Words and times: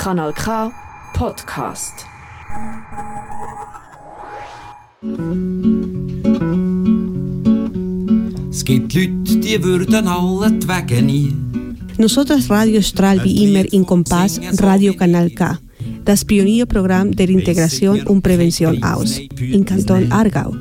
Kanal 0.00 0.32
K 0.32 0.72
Podcast. 1.12 2.06
Es 8.50 8.64
gibt 8.64 8.94
Leute, 8.94 9.36
die 9.36 9.62
würden 9.62 10.08
alle 10.08 10.52
die 10.52 10.66
Wege 10.66 11.02
nie. 11.02 11.36
Nosotras 11.98 12.48
Radio 12.48 12.80
strahlt 12.80 13.24
wie 13.24 13.44
immer 13.44 13.70
in 13.70 13.84
Kompass 13.84 14.40
Radio 14.62 14.94
Kanal 14.94 15.28
K, 15.28 15.58
das 16.06 16.24
Pionierprogramm 16.24 17.14
der 17.14 17.28
Integration 17.28 18.00
und 18.04 18.22
Prävention 18.22 18.82
aus, 18.82 19.18
in 19.18 19.66
Kanton 19.66 20.10
Aargau. 20.10 20.56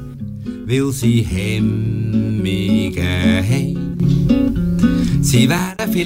Weil 0.65 0.91
sie 0.91 1.21
hemmige 1.21 2.99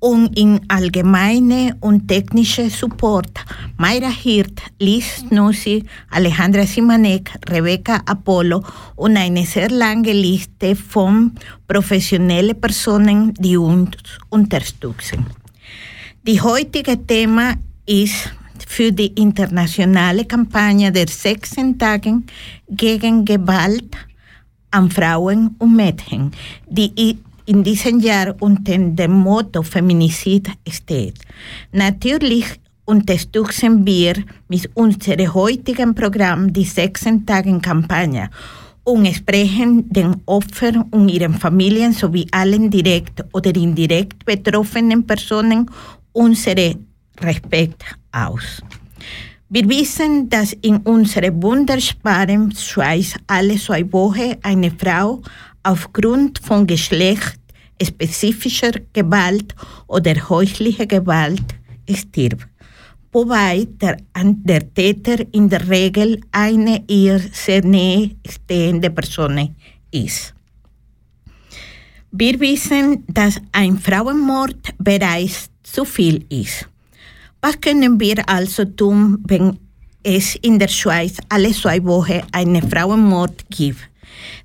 und 0.00 0.36
in 0.36 0.62
allgemeine 0.66 1.76
und 1.78 2.08
technische 2.08 2.68
Support 2.70 3.30
Mayra 3.76 4.08
Hirt, 4.08 4.60
Liz 4.80 5.24
Nussi, 5.30 5.84
Alejandra 6.10 6.66
Simanek, 6.66 7.30
Rebecca 7.48 8.00
Apollo 8.04 8.64
und 8.96 9.16
eine 9.16 9.46
sehr 9.46 9.70
lange 9.70 10.12
Liste 10.12 10.74
von 10.74 11.36
professionellen 11.68 12.60
Personen, 12.60 13.32
die 13.34 13.56
uns 13.56 13.96
unterstützen. 14.28 15.24
Die 16.26 16.40
heutige 16.40 17.06
Thema 17.06 17.54
ist 17.86 18.32
für 18.64 18.92
die 18.92 19.08
internationale 19.20 20.24
Kampagne 20.24 20.90
der 20.92 21.08
16 21.08 21.78
Tage 21.78 22.22
gegen 22.68 23.24
Gewalt 23.24 23.96
an 24.70 24.90
Frauen 24.90 25.54
und 25.58 25.76
Mädchen, 25.76 26.32
die 26.68 27.18
in 27.46 27.62
diesem 27.62 28.00
Jahr 28.00 28.34
unter 28.40 28.76
dem 28.76 29.12
Motto 29.12 29.62
Feminizid 29.62 30.50
steht. 30.68 31.18
Natürlich 31.72 32.46
unterstützen 32.84 33.86
wir 33.86 34.14
mit 34.48 34.70
unserem 34.74 35.34
heutigen 35.34 35.94
Programm 35.94 36.52
die 36.52 36.64
16 36.64 37.26
Tage 37.26 37.58
Kampagne 37.60 38.30
und 38.84 39.06
sprechen 39.08 39.88
den 39.92 40.22
Opfern 40.26 40.82
und 40.90 41.08
ihren 41.08 41.34
Familien 41.34 41.92
sowie 41.92 42.26
allen 42.30 42.70
direkt 42.70 43.24
oder 43.32 43.54
indirekt 43.54 44.24
betroffenen 44.24 45.04
Personen 45.04 45.68
unsere 46.12 46.76
Respekt 47.22 47.84
aus. 48.12 48.62
Wir 49.48 49.68
wissen, 49.68 50.28
dass 50.28 50.54
in 50.54 50.78
unserer 50.78 51.30
wunderbaren 51.40 52.52
Schweiz 52.52 53.14
alle 53.28 53.56
zwei 53.56 53.92
Wochen 53.92 54.34
eine 54.42 54.72
Frau 54.72 55.22
aufgrund 55.62 56.40
von 56.40 56.66
geschlechtsspezifischer 56.66 58.72
Gewalt 58.92 59.54
oder 59.86 60.28
häuslicher 60.28 60.86
Gewalt 60.86 61.44
stirbt, 61.88 62.48
wobei 63.12 63.68
der, 63.80 63.98
der 64.14 64.74
Täter 64.74 65.24
in 65.32 65.48
der 65.48 65.68
Regel 65.68 66.20
eine 66.32 66.82
ihr 66.88 67.20
sehr 67.32 67.64
nahe 67.64 68.16
stehende 68.28 68.90
Person 68.90 69.54
ist. 69.92 70.34
Wir 72.10 72.40
wissen, 72.40 73.04
dass 73.06 73.40
ein 73.52 73.78
Frauenmord 73.78 74.74
bereits 74.78 75.50
zu 75.62 75.84
viel 75.84 76.24
ist. 76.30 76.68
Was 77.46 77.60
können 77.60 78.00
wir 78.00 78.28
also 78.28 78.64
tun, 78.64 79.22
wenn 79.28 79.56
es 80.02 80.34
in 80.34 80.58
der 80.58 80.66
Schweiz 80.66 81.18
alle 81.28 81.52
zwei 81.52 81.78
Wochen 81.84 82.22
einen 82.32 82.68
Frauenmord 82.68 83.44
gibt, 83.48 83.88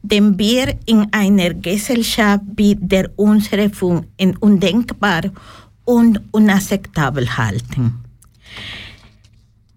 den 0.03 0.38
wir 0.38 0.78
in 0.85 1.07
einer 1.11 1.56
Gesellschaft 1.56 2.44
wie 2.56 2.75
der 2.75 3.09
unsere 3.16 3.72
für 3.72 4.06
undenkbar 4.40 5.23
und 5.84 6.22
unakzeptabel 6.31 7.25
halten? 7.35 8.03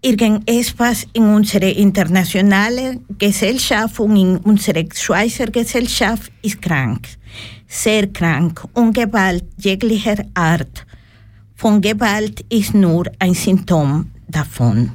Irgendetwas 0.03 1.07
in 1.13 1.23
unserer 1.23 1.75
internationalen 1.75 3.07
Gesellschaft 3.17 3.99
und 3.99 4.17
in 4.17 4.37
unserer 4.37 4.85
Schweizer 4.93 5.47
Gesellschaft 5.47 6.31
ist 6.43 6.61
krank, 6.61 7.07
sehr 7.67 8.05
krank 8.05 8.63
und 8.75 8.93
Gewalt 8.93 9.45
jeglicher 9.57 10.23
Art 10.35 10.85
von 11.55 11.81
Gewalt 11.81 12.41
ist 12.49 12.73
nur 12.73 13.05
ein 13.19 13.33
Symptom 13.33 14.11
davon. 14.27 14.91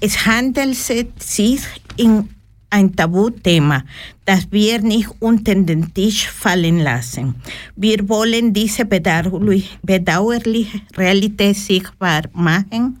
Es 0.00 0.26
handelt 0.26 0.76
sich 0.76 1.60
um 2.00 2.28
ein 2.70 2.96
Tabuthema, 2.96 3.84
das 4.24 4.50
wir 4.50 4.80
nicht 4.80 5.10
unter 5.20 5.54
den 5.54 5.92
Tisch 5.92 6.26
fallen 6.28 6.80
lassen. 6.80 7.34
Wir 7.76 8.08
wollen 8.08 8.52
diese 8.52 8.84
bedauerlich- 8.84 9.78
bedauerliche 9.82 10.80
Realität 10.96 11.56
sichtbar 11.56 12.22
machen, 12.32 12.98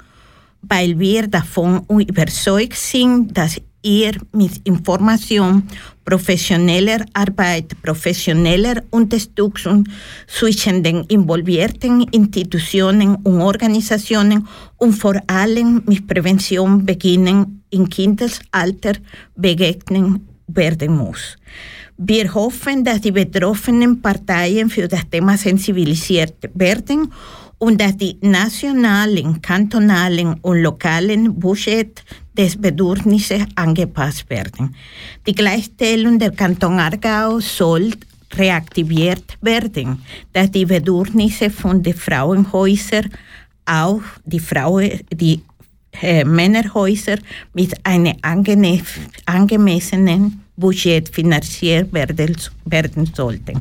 weil 0.60 0.98
wir 0.98 1.26
davon 1.26 1.82
überzeugt 1.88 2.76
sind, 2.76 3.36
dass 3.36 3.60
ihr 3.82 4.12
mit 4.32 4.60
Information, 4.64 5.68
professioneller 6.04 7.04
Arbeit, 7.12 7.80
professioneller 7.82 8.82
Unterstützung 8.90 9.84
zwischen 10.26 10.82
den 10.82 11.04
involvierten 11.04 12.02
Institutionen 12.10 13.16
und 13.16 13.40
Organisationen 13.40 14.46
und 14.78 14.92
vor 14.92 15.16
allem 15.26 15.82
mit 15.86 16.06
Prävention 16.06 16.84
beginnen 16.84 17.62
im 17.70 17.88
Kindesalter 17.88 18.94
begegnen 19.36 20.28
werden 20.46 20.96
muss. 20.96 21.36
Wir 21.96 22.32
hoffen, 22.34 22.84
dass 22.84 23.00
die 23.00 23.12
betroffenen 23.12 24.00
Parteien 24.00 24.70
für 24.70 24.88
das 24.88 25.08
Thema 25.08 25.36
sensibilisiert 25.36 26.34
werden 26.54 27.12
und 27.62 27.80
dass 27.80 27.96
die 27.96 28.16
nationalen, 28.22 29.40
kantonalen 29.40 30.34
und 30.42 30.62
lokalen 30.62 31.38
Budget 31.38 32.02
des 32.36 32.60
Bedürfnisses 32.60 33.44
angepasst 33.54 34.28
werden. 34.28 34.74
Die 35.24 35.34
Gleichstellung 35.34 36.18
der 36.18 36.32
Kanton 36.32 36.80
Aargau 36.80 37.38
soll 37.38 37.92
reaktiviert 38.34 39.38
werden, 39.42 40.02
dass 40.32 40.50
die 40.50 40.66
Bedürfnisse 40.66 41.50
von 41.50 41.80
den 41.84 41.94
Frauenhäusern 41.94 43.08
auch 43.64 44.02
die 44.24 44.40
Frauen, 44.40 44.98
die 45.12 45.40
äh, 46.00 46.24
Männerhäuser 46.24 47.18
mit 47.54 47.74
einem 47.86 48.16
angemessenen 49.24 50.42
Budget 50.56 51.08
finanziert 51.14 51.92
werden, 51.92 52.36
werden 52.64 53.06
sollten. 53.14 53.60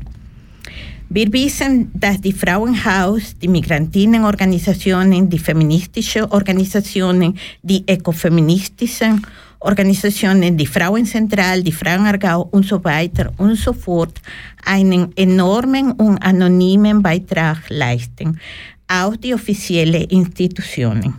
Wir 1.13 1.27
wissen, 1.33 1.91
dass 1.93 2.21
die 2.21 2.31
Frauenhaus, 2.31 3.35
die 3.37 3.49
Migrantinnenorganisationen, 3.49 5.29
die 5.29 5.39
feministischen 5.39 6.23
Organisationen, 6.23 7.37
die 7.61 7.83
ökofeministischen 7.85 9.21
Organisationen, 9.59 10.55
die 10.55 10.65
Frauenzentral, 10.65 11.63
die 11.63 11.73
Frauenaargau 11.73 12.47
und 12.51 12.65
so 12.65 12.81
weiter 12.81 13.29
und 13.39 13.57
so 13.57 13.73
fort 13.73 14.21
einen 14.63 15.11
enormen 15.17 15.91
und 15.91 16.17
anonymen 16.19 17.03
Beitrag 17.03 17.57
leisten, 17.67 18.39
auch 18.87 19.17
die 19.17 19.33
offiziellen 19.33 20.05
Institutionen. 20.05 21.15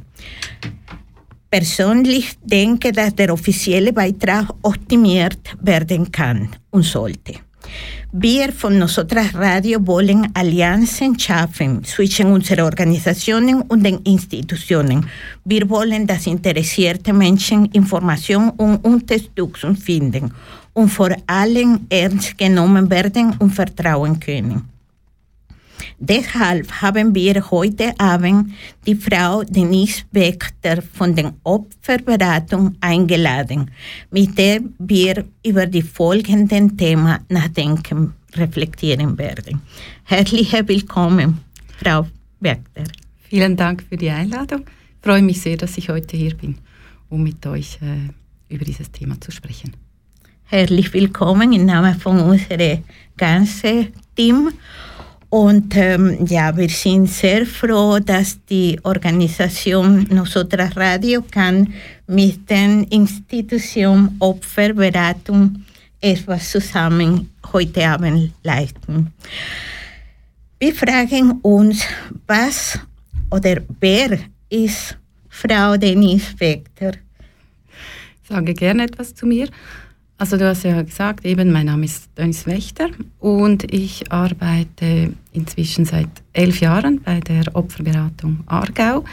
Persönlich 1.50 2.39
denke, 2.43 2.93
dass 2.93 3.15
der 3.15 3.31
offizielle 3.31 3.93
Beitrag 3.93 4.55
optimiert 4.62 5.55
werden 5.61 6.11
kann 6.11 6.49
und 6.71 6.83
sollte. 6.83 7.51
Wir 8.12 8.52
von 8.52 8.78
Nosotras 8.78 9.34
Radio 9.34 9.86
wollen 9.86 10.28
Allianzen 10.34 11.19
schaffen 11.19 11.82
zwischen 11.84 12.26
unseren 12.26 12.60
Organisationen 12.66 13.62
und 13.62 13.82
den 13.84 14.00
Institutionen. 14.04 15.06
Wir 15.44 15.69
wollen, 15.70 16.06
dass 16.06 16.26
interessierte 16.26 17.12
Menschen 17.12 17.66
Information 17.72 18.50
und 18.50 18.84
Unterstützung 18.84 19.76
finden 19.76 20.32
und 20.74 20.88
vor 20.88 21.10
allem 21.26 21.86
ernst 21.88 22.36
genommen 22.36 22.90
werden 22.90 23.34
und 23.38 23.50
vertrauen 23.50 24.19
können. 24.20 24.71
Deshalb 26.04 26.82
haben 26.82 27.14
wir 27.14 27.49
heute 27.52 27.94
Abend 28.00 28.54
die 28.84 28.96
Frau 28.96 29.44
Denise 29.44 30.02
Wächter 30.10 30.82
von 30.82 31.14
der 31.14 31.32
Opferberatung 31.44 32.75
eingeladen, 32.81 33.70
mit 34.10 34.37
der 34.37 34.62
wir 34.81 35.25
über 35.46 35.64
die 35.66 35.82
folgenden 35.82 36.76
Themen 36.76 37.19
nachdenken, 37.28 38.14
reflektieren 38.34 39.16
werden. 39.16 39.62
Herzlich 40.02 40.52
willkommen, 40.66 41.38
Frau 41.78 42.08
Wächter. 42.40 42.82
Vielen 43.28 43.56
Dank 43.56 43.84
für 43.88 43.96
die 43.96 44.10
Einladung. 44.10 44.62
Ich 44.62 45.05
freue 45.05 45.22
mich 45.22 45.40
sehr, 45.40 45.56
dass 45.56 45.78
ich 45.78 45.88
heute 45.88 46.16
hier 46.16 46.34
bin, 46.34 46.58
um 47.10 47.22
mit 47.22 47.46
euch 47.46 47.78
äh, 47.81 48.52
über 48.52 48.64
dieses 48.64 48.90
Thema 48.90 49.20
zu 49.20 49.31
sprechen. 49.31 49.76
Herzlich 50.46 50.93
willkommen 50.93 51.52
im 51.52 51.64
Namen 51.64 51.94
von 51.94 52.19
unserem 52.19 52.82
ganzen 53.16 53.93
Team. 54.16 54.50
Und 55.32 55.75
ähm, 55.76 56.26
ja, 56.26 56.55
wir 56.55 56.69
sind 56.69 57.06
sehr 57.06 57.46
froh, 57.46 57.99
dass 57.99 58.38
die 58.44 58.79
Organisation 58.82 60.06
Nosotras 60.11 60.76
Radio 60.76 61.23
kann 61.23 61.73
mit 62.06 62.50
der 62.50 62.84
Institution 62.90 64.14
Opferberatung 64.19 65.64
etwas 66.02 66.50
zusammen 66.50 67.31
heute 67.50 67.88
Abend 67.88 68.32
leisten. 68.43 69.11
Wir 70.58 70.75
fragen 70.75 71.38
uns, 71.40 71.82
was 72.26 72.79
oder 73.31 73.56
wer 73.81 74.19
ist 74.50 74.99
Frau 75.31 75.79
Denise 75.79 76.38
Vector? 76.38 76.93
Ich 78.23 78.29
sage 78.29 78.52
gerne 78.52 78.84
etwas 78.84 79.14
zu 79.14 79.25
mir. 79.25 79.49
Also 80.19 80.37
du 80.37 80.47
hast 80.47 80.62
ja 80.62 80.81
gesagt, 80.82 81.25
eben 81.25 81.50
mein 81.50 81.67
Name 81.67 81.85
ist 81.85 82.09
Dennis 82.17 82.47
Wächter 82.47 82.88
und 83.19 83.73
ich 83.73 84.12
arbeite 84.12 85.12
inzwischen 85.32 85.85
seit 85.85 86.09
elf 86.32 86.61
Jahren 86.61 87.00
bei 87.00 87.19
der 87.20 87.55
Opferberatung 87.55 88.41
Aargau. 88.47 89.05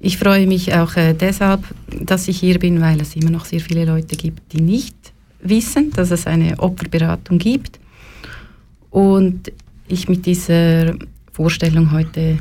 Ich 0.00 0.18
freue 0.18 0.48
mich 0.48 0.74
auch 0.74 0.96
äh, 0.96 1.14
deshalb, 1.14 1.62
dass 2.00 2.26
ich 2.26 2.40
hier 2.40 2.58
bin, 2.58 2.80
weil 2.80 3.00
es 3.00 3.14
immer 3.14 3.30
noch 3.30 3.44
sehr 3.44 3.60
viele 3.60 3.84
Leute 3.84 4.16
gibt, 4.16 4.52
die 4.52 4.60
nicht 4.60 4.96
wissen, 5.42 5.92
dass 5.92 6.10
es 6.10 6.26
eine 6.26 6.58
Opferberatung 6.58 7.38
gibt. 7.38 7.78
Und 8.90 9.52
ich 9.86 10.08
mit 10.08 10.26
dieser 10.26 10.94
Vorstellung 11.30 11.92
heute 11.92 12.38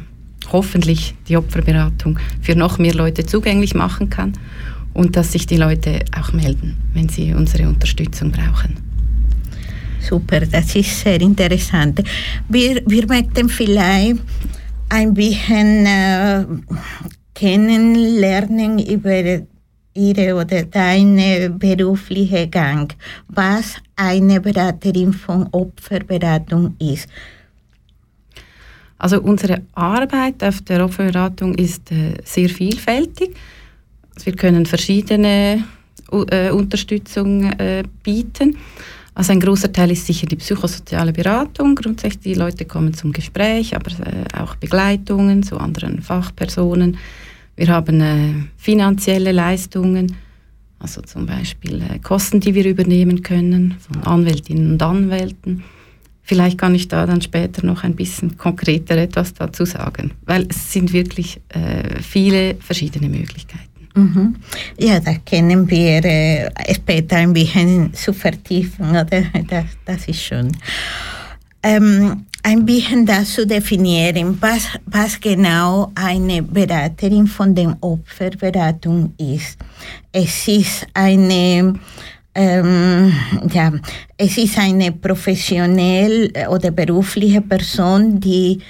hoffentlich 0.52 1.14
die 1.28 1.38
Opferberatung 1.38 2.18
für 2.42 2.56
noch 2.56 2.80
mehr 2.80 2.96
Leute 2.96 3.26
zugänglich 3.26 3.76
machen 3.76 4.10
kann 4.10 4.34
und 4.94 5.16
dass 5.16 5.32
sich 5.32 5.46
die 5.46 5.58
Leute 5.58 6.00
auch 6.18 6.34
melden, 6.34 6.78
wenn 6.94 7.10
sie 7.10 7.34
unsere 7.34 7.68
Unterstützung 7.68 8.32
brauchen. 8.32 8.76
Super, 10.00 10.42
das 10.42 10.76
ist 10.76 11.00
sehr 11.00 11.22
interessant. 11.22 12.02
Wir, 12.50 12.82
wir 12.88 13.08
möchten 13.08 13.50
vielleicht 13.50 14.20
ein 14.90 15.14
bisschen 15.14 15.86
äh, 15.86 16.46
kennenlernen 17.34 18.80
über 18.80 19.42
Ihre 19.94 20.36
oder 20.36 20.64
deine 20.64 21.50
berufliche 21.50 22.48
Gang, 22.48 22.96
was 23.28 23.76
eine 23.96 24.40
Beraterin 24.40 25.14
von 25.14 25.48
Opferberatung 25.52 26.76
ist. 26.80 27.10
Also 28.98 29.22
unsere 29.22 29.64
Arbeit 29.74 30.44
auf 30.44 30.62
der 30.62 30.86
Opferberatung 30.86 31.56
ist 31.56 31.92
äh, 31.92 32.14
sehr 32.24 32.50
vielfältig. 32.50 33.36
Wir 34.24 34.36
können 34.36 34.66
verschiedene 34.66 35.64
äh, 36.12 36.52
Unterstützung 36.52 37.52
äh, 37.54 37.84
bieten. 38.04 38.58
Also 39.14 39.34
ein 39.34 39.40
großer 39.40 39.72
Teil 39.72 39.92
ist 39.92 40.06
sicher 40.06 40.26
die 40.26 40.38
psychosoziale 40.38 41.12
Beratung. 41.12 41.76
Grundsätzlich 41.76 42.20
die 42.20 42.34
Leute 42.34 42.66
kommen 42.66 42.94
zum 42.94 43.12
Gespräch, 43.12 43.76
aber 43.76 43.92
äh, 43.92 44.40
auch 44.40 44.56
Begleitungen 44.56 45.44
zu 45.44 45.58
anderen 45.58 46.02
Fachpersonen. 46.02 46.98
Wir 47.56 47.68
haben 47.68 48.00
äh, 48.00 48.34
finanzielle 48.58 49.34
Leistungen, 49.34 50.16
also 50.80 51.02
zum 51.02 51.26
Beispiel 51.26 51.82
äh, 51.82 52.00
Kosten, 52.00 52.40
die 52.40 52.56
wir 52.56 52.66
übernehmen 52.66 53.22
können 53.22 53.76
von 53.80 54.04
Anwältinnen 54.04 54.74
und 54.74 54.84
Anwälten. 54.84 55.64
Vielleicht 56.24 56.58
kann 56.58 56.76
ich 56.76 56.88
da 56.88 57.06
dann 57.06 57.22
später 57.22 57.66
noch 57.66 57.84
ein 57.84 57.96
bisschen 57.96 58.38
konkreter 58.38 58.96
etwas 58.96 59.34
dazu 59.34 59.66
sagen, 59.66 60.12
weil 60.26 60.48
es 60.50 60.72
sind 60.72 60.94
wirklich 60.94 61.42
äh, 61.50 62.02
viele 62.02 62.56
verschiedene 62.56 63.10
Möglichkeiten. 63.10 63.71
Mhm. 63.96 64.36
Ja, 64.78 65.00
da 65.00 65.16
können 65.26 65.70
wir 65.70 66.04
äh, 66.06 66.50
später 66.74 67.18
ein 67.18 67.34
bisschen 67.34 67.94
zu 67.94 68.14
vertiefen, 68.14 68.90
oder? 68.92 69.24
Das, 69.48 69.66
das 69.86 70.08
ist 70.08 70.22
schön. 70.22 70.56
Ähm, 71.64 72.26
ein 72.44 72.66
bisschen 72.66 73.06
das 73.06 73.34
zu 73.34 73.46
definieren, 73.46 74.38
was, 74.42 74.68
was 74.86 75.20
genau 75.20 75.92
eine 75.94 76.42
Beraterin 76.42 77.28
von 77.28 77.54
der 77.54 77.78
Opferberatung 77.82 79.14
ist. 79.18 79.58
Es 80.12 80.48
ist 80.48 80.88
eine 80.94 81.76
ähm, 82.34 83.14
ja, 83.52 83.74
es 84.18 84.38
ist 84.38 84.58
eine 84.58 84.94
professionell 84.94 86.32
oder 86.50 86.72
berufliche 86.72 87.42
Person, 87.42 88.20
die 88.20 88.62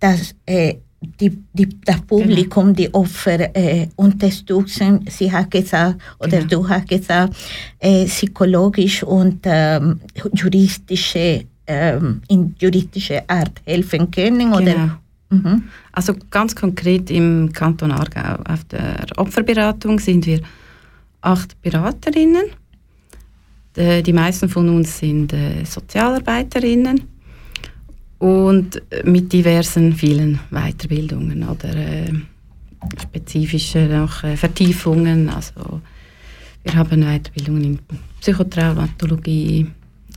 das 0.00 0.34
äh, 0.44 0.74
die, 1.00 1.30
die, 1.52 1.68
das 1.84 2.00
Publikum, 2.02 2.64
genau. 2.64 2.76
die 2.76 2.94
Opfer 2.94 3.54
äh, 3.56 3.88
unterstützen. 3.96 5.04
Sie 5.08 5.30
hat 5.30 5.50
gesagt, 5.50 6.00
oder 6.18 6.38
genau. 6.38 6.48
du 6.48 6.68
hast 6.68 6.88
gesagt, 6.88 7.36
äh, 7.78 8.06
psychologisch 8.06 9.02
und 9.02 9.40
ähm, 9.44 10.00
juristische, 10.32 11.44
ähm, 11.66 12.22
in 12.28 12.54
juristische 12.58 13.28
Art 13.28 13.60
helfen 13.64 14.10
können. 14.10 14.52
Oder? 14.52 14.72
Genau. 14.72 14.92
Mhm. 15.28 15.64
Also 15.92 16.14
ganz 16.30 16.54
konkret 16.54 17.10
im 17.10 17.52
Kanton 17.52 17.90
Aargau 17.90 18.42
auf 18.44 18.64
der 18.64 19.06
Opferberatung 19.16 19.98
sind 19.98 20.24
wir 20.26 20.40
acht 21.20 21.60
Beraterinnen. 21.62 22.44
Die 23.76 24.12
meisten 24.12 24.48
von 24.48 24.70
uns 24.70 24.98
sind 24.98 25.34
äh, 25.34 25.62
Sozialarbeiterinnen 25.64 27.15
und 28.18 28.82
mit 29.04 29.32
diversen 29.32 29.92
vielen 29.92 30.40
Weiterbildungen 30.50 31.46
oder 31.46 31.74
äh, 31.76 32.12
spezifische 33.00 33.86
noch 33.86 34.24
äh, 34.24 34.36
Vertiefungen. 34.36 35.28
Also 35.28 35.80
wir 36.64 36.74
haben 36.74 37.02
Weiterbildungen 37.02 37.64
in 37.64 37.78
Psychotraumatologie, 38.20 39.66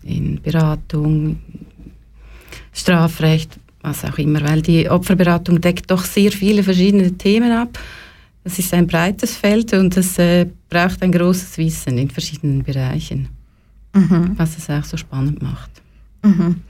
in 0.03 0.41
Beratung, 0.41 1.39
Strafrecht, 2.73 3.59
was 3.81 4.05
auch 4.05 4.17
immer, 4.17 4.41
weil 4.47 4.61
die 4.61 4.89
Opferberatung 4.89 5.59
deckt 5.59 5.91
doch 5.91 6.03
sehr 6.03 6.31
viele 6.31 6.63
verschiedene 6.63 7.11
Themen 7.17 7.51
ab. 7.51 7.77
Es 8.43 8.57
ist 8.57 8.73
ein 8.73 8.87
breites 8.87 9.35
Feld 9.35 9.73
und 9.73 9.95
es 9.97 10.17
äh, 10.17 10.47
braucht 10.69 11.01
ein 11.03 11.11
großes 11.11 11.57
Wissen 11.57 11.97
in 11.97 12.09
verschiedenen 12.09 12.63
Bereichen, 12.63 13.27
mhm. 13.93 14.31
was 14.37 14.57
es 14.57 14.69
auch 14.69 14.85
so 14.85 14.95
spannend 14.95 15.41
macht. 15.41 15.69
Mhm. 16.23 16.61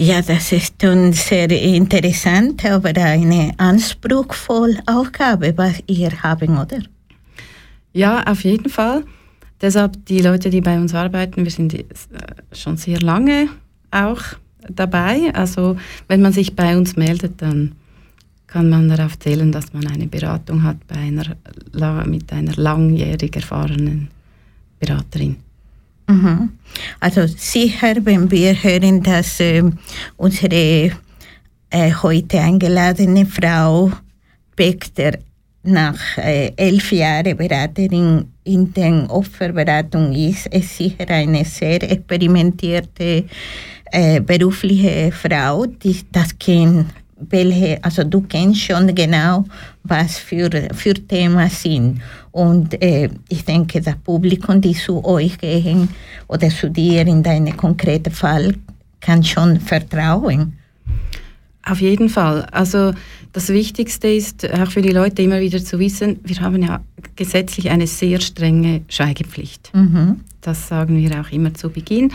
Ja, 0.00 0.22
das 0.22 0.52
ist 0.52 0.80
schon 0.80 1.12
sehr 1.12 1.50
interessant, 1.50 2.64
aber 2.64 2.90
eine 2.96 3.52
anspruchsvolle 3.56 4.78
Aufgabe, 4.86 5.52
was 5.56 5.82
ihr 5.88 6.22
haben, 6.22 6.56
oder? 6.56 6.78
Ja, 7.92 8.22
auf 8.22 8.44
jeden 8.44 8.70
Fall. 8.70 9.02
Deshalb 9.60 10.06
die 10.06 10.20
Leute, 10.20 10.50
die 10.50 10.60
bei 10.60 10.78
uns 10.78 10.94
arbeiten, 10.94 11.42
wir 11.42 11.50
sind 11.50 11.84
schon 12.52 12.76
sehr 12.76 13.00
lange 13.00 13.48
auch 13.90 14.22
dabei. 14.68 15.34
Also 15.34 15.76
wenn 16.06 16.22
man 16.22 16.32
sich 16.32 16.54
bei 16.54 16.76
uns 16.76 16.94
meldet, 16.94 17.42
dann 17.42 17.72
kann 18.46 18.68
man 18.68 18.88
darauf 18.88 19.18
zählen, 19.18 19.50
dass 19.50 19.72
man 19.72 19.88
eine 19.88 20.06
Beratung 20.06 20.62
hat 20.62 20.76
bei 20.86 20.94
einer, 20.94 22.06
mit 22.06 22.32
einer 22.32 22.54
langjährig 22.54 23.34
erfahrenen 23.34 24.10
Beraterin. 24.78 25.38
Mhm. 26.08 26.50
Also 27.00 27.26
sicher, 27.26 27.96
wenn 28.04 28.30
wir 28.30 28.54
hören, 28.54 29.02
dass 29.02 29.40
äh, 29.40 29.62
unsere 30.16 30.90
äh, 31.70 31.92
heute 32.02 32.40
eingeladene 32.40 33.26
Frau 33.26 33.92
Beckter 34.56 35.18
nach 35.62 36.16
äh, 36.16 36.52
elf 36.56 36.92
Jahren 36.92 37.36
Beraterin 37.36 38.24
in 38.44 38.72
der 38.72 39.10
Opferberatung 39.10 40.12
ist 40.14 40.48
es 40.50 40.78
sicher 40.78 41.08
eine 41.08 41.44
sehr 41.44 41.82
experimentierte 41.82 43.24
äh, 43.92 44.20
berufliche 44.20 45.12
Frau, 45.12 45.66
die 45.66 46.04
das 46.10 46.38
kennt 46.38 46.86
welche, 47.20 47.82
also 47.82 48.04
du 48.04 48.22
kennst 48.22 48.60
schon 48.60 48.94
genau, 48.94 49.44
was 49.84 50.18
für, 50.18 50.50
für 50.74 50.94
Themen 50.94 51.48
sind. 51.50 52.00
Und 52.32 52.80
äh, 52.82 53.08
ich 53.28 53.44
denke, 53.44 53.80
das 53.80 53.96
Publikum, 53.96 54.60
die 54.60 54.74
zu 54.74 55.04
euch 55.04 55.38
gehen 55.38 55.88
oder 56.28 56.48
zu 56.48 56.70
dir 56.70 57.06
in 57.06 57.22
deinem 57.22 57.56
konkreten 57.56 58.12
Fall, 58.12 58.54
kann 59.00 59.24
schon 59.24 59.60
vertrauen. 59.60 60.54
Auf 61.64 61.80
jeden 61.80 62.08
Fall. 62.08 62.46
Also 62.50 62.92
das 63.32 63.50
Wichtigste 63.50 64.08
ist 64.08 64.50
auch 64.52 64.70
für 64.70 64.82
die 64.82 64.92
Leute 64.92 65.22
immer 65.22 65.40
wieder 65.40 65.62
zu 65.62 65.78
wissen, 65.78 66.18
wir 66.24 66.40
haben 66.40 66.62
ja 66.62 66.80
gesetzlich 67.14 67.70
eine 67.70 67.86
sehr 67.86 68.20
strenge 68.20 68.82
Schweigepflicht. 68.88 69.70
Mhm. 69.74 70.20
Das 70.40 70.68
sagen 70.68 70.96
wir 70.96 71.20
auch 71.20 71.30
immer 71.30 71.52
zu 71.52 71.68
Beginn. 71.68 72.12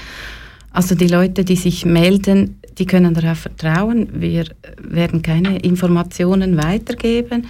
Also 0.71 0.95
die 0.95 1.07
Leute, 1.07 1.45
die 1.45 1.55
sich 1.55 1.85
melden, 1.85 2.59
die 2.77 2.85
können 2.85 3.13
darauf 3.13 3.39
vertrauen. 3.39 4.09
Wir 4.13 4.45
werden 4.77 5.21
keine 5.21 5.59
Informationen 5.59 6.57
weitergeben. 6.57 7.47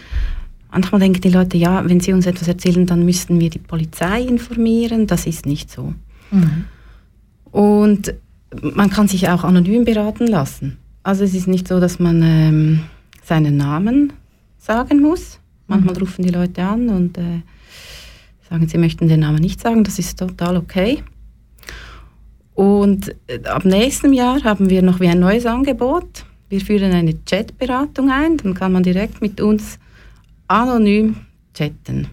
Manchmal 0.71 1.01
denken 1.01 1.21
die 1.21 1.29
Leute, 1.29 1.57
ja, 1.57 1.87
wenn 1.87 1.99
sie 1.99 2.13
uns 2.13 2.25
etwas 2.25 2.47
erzählen, 2.47 2.85
dann 2.85 3.05
müssten 3.05 3.39
wir 3.39 3.49
die 3.49 3.59
Polizei 3.59 4.21
informieren. 4.21 5.05
Das 5.07 5.27
ist 5.27 5.45
nicht 5.45 5.69
so. 5.69 5.93
Mhm. 6.31 6.65
Und 7.51 8.15
man 8.61 8.89
kann 8.89 9.07
sich 9.07 9.29
auch 9.29 9.43
anonym 9.43 9.85
beraten 9.85 10.27
lassen. 10.27 10.77
Also 11.03 11.23
es 11.23 11.33
ist 11.33 11.47
nicht 11.47 11.67
so, 11.67 11.79
dass 11.79 11.99
man 11.99 12.21
ähm, 12.23 12.79
seinen 13.23 13.57
Namen 13.57 14.13
sagen 14.57 15.01
muss. 15.01 15.39
Manchmal 15.67 15.93
mhm. 15.93 16.01
rufen 16.01 16.23
die 16.23 16.31
Leute 16.31 16.63
an 16.63 16.89
und 16.89 17.17
äh, 17.17 17.41
sagen, 18.49 18.67
sie 18.67 18.77
möchten 18.77 19.07
den 19.07 19.19
Namen 19.19 19.41
nicht 19.41 19.61
sagen. 19.61 19.83
Das 19.83 19.99
ist 19.99 20.17
total 20.17 20.57
okay. 20.57 21.03
Und 22.55 23.15
äh, 23.27 23.43
ab 23.45 23.65
nächstem 23.65 24.13
Jahr 24.13 24.43
haben 24.43 24.69
wir 24.69 24.81
noch 24.81 24.99
wie 24.99 25.07
ein 25.07 25.19
neues 25.19 25.45
Angebot. 25.45 26.25
Wir 26.49 26.61
führen 26.61 26.93
eine 26.93 27.15
Chatberatung 27.25 28.11
ein. 28.11 28.37
Dann 28.37 28.53
kann 28.53 28.71
man 28.71 28.83
direkt 28.83 29.21
mit 29.21 29.41
uns 29.41 29.79
anonym 30.47 31.15
chatten. 31.53 32.07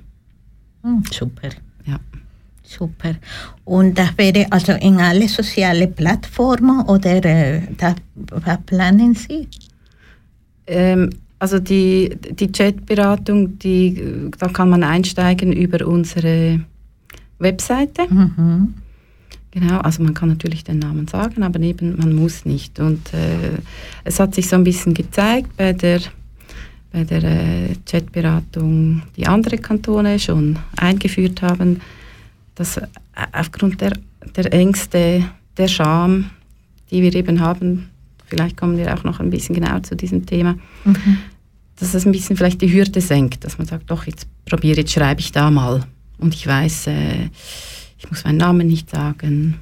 Hm, 0.82 1.02
super. 1.10 1.50
Ja. 1.84 2.00
Super. 2.62 3.16
Und 3.64 3.98
das 3.98 4.16
wäre 4.16 4.46
also 4.50 4.72
in 4.72 4.98
alle 5.00 5.28
sozialen 5.28 5.92
Plattformen 5.92 6.82
oder 6.86 7.24
äh, 7.24 7.62
was 8.30 8.58
planen 8.64 9.14
Sie? 9.14 9.48
Ähm, 10.66 11.10
also 11.40 11.58
die, 11.58 12.16
die 12.30 12.52
Chatberatung, 12.52 13.58
die, 13.58 14.30
da 14.38 14.48
kann 14.48 14.70
man 14.70 14.84
einsteigen 14.84 15.52
über 15.52 15.86
unsere 15.86 16.60
Webseite. 17.38 18.06
Mhm. 18.08 18.74
Genau, 19.52 19.78
also 19.78 20.02
man 20.02 20.14
kann 20.14 20.28
natürlich 20.28 20.62
den 20.62 20.78
Namen 20.78 21.08
sagen, 21.08 21.42
aber 21.42 21.58
eben 21.60 21.96
man 21.96 22.14
muss 22.14 22.44
nicht. 22.44 22.78
Und 22.78 23.12
äh, 23.12 23.58
es 24.04 24.20
hat 24.20 24.34
sich 24.34 24.48
so 24.48 24.54
ein 24.54 24.64
bisschen 24.64 24.94
gezeigt 24.94 25.56
bei 25.56 25.72
der, 25.72 26.00
bei 26.92 27.02
der 27.02 27.24
äh, 27.24 27.74
Chatberatung, 27.84 29.02
die 29.16 29.26
andere 29.26 29.58
Kantone 29.58 30.20
schon 30.20 30.56
eingeführt 30.76 31.42
haben, 31.42 31.80
dass 32.54 32.76
äh, 32.76 32.86
aufgrund 33.32 33.80
der, 33.80 33.92
der 34.36 34.52
Ängste, 34.52 35.24
der 35.56 35.68
Scham, 35.68 36.30
die 36.92 37.02
wir 37.02 37.14
eben 37.16 37.40
haben, 37.40 37.90
vielleicht 38.26 38.56
kommen 38.56 38.76
wir 38.76 38.94
auch 38.94 39.02
noch 39.02 39.18
ein 39.18 39.30
bisschen 39.30 39.56
genauer 39.56 39.82
zu 39.82 39.96
diesem 39.96 40.26
Thema, 40.26 40.54
mhm. 40.84 41.18
dass 41.76 41.94
es 41.94 42.06
ein 42.06 42.12
bisschen 42.12 42.36
vielleicht 42.36 42.62
die 42.62 42.72
Hürde 42.72 43.00
senkt, 43.00 43.44
dass 43.44 43.58
man 43.58 43.66
sagt, 43.66 43.90
doch, 43.90 44.06
jetzt 44.06 44.28
probiere, 44.44 44.80
jetzt 44.80 44.92
schreibe 44.92 45.20
ich 45.20 45.32
da 45.32 45.50
mal. 45.50 45.84
Und 46.18 46.34
ich 46.34 46.46
weiß, 46.46 46.86
äh, 46.86 47.30
ich 48.00 48.10
muss 48.10 48.24
meinen 48.24 48.38
Namen 48.38 48.66
nicht 48.66 48.88
sagen, 48.88 49.56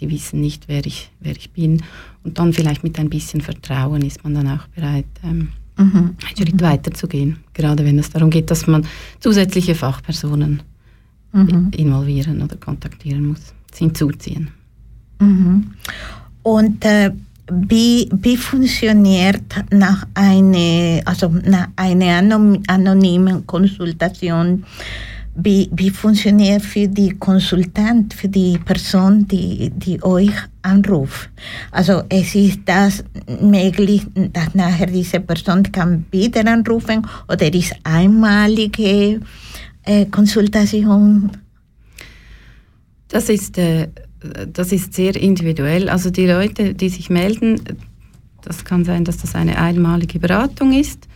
die 0.00 0.10
wissen 0.10 0.40
nicht, 0.40 0.66
wer 0.66 0.84
ich, 0.84 1.10
wer 1.20 1.36
ich 1.36 1.50
bin. 1.50 1.82
Und 2.24 2.38
dann 2.38 2.52
vielleicht 2.52 2.82
mit 2.82 2.98
ein 2.98 3.10
bisschen 3.10 3.40
Vertrauen 3.40 4.02
ist 4.02 4.24
man 4.24 4.34
dann 4.34 4.48
auch 4.48 4.66
bereit, 4.68 5.04
ähm, 5.22 5.48
mhm. 5.76 5.94
einen 5.94 6.36
Schritt 6.36 6.54
mhm. 6.54 6.60
weiter 6.60 6.90
zu 6.90 7.06
gehen. 7.06 7.38
Gerade 7.52 7.84
wenn 7.84 7.98
es 7.98 8.10
darum 8.10 8.30
geht, 8.30 8.50
dass 8.50 8.66
man 8.66 8.86
zusätzliche 9.20 9.74
Fachpersonen 9.74 10.62
mhm. 11.32 11.70
involvieren 11.76 12.42
oder 12.42 12.56
kontaktieren 12.56 13.26
muss, 13.26 13.52
hinzuziehen. 13.74 14.48
Mhm. 15.20 15.72
Und 16.42 16.84
äh, 16.86 17.12
wie, 17.50 18.08
wie 18.10 18.36
funktioniert 18.38 19.42
nach 19.70 20.06
einer, 20.14 21.02
also 21.04 21.28
nach 21.28 21.68
einer 21.76 22.18
anonymen 22.66 23.46
Konsultation 23.46 24.64
wie, 25.34 25.70
wie 25.72 25.90
funktioniert 25.90 26.62
für 26.62 26.88
die 26.88 27.10
Konsultant, 27.18 28.12
für 28.12 28.28
die 28.28 28.58
Person, 28.58 29.26
die, 29.26 29.70
die 29.70 30.02
euch 30.02 30.32
anruft. 30.60 31.30
Also 31.70 32.02
es 32.08 32.34
ist 32.34 32.60
das 32.66 33.02
möglich, 33.40 34.06
dass 34.32 34.54
nachher 34.54 34.86
diese 34.86 35.20
Person 35.20 35.62
kann 35.72 36.04
wieder 36.10 36.46
anrufen 36.46 37.06
oder 37.28 37.52
ist 37.52 37.74
einmalige 37.84 39.20
äh, 39.84 40.06
Konsultation? 40.06 41.30
Das 43.08 43.28
ist, 43.28 43.56
äh, 43.56 43.88
das 44.52 44.70
ist 44.70 44.92
sehr 44.92 45.16
individuell. 45.16 45.88
Also 45.88 46.10
die 46.10 46.26
Leute, 46.26 46.74
die 46.74 46.90
sich 46.90 47.08
melden, 47.08 47.60
das 48.42 48.64
kann 48.64 48.84
sein, 48.84 49.04
dass 49.04 49.16
das 49.18 49.34
eine 49.34 49.58
einmalige 49.58 50.18
Beratung 50.18 50.72
ist, 50.72 51.08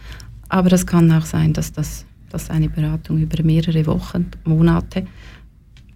aber 0.48 0.72
es 0.72 0.86
kann 0.86 1.12
auch 1.12 1.26
sein, 1.26 1.52
dass 1.52 1.72
das 1.72 2.05
dass 2.30 2.50
eine 2.50 2.68
Beratung 2.68 3.18
über 3.18 3.42
mehrere 3.42 3.86
Wochen, 3.86 4.26
Monate, 4.44 5.06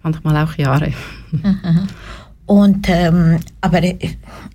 manchmal 0.03 0.37
auch 0.37 0.57
Jahre. 0.57 0.93
Und, 2.51 2.89
ähm, 2.89 3.39
aber 3.61 3.81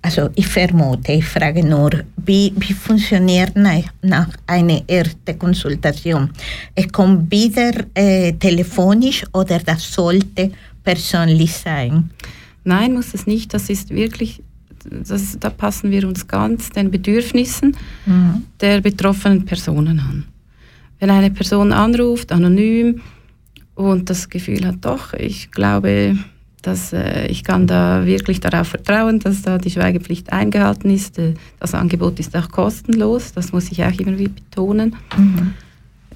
also 0.03 0.29
ich 0.35 0.45
vermute, 0.45 1.13
ich 1.13 1.25
frage 1.25 1.65
nur, 1.65 1.89
wie, 2.17 2.53
wie 2.55 2.73
funktioniert 2.73 3.55
nach, 3.55 3.85
nach 4.03 4.27
einer 4.45 4.83
ersten 4.87 5.39
Konsultation? 5.39 6.29
Es 6.75 6.91
kommt 6.91 7.31
wieder 7.31 7.71
äh, 7.95 8.33
telefonisch 8.33 9.25
oder 9.33 9.57
das 9.57 9.91
sollte 9.91 10.51
persönlich 10.83 11.53
sein? 11.53 12.11
Nein, 12.63 12.93
muss 12.93 13.15
es 13.15 13.25
nicht. 13.25 13.51
Das 13.55 13.67
ist 13.67 13.89
wirklich, 13.89 14.43
das, 14.91 15.35
da 15.39 15.49
passen 15.49 15.89
wir 15.89 16.07
uns 16.07 16.27
ganz 16.27 16.69
den 16.69 16.91
Bedürfnissen 16.91 17.75
mhm. 18.05 18.43
der 18.61 18.81
betroffenen 18.81 19.43
Personen 19.43 19.99
an 19.99 20.25
wenn 20.99 21.09
eine 21.09 21.31
Person 21.31 21.71
anruft, 21.71 22.31
anonym, 22.31 23.01
und 23.77 24.09
das 24.09 24.29
Gefühl 24.29 24.65
hat, 24.65 24.77
doch, 24.81 25.13
ich 25.13 25.51
glaube, 25.51 26.17
dass 26.63 26.93
äh, 26.93 27.27
ich 27.27 27.43
kann 27.43 27.67
da 27.67 28.05
wirklich 28.05 28.39
darauf 28.39 28.69
vertrauen, 28.69 29.19
dass 29.19 29.43
da 29.43 29.59
die 29.59 29.69
Schweigepflicht 29.69 30.33
eingehalten 30.33 30.89
ist. 30.89 31.19
Äh, 31.19 31.35
das 31.59 31.75
Angebot 31.75 32.19
ist 32.19 32.35
auch 32.35 32.49
kostenlos, 32.49 33.33
das 33.33 33.53
muss 33.53 33.71
ich 33.71 33.83
auch 33.83 33.93
immer 33.99 34.17
wieder 34.17 34.31
betonen. 34.31 34.95
Mhm. 35.15 35.53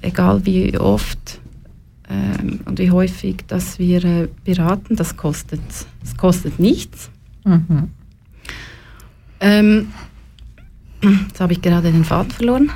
Egal 0.02 0.44
wie 0.44 0.76
oft 0.76 1.40
ähm, 2.10 2.60
und 2.64 2.80
wie 2.80 2.90
häufig, 2.90 3.44
dass 3.46 3.78
wir 3.78 4.04
äh, 4.04 4.28
beraten, 4.44 4.96
das 4.96 5.16
kostet, 5.16 5.62
das 6.00 6.16
kostet 6.16 6.58
nichts. 6.58 7.10
Mhm. 7.44 7.90
Ähm, 9.38 9.86
Jetzt 11.02 11.40
habe 11.40 11.52
ich 11.52 11.62
gerade 11.62 11.90
den 11.90 12.04
Faden 12.04 12.30
verloren. 12.30 12.70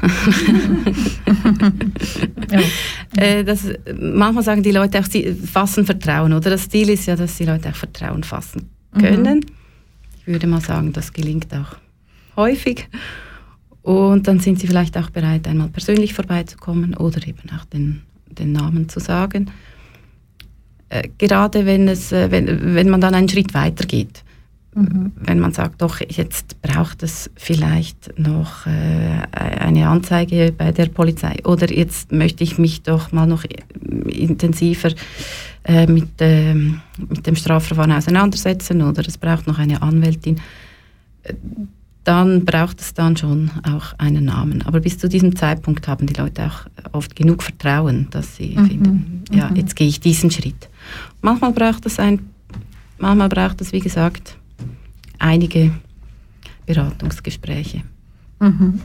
ja. 2.50 2.60
Äh, 3.16 3.44
das, 3.44 3.64
manchmal 3.98 4.44
sagen 4.44 4.62
die 4.62 4.72
Leute 4.72 4.98
auch, 4.98 5.06
sie 5.06 5.32
fassen 5.32 5.86
Vertrauen, 5.86 6.34
oder? 6.34 6.50
Das 6.50 6.68
Ziel 6.68 6.90
ist 6.90 7.06
ja, 7.06 7.16
dass 7.16 7.38
die 7.38 7.46
Leute 7.46 7.70
auch 7.70 7.74
Vertrauen 7.74 8.24
fassen 8.24 8.68
können. 8.92 9.38
Mhm. 9.38 9.46
Ich 10.20 10.26
würde 10.26 10.46
mal 10.46 10.60
sagen, 10.60 10.92
das 10.92 11.14
gelingt 11.14 11.46
auch 11.54 11.76
häufig. 12.36 12.88
Und 13.80 14.28
dann 14.28 14.40
sind 14.40 14.60
sie 14.60 14.66
vielleicht 14.66 14.98
auch 14.98 15.08
bereit, 15.08 15.48
einmal 15.48 15.68
persönlich 15.68 16.12
vorbeizukommen 16.12 16.94
oder 16.94 17.26
eben 17.26 17.48
auch 17.56 17.64
den, 17.66 18.02
den 18.26 18.52
Namen 18.52 18.88
zu 18.90 19.00
sagen. 19.00 19.50
Äh, 20.88 21.08
gerade 21.16 21.64
wenn, 21.64 21.88
es, 21.88 22.12
äh, 22.12 22.30
wenn, 22.30 22.74
wenn 22.74 22.90
man 22.90 23.00
dann 23.00 23.14
einen 23.14 23.28
Schritt 23.28 23.54
weiter 23.54 23.86
geht. 23.86 24.24
Mhm. 24.76 25.12
Wenn 25.16 25.40
man 25.40 25.52
sagt, 25.52 25.80
doch, 25.80 26.00
jetzt 26.00 26.60
braucht 26.60 27.02
es 27.02 27.30
vielleicht 27.34 28.18
noch 28.18 28.66
äh, 28.66 29.22
eine 29.32 29.88
Anzeige 29.88 30.52
bei 30.56 30.70
der 30.70 30.86
Polizei 30.86 31.36
oder 31.44 31.72
jetzt 31.72 32.12
möchte 32.12 32.44
ich 32.44 32.58
mich 32.58 32.82
doch 32.82 33.10
mal 33.10 33.26
noch 33.26 33.44
intensiver 34.06 34.90
äh, 35.64 35.86
mit, 35.86 36.20
äh, 36.20 36.52
mit 36.52 37.26
dem 37.26 37.36
Strafverfahren 37.36 37.92
auseinandersetzen 37.92 38.82
oder 38.82 39.02
es 39.08 39.16
braucht 39.16 39.46
noch 39.46 39.58
eine 39.58 39.80
Anwältin, 39.80 40.42
dann 42.04 42.44
braucht 42.44 42.82
es 42.82 42.92
dann 42.92 43.16
schon 43.16 43.50
auch 43.62 43.94
einen 43.98 44.26
Namen. 44.26 44.60
Aber 44.62 44.80
bis 44.80 44.98
zu 44.98 45.08
diesem 45.08 45.34
Zeitpunkt 45.36 45.88
haben 45.88 46.06
die 46.06 46.20
Leute 46.20 46.46
auch 46.46 46.66
oft 46.92 47.16
genug 47.16 47.42
Vertrauen, 47.42 48.08
dass 48.10 48.36
sie 48.36 48.56
mhm. 48.56 48.66
finden, 48.66 49.24
ja, 49.32 49.48
mhm. 49.48 49.56
jetzt 49.56 49.74
gehe 49.74 49.88
ich 49.88 50.00
diesen 50.00 50.30
Schritt. 50.30 50.68
Manchmal 51.22 51.52
braucht 51.52 51.86
es 51.86 51.98
ein, 51.98 52.20
manchmal 52.98 53.30
braucht 53.30 53.62
es, 53.62 53.72
wie 53.72 53.80
gesagt, 53.80 54.36
einige 55.18 55.70
Beratungsgespräche. 56.66 57.82
Mhm. 58.38 58.80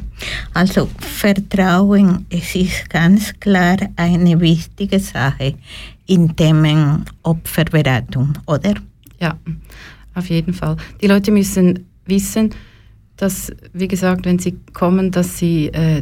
Also 0.54 0.90
Vertrauen, 1.00 2.26
es 2.30 2.56
ist 2.56 2.90
ganz 2.90 3.34
klar 3.40 3.78
eine 3.98 4.40
wichtige 4.40 5.00
Sache 5.00 5.56
in 6.06 6.36
Themen 6.36 7.04
Opferberatung, 7.24 8.34
oder? 8.46 8.76
Ja, 9.20 9.38
auf 10.16 10.30
jeden 10.30 10.54
Fall. 10.54 10.78
Die 11.02 11.08
Leute 11.08 11.32
müssen 11.32 11.86
wissen, 12.06 12.52
dass, 13.18 13.52
wie 13.74 13.88
gesagt, 13.88 14.26
wenn 14.26 14.40
sie 14.40 14.58
kommen, 14.74 15.12
dass 15.12 15.38
sie, 15.38 15.68
äh, 15.68 16.02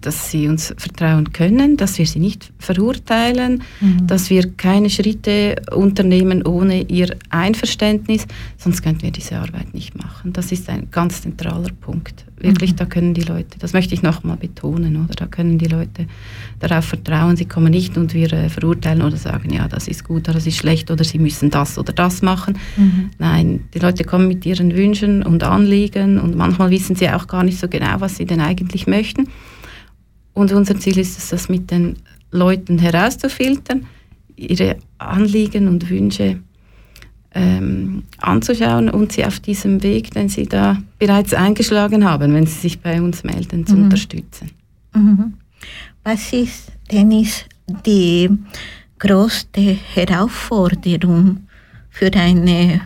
dass 0.00 0.30
sie 0.30 0.48
uns 0.48 0.74
vertrauen 0.76 1.32
können, 1.32 1.76
dass 1.76 1.98
wir 1.98 2.06
sie 2.06 2.18
nicht 2.18 2.52
verurteilen, 2.58 3.62
mhm. 3.80 4.06
dass 4.06 4.30
wir 4.30 4.50
keine 4.52 4.90
Schritte 4.90 5.56
unternehmen 5.72 6.46
ohne 6.46 6.82
ihr 6.82 7.16
Einverständnis, 7.30 8.26
sonst 8.56 8.82
könnten 8.82 9.02
wir 9.02 9.10
diese 9.10 9.36
Arbeit 9.36 9.74
nicht 9.74 9.96
machen. 9.96 10.32
Das 10.32 10.52
ist 10.52 10.68
ein 10.68 10.88
ganz 10.90 11.22
zentraler 11.22 11.70
Punkt. 11.80 12.24
Wirklich, 12.42 12.72
mhm. 12.72 12.76
da 12.76 12.86
können 12.86 13.12
die 13.12 13.22
Leute, 13.22 13.58
das 13.58 13.74
möchte 13.74 13.92
ich 13.92 14.02
nochmal 14.02 14.38
betonen, 14.38 14.96
oder? 14.96 15.14
Da 15.14 15.26
können 15.26 15.58
die 15.58 15.66
Leute 15.66 16.06
darauf 16.58 16.86
vertrauen, 16.86 17.36
sie 17.36 17.44
kommen 17.44 17.70
nicht 17.70 17.98
und 17.98 18.14
wir 18.14 18.32
äh, 18.32 18.48
verurteilen 18.48 19.02
oder 19.02 19.18
sagen, 19.18 19.52
ja, 19.52 19.68
das 19.68 19.88
ist 19.88 20.04
gut 20.04 20.22
oder 20.22 20.34
das 20.34 20.46
ist 20.46 20.56
schlecht 20.56 20.90
oder 20.90 21.04
sie 21.04 21.18
müssen 21.18 21.50
das 21.50 21.76
oder 21.76 21.92
das 21.92 22.22
machen. 22.22 22.58
Mhm. 22.78 23.10
Nein, 23.18 23.64
die 23.74 23.78
Leute 23.78 24.04
kommen 24.04 24.26
mit 24.26 24.46
ihren 24.46 24.74
Wünschen 24.74 25.22
und 25.22 25.42
Anliegen 25.44 26.18
und 26.18 26.34
manchmal 26.34 26.70
wissen 26.70 26.96
sie 26.96 27.10
auch 27.10 27.26
gar 27.26 27.44
nicht 27.44 27.58
so 27.58 27.68
genau, 27.68 28.00
was 28.00 28.16
sie 28.16 28.24
denn 28.24 28.40
eigentlich 28.40 28.86
möchten. 28.86 29.28
Und 30.40 30.52
unser 30.52 30.80
Ziel 30.80 30.96
ist 30.96 31.18
es, 31.18 31.28
das 31.28 31.50
mit 31.50 31.70
den 31.70 31.96
Leuten 32.30 32.78
herauszufiltern, 32.78 33.84
ihre 34.36 34.78
Anliegen 34.96 35.68
und 35.68 35.90
Wünsche 35.90 36.40
ähm, 37.34 38.04
anzuschauen 38.16 38.88
und 38.88 39.12
sie 39.12 39.26
auf 39.26 39.40
diesem 39.40 39.82
Weg, 39.82 40.12
den 40.12 40.30
sie 40.30 40.46
da 40.46 40.82
bereits 40.98 41.34
eingeschlagen 41.34 42.08
haben, 42.08 42.32
wenn 42.32 42.46
sie 42.46 42.58
sich 42.58 42.80
bei 42.80 43.02
uns 43.02 43.22
melden, 43.22 43.66
zu 43.66 43.76
mhm. 43.76 43.82
unterstützen. 43.82 44.50
Mhm. 44.94 45.34
Was 46.04 46.32
ist, 46.32 46.72
Dennis, 46.90 47.44
die 47.84 48.30
größte 48.98 49.60
Herausforderung 49.60 51.46
für 51.90 52.10
eine 52.14 52.80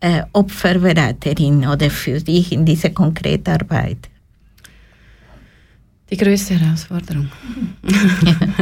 äh, 0.00 0.24
Opferberaterin 0.34 1.66
oder 1.66 1.88
für 1.88 2.20
dich 2.20 2.52
in 2.52 2.66
dieser 2.66 2.90
konkreten 2.90 3.48
Arbeit? 3.48 4.11
Die 6.12 6.18
größte 6.18 6.60
Herausforderung. 6.60 7.30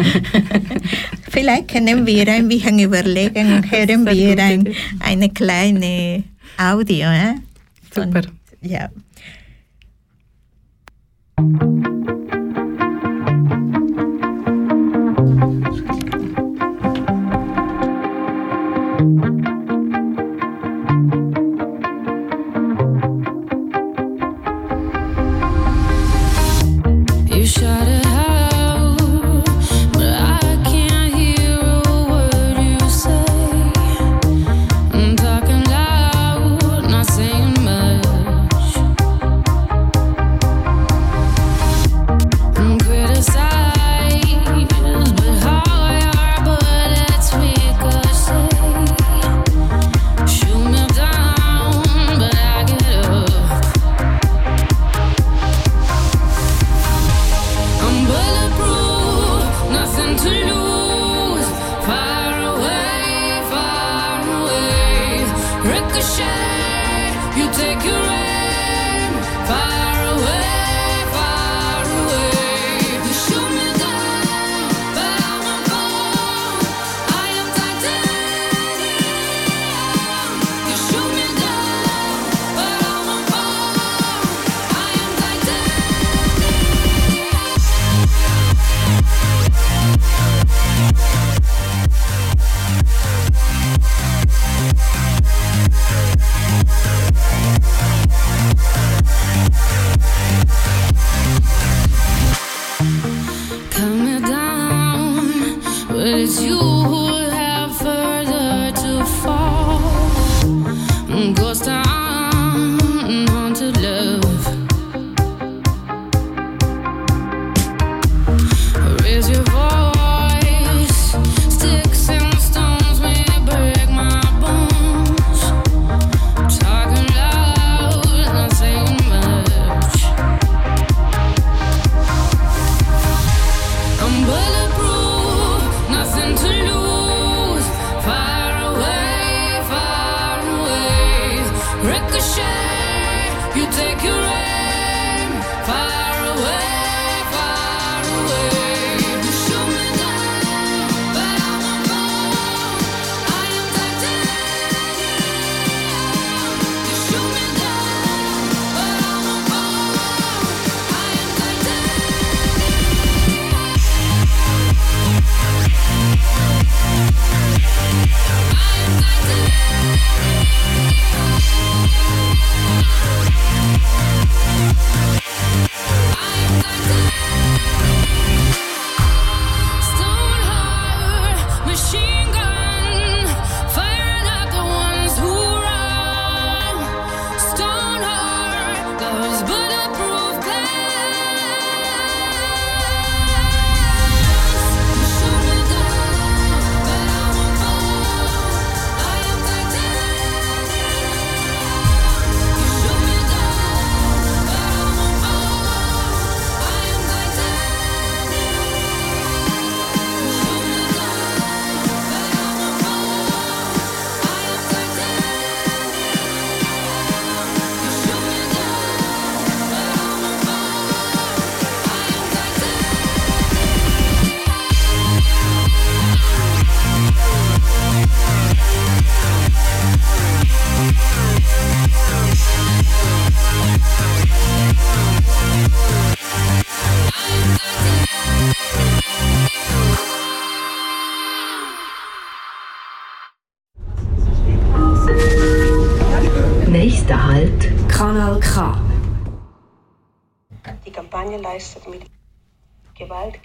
Vielleicht 1.31 1.67
können 1.67 2.07
wir 2.07 2.29
ein 2.29 2.47
bisschen 2.47 2.79
überlegen 2.79 3.55
und 3.55 3.71
hören 3.73 4.07
wir 4.07 4.39
ein, 4.39 4.73
eine 5.01 5.31
kleine 5.31 6.23
Audio. 6.57 7.09
Eh? 7.09 7.35
Super. 7.93 8.23
Ja. 8.61 8.89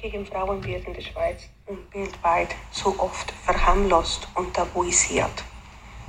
Gegen 0.09 0.23
Frauen 0.23 0.63
wird 0.63 0.85
in 0.85 0.93
der 0.93 1.01
Schweiz 1.01 1.49
und 1.65 1.79
weltweit 1.91 2.49
so 2.69 2.93
oft 2.99 3.33
verharmlost 3.43 4.27
und 4.35 4.53
tabuisiert. 4.53 5.43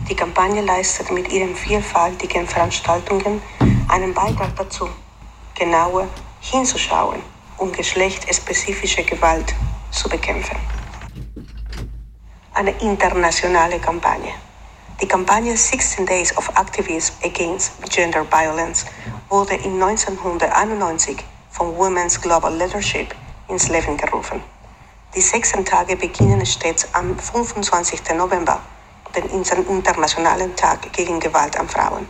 Die 0.06 0.14
Kampagne 0.14 0.61
leistet 0.61 1.11
mit 1.11 1.32
ihren 1.32 1.56
vielfältigen 1.56 2.46
Veranstaltungen 2.46 3.40
einen 3.88 4.12
Beitrag 4.12 4.54
dazu, 4.54 4.87
genauer 5.54 6.09
hinzuschauen, 6.40 7.22
um 7.56 7.72
geschlechtsspezifische 7.72 9.02
Gewalt 9.02 9.54
zu 9.90 10.11
bekämpfen. 10.11 10.59
Eine 12.52 12.72
internationale 12.82 13.78
Kampagne. 13.78 14.35
Die 15.00 15.09
Kampagne 15.09 15.56
16 15.56 16.04
Days 16.04 16.37
of 16.37 16.50
Activism 16.50 17.14
Against 17.24 17.72
Gender 17.88 18.26
Violence 18.30 18.85
wurde 19.30 19.54
in 19.54 19.82
1991 19.82 21.16
von 21.48 21.74
Women's 21.78 22.20
Global 22.20 22.54
Leadership 22.54 23.14
ins 23.48 23.68
Leben 23.68 23.96
gerufen. 23.96 24.42
Die 25.14 25.20
16 25.20 25.64
Tage 25.64 25.96
beginnen 25.96 26.44
stets 26.44 26.88
am 26.92 27.18
25. 27.18 28.00
November, 28.14 28.61
den 29.14 29.24
Internationalen 29.30 30.54
Tag 30.56 30.92
gegen 30.92 31.20
Gewalt 31.20 31.59
an 31.59 31.68
Frauen. 31.68 32.09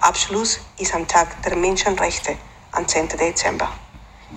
Abschluss 0.00 0.60
ist 0.78 0.94
am 0.94 1.06
Tag 1.06 1.42
der 1.42 1.56
Menschenrechte 1.56 2.36
am 2.72 2.86
10. 2.86 3.08
Dezember. 3.08 3.68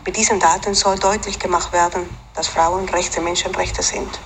Mit 0.06 0.18
diesen 0.18 0.40
Daten 0.40 0.74
soll 0.74 0.98
deutlich 0.98 1.38
gemacht 1.38 1.72
werden, 1.72 2.10
dass 2.34 2.48
Frauenrechte 2.48 3.22
Menschenrechte 3.22 3.84
sind. 3.84 4.20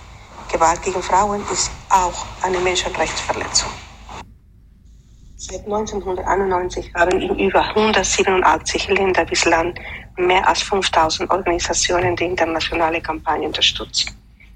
Gewalt 0.52 0.82
gegen 0.84 1.04
Frauen 1.04 1.44
ist 1.52 1.72
auch 1.90 2.26
eine 2.42 2.60
Menschenrechtsverletzung. 2.60 3.70
Seit 5.38 5.66
1991 5.66 6.94
haben 6.94 7.20
in 7.20 7.38
über 7.38 7.62
187 7.62 8.88
Ländern 8.88 9.26
bislang 9.26 9.74
mehr 10.16 10.48
als 10.48 10.62
5000 10.62 11.30
Organisationen 11.30 12.16
die 12.16 12.24
internationale 12.24 13.02
Kampagne 13.02 13.46
unterstützt. 13.46 14.16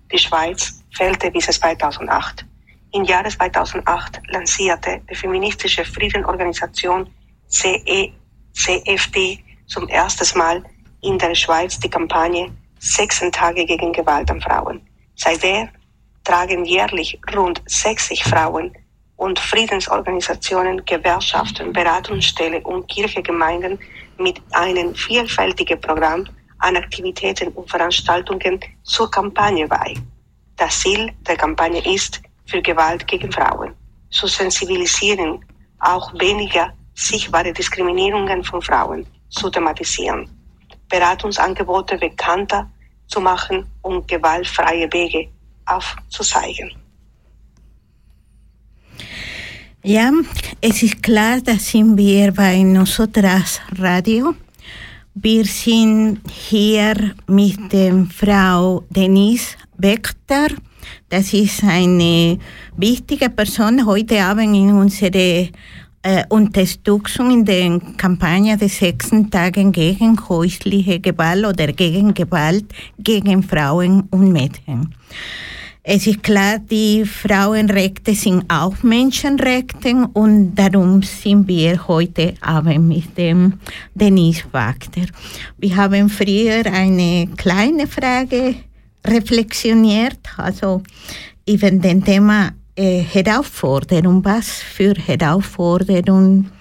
Die 0.09 0.17
Schweiz 0.17 0.81
fehlte 0.91 1.31
bis 1.31 1.47
2008. 1.47 2.45
Im 2.93 3.03
Jahre 3.03 3.27
2008 3.27 4.21
lancierte 4.29 5.01
die 5.09 5.15
feministische 5.15 5.83
Friedenorganisation 5.83 7.09
CE, 7.49 8.13
CFD 8.53 9.39
zum 9.67 9.85
ersten 9.89 10.37
Mal 10.37 10.63
in 11.01 11.17
der 11.17 11.35
Schweiz 11.35 11.77
die 11.77 11.89
Kampagne 11.89 12.51
16 12.79 13.33
Tage 13.33 13.65
gegen 13.65 13.91
Gewalt 13.91 14.31
an 14.31 14.39
Frauen. 14.39 14.81
Seitdem 15.15 15.67
tragen 16.23 16.63
jährlich 16.63 17.19
rund 17.35 17.61
60 17.65 18.23
Frauen 18.23 18.73
und 19.19 19.37
Friedensorganisationen, 19.37 20.83
Gewerkschaften, 20.85 21.73
Beratungsstellen 21.73 22.63
und 22.63 22.87
Kirchegemeinden 22.87 23.77
mit 24.17 24.41
einem 24.51 24.95
vielfältigen 24.95 25.79
Programm 25.81 26.25
an 26.59 26.77
Aktivitäten 26.77 27.49
und 27.49 27.69
Veranstaltungen 27.69 28.59
zur 28.83 29.11
Kampagne 29.11 29.67
bei. 29.67 29.93
Das 30.55 30.79
Ziel 30.79 31.11
der 31.27 31.35
Kampagne 31.35 31.81
ist, 31.93 32.21
für 32.47 32.61
Gewalt 32.61 33.05
gegen 33.07 33.31
Frauen 33.31 33.75
zu 34.09 34.25
sensibilisieren, 34.25 35.45
auch 35.79 36.13
weniger 36.19 36.73
sichtbare 36.95 37.51
Diskriminierungen 37.51 38.43
von 38.43 38.61
Frauen 38.61 39.05
zu 39.29 39.49
thematisieren, 39.49 40.29
Beratungsangebote 40.87 41.97
bekannter 41.97 42.69
zu 43.07 43.19
machen 43.19 43.69
und 43.81 44.07
gewaltfreie 44.07 44.91
Wege 44.93 45.29
aufzuzeigen. 45.65 46.71
Ja, 49.81 50.11
es 50.59 50.83
ist 50.83 51.01
klar, 51.01 51.39
da 51.41 51.53
sind 51.53 51.95
wir 51.95 52.33
bei 52.33 52.61
Nosotras 52.63 53.61
Radio. 53.77 54.35
Wir 55.15 55.45
sind 55.45 56.19
hier 56.29 57.15
mit 57.27 57.57
Frau 58.13 58.83
Denise 58.89 59.55
Bechter. 59.77 60.47
Das 61.07 61.31
ist 61.31 61.63
eine 61.63 62.37
wichtige 62.75 63.29
Person 63.29 63.85
heute 63.85 64.21
Abend 64.21 64.53
in 64.53 64.73
unserer 64.73 65.13
äh, 65.13 66.23
Unterstützung 66.27 67.31
in 67.31 67.45
der 67.45 67.79
Kampagne 67.95 68.57
des 68.57 68.79
sechsten 68.79 69.31
Tagen 69.31 69.71
gegen 69.71 70.19
häusliche 70.27 70.99
Gewalt 70.99 71.45
oder 71.45 71.67
gegen 71.71 72.13
Gewalt 72.13 72.65
gegen 72.97 73.43
Frauen 73.43 74.09
und 74.11 74.33
Mädchen. 74.33 74.93
Es 75.91 76.05
ist 76.05 76.21
klar, 76.21 76.59
die 76.59 77.03
Frauenrechte 77.03 78.13
sind 78.13 78.43
auch 78.47 78.83
Menschenrechte 78.83 80.07
und 80.13 80.53
darum 80.53 81.01
sind 81.01 81.47
wir 81.47 81.87
heute 81.87 82.35
Abend 82.41 82.87
mit 82.87 83.17
dem 83.17 83.53
Denise 83.95 84.43
Wagner. 84.51 85.07
Wir 85.57 85.75
haben 85.75 86.07
früher 86.07 86.63
eine 86.71 87.27
kleine 87.35 87.87
Frage 87.87 88.53
reflexioniert, 89.03 90.19
also 90.37 90.83
über 91.47 91.71
den 91.71 92.03
Thema 92.03 92.51
äh, 92.75 92.99
Herausforderung, 92.99 94.23
was 94.23 94.61
für 94.61 94.93
Herausforderungen 94.93 96.51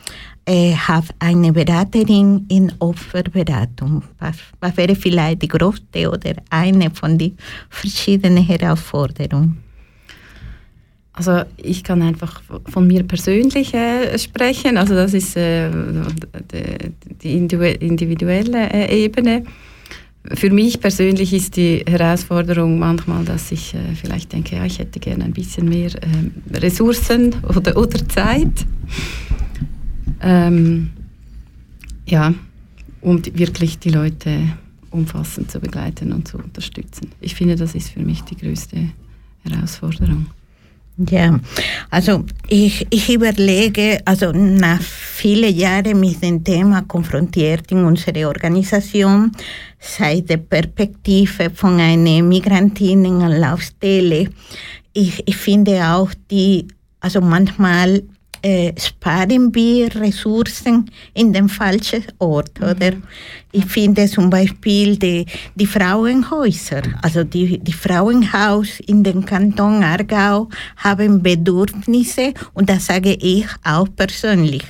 äh, 0.49 0.75
habe 0.75 1.09
eine 1.19 1.53
Beraterin 1.53 2.47
in 2.49 2.73
Opferberatung. 2.79 4.03
Was, 4.19 4.37
was 4.61 4.77
wäre 4.79 4.95
vielleicht 4.95 5.43
die 5.43 5.49
größte 5.49 6.11
oder 6.11 6.33
eine 6.49 6.91
von 6.91 7.19
den 7.19 7.37
verschiedenen 7.69 8.43
Herausforderungen? 8.43 9.59
Also 11.13 11.43
ich 11.57 11.85
kann 11.85 12.01
einfach 12.01 12.41
von 12.69 12.87
mir 12.87 13.03
persönlich 13.03 13.75
äh, 13.75 14.17
sprechen. 14.19 14.79
Also 14.79 14.95
das 14.95 15.13
ist 15.13 15.37
äh, 15.37 15.69
die, 17.23 17.35
individuelle 17.35 18.71
äh, 18.73 19.05
Ebene. 19.05 19.43
Für 20.35 20.51
mich 20.51 20.81
persönlich 20.81 21.33
ist 21.33 21.57
die 21.57 21.85
Herausforderung 21.87 22.79
manchmal, 22.79 23.25
dass 23.25 23.53
ich 23.53 23.75
äh, 23.75 23.95
vielleicht 24.01 24.33
denke, 24.33 24.57
ja, 24.57 24.65
ich 24.65 24.79
hätte 24.79 25.01
gerne 25.01 25.25
ein 25.25 25.33
bisschen 25.33 25.69
mehr 25.69 25.91
ähm, 26.03 26.31
Ressourcen 26.55 27.35
oder, 27.49 27.77
oder 27.77 28.09
Zeit. 28.09 28.65
Ähm, 30.21 30.91
ja, 32.07 32.35
um 33.01 33.25
wirklich 33.25 33.79
die 33.79 33.91
Leute 33.91 34.41
umfassend 34.91 35.51
zu 35.51 35.61
begleiten 35.61 36.13
und 36.13 36.27
zu 36.27 36.39
unterstützen. 36.39 37.13
Ich 37.21 37.35
finde, 37.35 37.57
das 37.57 37.75
ist 37.75 37.91
für 37.91 38.01
mich 38.01 38.23
die 38.23 38.37
größte 38.37 38.89
Herausforderung. 39.45 40.27
Ja, 41.11 41.39
also 41.91 42.25
ich, 42.49 42.85
ich 42.91 43.13
überlege, 43.13 44.01
also 44.05 44.33
nach 44.33 44.81
vielen 44.81 45.55
Jahren 45.55 46.01
mit 46.01 46.21
dem 46.21 46.43
Thema 46.43 46.83
konfrontiert 46.83 47.71
in 47.71 47.85
unserer 47.85 48.27
Organisation, 48.27 49.31
seit 49.79 50.29
der 50.29 50.39
Perspektive 50.39 51.51
von 51.51 51.79
einer 51.79 52.21
Migrantinnenanlaufstelle, 52.23 54.29
ich, 54.93 55.23
ich 55.25 55.37
finde 55.37 55.87
auch 55.87 56.11
die, 56.33 56.67
also 56.99 57.21
manchmal 57.21 58.03
äh, 58.43 58.73
sparen 58.79 59.55
wir 59.55 59.95
Ressourcen 59.95 60.91
in 61.15 61.33
den 61.33 61.49
falschen 61.49 62.05
Ort, 62.19 62.61
mhm. 62.61 62.67
oder? 62.69 62.93
Ich 63.51 63.65
finde 63.65 64.07
zum 64.07 64.29
Beispiel 64.29 64.97
die, 64.97 65.25
die 65.55 65.67
Frauenhäuser, 65.67 66.83
also 67.01 67.25
die, 67.25 67.59
die 67.59 67.73
Frauenhaus 67.73 68.79
in 68.81 69.03
den 69.03 69.25
Kanton 69.25 69.83
Aargau 69.83 70.49
haben 70.77 71.23
Bedürfnisse 71.23 72.35
und 72.53 72.69
das 72.69 72.87
sage 72.87 73.15
ich 73.15 73.47
auch 73.65 73.89
persönlich. 73.97 74.65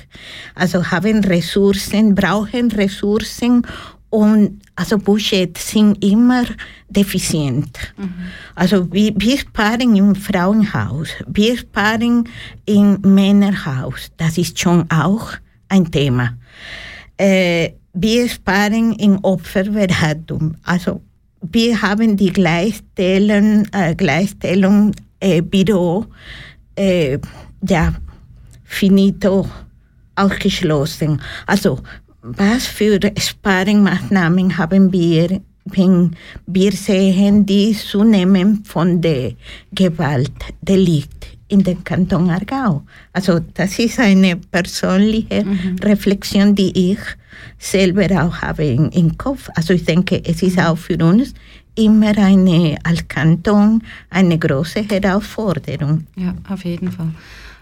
Also 0.55 0.89
haben 0.91 1.23
Ressourcen, 1.25 2.15
brauchen 2.15 2.71
Ressourcen 2.71 3.63
und 4.09 4.61
also 4.75 4.97
Budget 4.97 5.57
sind 5.57 6.03
immer 6.03 6.43
defizient. 6.89 7.77
Mhm. 7.97 8.13
Also 8.55 8.91
wir, 8.91 9.13
wir 9.17 9.37
sparen 9.37 9.95
im 9.95 10.15
Frauenhaus, 10.15 11.09
wir 11.27 11.57
sparen 11.57 12.27
im 12.65 12.99
Männerhaus. 13.01 14.11
Das 14.17 14.37
ist 14.37 14.59
schon 14.59 14.89
auch 14.89 15.33
ein 15.67 15.91
Thema. 15.91 16.37
Äh, 17.17 17.73
wir 17.93 18.29
sparen 18.29 18.93
in 18.93 19.19
Opferberatung. 19.19 20.55
Also 20.63 21.01
wir 21.41 21.81
haben 21.81 22.17
die 22.17 22.33
Gleichstellung, 22.33 23.65
äh, 23.71 23.95
Gleichstellung 23.95 24.93
äh, 25.19 25.41
Büro, 25.41 26.05
äh, 26.75 27.19
ja, 27.67 27.93
finito 28.63 29.49
ausgeschlossen. 30.15 31.21
Also 31.45 31.79
was 32.21 32.65
für 32.65 32.99
Sparringmaßnahmen 33.17 34.57
haben 34.57 34.91
wir, 34.91 35.41
wenn 35.65 36.15
wir 36.47 36.71
sehen 36.71 37.45
die 37.45 37.73
Zunehmen 37.73 38.63
von 38.65 39.01
der 39.01 39.33
Gewaltdelikt 39.71 41.37
in 41.47 41.63
den 41.63 41.83
Kanton 41.83 42.29
Aargau? 42.29 42.83
Also 43.13 43.39
das 43.53 43.79
ist 43.79 43.99
eine 43.99 44.35
persönliche 44.35 45.43
mhm. 45.45 45.77
Reflexion, 45.81 46.55
die 46.55 46.91
ich 46.91 46.99
selber 47.57 48.23
auch 48.23 48.41
habe 48.41 48.65
im, 48.65 48.89
im 48.89 49.17
Kopf. 49.17 49.49
Also 49.55 49.73
ich 49.73 49.85
denke, 49.85 50.21
es 50.25 50.41
ist 50.41 50.59
auch 50.59 50.77
für 50.77 50.97
uns 50.97 51.33
immer 51.75 52.17
eine, 52.17 52.77
als 52.83 53.07
Kanton 53.07 53.81
eine 54.09 54.37
große 54.37 54.85
Herausforderung. 54.89 56.05
Ja, 56.15 56.35
auf 56.49 56.65
jeden 56.65 56.91
Fall. 56.91 57.11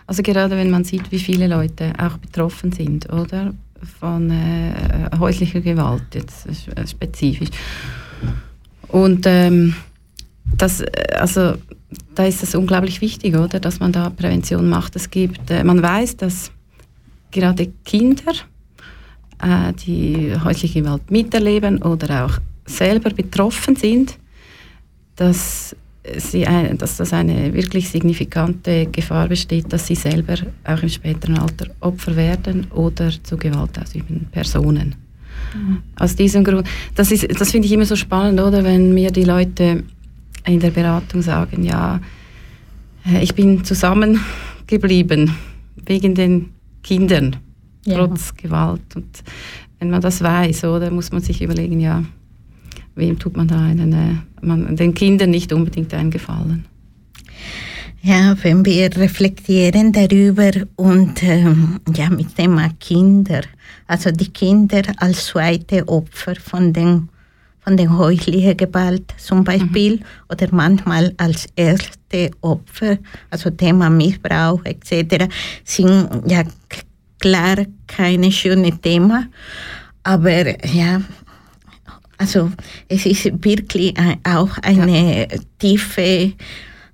Also 0.08 0.24
gerade 0.24 0.56
wenn 0.56 0.72
man 0.72 0.86
sieht, 0.86 1.12
wie 1.12 1.20
viele 1.20 1.48
Leute 1.48 1.94
auch 1.98 2.18
betroffen 2.18 2.72
sind, 2.72 3.12
oder? 3.12 3.54
Von 4.00 4.30
äh, 4.32 5.10
häuslicher 5.18 5.62
Gewalt, 5.62 6.04
jetzt 6.14 6.48
äh, 6.48 6.88
spezifisch. 6.88 7.50
Und 8.88 9.26
ähm, 9.26 9.76
das, 10.58 10.82
äh, 10.82 11.16
also, 11.18 11.56
da 12.16 12.26
ist 12.26 12.44
es 12.44 12.56
unglaublich 12.56 13.02
wichtig, 13.02 13.36
oder, 13.36 13.60
dass 13.60 13.80
man 13.80 13.92
da 13.92 14.10
Prävention 14.10 14.70
macht. 14.70 14.96
Es 14.96 15.10
gibt, 15.10 15.50
äh, 15.52 15.64
man 15.64 15.82
weiß, 15.82 16.18
dass 16.18 16.52
gerade 17.32 17.72
Kinder, 17.86 18.34
äh, 19.42 19.74
die 19.74 20.34
häusliche 20.44 20.82
Gewalt 20.82 21.12
miterleben 21.12 21.82
oder 21.82 22.26
auch 22.26 22.40
selber 22.66 23.12
betroffen 23.12 23.76
sind, 23.76 24.18
dass, 25.16 25.76
sie 26.18 26.46
ein, 26.48 26.78
dass 26.78 26.98
das 26.98 27.14
eine 27.14 27.54
wirklich 27.54 27.90
signifikante 27.90 28.88
Gefahr 28.88 29.28
besteht, 29.28 29.72
dass 29.72 29.88
sie 29.88 29.96
selber 29.96 30.36
auch 30.64 30.82
im 30.82 30.90
späteren 30.90 31.38
Alter 31.38 31.68
Opfer 31.80 32.16
werden 32.16 32.68
oder 32.72 33.12
zu 33.24 33.38
Gewalt 33.38 33.80
ausübenden 33.80 34.28
Personen. 34.32 34.96
Mhm. 35.54 35.80
Aus 35.98 36.16
diesem 36.16 36.44
Grund, 36.44 36.68
das, 36.96 37.10
das 37.10 37.52
finde 37.52 37.68
ich 37.68 37.72
immer 37.72 37.86
so 37.86 37.96
spannend, 37.96 38.40
oder, 38.40 38.64
wenn 38.64 38.94
mir 38.94 39.12
die 39.12 39.24
Leute 39.24 39.84
in 40.46 40.60
der 40.60 40.72
Beratung 40.72 41.22
sagen, 41.22 41.64
ja, 41.64 42.00
äh, 43.06 43.24
ich 43.24 43.36
bin 43.36 43.64
zusammengeblieben 43.64 45.36
wegen 45.86 46.16
den 46.16 46.50
Kindern, 46.84 47.38
ja. 47.86 47.98
trotz 47.98 48.36
Gewalt. 48.36 48.96
Und 48.96 49.24
wenn 49.80 49.90
man 49.90 50.02
das 50.02 50.22
weiß, 50.22 50.66
oder, 50.66 50.92
muss 50.92 51.12
man 51.12 51.22
sich 51.22 51.42
überlegen, 51.42 51.80
ja, 51.80 52.04
wem 52.98 53.18
tut 53.18 53.38
man 53.38 53.48
da 53.48 53.60
einen, 53.60 53.94
äh, 53.94 54.46
man, 54.46 54.76
den 54.76 54.94
Kindern 54.94 55.30
nicht 55.30 55.54
unbedingt 55.54 55.94
einen 55.94 56.12
Gefallen. 56.12 56.66
Ja, 58.02 58.36
wenn 58.44 58.64
wir 58.66 58.96
reflektieren 58.96 59.92
darüber 59.92 60.52
und 60.76 61.24
ähm, 61.24 61.80
ja, 61.96 62.10
mit 62.10 62.30
dem 62.30 62.36
Thema 62.36 62.70
Kinder, 62.80 63.42
also 63.88 64.12
die 64.12 64.30
Kinder 64.30 64.84
als 64.98 65.28
zweite 65.28 65.88
Opfer 65.88 66.36
von 66.36 66.74
den 66.74 67.10
von 67.68 67.76
der 67.76 67.98
häuslichen 67.98 68.56
Gewalt 68.56 69.14
zum 69.18 69.44
Beispiel 69.44 69.98
mhm. 69.98 70.04
oder 70.30 70.48
manchmal 70.52 71.14
als 71.18 71.50
erste 71.54 72.32
Opfer, 72.40 72.98
also 73.30 73.50
Thema 73.50 73.90
Missbrauch 73.90 74.64
etc., 74.64 75.26
sind 75.66 76.08
ja 76.28 76.44
klar 77.20 77.58
keine 77.88 78.32
schöne 78.32 78.72
Thema, 78.80 79.28
aber 80.04 80.66
ja, 80.66 81.02
also 82.18 82.52
es 82.88 83.06
ist 83.06 83.26
wirklich 83.44 83.94
auch 84.24 84.58
eine 84.60 85.28
ja. 85.30 85.38
tiefe, 85.60 86.34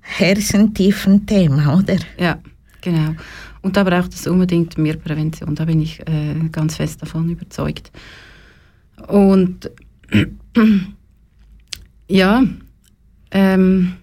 herzentiefen 0.00 1.26
Thema, 1.26 1.78
oder? 1.78 1.96
Ja, 2.18 2.38
genau. 2.80 3.14
Und 3.62 3.76
da 3.76 3.84
braucht 3.84 4.12
es 4.12 4.26
unbedingt 4.26 4.76
mehr 4.76 4.96
Prävention, 4.96 5.54
da 5.54 5.64
bin 5.64 5.80
ich 5.80 6.00
äh, 6.00 6.34
ganz 6.52 6.76
fest 6.76 7.00
davon 7.00 7.30
überzeugt. 7.30 7.90
Und 9.08 9.70
ja, 12.08 12.42
ähm, 13.30 13.94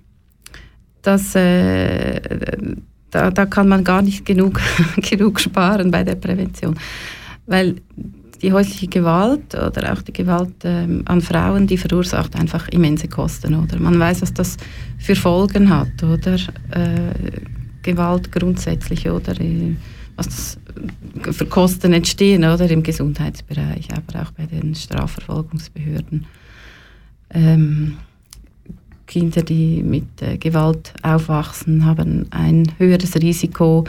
das, 1.04 1.36
äh, 1.36 2.20
da, 3.12 3.30
da 3.30 3.46
kann 3.46 3.68
man 3.68 3.84
gar 3.84 4.02
nicht 4.02 4.26
genug, 4.26 4.60
genug 4.98 5.40
sparen 5.40 5.92
bei 5.92 6.04
der 6.04 6.16
Prävention. 6.16 6.76
Weil 7.46 7.76
die 8.42 8.52
häusliche 8.52 8.88
Gewalt 8.88 9.54
oder 9.54 9.94
auch 9.94 10.02
die 10.02 10.14
Gewalt 10.14 10.56
ähm, 10.64 11.04
an 11.06 11.22
Frauen, 11.22 11.68
die 11.68 11.78
verursacht 11.78 12.36
einfach 12.36 12.68
immense 12.70 13.08
Kosten, 13.08 13.56
oder? 13.56 13.80
Man 13.80 14.00
weiß, 14.00 14.24
was 14.24 14.34
das 14.34 14.58
für 14.98 15.16
Folgen 15.16 15.70
hat, 15.70 16.04
oder? 16.04 16.36
Äh, 16.36 17.42
Gewalt 17.84 18.32
grundsätzlich, 18.32 19.10
oder? 19.10 19.40
Äh, 19.40 19.76
was 20.16 20.28
das 20.28 20.58
für 21.36 21.46
Kosten 21.46 21.94
entstehen, 21.94 22.44
oder? 22.44 22.70
Im 22.70 22.84
Gesundheitsbereich, 22.84 23.90
aber 23.92 24.24
auch 24.24 24.32
bei 24.32 24.46
den 24.46 24.74
Strafverfolgungsbehörden. 24.74 26.26
Ähm, 27.30 27.98
Kinder, 29.06 29.44
die 29.44 29.84
mit 29.84 30.22
äh, 30.22 30.38
Gewalt 30.38 30.94
aufwachsen, 31.04 31.86
haben 31.86 32.28
ein 32.32 32.72
höheres 32.78 33.16
Risiko, 33.16 33.84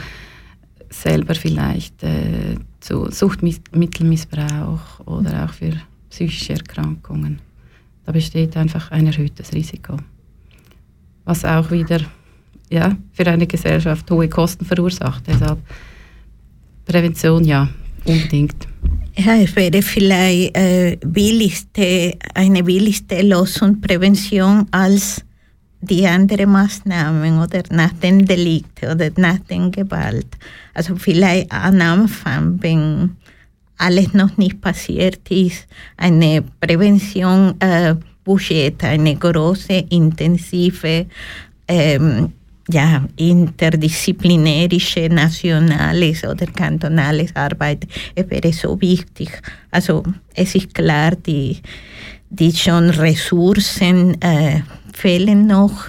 selber 0.89 1.33
vielleicht 1.33 2.03
äh, 2.03 2.55
zu 2.83 3.09
Suchtmittelmissbrauch 3.09 4.99
oder 5.05 5.45
auch 5.45 5.53
für 5.53 5.71
psychische 6.09 6.53
Erkrankungen. 6.53 7.39
Da 8.05 8.11
besteht 8.11 8.57
einfach 8.57 8.91
ein 8.91 9.07
erhöhtes 9.07 9.53
Risiko. 9.53 9.95
Was 11.23 11.45
auch 11.45 11.71
wieder 11.71 12.01
ja, 12.69 12.95
für 13.13 13.25
eine 13.27 13.47
Gesellschaft 13.47 14.09
hohe 14.11 14.27
Kosten 14.27 14.65
verursacht. 14.65 15.23
Deshalb 15.27 15.59
Prävention 16.85 17.45
ja, 17.45 17.69
unbedingt. 18.05 18.67
Ja, 19.15 19.35
es 19.35 19.55
wäre 19.55 19.81
vielleicht 19.81 20.57
äh, 20.57 20.97
billigste, 21.05 22.17
eine 22.33 22.63
billigste 22.63 23.21
Lösung 23.21 23.79
Prävention 23.79 24.65
als 24.71 25.23
die 25.83 26.07
andere 26.07 26.45
Maßnahmen 26.45 27.39
oder 27.41 27.63
nach 27.71 27.91
dem 27.93 28.25
Delikt 28.25 28.83
oder 28.83 29.09
nach 29.17 29.39
der 29.49 29.69
Gewalt. 29.69 30.27
Also 30.73 30.95
vielleicht 30.95 31.51
am 31.51 31.81
Anfang, 31.81 32.61
wenn 32.61 33.17
alles 33.77 34.13
noch 34.13 34.37
nicht 34.37 34.61
passiert 34.61 35.29
ist, 35.29 35.67
eine 35.97 36.43
Prävention 36.61 37.55
äh, 37.59 37.95
Budget, 38.23 38.81
eine 38.83 39.15
große, 39.15 39.85
intensive, 39.89 41.07
ähm, 41.67 42.31
ja, 42.69 43.03
interdisziplinärische, 43.17 45.09
nationales 45.09 46.23
oder 46.23 46.45
kantonales 46.45 47.35
Arbeit, 47.35 47.85
wäre 48.15 48.53
so 48.53 48.79
wichtig. 48.79 49.41
Also 49.69 50.03
es 50.33 50.55
ist 50.55 50.73
klar, 50.73 51.11
die, 51.11 51.57
die 52.29 52.53
schon 52.53 52.89
Ressourcen 52.89 54.19
äh, 54.21 54.61
fehlen 54.93 55.47
noch. 55.47 55.87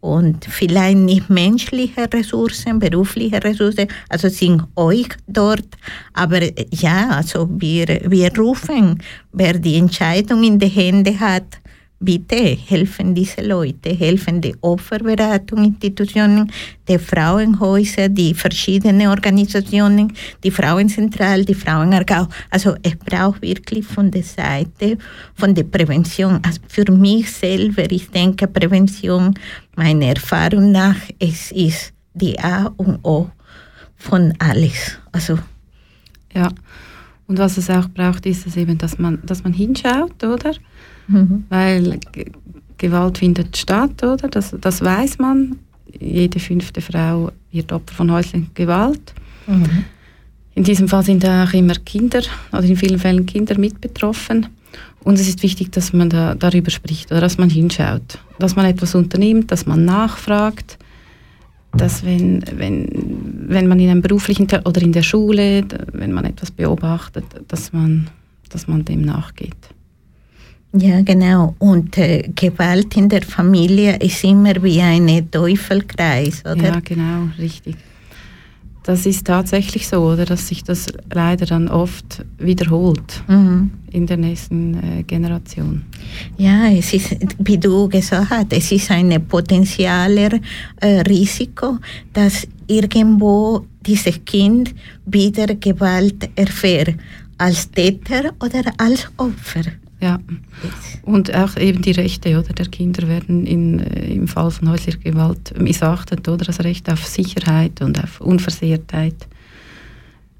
Und 0.00 0.46
vielleicht 0.46 0.96
nicht 0.96 1.28
menschliche 1.28 2.10
Ressourcen, 2.10 2.78
berufliche 2.78 3.44
Ressourcen, 3.44 3.86
also 4.08 4.30
sind 4.30 4.62
euch 4.74 5.08
dort, 5.26 5.68
aber 6.14 6.40
ja, 6.72 7.10
also 7.10 7.46
wir, 7.50 7.86
wir 8.06 8.34
rufen, 8.34 9.02
wer 9.32 9.58
die 9.58 9.76
Entscheidung 9.76 10.42
in 10.42 10.58
den 10.58 10.70
Händen 10.70 11.20
hat, 11.20 11.60
bitte 12.00 12.56
helfen 12.56 13.14
diese 13.14 13.42
Leute, 13.42 13.90
helfen 13.90 14.40
die 14.40 14.56
Opferberatungsinstitutionen, 14.62 16.50
die 16.88 16.98
Frauenhäuser, 16.98 18.08
die 18.08 18.32
verschiedenen 18.34 19.08
Organisationen, 19.08 20.12
die 20.42 20.50
Frauenzentral, 20.50 21.44
die 21.44 21.54
Frauenargau. 21.54 22.26
Also 22.48 22.74
es 22.82 22.96
braucht 22.96 23.42
wirklich 23.42 23.84
von 23.84 24.10
der 24.10 24.22
Seite, 24.22 24.96
von 25.34 25.54
der 25.54 25.64
Prävention. 25.64 26.40
Also 26.42 26.60
für 26.68 26.90
mich 26.90 27.30
selber, 27.30 27.90
ich 27.90 28.10
denke, 28.10 28.46
Prävention, 28.46 29.34
meiner 29.76 30.06
Erfahrung 30.06 30.72
nach, 30.72 30.96
es 31.18 31.52
ist 31.52 31.92
die 32.14 32.38
A 32.40 32.72
und 32.78 32.98
O 33.04 33.30
von 33.96 34.32
alles. 34.38 34.98
Also 35.12 35.38
ja. 36.34 36.48
Und 37.26 37.38
was 37.38 37.58
es 37.58 37.70
auch 37.70 37.88
braucht, 37.88 38.26
ist 38.26 38.46
es 38.46 38.56
eben, 38.56 38.76
dass 38.78 38.98
man, 38.98 39.20
dass 39.24 39.44
man 39.44 39.52
hinschaut, 39.52 40.24
oder? 40.24 40.52
Mhm. 41.10 41.44
Weil 41.48 41.98
G 42.12 42.26
Gewalt 42.78 43.18
findet 43.18 43.58
statt, 43.58 44.02
oder? 44.02 44.28
Das, 44.28 44.56
das 44.58 44.82
weiß 44.82 45.18
man. 45.18 45.58
Jede 45.98 46.40
fünfte 46.40 46.80
Frau 46.80 47.30
wird 47.52 47.72
Opfer 47.72 47.94
von 47.94 48.10
häuslicher 48.10 48.46
Gewalt. 48.54 49.12
Mhm. 49.46 49.84
In 50.54 50.64
diesem 50.64 50.88
Fall 50.88 51.04
sind 51.04 51.26
auch 51.26 51.52
immer 51.52 51.74
Kinder, 51.74 52.22
oder 52.52 52.64
in 52.64 52.76
vielen 52.76 52.98
Fällen 52.98 53.26
Kinder 53.26 53.58
mit 53.58 53.82
betroffen. 53.82 54.46
Und 55.04 55.14
es 55.14 55.28
ist 55.28 55.42
wichtig, 55.42 55.72
dass 55.72 55.92
man 55.92 56.08
da, 56.10 56.34
darüber 56.34 56.70
spricht 56.70 57.10
oder 57.10 57.20
dass 57.20 57.38
man 57.38 57.50
hinschaut, 57.50 58.18
dass 58.38 58.56
man 58.56 58.66
etwas 58.66 58.94
unternimmt, 58.94 59.50
dass 59.50 59.66
man 59.66 59.84
nachfragt, 59.84 60.78
dass 61.72 62.04
wenn, 62.04 62.42
wenn, 62.56 62.88
wenn 63.46 63.68
man 63.68 63.78
in 63.78 63.90
einem 63.90 64.02
beruflichen 64.02 64.48
oder 64.64 64.82
in 64.82 64.92
der 64.92 65.02
Schule, 65.02 65.64
wenn 65.92 66.12
man 66.12 66.24
etwas 66.24 66.50
beobachtet, 66.50 67.24
dass 67.48 67.72
man, 67.72 68.08
dass 68.48 68.66
man 68.66 68.84
dem 68.84 69.02
nachgeht. 69.02 69.56
Ja, 70.72 71.02
genau. 71.02 71.54
Und 71.58 71.98
äh, 71.98 72.30
Gewalt 72.34 72.96
in 72.96 73.08
der 73.08 73.22
Familie 73.22 73.96
ist 73.96 74.22
immer 74.22 74.62
wie 74.62 74.80
ein 74.80 75.30
Teufelkreis, 75.30 76.42
oder? 76.44 76.74
Ja, 76.74 76.80
genau, 76.80 77.28
richtig. 77.38 77.76
Das 78.84 79.04
ist 79.04 79.26
tatsächlich 79.26 79.86
so, 79.86 79.98
oder, 79.98 80.24
dass 80.24 80.48
sich 80.48 80.64
das 80.64 80.86
leider 81.12 81.44
dann 81.44 81.68
oft 81.68 82.24
wiederholt 82.38 83.22
mhm. 83.28 83.70
in 83.90 84.06
der 84.06 84.16
nächsten 84.16 84.74
äh, 84.74 85.02
Generation. 85.02 85.82
Ja, 86.38 86.68
es 86.70 86.94
ist, 86.94 87.14
wie 87.38 87.58
du 87.58 87.88
gesagt 87.88 88.30
hast, 88.30 88.52
es 88.52 88.72
ist 88.72 88.90
ein 88.90 89.26
potenzieller 89.28 90.30
äh, 90.80 91.00
Risiko, 91.00 91.78
dass 92.12 92.48
irgendwo 92.68 93.66
dieses 93.84 94.24
Kind 94.24 94.74
wieder 95.04 95.54
Gewalt 95.56 96.30
erfährt, 96.36 96.94
als 97.36 97.70
Täter 97.70 98.32
oder 98.40 98.72
als 98.78 99.10
Opfer. 99.18 99.62
Ja, 100.00 100.18
und 101.02 101.34
auch 101.34 101.56
eben 101.56 101.82
die 101.82 101.90
Rechte 101.90 102.38
oder, 102.38 102.54
der 102.54 102.66
Kinder 102.66 103.06
werden 103.06 103.46
in, 103.46 103.80
äh, 103.80 104.14
im 104.14 104.26
Fall 104.28 104.50
von 104.50 104.70
häuslicher 104.70 104.98
Gewalt 104.98 105.52
missachtet, 105.60 106.26
oder 106.26 106.46
das 106.46 106.60
Recht 106.60 106.90
auf 106.90 107.04
Sicherheit 107.04 107.82
und 107.82 108.02
auf 108.02 108.20
Unversehrtheit. 108.20 109.28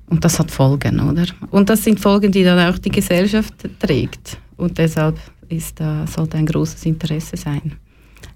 Und 0.07 0.25
das 0.25 0.39
hat 0.39 0.51
Folgen, 0.51 0.99
oder? 0.99 1.27
Und 1.51 1.69
das 1.69 1.85
sind 1.85 2.01
Folgen, 2.01 2.33
die 2.33 2.43
dann 2.43 2.73
auch 2.73 2.79
die 2.79 2.91
Gesellschaft 2.91 3.55
trägt. 3.79 4.39
Und 4.57 4.79
deshalb 4.79 5.19
ist 5.49 5.79
da, 5.79 6.07
sollte 6.07 6.39
ein 6.39 6.47
großes 6.47 6.87
Interesse 6.87 7.37
sein, 7.37 7.73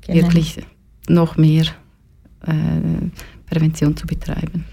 genau. 0.07 0.23
wirklich 0.23 0.59
noch 1.09 1.37
mehr 1.37 1.65
äh, 2.47 3.09
Prävention 3.47 3.97
zu 3.97 4.07
betreiben. 4.07 4.65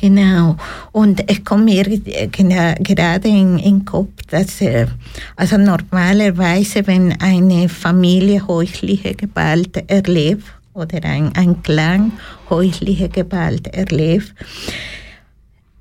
Genau. 0.00 0.56
Und 0.92 1.28
es 1.28 1.42
kommt 1.44 1.64
mir 1.64 1.82
gerade 1.84 3.28
in 3.28 3.56
den 3.56 3.84
Kopf, 3.84 4.12
dass 4.30 4.60
äh, 4.60 4.86
also 5.34 5.58
normalerweise, 5.58 6.86
wenn 6.86 7.20
eine 7.20 7.68
Familie 7.68 8.46
häusliche 8.46 9.14
Gewalt 9.14 9.76
erlebt 9.90 10.44
oder 10.72 11.02
ein, 11.02 11.34
ein 11.34 11.62
Clan 11.64 12.12
häusliche 12.48 13.08
Gewalt 13.08 13.66
erlebt, 13.74 14.34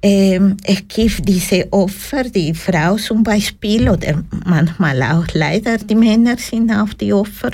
ähm, 0.01 0.57
es 0.63 0.87
gibt 0.87 1.27
diese 1.27 1.71
Opfer, 1.71 2.23
die 2.23 2.53
Frau 2.53 2.97
zum 2.97 3.23
Beispiel 3.23 3.89
oder 3.89 4.23
manchmal 4.45 5.01
auch 5.03 5.25
leider 5.33 5.77
die 5.77 5.95
Männer 5.95 6.37
sind 6.37 6.71
auch 6.71 6.93
die 6.93 7.13
Opfer 7.13 7.51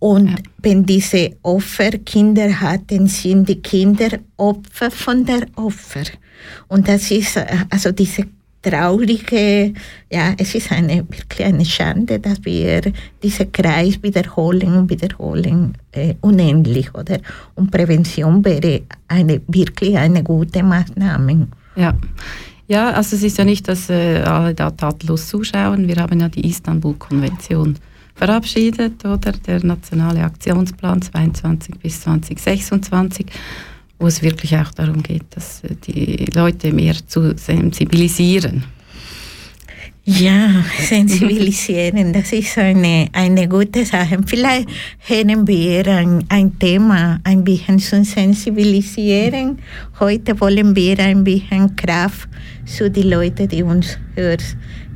und 0.00 0.30
ja. 0.30 0.36
wenn 0.62 0.84
diese 0.84 1.36
Opfer 1.42 1.90
Kinder 1.90 2.60
hatten, 2.60 3.06
sind 3.06 3.48
die 3.48 3.60
Kinder 3.62 4.18
Opfer 4.36 4.90
von 4.90 5.24
der 5.24 5.46
Opfer. 5.56 6.04
Und 6.68 6.88
das 6.88 7.10
ist 7.10 7.36
äh, 7.36 7.46
also 7.68 7.92
diese 7.92 8.24
traurige, 8.62 9.72
ja, 10.10 10.34
es 10.36 10.54
ist 10.54 10.72
eine, 10.72 10.96
wirklich 11.08 11.44
eine 11.44 11.64
Schande, 11.64 12.18
dass 12.18 12.44
wir 12.44 12.80
diesen 13.22 13.52
Kreis 13.52 14.02
wiederholen 14.02 14.74
und 14.74 14.90
wiederholen, 14.90 15.76
äh, 15.92 16.14
unendlich, 16.20 16.94
oder? 16.94 17.18
Und 17.54 17.70
Prävention 17.70 18.44
wäre 18.44 18.82
eine, 19.08 19.40
wirklich 19.48 19.96
eine 19.96 20.22
gute 20.22 20.62
Maßnahme. 20.62 21.48
Ja. 21.76 21.94
Ja, 22.68 22.92
also 22.92 23.16
es 23.16 23.24
ist 23.24 23.36
ja 23.36 23.44
nicht, 23.44 23.66
dass 23.66 23.90
äh, 23.90 24.18
alle 24.18 24.54
da 24.54 24.70
tatenlos 24.70 25.26
zuschauen. 25.26 25.88
Wir 25.88 25.96
haben 25.96 26.20
ja 26.20 26.28
die 26.28 26.48
Istanbul-Konvention 26.48 27.76
verabschiedet, 28.20 29.02
oder 29.06 29.32
der 29.32 29.64
nationale 29.64 30.22
Aktionsplan 30.22 31.00
22 31.00 31.76
bis 31.78 32.02
2026, 32.02 33.24
wo 33.98 34.06
es 34.08 34.20
wirklich 34.20 34.54
auch 34.58 34.70
darum 34.72 35.02
geht, 35.02 35.24
dass 35.30 35.64
äh, 35.64 35.74
die 35.86 36.26
Leute 36.34 36.70
mehr 36.70 36.96
zu 37.06 37.34
sensibilisieren. 37.38 38.64
Ja, 40.04 40.64
sensibilisieren, 40.78 42.12
das 42.12 42.32
ist 42.32 42.58
eine, 42.58 43.08
eine 43.12 43.48
gute 43.48 43.86
Sache. 43.86 44.18
Vielleicht 44.26 44.68
hätten 44.98 45.46
wir 45.46 45.86
ein, 45.86 46.22
ein 46.28 46.58
Thema 46.58 47.20
ein 47.24 47.42
bisschen 47.42 47.78
zu 47.78 48.04
sensibilisieren. 48.04 49.60
Heute 49.98 50.38
wollen 50.40 50.76
wir 50.76 50.98
ein 50.98 51.24
bisschen 51.24 51.74
Kraft 51.74 52.28
zu 52.66 52.90
den 52.90 53.08
Leuten, 53.08 53.48
die 53.48 53.62
uns 53.62 53.98
hören 54.14 54.44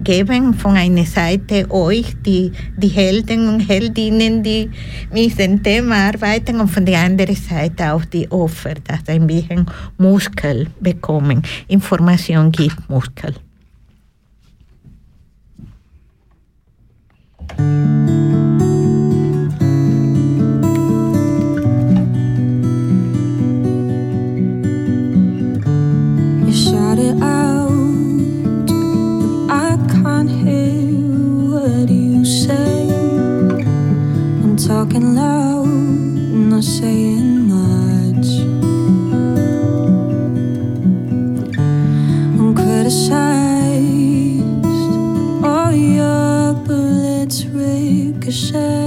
geben. 0.04 0.54
Von 0.54 0.76
einer 0.76 1.04
Seite 1.04 1.70
euch, 1.70 2.14
die, 2.24 2.52
die 2.76 2.88
Helden 2.88 3.48
und 3.48 3.60
Heldinnen, 3.60 4.42
die 4.42 4.70
mit 5.12 5.38
dem 5.38 5.62
Thema 5.62 6.08
arbeiten, 6.08 6.60
und 6.60 6.68
von 6.68 6.84
der 6.84 7.00
anderen 7.00 7.36
Seite 7.36 7.92
auch 7.92 8.04
die 8.04 8.30
Opfer, 8.30 8.74
dass 8.86 9.08
ein 9.08 9.26
bisschen 9.26 9.66
Muskel 9.98 10.68
bekommen. 10.80 11.42
Information 11.68 12.52
gibt 12.52 12.88
Muskel. 12.88 13.34
Talking 34.84 35.14
loud, 35.14 35.66
not 35.66 36.62
saying 36.62 37.48
much. 37.48 38.28
I'm 42.38 42.54
criticized, 42.54 43.14
all 45.42 45.72
your 45.72 46.52
bullets 46.66 47.46
ricochet. 47.46 48.83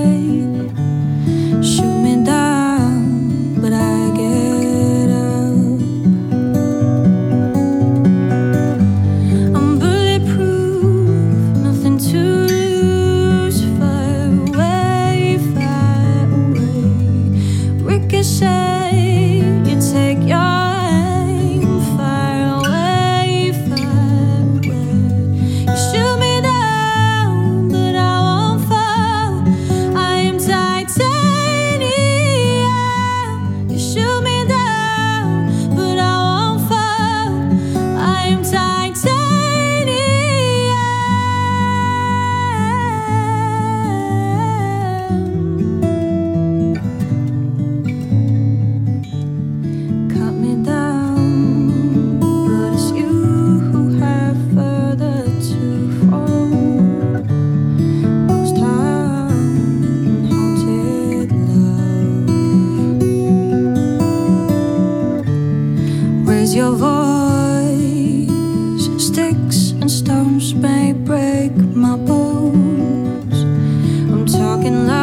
I'm 74.67 74.73
talking 74.73 74.96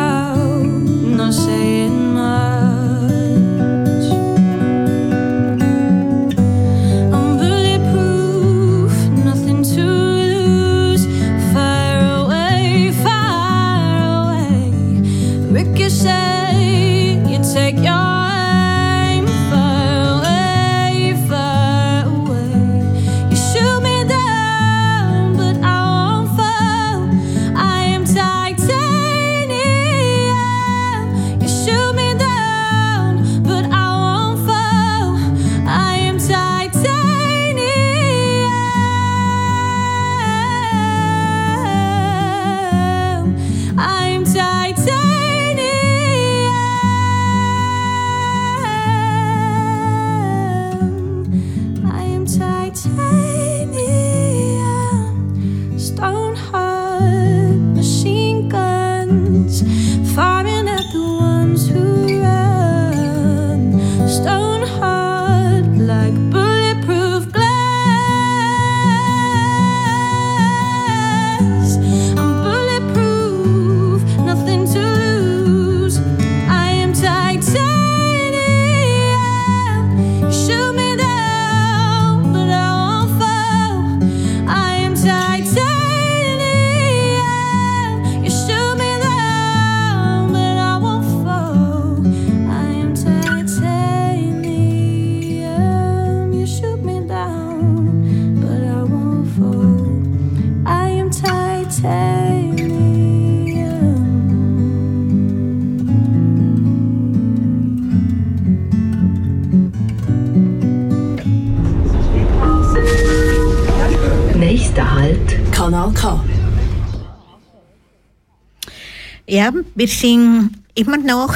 Ja, 119.45 119.53
wir 119.75 119.89
sind 119.89 120.53
immer 120.75 120.97
noch 120.97 121.35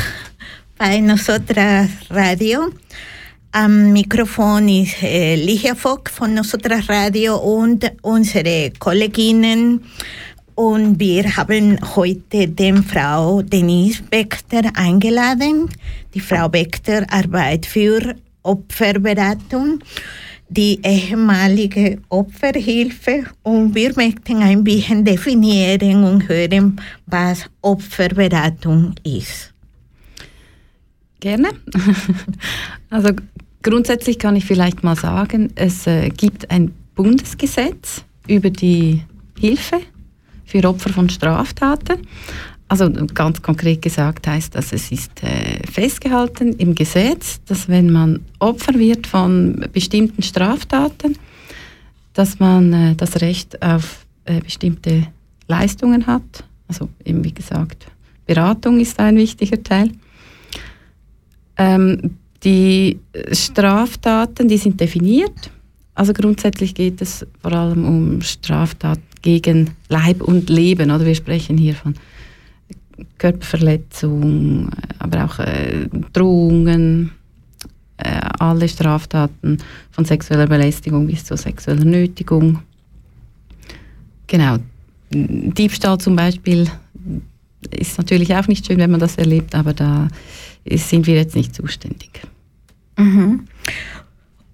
bei 0.79 0.99
Nosotras 0.99 1.91
Radio. 2.09 2.71
Am 3.53 3.93
Mikrofon 3.93 4.67
ist 4.67 5.03
äh, 5.03 5.35
Ligia 5.35 5.75
Fock 5.75 6.09
von 6.09 6.33
Nosotras 6.33 6.89
Radio 6.89 7.37
und 7.37 7.93
unsere 8.01 8.73
Kolleginnen. 8.79 9.85
Und 10.55 10.99
wir 10.99 11.37
haben 11.37 11.79
heute 11.97 12.49
die 12.49 12.83
Frau 12.83 13.43
Denise 13.43 14.03
Bechter 14.05 14.63
eingeladen. 14.75 15.69
Die 16.15 16.21
Frau 16.21 16.49
Bechter 16.49 17.05
arbeitet 17.11 17.67
für 17.67 18.15
Opferberatung, 18.43 19.81
die 20.49 20.81
ehemalige 20.83 21.99
Opferhilfe. 22.09 23.25
Und 23.43 23.75
wir 23.75 23.95
möchten 23.97 24.43
ein 24.43 24.65
bisschen 24.65 25.05
definieren 25.05 26.05
und 26.05 26.29
hören, 26.29 26.81
was 27.07 27.45
Opferberatung 27.63 28.95
ist. 29.05 29.53
Gerne. 31.21 31.51
Also 32.91 33.11
grundsätzlich 33.63 34.19
kann 34.19 34.35
ich 34.35 34.47
vielleicht 34.47 34.83
mal 34.83 34.97
sagen, 34.97 35.53
es 35.57 35.87
äh, 35.87 36.09
gibt 36.09 36.51
ein 36.51 36.73
Bundesgesetz 36.95 38.03
über 38.27 38.49
die 38.49 39.03
Hilfe 39.39 39.81
für 40.47 40.67
Opfer 40.67 40.91
von 40.91 41.11
Straftaten. 41.11 41.99
Also 42.69 42.91
ganz 43.15 43.41
konkret 43.41 43.81
gesagt 43.81 44.27
heißt 44.27 44.55
das, 44.55 44.75
es 44.75 44.93
ist 44.93 45.23
äh, 45.23 45.67
festgehalten 45.67 46.53
im 46.53 46.75
Gesetz, 46.75 47.41
dass 47.47 47.67
wenn 47.69 47.91
man 47.91 48.21
Opfer 48.41 48.75
wird 48.75 49.07
von 49.07 49.67
bestimmten 49.73 50.23
Straftaten, 50.23 51.17
dass 52.13 52.39
man 52.39 52.73
äh, 52.75 52.95
das 52.95 53.23
Recht 53.23 53.63
auf 53.63 54.05
äh, 54.27 54.41
bestimmte 54.41 55.07
Leistungen 55.47 56.07
hat. 56.07 56.45
Also 56.69 56.91
eben 57.07 57.25
wie 57.25 57.33
gesagt, 57.33 57.87
Beratung 58.27 58.79
ist 58.81 59.01
ein 59.01 59.17
wichtiger 59.17 59.63
Teil. 59.63 59.91
Ähm, 61.57 62.19
die 62.45 63.01
Straftaten, 63.33 64.47
die 64.47 64.59
sind 64.59 64.79
definiert. 64.79 65.51
Also 65.95 66.13
grundsätzlich 66.13 66.75
geht 66.75 67.01
es 67.01 67.27
vor 67.41 67.53
allem 67.53 67.85
um 67.85 68.21
Straftaten 68.21 69.03
gegen 69.23 69.71
Leib 69.89 70.23
und 70.23 70.51
Leben. 70.51 70.91
Oder 70.91 71.07
wir 71.07 71.15
sprechen 71.15 71.57
hier 71.57 71.75
von 71.75 71.95
Körperverletzung, 73.19 74.71
aber 74.99 75.25
auch 75.25 75.39
äh, 75.39 75.89
Drohungen, 76.13 77.13
äh, 77.99 78.21
alle 78.39 78.69
Straftaten 78.69 79.59
von 79.91 80.05
sexueller 80.05 80.47
Belästigung 80.47 81.07
bis 81.07 81.25
zur 81.25 81.37
sexueller 81.37 81.85
Nötigung. 81.85 82.61
Genau. 84.27 84.59
Diebstahl 85.11 85.99
zum 85.99 86.17
Beispiel 86.17 86.69
ist 87.71 87.99
natürlich 87.99 88.35
auch 88.35 88.47
nicht 88.47 88.67
schön, 88.67 88.79
wenn 88.79 88.91
man 88.91 89.01
das 89.01 89.17
erlebt, 89.17 89.55
aber 89.55 89.73
da 89.73 90.09
sind 90.71 91.07
wir 91.07 91.15
jetzt 91.17 91.35
nicht 91.35 91.55
zuständig. 91.55 92.23
Mhm. 92.97 93.47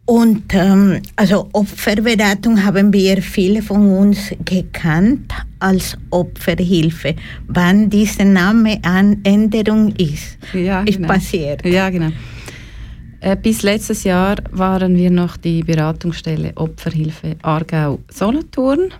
Und 0.06 0.52
ähm, 0.52 1.00
also 1.16 1.48
Opferberatung 1.52 2.62
haben 2.62 2.92
wir 2.92 3.22
viele 3.22 3.62
von 3.62 3.90
uns 3.90 4.32
gekannt 4.44 5.32
als 5.60 5.96
Opferhilfe. 6.10 7.14
Wann 7.46 7.88
diese 7.88 8.24
Nameänderung 8.24 9.94
ist, 9.96 10.36
Ja, 10.52 10.82
ist 10.82 10.96
genau. 10.96 11.08
passiert. 11.08 11.64
Ja, 11.64 11.88
genau. 11.88 12.10
Äh, 13.20 13.36
bis 13.36 13.62
letztes 13.62 14.04
Jahr 14.04 14.36
waren 14.50 14.94
wir 14.94 15.10
noch 15.10 15.38
die 15.38 15.62
Beratungsstelle 15.62 16.52
Opferhilfe 16.56 17.36
Aargau-Solothurn. 17.40 18.92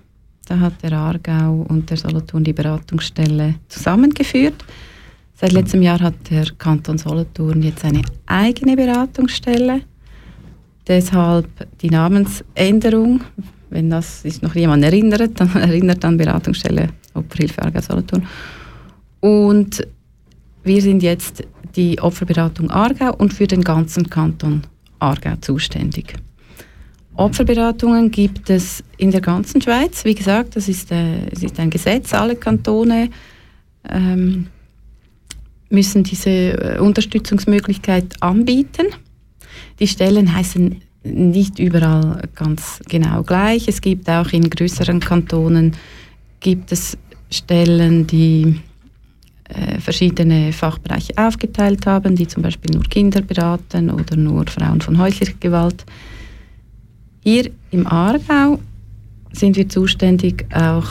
Da 0.48 0.58
hat 0.58 0.82
der 0.82 0.92
Aargau 0.92 1.66
und 1.68 1.90
der 1.90 1.98
Solothurn 1.98 2.44
die 2.44 2.54
Beratungsstelle 2.54 3.56
zusammengeführt. 3.68 4.64
Seit 5.34 5.52
letztem 5.52 5.82
Jahr 5.82 6.00
hat 6.00 6.14
der 6.30 6.46
Kanton 6.56 6.96
Solothurn 6.96 7.62
jetzt 7.62 7.84
eine 7.84 8.00
eigene 8.24 8.76
Beratungsstelle. 8.76 9.82
Deshalb 10.86 11.48
die 11.80 11.90
Namensänderung. 11.90 13.22
Wenn 13.70 13.90
das 13.90 14.22
sich 14.22 14.42
noch 14.42 14.54
jemand 14.54 14.84
erinnert, 14.84 15.40
dann 15.40 15.54
erinnert 15.54 16.04
an 16.04 16.16
Beratungsstelle 16.16 16.90
Opferhilfe 17.14 17.62
Aargau 17.62 17.80
Solothurn. 17.80 18.26
Und 19.20 19.86
wir 20.62 20.82
sind 20.82 21.02
jetzt 21.02 21.44
die 21.76 22.00
Opferberatung 22.00 22.70
Aargau 22.70 23.14
und 23.14 23.32
für 23.32 23.46
den 23.46 23.62
ganzen 23.62 24.08
Kanton 24.08 24.62
Aargau 24.98 25.34
zuständig. 25.40 26.14
Opferberatungen 27.16 28.10
gibt 28.10 28.50
es 28.50 28.82
in 28.96 29.10
der 29.10 29.20
ganzen 29.20 29.60
Schweiz. 29.60 30.04
Wie 30.04 30.14
gesagt, 30.14 30.56
das 30.56 30.68
ist, 30.68 30.90
äh, 30.90 31.26
es 31.30 31.42
ist 31.42 31.58
ein 31.60 31.70
Gesetz. 31.70 32.12
Alle 32.12 32.34
Kantone 32.34 33.08
ähm, 33.88 34.48
müssen 35.70 36.02
diese 36.02 36.30
äh, 36.30 36.78
Unterstützungsmöglichkeit 36.80 38.20
anbieten. 38.20 38.86
Die 39.78 39.88
Stellen 39.88 40.34
heißen 40.34 40.80
nicht 41.04 41.58
überall 41.58 42.22
ganz 42.34 42.80
genau 42.88 43.22
gleich. 43.22 43.68
Es 43.68 43.80
gibt 43.80 44.08
auch 44.08 44.32
in 44.32 44.48
größeren 44.48 45.00
Kantonen 45.00 45.72
gibt 46.40 46.72
es 46.72 46.96
Stellen, 47.30 48.06
die 48.06 48.60
äh, 49.48 49.80
verschiedene 49.80 50.52
Fachbereiche 50.52 51.12
aufgeteilt 51.16 51.86
haben, 51.86 52.16
die 52.16 52.26
zum 52.26 52.42
Beispiel 52.42 52.74
nur 52.74 52.84
Kinder 52.84 53.20
beraten 53.20 53.90
oder 53.90 54.16
nur 54.16 54.46
Frauen 54.46 54.80
von 54.80 54.98
häuslicher 54.98 55.34
Gewalt. 55.40 55.84
Hier 57.22 57.50
im 57.70 57.86
Aargau 57.86 58.60
sind 59.32 59.56
wir 59.56 59.68
zuständig 59.68 60.46
auch, 60.54 60.86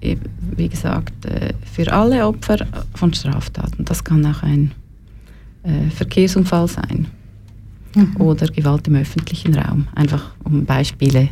eben, 0.00 0.22
wie 0.56 0.68
gesagt, 0.68 1.24
äh, 1.24 1.52
für 1.64 1.92
alle 1.92 2.26
Opfer 2.26 2.66
von 2.94 3.12
Straftaten. 3.14 3.84
Das 3.84 4.04
kann 4.04 4.26
auch 4.26 4.42
ein 4.42 4.72
äh, 5.62 5.90
Verkehrsunfall 5.90 6.68
sein 6.68 7.06
oder 8.18 8.46
Gewalt 8.48 8.88
im 8.88 8.96
öffentlichen 8.96 9.54
Raum, 9.54 9.88
einfach 9.94 10.34
um 10.44 10.64
Beispiele 10.64 11.30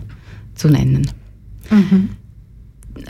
zu 0.55 0.69
nennen. 0.69 1.07
Mhm. 1.71 2.11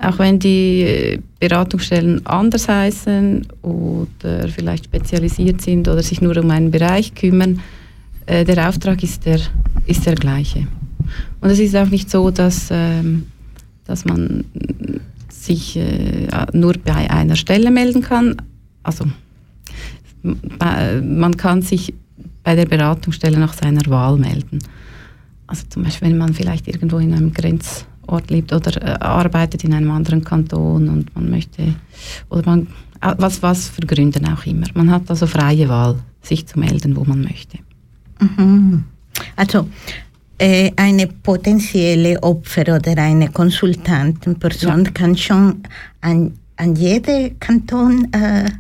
Auch 0.01 0.19
wenn 0.19 0.39
die 0.39 0.83
äh, 0.83 1.19
Beratungsstellen 1.41 2.25
anders 2.27 2.69
heißen 2.69 3.47
oder 3.63 4.49
vielleicht 4.49 4.87
spezialisiert 4.87 5.61
sind 5.61 5.89
oder 5.89 6.03
sich 6.03 6.23
nur 6.23 6.37
um 6.39 6.51
einen 6.51 6.71
Bereich 6.71 7.15
kümmern, 7.15 7.61
äh, 8.27 8.45
der 8.45 8.69
Auftrag 8.69 9.03
ist 9.03 9.27
der, 9.27 9.41
ist 9.87 10.07
der 10.07 10.15
gleiche. 10.15 10.67
Und 11.41 11.51
es 11.51 11.59
ist 11.59 11.77
auch 11.77 11.89
nicht 11.91 12.11
so, 12.11 12.31
dass, 12.31 12.69
ähm, 12.71 13.27
dass 13.85 14.07
man 14.07 14.45
sich 15.29 15.77
äh, 15.77 16.29
nur 16.53 16.75
bei 16.83 17.11
einer 17.11 17.37
Stelle 17.37 17.71
melden 17.71 18.01
kann. 18.01 18.37
Also 18.83 19.05
man 20.23 21.37
kann 21.37 21.61
sich 21.61 21.93
bei 22.45 22.55
der 22.55 22.67
Beratungsstelle 22.67 23.39
nach 23.39 23.55
seiner 23.55 23.85
Wahl 23.87 24.19
melden. 24.19 24.61
Also 25.47 25.65
zum 25.69 25.83
Beispiel, 25.83 26.09
wenn 26.09 26.19
man 26.19 26.35
vielleicht 26.35 26.69
irgendwo 26.69 26.99
in 26.99 27.13
einem 27.13 27.33
Grenzort 27.33 28.31
lebt 28.31 28.53
oder 28.53 28.81
äh, 28.83 28.99
arbeitet 29.01 29.65
in 29.65 29.75
einem 29.75 29.91
anderen 29.91 30.23
Kanton 30.23 30.89
und 30.89 31.15
man 31.15 31.31
möchte, 31.31 31.75
oder 32.31 32.47
man, 32.47 32.69
äh, 33.01 33.15
was, 33.19 33.43
was 33.43 33.69
für 33.69 33.83
Gründen 33.83 34.27
auch 34.27 34.47
immer. 34.47 34.67
Man 34.75 34.91
hat 34.91 35.11
also 35.11 35.27
freie 35.27 35.69
Wahl, 35.69 35.97
sich 36.23 36.47
zu 36.47 36.59
melden, 36.59 36.97
wo 36.97 37.05
man 37.05 37.23
möchte. 37.23 37.59
Mhm. 38.21 38.85
Also 39.37 39.69
äh, 40.39 40.73
eine 40.77 41.07
potenzielle 41.07 42.23
Opfer 42.23 42.63
oder 42.63 42.97
eine 42.97 43.29
Konsultantenperson 43.29 44.93
kann 44.95 45.17
schon 45.17 45.63
an, 46.01 46.33
an 46.57 46.75
jede 46.77 47.33
Kanton 47.39 48.09
äh, 48.13 48.51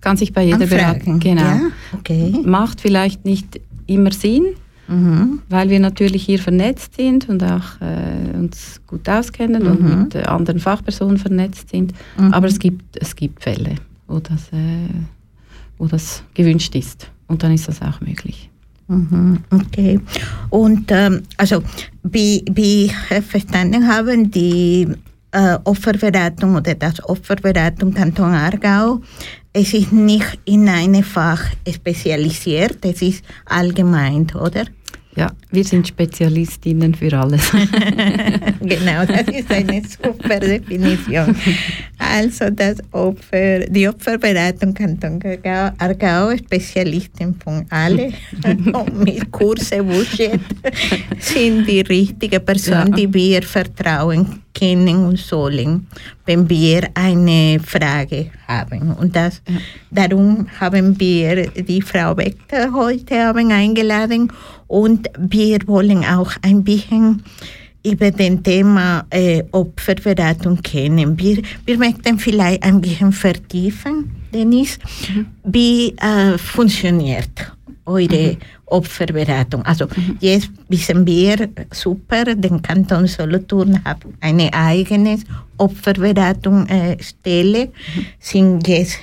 Kann 0.00 0.16
sich 0.16 0.32
bei 0.32 0.44
jeder 0.44 0.60
anfragen. 0.62 0.78
beraten. 1.04 1.20
Genau. 1.20 1.42
Ja? 1.42 1.60
Okay. 1.98 2.40
Macht 2.44 2.80
vielleicht 2.80 3.24
nicht 3.24 3.60
immer 3.86 4.12
Sinn, 4.12 4.44
Mhm. 4.88 5.42
weil 5.48 5.70
wir 5.70 5.78
natürlich 5.78 6.24
hier 6.24 6.38
vernetzt 6.40 6.94
sind 6.96 7.28
und 7.28 7.42
auch 7.44 7.80
äh, 7.80 8.36
uns 8.36 8.80
gut 8.86 9.08
auskennen 9.08 9.66
und 9.66 9.80
Mhm. 9.82 9.98
mit 10.02 10.14
äh, 10.16 10.22
anderen 10.22 10.58
Fachpersonen 10.58 11.16
vernetzt 11.18 11.70
sind. 11.70 11.92
Mhm. 12.18 12.32
Aber 12.32 12.46
es 12.48 12.58
gibt, 12.58 12.96
es 12.96 13.14
gibt 13.14 13.42
Fälle, 13.42 13.76
wo 14.08 14.18
das, 14.18 14.48
äh, 14.52 14.88
wo 15.78 15.86
das 15.86 16.22
gewünscht 16.34 16.74
ist. 16.74 17.08
Und 17.28 17.42
dann 17.42 17.52
ist 17.52 17.68
das 17.68 17.80
auch 17.82 18.00
möglich. 18.00 18.48
Mhm, 18.88 19.38
Okay. 19.50 20.00
Und 20.48 20.90
ähm, 20.90 21.22
also, 21.36 21.62
wie, 22.02 22.44
wie 22.50 22.86
ich 22.86 22.92
verstanden 23.28 23.86
habe, 23.86 24.26
die 24.26 24.88
äh, 25.30 25.56
Opferberatung 25.62 26.56
oder 26.56 26.74
das 26.74 27.00
Opferberatung 27.08 27.94
Kanton 27.94 28.32
Aargau, 28.32 29.00
es 29.52 29.74
ist 29.74 29.92
nicht 29.92 30.38
in 30.44 30.68
einem 30.68 31.02
Fach 31.02 31.42
spezialisiert, 31.68 32.84
es 32.84 33.02
ist 33.02 33.24
allgemein, 33.46 34.26
oder? 34.34 34.64
Ja, 35.16 35.26
wir 35.50 35.64
sind 35.64 35.88
Spezialistinnen 35.88 36.94
für 36.94 37.12
alles. 37.18 37.50
genau, 38.60 39.04
das 39.04 39.26
ist 39.36 39.50
eine 39.50 39.82
super 39.84 40.38
Definition. 40.38 41.34
Also 41.98 42.48
das 42.50 42.76
Opfer, 42.92 43.58
die 43.68 43.88
Opferberatung 43.88 44.72
Kanton 44.72 45.20
Aargau, 45.44 46.36
Spezialisten 46.36 47.34
von 47.42 47.66
alle 47.70 48.12
und 48.72 49.04
mit 49.04 49.32
Kurse, 49.32 49.82
Budget 49.82 50.38
sind 51.18 51.66
die 51.66 51.80
richtigen 51.80 52.44
Personen, 52.44 52.92
Ja. 52.92 52.96
die 52.96 53.12
wir 53.12 53.42
vertrauen 53.42 54.42
kennen 54.54 55.06
und 55.06 55.18
sollen, 55.18 55.86
wenn 56.26 56.48
wir 56.48 56.88
eine 56.94 57.60
Frage 57.64 58.30
haben. 58.46 58.92
Und 58.92 59.14
das, 59.16 59.42
darum 59.90 60.46
haben 60.58 60.98
wir 60.98 61.48
die 61.50 61.82
Frau 61.82 62.16
Wechter 62.16 62.72
heute 62.72 63.26
haben 63.26 63.50
eingeladen. 63.52 64.32
Und 64.66 65.08
wir 65.18 65.58
wollen 65.66 66.04
auch 66.04 66.32
ein 66.42 66.64
bisschen 66.64 67.22
über 67.84 68.10
den 68.10 68.42
Thema 68.42 69.06
äh, 69.10 69.42
Opferberatung 69.52 70.60
kennen. 70.62 71.18
Wir, 71.18 71.42
wir 71.64 71.78
möchten 71.78 72.18
vielleicht 72.18 72.62
ein 72.62 72.80
bisschen 72.80 73.12
vertiefen, 73.12 74.10
Dennis, 74.32 74.78
wie 75.44 75.94
äh, 75.96 76.36
funktioniert 76.36 77.52
eure 77.86 78.36
Opferberatung. 78.70 79.62
Also 79.64 79.86
jetzt 80.20 80.50
wissen 80.68 81.06
wir 81.06 81.48
super, 81.72 82.24
den 82.24 82.62
Kanton 82.62 83.06
Solothurn 83.06 83.84
hat 83.84 83.98
eine 84.20 84.52
eigene 84.52 85.18
Opferberatungsstelle, 85.58 86.92
äh, 86.94 87.02
Stelle, 87.02 87.68
sind 88.18 88.66
jetzt 88.66 88.98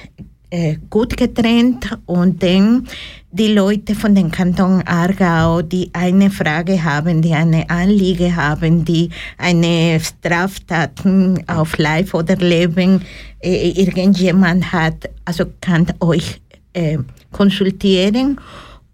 äh, 0.49 0.77
gut 0.89 1.17
getrennt 1.17 1.97
und 2.05 2.41
dann 2.41 2.87
die 3.31 3.53
Leute 3.53 3.93
von 3.93 4.15
dem 4.15 4.31
Kanton 4.31 4.81
Aargau, 4.85 5.61
die 5.61 5.89
eine 5.93 6.31
Frage 6.31 6.83
haben, 6.83 7.21
die 7.21 7.33
eine 7.33 7.69
Anliege 7.69 8.35
haben, 8.35 8.85
die 8.85 9.09
eine 9.37 9.99
Straftaten 9.99 11.43
auf 11.47 11.77
Life 11.77 12.15
oder 12.15 12.37
Leben 12.37 13.01
äh, 13.39 13.71
irgendjemand 13.71 14.71
hat, 14.71 15.09
also 15.25 15.45
kann 15.59 15.87
euch 15.99 16.39
äh, 16.73 16.97
konsultieren 17.31 18.39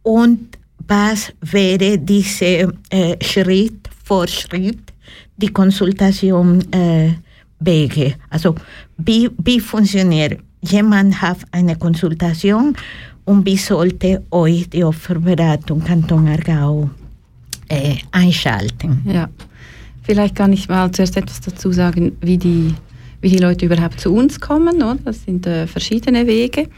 und 0.01 0.57
was 0.87 1.33
wäre 1.41 1.97
dieser 1.97 2.73
äh, 2.89 3.15
Schritt 3.23 3.89
vor 4.03 4.27
Schritt, 4.27 4.93
die 5.37 5.47
Konsultation 5.47 6.61
äh, 6.71 7.13
Wege. 7.65 8.15
Also 8.29 8.55
wie, 8.97 9.29
wie 9.43 9.59
funktioniert? 9.59 10.39
Jemand 10.61 11.21
hat 11.21 11.37
eine 11.51 11.75
Konsultation 11.75 12.75
und 13.25 13.45
wie 13.45 13.57
sollte 13.57 14.23
euch 14.31 14.69
die 14.69 14.83
Opferberatung 14.83 15.83
Kanton 15.83 16.27
Aargau 16.27 16.89
äh, 17.67 17.95
einschalten? 18.11 19.01
Ja, 19.05 19.29
vielleicht 20.03 20.35
kann 20.35 20.53
ich 20.53 20.67
mal 20.69 20.91
zuerst 20.91 21.17
etwas 21.17 21.41
dazu 21.41 21.71
sagen, 21.71 22.17
wie 22.21 22.37
die, 22.37 22.73
wie 23.21 23.29
die 23.29 23.37
Leute 23.37 23.65
überhaupt 23.65 23.99
zu 23.99 24.13
uns 24.13 24.39
kommen. 24.39 24.75
Oder? 24.77 24.97
Das 25.03 25.23
sind 25.23 25.45
äh, 25.47 25.67
verschiedene 25.67 26.25
Wege. 26.27 26.69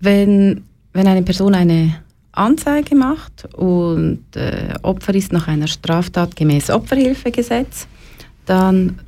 Wenn, 0.00 0.62
wenn 0.92 1.06
eine 1.06 1.22
Person 1.22 1.54
eine 1.54 2.03
Anzeige 2.36 2.94
macht 2.94 3.46
und 3.54 4.24
äh, 4.34 4.74
Opfer 4.82 5.14
ist 5.14 5.32
nach 5.32 5.48
einer 5.48 5.66
Straftat 5.66 6.36
gemäß 6.36 6.70
Opferhilfegesetz, 6.70 7.86
dann 8.46 9.00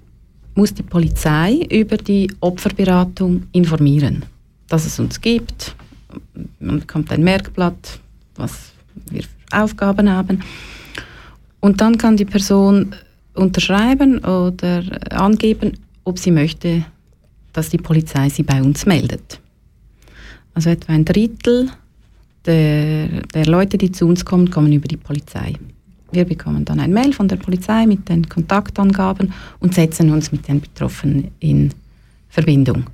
muss 0.55 0.72
die 0.72 0.83
Polizei 0.83 1.66
über 1.70 1.97
die 1.97 2.33
Opferberatung 2.41 3.45
informieren, 3.53 4.24
dass 4.68 4.87
es 4.87 4.99
uns 4.99 5.20
gibt. 5.20 5.77
Man 6.61 6.81
bekommt 6.81 7.12
ein 7.12 7.22
Merkblatt, 7.22 8.01
was 8.37 8.72
wir 9.11 9.22
für 9.22 9.62
Aufgaben 9.62 10.11
haben. 10.11 10.43
Und 11.61 11.81
dann 11.81 11.99
kann 11.99 12.16
die 12.16 12.24
Person 12.24 12.95
unterschreiben 13.35 14.18
oder 14.24 14.83
angeben, 15.11 15.72
ob 16.05 16.18
sie 16.18 16.31
möchte, 16.31 16.85
dass 17.53 17.68
die 17.70 17.79
Polizei 17.79 18.29
sie 18.29 18.43
bei 18.43 18.62
uns 18.62 18.87
meldet. 18.87 19.41
Also 20.55 20.70
etwa 20.70 20.93
ein 20.93 21.05
Drittel 21.05 21.70
der, 22.47 23.09
der 23.34 23.47
Leute, 23.47 23.78
die 23.78 23.92
zu 23.92 24.07
uns 24.07 24.24
kommen, 24.24 24.51
kommen 24.51 24.72
über 24.72 24.88
die 24.88 24.97
Polizei. 24.97 25.55
Wir 26.12 26.24
bekommen 26.24 26.64
dann 26.64 26.80
ein 26.80 26.92
Mail 26.92 27.12
von 27.12 27.28
der 27.28 27.36
Polizei 27.36 27.86
mit 27.86 28.09
den 28.09 28.28
Kontaktangaben 28.28 29.32
und 29.59 29.74
setzen 29.74 30.11
uns 30.11 30.30
mit 30.32 30.47
den 30.49 30.61
Betroffenen 30.61 31.30
in 31.40 31.72
Verbindung. 32.28 32.84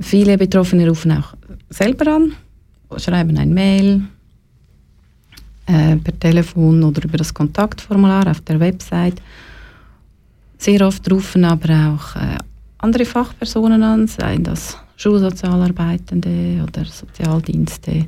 Viele 0.00 0.38
Betroffene 0.38 0.88
rufen 0.88 1.12
auch 1.12 1.34
selber 1.70 2.14
an, 2.14 2.32
schreiben 2.98 3.36
ein 3.38 3.52
Mail 3.52 4.02
äh, 5.66 5.96
per 5.96 6.18
Telefon 6.18 6.82
oder 6.82 7.04
über 7.04 7.16
das 7.16 7.32
Kontaktformular 7.32 8.26
auf 8.28 8.40
der 8.42 8.60
Website. 8.60 9.20
Sehr 10.58 10.86
oft 10.86 11.10
rufen 11.10 11.44
aber 11.44 11.68
auch 11.94 12.16
äh, 12.16 12.38
andere 12.78 13.04
Fachpersonen 13.04 13.82
an, 13.82 14.06
seien 14.06 14.44
das 14.44 14.78
Schulsozialarbeitende 14.96 16.62
oder 16.62 16.84
Sozialdienste, 16.84 18.06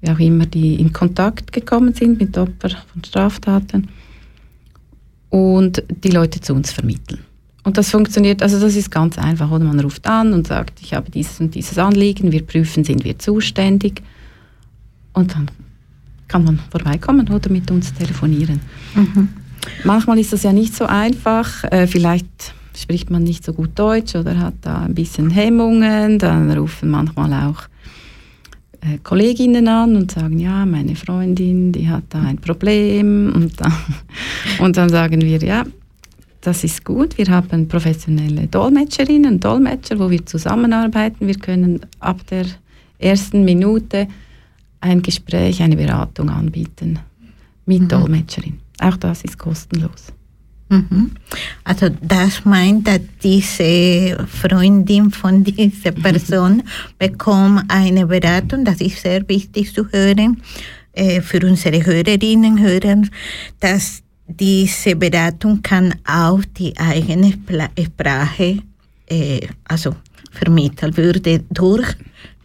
wie 0.00 0.10
auch 0.10 0.18
immer, 0.18 0.46
die 0.46 0.76
in 0.76 0.92
Kontakt 0.92 1.52
gekommen 1.52 1.94
sind 1.94 2.18
mit 2.20 2.36
Opfern 2.38 2.76
von 2.92 3.04
Straftaten 3.04 3.88
und 5.30 5.82
die 5.88 6.10
Leute 6.10 6.40
zu 6.40 6.54
uns 6.54 6.72
vermitteln. 6.72 7.20
Und 7.64 7.76
das 7.76 7.90
funktioniert, 7.90 8.42
also 8.42 8.60
das 8.60 8.76
ist 8.76 8.90
ganz 8.90 9.18
einfach, 9.18 9.50
oder? 9.50 9.64
Man 9.64 9.80
ruft 9.80 10.06
an 10.06 10.32
und 10.32 10.46
sagt, 10.46 10.80
ich 10.80 10.94
habe 10.94 11.10
dieses 11.10 11.40
und 11.40 11.54
dieses 11.54 11.78
Anliegen, 11.78 12.30
wir 12.30 12.46
prüfen, 12.46 12.84
sind 12.84 13.02
wir 13.04 13.18
zuständig 13.18 14.02
und 15.12 15.34
dann 15.34 15.50
kann 16.28 16.44
man 16.44 16.60
vorbeikommen 16.70 17.28
oder 17.28 17.50
mit 17.50 17.70
uns 17.70 17.92
telefonieren. 17.92 18.60
Mhm. 18.94 19.28
Manchmal 19.84 20.18
ist 20.18 20.32
das 20.32 20.44
ja 20.44 20.52
nicht 20.52 20.76
so 20.76 20.86
einfach, 20.86 21.64
äh, 21.64 21.88
vielleicht 21.88 22.54
spricht 22.76 23.10
man 23.10 23.22
nicht 23.22 23.44
so 23.44 23.52
gut 23.52 23.70
Deutsch 23.74 24.14
oder 24.14 24.38
hat 24.38 24.54
da 24.60 24.82
ein 24.82 24.94
bisschen 24.94 25.30
Hemmungen, 25.30 26.18
dann 26.18 26.50
rufen 26.50 26.90
manchmal 26.90 27.32
auch 27.48 27.62
äh, 28.82 28.98
Kolleginnen 29.02 29.66
an 29.68 29.96
und 29.96 30.12
sagen, 30.12 30.38
ja, 30.38 30.66
meine 30.66 30.94
Freundin, 30.94 31.72
die 31.72 31.88
hat 31.88 32.04
da 32.10 32.22
ein 32.22 32.38
Problem 32.38 33.32
und 33.34 33.60
dann, 33.60 33.72
und 34.60 34.76
dann 34.76 34.88
sagen 34.88 35.22
wir, 35.22 35.38
ja, 35.38 35.64
das 36.40 36.62
ist 36.62 36.84
gut, 36.84 37.18
wir 37.18 37.26
haben 37.26 37.66
professionelle 37.66 38.46
Dolmetscherinnen, 38.46 39.40
Dolmetscher, 39.40 39.98
wo 39.98 40.10
wir 40.10 40.24
zusammenarbeiten, 40.24 41.26
wir 41.26 41.34
können 41.34 41.80
ab 41.98 42.24
der 42.28 42.46
ersten 42.98 43.44
Minute 43.44 44.06
ein 44.80 45.02
Gespräch, 45.02 45.60
eine 45.62 45.76
Beratung 45.76 46.30
anbieten 46.30 47.00
mit 47.64 47.82
Mhm. 47.82 47.88
Dolmetscherin. 47.88 48.58
Auch 48.80 48.96
das 48.96 49.22
ist 49.24 49.38
kostenlos. 49.38 50.12
Also 51.64 51.88
das 52.02 52.44
meint, 52.44 52.88
dass 52.88 53.00
diese 53.22 54.26
Freundin 54.26 55.10
von 55.10 55.44
dieser 55.44 55.92
Person 55.92 56.62
bekommt 56.98 57.64
eine 57.68 58.06
Beratung. 58.06 58.64
Das 58.64 58.80
ist 58.80 59.00
sehr 59.02 59.28
wichtig 59.28 59.72
zu 59.72 59.86
hören 59.92 60.42
äh, 60.92 61.20
für 61.20 61.44
unsere 61.46 61.84
Hörerinnen 61.84 62.52
und 62.54 62.60
Hörer, 62.60 63.02
dass 63.60 64.02
diese 64.26 64.96
Beratung 64.96 65.62
kann 65.62 65.94
auch 66.04 66.40
die 66.58 66.76
eigene 66.76 67.30
Pla- 67.46 67.70
Sprache 67.80 68.58
äh, 69.08 69.40
also 69.64 69.94
vermittelt 70.32 70.96
würde 70.96 71.44
durch 71.50 71.86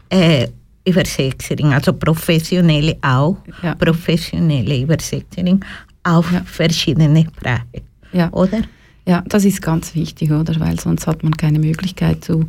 äh, 0.10 0.48
Übersetzerin, 0.86 1.74
also 1.74 1.94
professionelle 1.94 2.98
auch, 3.02 3.38
Ja. 3.64 3.74
professionelle 3.76 4.80
Übersetzerin 4.82 5.60
auf 6.04 6.32
Ja. 6.32 6.44
verschiedene 6.46 7.22
Sprachen, 7.26 7.82
Ja. 8.14 8.32
oder? 8.32 8.62
Ja, 9.08 9.24
das 9.28 9.46
ist 9.46 9.62
ganz 9.62 9.96
wichtig, 9.96 10.32
oder? 10.32 10.60
Weil 10.60 10.80
sonst 10.80 11.08
hat 11.08 11.24
man 11.24 11.36
keine 11.36 11.60
Möglichkeit, 11.60 12.24
zu, 12.24 12.48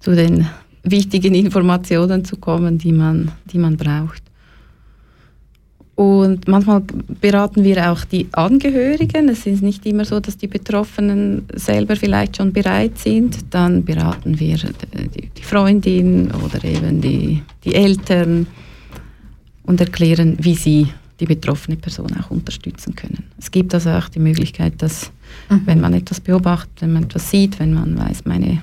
zu 0.00 0.14
den 0.14 0.46
wichtigen 0.84 1.34
Informationen 1.34 2.24
zu 2.24 2.36
kommen, 2.36 2.78
die 2.78 2.92
man, 2.92 3.32
die 3.46 3.58
man 3.58 3.76
braucht. 3.76 4.22
Und 5.96 6.48
manchmal 6.48 6.82
beraten 7.20 7.62
wir 7.62 7.90
auch 7.90 8.04
die 8.04 8.26
Angehörigen. 8.32 9.28
Es 9.28 9.46
ist 9.46 9.62
nicht 9.62 9.86
immer 9.86 10.04
so, 10.04 10.18
dass 10.18 10.36
die 10.36 10.48
Betroffenen 10.48 11.46
selber 11.54 11.94
vielleicht 11.94 12.36
schon 12.36 12.52
bereit 12.52 12.98
sind. 12.98 13.54
Dann 13.54 13.84
beraten 13.84 14.40
wir 14.40 14.56
die, 14.56 15.28
die 15.28 15.42
Freundin 15.42 16.32
oder 16.32 16.64
eben 16.64 17.00
die, 17.00 17.42
die 17.62 17.74
Eltern 17.74 18.48
und 19.62 19.80
erklären, 19.80 20.36
wie 20.40 20.56
sie 20.56 20.88
die 21.20 21.26
betroffene 21.26 21.76
Person 21.76 22.10
auch 22.20 22.30
unterstützen 22.30 22.94
können. 22.94 23.24
Es 23.38 23.50
gibt 23.50 23.72
also 23.74 23.90
auch 23.90 24.08
die 24.08 24.18
Möglichkeit, 24.18 24.74
dass 24.78 25.10
wenn 25.48 25.80
man 25.80 25.94
etwas 25.94 26.20
beobachtet, 26.20 26.80
wenn 26.80 26.92
man 26.92 27.04
etwas 27.04 27.30
sieht, 27.30 27.58
wenn 27.60 27.72
man 27.72 27.96
weiß, 27.98 28.24
meine, 28.24 28.62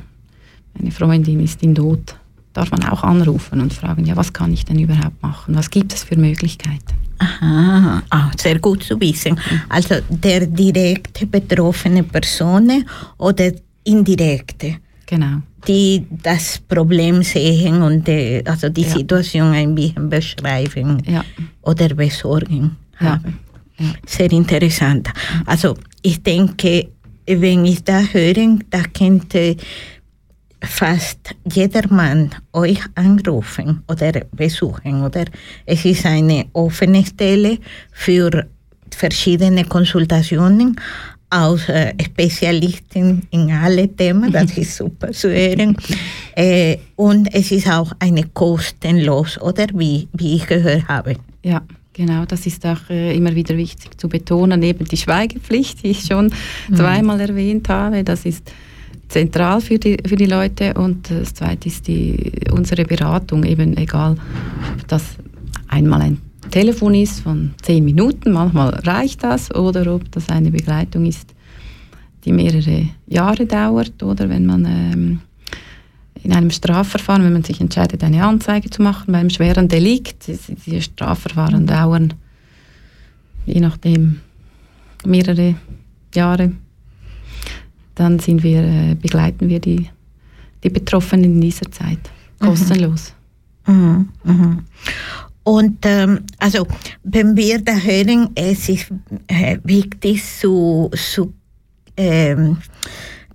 meine 0.78 0.91
Freundin 0.91 1.39
ist 1.39 1.64
in 1.64 1.74
Not, 1.74 2.16
darf 2.54 2.72
man 2.72 2.84
auch 2.84 3.04
anrufen 3.04 3.62
und 3.62 3.74
fragen, 3.74 4.06
ja, 4.06 4.16
was 4.16 4.34
kann 4.34 4.52
ich 4.52 4.66
denn 4.66 4.80
überhaupt 4.80 5.22
machen? 5.22 5.56
Was 5.56 5.70
gibt 5.70 5.93
es 5.93 6.04
für 6.04 6.18
Möglichkeiten? 6.18 6.95
Aha, 7.20 8.02
ah, 8.10 8.32
sehr 8.36 8.60
gut 8.60 8.84
zu 8.84 8.99
wissen. 8.99 9.39
Also 9.70 9.95
der 10.10 10.47
direkte 10.47 11.28
betroffene 11.28 12.04
Person 12.04 12.84
oder 13.18 13.52
indirekte, 13.84 14.78
Genau. 15.12 15.41
die 15.68 16.05
das 16.24 16.57
Problem 16.68 17.22
sehen 17.22 17.82
und 17.84 18.07
äh, 18.07 18.41
also 18.45 18.70
die 18.70 18.84
Ja. 18.84 18.89
Situation 18.95 19.51
ein 19.53 19.76
bisschen 19.76 20.09
beschreiben 20.09 21.03
Ja. 21.05 21.24
oder 21.64 21.89
besorgen 21.89 22.78
Ja. 22.99 23.20
haben. 23.20 23.38
Sehr 24.07 24.32
interessant. 24.32 25.09
Also 25.45 25.76
ich 26.01 26.24
denke, 26.24 26.88
wenn 27.28 27.66
ich 27.66 27.84
da 27.84 27.99
höre, 28.01 28.57
da 28.70 28.84
könnte 28.97 29.57
fast 30.64 31.36
jedermann 31.51 32.30
euch 32.53 32.80
anrufen 32.95 33.84
oder 33.89 34.12
besuchen. 34.32 35.03
Oder 35.03 35.26
es 35.66 35.84
ist 35.86 36.05
eine 36.05 36.45
offene 36.53 37.05
Stelle 37.05 37.57
für 37.91 38.47
verschiedene 38.91 39.66
Konsultationen 39.66 40.76
aus 41.32 41.67
äh, 41.69 41.93
Spezialisten 42.03 43.23
in 43.32 43.51
alle 43.51 43.88
Themen, 43.88 44.32
das 44.32 44.57
ist 44.57 44.75
super 44.75 45.11
zu 45.11 45.29
hören. 45.32 45.75
Äh, 46.36 46.77
und 46.95 47.34
es 47.34 47.51
ist 47.51 47.67
auch 47.69 47.91
eine 47.99 48.23
kostenlos, 48.34 49.39
oder 49.41 49.67
wie, 49.73 50.07
wie 50.13 50.36
ich 50.36 50.45
gehört 50.47 50.88
habe. 50.88 51.15
Ja, 51.43 51.61
genau, 51.93 52.25
das 52.25 52.45
ist 52.45 52.65
auch 52.65 52.89
äh, 52.89 53.15
immer 53.15 53.34
wieder 53.34 53.55
wichtig 53.57 53.97
zu 53.99 54.07
betonen. 54.09 54.61
Eben 54.61 54.86
die 54.86 54.97
Schweigepflicht, 54.97 55.84
die 55.84 55.91
ich 55.91 56.01
schon 56.01 56.32
Mhm. 56.69 56.75
zweimal 56.75 57.19
erwähnt 57.21 57.67
habe, 57.69 58.03
das 58.03 58.25
ist 58.25 58.51
zentral 59.07 59.61
für 59.61 59.79
die, 59.79 59.97
für 60.05 60.15
die 60.15 60.25
Leute. 60.25 60.73
Und 60.75 61.09
das 61.09 61.34
Zweite 61.34 61.67
ist 61.69 61.88
die, 61.88 62.32
unsere 62.51 62.84
Beratung, 62.86 63.43
eben 63.43 63.75
egal, 63.77 64.17
ob 64.73 64.88
das 64.88 65.03
einmal 65.67 66.01
ein 66.01 66.17
Telefon 66.52 66.93
ist 66.93 67.22
von 67.22 67.54
zehn 67.62 67.84
Minuten, 67.84 68.32
manchmal 68.32 68.70
reicht 68.70 69.24
das, 69.24 69.54
oder 69.56 69.93
ob 69.95 70.12
das 70.12 70.30
eine 70.30 70.52
Begleitung 70.52 71.06
ist, 71.06 71.34
die 72.26 72.34
mehrere 72.34 72.88
Jahre 73.08 73.45
dauert, 73.45 74.04
oder 74.04 74.30
wenn 74.30 74.45
man 74.45 74.66
ähm, 74.66 75.20
in 76.22 76.34
einem 76.34 76.52
Strafverfahren, 76.52 77.24
wenn 77.24 77.34
man 77.34 77.43
sich 77.43 77.60
entscheidet, 77.60 78.04
eine 78.04 78.24
Anzeige 78.24 78.70
zu 78.70 78.84
machen 78.84 79.12
beim 79.12 79.30
schweren 79.30 79.68
Delikt, 79.68 80.28
die, 80.28 80.38
die 80.66 80.82
Strafverfahren 80.82 81.66
dauern 81.66 82.14
je 83.45 83.60
nachdem 83.60 84.22
mehrere 85.06 85.56
Jahre, 86.14 86.52
dann 87.95 88.20
sind 88.20 88.43
wir, 88.43 88.64
äh, 88.64 88.95
begleiten 88.95 89.49
wir 89.49 89.60
die, 89.60 89.89
die 90.64 90.70
Betroffenen 90.70 91.26
in 91.26 91.41
dieser 91.41 91.72
Zeit. 91.72 91.99
Kostenlos. 92.39 93.14
Mhm, 93.68 94.10
mhm. 94.24 94.60
Und 95.43 95.79
ähm, 95.85 96.25
also, 96.37 96.67
wenn 97.03 97.35
wir 97.35 97.61
da 97.61 97.73
hören, 97.73 98.29
es 98.35 98.69
ist 98.69 98.91
äh, 99.27 99.57
wichtig 99.63 100.23
zu, 100.23 100.91
zu 100.95 101.33
ähm, 101.97 102.57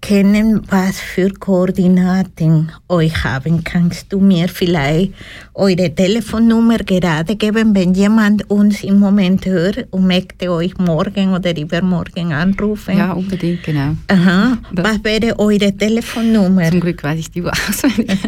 kennen, 0.07 0.63
was 0.71 1.01
für 1.01 1.31
Koordinaten 1.31 2.71
euch 2.89 3.25
haben. 3.25 3.65
Kannst 3.65 4.13
du 4.13 4.21
mir 4.21 4.47
vielleicht 4.49 5.13
eure 5.55 5.93
Telefonnummer 5.93 6.79
gerade 6.79 7.35
geben, 7.35 7.75
wenn 7.75 7.93
jemand 7.93 8.49
uns 8.49 8.85
im 8.85 9.01
Moment 9.01 9.45
hört 9.47 9.89
und 9.91 10.07
möchte 10.07 10.53
euch 10.53 10.79
morgen 10.79 11.33
oder 11.35 11.57
übermorgen 11.59 12.33
anrufen? 12.33 12.97
Ja, 12.99 13.15
unbedingt, 13.15 13.65
genau. 13.65 13.97
Aha. 14.07 14.59
Das- 14.73 14.85
Was 14.87 15.03
wäre 15.03 15.37
eure 15.41 15.77
Telefonnummer? 15.77 16.71
Zum 16.71 16.79
Glück 16.81 17.03
weiß 17.03 17.19
ich 17.19 17.31
die 17.33 17.43
auswendig. 17.43 18.17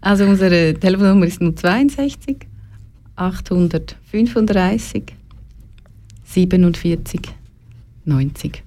also 0.00 0.24
unsere 0.24 0.74
Telefonnummer 0.74 1.26
ist 1.26 1.40
062 1.40 2.36
835 3.16 5.02
47 6.24 7.20
90. 8.04 8.62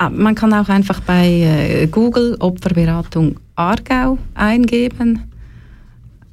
Ah, 0.00 0.10
Man 0.10 0.36
kann 0.36 0.54
auch 0.54 0.68
einfach 0.68 1.00
bei 1.00 1.26
äh, 1.26 1.86
Google 1.88 2.36
Opferberatung 2.38 3.34
Aargau 3.56 4.16
eingeben, 4.34 5.24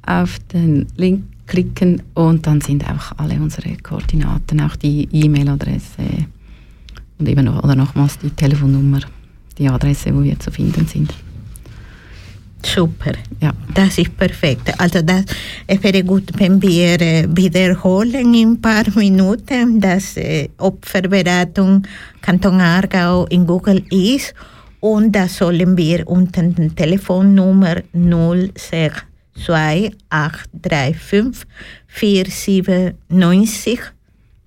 auf 0.06 0.38
den 0.52 0.86
Link 0.96 1.24
klicken 1.48 2.00
und 2.14 2.46
dann 2.46 2.60
sind 2.60 2.84
auch 2.88 3.18
alle 3.18 3.34
unsere 3.34 3.76
Koordinaten, 3.78 4.60
auch 4.60 4.76
die 4.76 5.08
E-Mail-Adresse 5.10 6.26
und 7.18 7.28
eben 7.28 7.44
noch, 7.44 7.64
oder 7.64 7.74
nochmals 7.74 8.18
die 8.20 8.30
Telefonnummer, 8.30 9.00
die 9.58 9.68
Adresse, 9.68 10.14
wo 10.14 10.22
wir 10.22 10.38
zu 10.38 10.52
finden 10.52 10.86
sind. 10.86 11.12
Super. 12.66 13.12
Ja. 13.40 13.52
Das 13.74 13.98
ist 13.98 14.16
perfekt. 14.16 14.72
Also 14.78 15.02
das, 15.02 15.24
es 15.66 15.82
wäre 15.82 16.02
gut, 16.02 16.30
wenn 16.36 16.60
wir 16.60 17.00
äh, 17.00 17.26
wiederholen 17.28 18.34
in 18.34 18.52
ein 18.52 18.60
paar 18.60 18.84
Minuten, 18.96 19.80
dass 19.80 20.16
äh, 20.16 20.48
Opferberatung 20.58 21.86
Kanton 22.20 22.60
Aargau 22.60 23.26
in 23.26 23.46
Google 23.46 23.84
ist 23.90 24.34
und 24.80 25.12
das 25.12 25.36
sollen 25.36 25.76
wir 25.76 26.08
unter 26.08 26.42
der 26.42 26.74
Telefonnummer 26.74 27.76
062 27.92 29.04
4790 31.86 33.80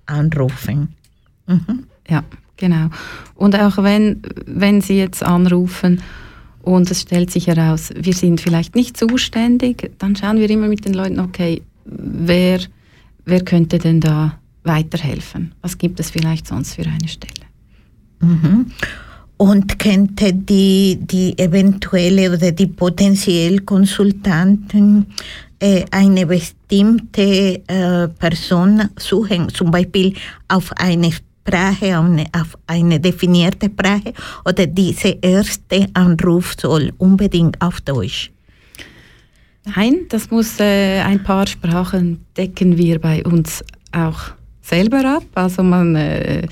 anrufen. 0.06 0.94
Mhm. 1.46 1.84
Ja, 2.08 2.24
genau. 2.56 2.90
Und 3.34 3.58
auch 3.58 3.78
wenn, 3.78 4.22
wenn 4.46 4.82
Sie 4.82 4.98
jetzt 4.98 5.22
anrufen 5.22 6.02
und 6.62 6.90
es 6.90 7.02
stellt 7.02 7.30
sich 7.30 7.46
heraus, 7.46 7.90
wir 7.94 8.12
sind 8.12 8.40
vielleicht 8.40 8.74
nicht 8.74 8.96
zuständig, 8.96 9.92
dann 9.98 10.16
schauen 10.16 10.38
wir 10.38 10.50
immer 10.50 10.68
mit 10.68 10.84
den 10.84 10.94
Leuten, 10.94 11.18
okay, 11.20 11.62
wer, 11.84 12.60
wer 13.24 13.44
könnte 13.44 13.78
denn 13.78 14.00
da 14.00 14.38
weiterhelfen? 14.64 15.52
Was 15.62 15.78
gibt 15.78 16.00
es 16.00 16.10
vielleicht 16.10 16.46
sonst 16.46 16.74
für 16.74 16.82
eine 16.82 17.08
Stelle? 17.08 17.46
Mhm. 18.20 18.66
Und 19.36 19.78
könnte 19.78 20.34
die, 20.34 20.98
die 21.00 21.38
eventuelle 21.38 22.30
oder 22.30 22.52
die 22.52 22.66
potenziell 22.66 23.60
Konsultanten 23.60 25.06
äh, 25.60 25.84
eine 25.90 26.26
bestimmte 26.26 27.62
äh, 27.66 28.08
Person 28.08 28.90
suchen, 28.98 29.48
zum 29.48 29.70
Beispiel 29.70 30.14
auf 30.48 30.72
eine 30.76 31.10
Sprache, 31.46 31.98
auf 31.98 32.04
eine, 32.04 32.26
eine 32.66 33.00
definierte 33.00 33.66
Sprache, 33.66 34.12
oder 34.44 34.66
dieser 34.66 35.22
erste 35.22 35.88
Anruf 35.94 36.54
soll 36.58 36.92
unbedingt 36.98 37.60
auf 37.60 37.80
Deutsch? 37.80 38.30
Nein, 39.76 40.06
das 40.08 40.30
muss 40.30 40.58
äh, 40.58 41.00
ein 41.00 41.22
paar 41.22 41.46
Sprachen 41.46 42.24
decken 42.36 42.76
wir 42.76 42.98
bei 42.98 43.22
uns 43.24 43.62
auch 43.92 44.20
selber 44.62 45.16
ab. 45.16 45.24
Also 45.34 45.62
man, 45.62 45.96
äh, 45.96 46.46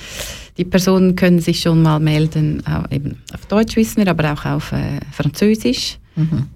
die 0.56 0.64
Personen 0.64 1.16
können 1.16 1.40
sich 1.40 1.60
schon 1.60 1.82
mal 1.82 2.00
melden, 2.00 2.62
äh, 2.66 2.96
eben 2.96 3.16
auf 3.32 3.46
Deutsch 3.46 3.76
wissen 3.76 4.04
wir, 4.04 4.08
aber 4.10 4.32
auch 4.32 4.44
auf 4.44 4.72
äh, 4.72 5.00
Französisch, 5.12 5.98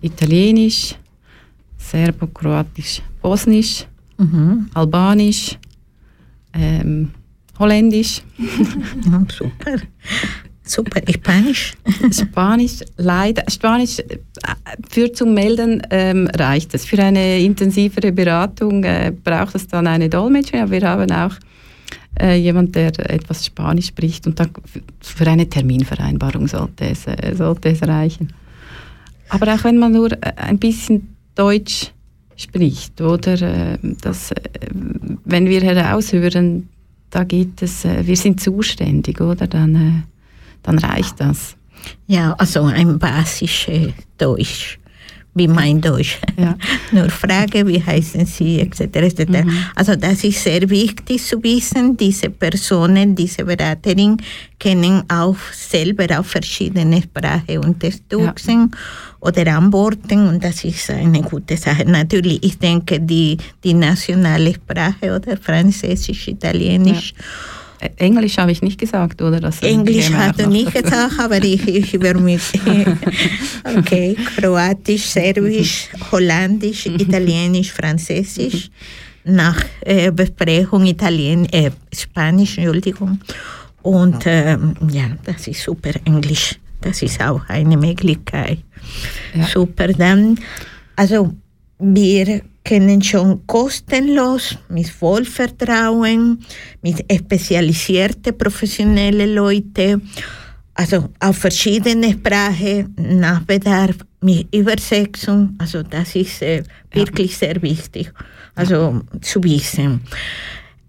Italienisch, 0.00 0.96
Serbo-Kroatisch, 1.78 3.00
Bosnisch, 3.22 3.86
Mhm. 4.22 4.66
Albanisch, 4.74 5.58
ähm, 6.52 7.10
Holländisch, 7.62 8.22
Ja, 8.38 9.22
super. 9.38 9.76
Super. 10.64 11.00
Spanisch? 11.08 11.74
Spanisch, 12.10 12.80
leider. 12.96 13.44
Spanisch 13.48 14.00
äh, 14.00 14.18
für 14.90 15.12
zum 15.12 15.32
Melden 15.32 15.80
ähm, 15.90 16.28
reicht 16.36 16.74
es. 16.74 16.84
Für 16.84 17.00
eine 17.00 17.38
intensivere 17.38 18.10
Beratung 18.10 18.82
äh, 18.82 19.12
braucht 19.12 19.54
es 19.54 19.68
dann 19.68 19.86
eine 19.86 20.08
Dolmetscherin. 20.08 20.62
Aber 20.62 20.72
wir 20.72 20.88
haben 20.88 21.12
auch 21.12 21.36
äh, 22.20 22.36
jemand, 22.36 22.74
der 22.74 22.98
etwas 23.08 23.46
Spanisch 23.46 23.86
spricht 23.86 24.26
und 24.26 24.40
dann 24.40 24.50
für 25.00 25.26
eine 25.28 25.48
Terminvereinbarung 25.48 26.48
sollte 26.48 26.86
es, 26.86 27.06
äh, 27.06 27.32
sollte 27.36 27.68
es 27.68 27.82
reichen. 27.82 28.32
Aber 29.28 29.54
auch 29.54 29.62
wenn 29.62 29.78
man 29.78 29.92
nur 29.92 30.10
äh, 30.10 30.32
ein 30.36 30.58
bisschen 30.58 31.14
Deutsch 31.36 31.92
spricht 32.34 33.00
oder 33.00 33.40
äh, 33.40 33.78
das, 34.00 34.32
äh, 34.32 34.40
wenn 35.24 35.48
wir 35.48 35.60
heraushören, 35.60 36.68
da 37.12 37.24
geht 37.24 37.62
es, 37.62 37.84
äh, 37.84 38.06
wir 38.06 38.16
sind 38.16 38.40
zuständig, 38.40 39.20
oder? 39.20 39.46
Dann, 39.46 39.74
äh, 39.74 40.02
dann 40.62 40.78
reicht 40.78 41.20
das. 41.20 41.56
Ja, 42.06 42.32
also 42.32 42.64
ein 42.64 42.98
basisches 42.98 43.92
Deutsch, 44.18 44.78
wie 45.34 45.48
mein 45.48 45.80
Deutsch. 45.80 46.18
Ja. 46.36 46.56
Nur 46.92 47.08
Frage, 47.08 47.66
wie 47.66 47.82
heißen 47.82 48.26
Sie, 48.26 48.60
etc. 48.60 48.80
etc. 48.96 49.22
Also 49.74 49.96
das 49.96 50.24
ist 50.24 50.42
sehr 50.42 50.68
wichtig 50.68 51.22
zu 51.24 51.42
wissen. 51.42 51.96
Diese 51.96 52.28
Personen, 52.28 53.14
diese 53.14 53.44
Beraterin 53.44 54.18
können 54.58 55.02
auch 55.08 55.36
selber 55.52 56.18
auf 56.18 56.26
verschiedene 56.26 57.00
Sprachen 57.02 57.58
unterstützen 57.64 58.70
oder 59.20 59.46
antworten 59.56 60.28
und 60.28 60.42
das 60.44 60.64
ist 60.64 60.90
eine 60.90 61.22
gute 61.22 61.56
Sache. 61.56 61.84
Natürlich, 61.86 62.42
ich 62.44 62.58
denke, 62.58 63.00
die, 63.00 63.36
die 63.64 63.74
nationale 63.74 64.52
Sprache 64.54 65.14
oder 65.16 65.36
Französisch, 65.36 66.28
Italienisch, 66.28 67.14
Ä- 67.14 67.22
Englisch 67.96 68.38
habe 68.38 68.52
ich 68.52 68.62
nicht 68.62 68.78
gesagt, 68.78 69.20
oder? 69.22 69.40
Das 69.40 69.60
Englisch 69.62 70.10
hat 70.12 70.38
er 70.38 70.46
nicht 70.46 70.72
gesagt, 70.72 71.18
aber 71.18 71.42
ich, 71.42 71.66
ich 71.66 71.94
über 71.94 72.14
mich. 72.14 72.42
Okay, 73.64 74.16
Kroatisch, 74.36 75.06
Serbisch, 75.06 75.88
Holländisch, 76.10 76.86
Italienisch, 76.86 77.72
Französisch. 77.72 78.70
Nach 79.24 79.64
äh, 79.82 80.10
Besprechung 80.10 80.84
Italien, 80.84 81.46
äh, 81.52 81.70
Spanisch, 81.94 82.58
Entschuldigung. 82.58 83.20
Und 83.82 84.24
ähm, 84.26 84.74
ja, 84.90 85.16
das 85.24 85.46
ist 85.46 85.62
super. 85.62 85.90
Englisch, 86.04 86.58
das 86.80 87.02
ist 87.02 87.22
auch 87.22 87.48
eine 87.48 87.76
Möglichkeit. 87.76 88.58
Ja. 89.34 89.46
Super, 89.46 89.88
dann, 89.88 90.38
also 90.96 91.32
wir 91.78 92.42
können 92.64 93.02
schon 93.02 93.46
kostenlos, 93.46 94.56
mit 94.68 94.88
Vollvertrauen, 94.88 96.38
mit 96.82 97.04
spezialisierten 97.12 98.36
professionellen 98.36 99.34
Leuten, 99.34 100.08
also 100.74 101.08
auf 101.20 101.36
verschiedene 101.36 102.12
Sprachen, 102.12 102.94
nach 102.96 103.40
Bedarf, 103.42 103.96
mit 104.20 104.54
Übersetzung, 104.54 105.54
also 105.58 105.82
das 105.82 106.14
ist 106.14 106.42
äh, 106.42 106.62
wirklich 106.92 107.36
sehr 107.36 107.60
wichtig, 107.60 108.12
also 108.54 109.02
zu 109.20 109.42
wissen. 109.42 110.00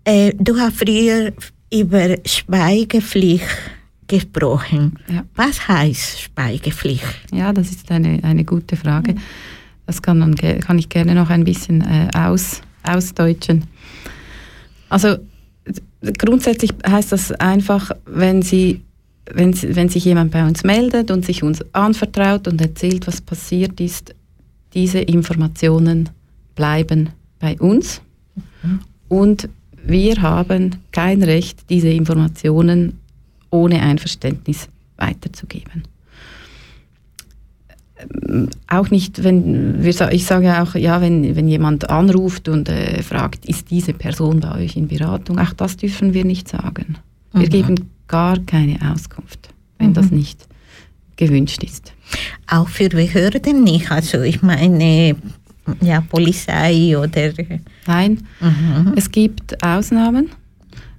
Äh, 0.06 0.34
du 0.38 0.58
hast 0.58 0.78
früher 0.78 1.34
über 1.74 2.16
Schweigepflicht 2.26 3.48
gesprochen. 4.08 5.00
Ja. 5.08 5.26
Was 5.36 5.68
heißt 5.68 6.22
Schweigepflicht? 6.22 7.04
Ja, 7.32 7.52
das 7.52 7.72
ist 7.72 7.90
eine, 7.92 8.24
eine 8.24 8.44
gute 8.44 8.76
Frage. 8.76 9.16
Das 9.86 10.02
kann, 10.02 10.36
ge- 10.36 10.60
kann 10.60 10.80
ich 10.80 10.90
gerne 10.90 11.14
noch 11.16 11.30
ein 11.30 11.44
bisschen 11.44 11.82
äh, 11.82 12.10
aus, 12.16 12.62
ausdeutschen. 12.84 13.66
Also 14.90 15.18
grundsätzlich 16.18 16.72
heißt 16.88 17.12
das 17.12 17.32
einfach, 17.34 17.92
wenn, 18.06 18.42
Sie, 18.42 18.82
wenn, 19.32 19.54
wenn 19.76 19.90
sich 19.90 20.06
jemand 20.06 20.32
bei 20.32 20.46
uns 20.46 20.64
meldet 20.64 21.12
und 21.12 21.26
sich 21.26 21.44
uns 21.44 21.64
anvertraut 21.74 22.48
und 22.48 22.62
erzählt, 22.62 23.08
was 23.08 23.22
passiert 23.22 23.80
ist, 23.82 24.16
diese 24.74 25.00
Informationen 25.00 26.10
bleiben 26.56 27.10
bei 27.40 27.60
uns. 27.60 28.02
Und 29.10 29.50
wir 29.86 30.22
haben 30.22 30.78
kein 30.92 31.22
Recht, 31.24 31.70
diese 31.70 31.90
Informationen 31.90 33.00
ohne 33.50 33.82
Einverständnis 33.82 34.70
weiterzugeben 34.98 35.84
auch 38.68 38.90
nicht, 38.90 39.24
wenn 39.24 39.84
wir, 39.84 40.12
ich 40.12 40.26
sage 40.26 40.62
auch, 40.62 40.76
ja, 40.76 41.02
wenn, 41.02 41.36
wenn 41.36 41.48
jemand 41.48 41.90
anruft 41.90 42.50
und 42.50 42.70
äh, 42.70 43.02
fragt, 43.04 43.46
ist 43.46 43.70
diese 43.72 43.94
Person 43.94 44.40
bei 44.40 44.64
euch 44.64 44.76
in 44.76 44.88
Beratung, 44.88 45.40
auch 45.40 45.54
das 45.54 45.78
dürfen 45.78 46.14
wir 46.14 46.26
nicht 46.26 46.48
sagen. 46.48 46.98
Wir 47.34 47.48
Mhm. 47.48 47.50
geben 47.50 47.76
gar 48.08 48.38
keine 48.40 48.78
Auskunft, 48.92 49.50
wenn 49.80 49.94
das 49.94 50.12
nicht 50.12 50.48
gewünscht 51.16 51.64
ist. 51.64 51.94
Auch 52.48 52.68
für 52.70 52.90
Behörden 52.90 53.64
nicht. 53.64 53.92
Also 53.92 54.22
ich 54.22 54.42
meine, 54.42 55.16
ja, 55.82 56.02
Polizei 56.02 56.98
oder... 56.98 57.32
Nein, 57.88 58.20
Mhm. 58.42 58.94
es 58.96 59.10
gibt 59.10 59.64
Ausnahmen, 59.64 60.30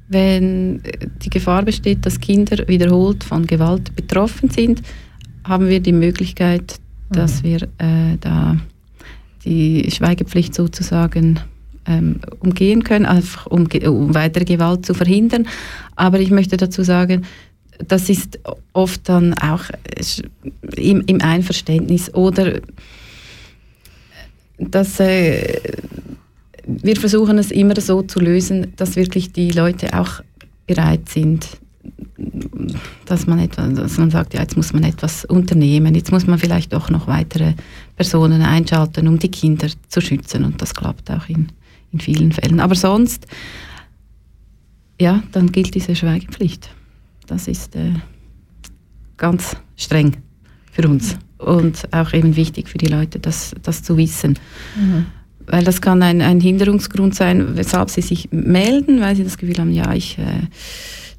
wenn 0.08 0.84
äh, 0.84 1.06
die 1.22 1.30
Gefahr 1.30 1.62
besteht, 1.62 2.04
dass 2.06 2.20
Kinder 2.20 2.66
wiederholt 2.68 3.24
von 3.24 3.46
Gewalt 3.46 3.94
betroffen 3.96 4.50
sind, 4.50 4.82
haben 5.44 5.68
wir 5.68 5.80
die 5.80 5.92
Möglichkeit, 5.92 6.76
dass 7.14 7.42
wir 7.42 7.62
äh, 7.78 8.16
da 8.20 8.56
die 9.44 9.90
Schweigepflicht 9.90 10.54
sozusagen 10.54 11.40
ähm, 11.86 12.20
umgehen 12.40 12.82
können, 12.82 13.06
einfach 13.06 13.46
um, 13.46 13.68
ge- 13.68 13.86
um 13.86 14.14
weitere 14.14 14.44
Gewalt 14.44 14.86
zu 14.86 14.94
verhindern. 14.94 15.46
Aber 15.96 16.20
ich 16.20 16.30
möchte 16.30 16.56
dazu 16.56 16.82
sagen, 16.82 17.24
das 17.86 18.08
ist 18.08 18.38
oft 18.72 19.08
dann 19.08 19.34
auch 19.34 19.64
äh, 19.70 20.80
im, 20.80 21.02
im 21.06 21.20
Einverständnis 21.20 22.12
oder 22.14 22.60
dass 24.58 25.00
äh, 25.00 25.60
wir 26.66 26.96
versuchen 26.96 27.36
es 27.38 27.50
immer 27.50 27.78
so 27.80 28.02
zu 28.02 28.20
lösen, 28.20 28.72
dass 28.76 28.96
wirklich 28.96 29.32
die 29.32 29.50
Leute 29.50 29.98
auch 29.98 30.22
bereit 30.66 31.08
sind, 31.08 31.58
dass 33.06 33.26
man, 33.26 33.38
etwa, 33.38 33.66
dass 33.68 33.98
man 33.98 34.10
sagt, 34.10 34.34
ja, 34.34 34.40
jetzt 34.40 34.56
muss 34.56 34.72
man 34.72 34.84
etwas 34.84 35.24
unternehmen, 35.24 35.94
jetzt 35.94 36.12
muss 36.12 36.26
man 36.26 36.38
vielleicht 36.38 36.74
auch 36.74 36.90
noch 36.90 37.06
weitere 37.06 37.54
Personen 37.96 38.42
einschalten, 38.42 39.08
um 39.08 39.18
die 39.18 39.30
Kinder 39.30 39.68
zu 39.88 40.00
schützen. 40.00 40.44
Und 40.44 40.60
das 40.62 40.74
klappt 40.74 41.10
auch 41.10 41.28
in, 41.28 41.48
in 41.92 42.00
vielen 42.00 42.32
Fällen. 42.32 42.60
Aber 42.60 42.74
sonst, 42.74 43.26
ja, 45.00 45.22
dann 45.32 45.52
gilt 45.52 45.74
diese 45.74 45.94
Schweigepflicht. 45.94 46.70
Das 47.26 47.48
ist 47.48 47.76
äh, 47.76 47.92
ganz 49.16 49.56
streng 49.76 50.16
für 50.70 50.88
uns 50.88 51.16
und 51.38 51.92
auch 51.92 52.12
eben 52.12 52.36
wichtig 52.36 52.68
für 52.68 52.78
die 52.78 52.86
Leute, 52.86 53.18
das, 53.18 53.54
das 53.62 53.82
zu 53.82 53.96
wissen. 53.96 54.38
Weil 55.46 55.64
das 55.64 55.80
kann 55.80 56.02
ein, 56.02 56.22
ein 56.22 56.40
Hinderungsgrund 56.40 57.14
sein, 57.14 57.56
weshalb 57.56 57.90
sie 57.90 58.00
sich 58.00 58.30
melden, 58.32 59.00
weil 59.00 59.14
sie 59.14 59.24
das 59.24 59.36
Gefühl 59.36 59.58
haben, 59.58 59.72
ja, 59.72 59.92
ich, 59.92 60.18
äh, 60.18 60.22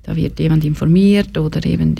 da 0.05 0.15
wird 0.15 0.39
jemand 0.39 0.63
informiert 0.63 1.35
oder 1.37 1.65
eben, 1.65 1.95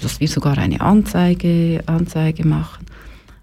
dass 0.00 0.20
wir 0.20 0.28
sogar 0.28 0.56
eine 0.56 0.80
Anzeige, 0.80 1.82
Anzeige 1.86 2.46
machen. 2.46 2.86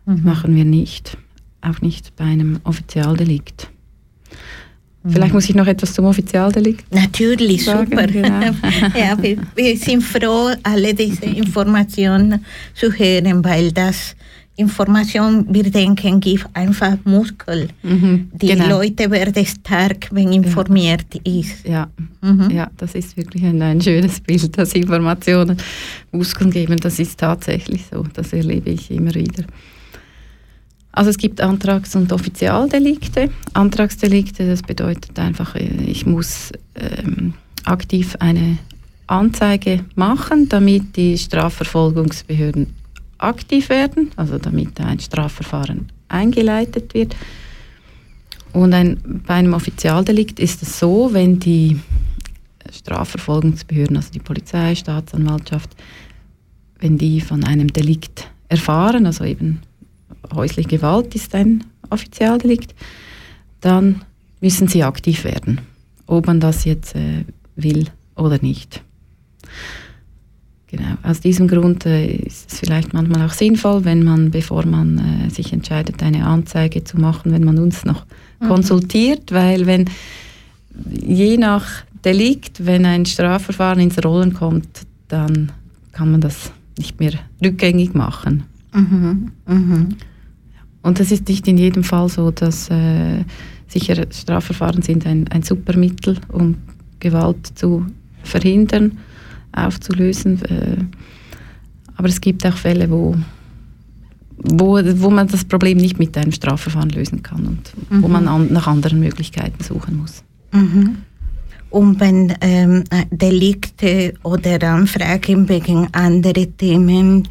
Das 0.06 0.22
machen 0.22 0.56
wir 0.56 0.64
nicht. 0.64 1.18
Auch 1.62 1.82
nicht 1.82 2.16
bei 2.16 2.24
einem 2.24 2.60
Offizialdelikt. 2.64 3.70
Vielleicht 5.10 5.34
muss 5.34 5.50
ich 5.50 5.56
noch 5.56 5.68
etwas 5.68 5.94
zum 5.94 6.06
Offizialdelikt 6.06 6.94
Natürlich, 6.94 7.66
sagen. 7.66 7.90
super. 7.90 8.08
Genau. 8.08 8.30
ja, 8.98 9.22
wir, 9.22 9.38
wir 9.56 9.78
sind 9.78 10.04
froh, 10.04 10.52
alle 10.64 10.94
diese 10.94 11.26
Informationen 11.26 12.44
zu 12.74 12.92
hören, 12.92 13.44
weil 13.44 13.72
das 13.72 14.16
Information, 14.58 15.46
wir 15.54 15.70
denken, 15.70 16.20
gibt 16.20 16.48
einfach 16.54 16.98
Muskel. 17.06 17.70
Mhm, 17.84 18.30
Die 18.34 18.48
genau. 18.48 18.68
Leute 18.80 19.10
werden 19.12 19.46
stark, 19.46 20.10
wenn 20.12 20.34
informiert 20.34 21.06
ist. 21.24 21.66
Ja, 21.66 21.88
Mhm. 22.22 22.50
ja, 22.50 22.70
das 22.76 22.96
ist 22.96 23.16
wirklich 23.16 23.44
ein, 23.44 23.62
ein 23.62 23.80
schönes 23.80 24.20
Bild, 24.20 24.58
dass 24.58 24.74
Informationen 24.74 25.58
Muskeln 26.12 26.50
geben. 26.52 26.78
Das 26.78 26.98
ist 27.00 27.20
tatsächlich 27.20 27.86
so. 27.92 28.04
Das 28.14 28.34
erlebe 28.34 28.72
ich 28.72 28.90
immer 28.92 29.14
wieder. 29.14 29.44
Also 30.92 31.12
es 31.12 31.18
gibt 31.20 31.40
Antrags- 31.42 31.96
und 31.96 32.12
Offizialdelikte. 32.12 33.30
Antragsdelikte, 33.54 34.48
das 34.48 34.64
bedeutet 34.64 35.20
einfach, 35.20 35.54
äh, 35.56 35.70
ich 35.86 36.08
muss 36.08 36.52
ähm, 36.76 37.36
aktiv 37.66 38.16
eine 38.20 38.58
Anzeige 39.06 39.86
machen, 39.96 40.50
damit 40.50 40.96
die 40.98 41.16
Strafverfolgungsbehörden 41.18 42.74
aktiv 43.18 43.70
werden, 43.70 44.12
also 44.16 44.38
damit 44.38 44.80
ein 44.80 45.00
Strafverfahren 45.00 45.90
eingeleitet 46.08 46.94
wird. 46.94 47.16
Und 48.54 48.74
ein, 48.74 49.22
bei 49.26 49.36
einem 49.36 49.54
Offizialdelikt 49.54 50.40
ist 50.40 50.62
es 50.64 50.80
so, 50.80 51.14
wenn 51.14 51.40
die 51.40 51.80
Strafverfolgungsbehörden, 52.72 53.98
also 53.98 54.12
die 54.12 54.20
Polizei, 54.20 54.76
Staatsanwaltschaft, 54.76 55.76
wenn 56.80 56.98
die 56.98 57.22
von 57.22 57.44
einem 57.44 57.72
Delikt 57.72 58.28
erfahren, 58.50 59.06
also 59.06 59.24
eben 59.24 59.62
häusliche 60.34 60.70
Gewalt 60.70 61.16
ist 61.16 61.34
ein 61.36 61.64
Offizialdelikt, 61.90 62.76
dann 63.62 64.04
müssen 64.42 64.68
sie 64.68 64.84
aktiv 64.84 65.24
werden, 65.24 65.62
ob 66.06 66.28
man 66.28 66.40
das 66.40 66.66
jetzt 66.66 66.96
äh, 66.96 67.26
will 67.56 67.88
oder 68.16 68.40
nicht. 68.42 68.82
Genau. 70.70 70.98
Aus 71.02 71.22
diesem 71.22 71.48
Grund 71.48 71.86
äh, 71.86 72.18
ist 72.18 72.52
es 72.52 72.60
vielleicht 72.60 72.94
manchmal 72.94 73.26
auch 73.26 73.34
sinnvoll, 73.34 73.86
wenn 73.86 74.04
man, 74.04 74.32
bevor 74.32 74.66
man 74.66 75.28
äh, 75.28 75.30
sich 75.30 75.54
entscheidet, 75.54 76.04
eine 76.04 76.26
Anzeige 76.26 76.84
zu 76.84 76.98
machen, 76.98 77.32
wenn 77.32 77.46
man 77.46 77.58
uns 77.58 77.86
noch 77.86 78.06
konsultiert, 78.40 79.32
weil 79.32 79.66
wenn 79.66 79.86
je 80.92 81.38
nach 81.38 81.66
Delikt, 82.04 82.66
wenn 82.66 82.86
ein 82.86 83.06
Strafverfahren 83.06 83.80
ins 83.80 84.04
Rollen 84.04 84.34
kommt, 84.34 84.68
dann 85.08 85.52
kann 85.94 86.12
man 86.12 86.22
das 86.22 86.52
nicht 86.78 87.00
mehr 87.00 87.14
rückgängig 87.44 87.94
machen. 87.94 88.44
Mhm. 88.74 89.32
Mhm. 89.48 89.90
Und 90.84 91.00
es 91.00 91.12
ist 91.12 91.28
nicht 91.28 91.48
in 91.48 91.58
jedem 91.58 91.84
Fall 91.84 92.10
so, 92.10 92.30
dass 92.32 92.70
äh, 92.70 93.24
sicher 93.68 94.06
Strafverfahren 94.12 94.82
sind 94.82 95.06
ein, 95.06 95.28
ein 95.30 95.44
super 95.44 95.76
Mittel, 95.78 96.18
um 96.30 96.56
Gewalt 97.00 97.48
zu 97.56 97.86
verhindern, 98.24 99.00
aufzulösen. 99.58 100.42
Äh, 100.46 100.78
aber 101.96 102.10
es 102.10 102.22
gibt 102.22 102.46
auch 102.46 102.56
Fälle, 102.56 102.90
wo, 102.90 103.16
wo, 104.38 104.80
wo 104.84 105.10
man 105.10 105.28
das 105.28 105.46
Problem 105.46 105.78
nicht 105.78 106.00
mit 106.00 106.18
einem 106.18 106.32
Strafverfahren 106.32 106.90
lösen 106.90 107.24
kann 107.24 107.46
und 107.46 107.74
wo 107.90 108.08
man 108.08 108.28
an, 108.28 108.52
nach 108.54 108.68
anderen 108.68 109.00
Möglichkeiten 109.00 109.64
suchen 109.64 109.98
muss. 109.98 110.24
Mhm. 110.52 110.98
Und 111.70 112.00
wenn 112.00 112.34
ähm, 112.42 112.84
Delikte 113.12 114.14
oder 114.24 114.62
Anfragen 114.70 115.50
wegen 115.50 115.94
anderen 115.94 116.56
Themen, 116.56 117.28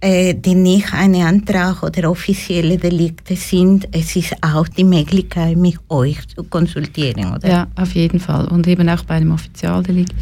äh, 0.00 0.34
die 0.34 0.54
nicht 0.54 0.92
ein 0.92 1.14
Antrag 1.16 1.82
oder 1.82 2.10
offizielle 2.10 2.78
Delikte 2.78 3.34
sind, 3.34 3.88
es 3.92 4.14
ist 4.14 4.36
auch 4.42 4.68
die 4.68 4.84
Möglichkeit, 4.84 5.56
mit 5.56 5.78
euch 5.88 6.28
zu 6.28 6.44
konsultieren, 6.44 7.34
oder? 7.34 7.48
Ja, 7.48 7.66
auf 7.74 7.94
jeden 7.94 8.20
Fall. 8.20 8.46
Und 8.48 8.68
eben 8.68 8.88
auch 8.88 9.02
bei 9.04 9.14
einem 9.14 9.32
Offizialdelikt. 9.32 10.14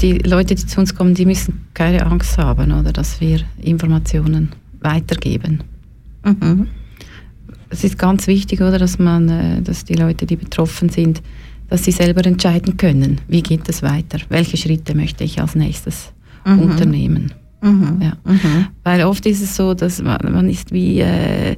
Die 0.00 0.18
Leute, 0.18 0.54
die 0.54 0.66
zu 0.66 0.80
uns 0.80 0.94
kommen, 0.94 1.14
die 1.14 1.24
müssen 1.24 1.66
keine 1.72 2.04
Angst 2.04 2.36
haben, 2.38 2.72
oder, 2.72 2.92
dass 2.92 3.20
wir 3.20 3.40
Informationen 3.62 4.50
weitergeben. 4.80 5.62
Mhm. 6.24 6.68
Es 7.70 7.82
ist 7.82 7.98
ganz 7.98 8.26
wichtig, 8.26 8.60
oder, 8.60 8.78
dass 8.78 8.98
man, 8.98 9.28
äh, 9.28 9.62
dass 9.62 9.84
die 9.84 9.94
Leute, 9.94 10.26
die 10.26 10.36
betroffen 10.36 10.88
sind, 10.88 11.22
dass 11.68 11.84
sie 11.84 11.92
selber 11.92 12.24
entscheiden 12.24 12.76
können, 12.76 13.20
wie 13.26 13.42
geht 13.42 13.68
es 13.68 13.82
weiter, 13.82 14.18
welche 14.28 14.56
Schritte 14.56 14.94
möchte 14.94 15.24
ich 15.24 15.40
als 15.40 15.54
nächstes 15.54 16.12
Mhm. 16.44 16.58
unternehmen. 16.60 17.32
Mhm. 17.62 18.00
Ja. 18.00 18.12
Mhm. 18.24 18.66
Weil 18.84 19.02
oft 19.02 19.26
ist 19.26 19.42
es 19.42 19.56
so, 19.56 19.74
dass 19.74 20.00
man, 20.00 20.18
man 20.30 20.48
ist 20.48 20.72
wie 20.72 21.00
äh, 21.00 21.56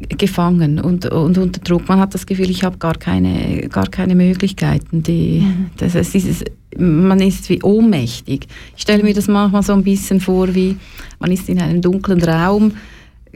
gefangen 0.00 0.78
und, 0.78 1.06
und 1.06 1.38
unter 1.38 1.60
Druck. 1.60 1.88
Man 1.88 1.98
hat 1.98 2.14
das 2.14 2.26
Gefühl, 2.26 2.50
ich 2.50 2.64
habe 2.64 2.78
gar 2.78 2.94
keine, 2.94 3.68
gar 3.68 3.86
keine 3.88 4.14
Möglichkeiten. 4.14 5.02
Die, 5.02 5.46
das, 5.76 5.94
es 5.94 6.14
ist, 6.14 6.44
man 6.76 7.20
ist 7.20 7.48
wie 7.48 7.62
ohnmächtig. 7.62 8.46
Ich 8.76 8.82
stelle 8.82 9.02
mir 9.02 9.14
das 9.14 9.28
manchmal 9.28 9.62
so 9.62 9.72
ein 9.72 9.84
bisschen 9.84 10.20
vor, 10.20 10.54
wie 10.54 10.76
man 11.18 11.32
ist 11.32 11.48
in 11.48 11.60
einem 11.60 11.80
dunklen 11.80 12.22
Raum, 12.22 12.72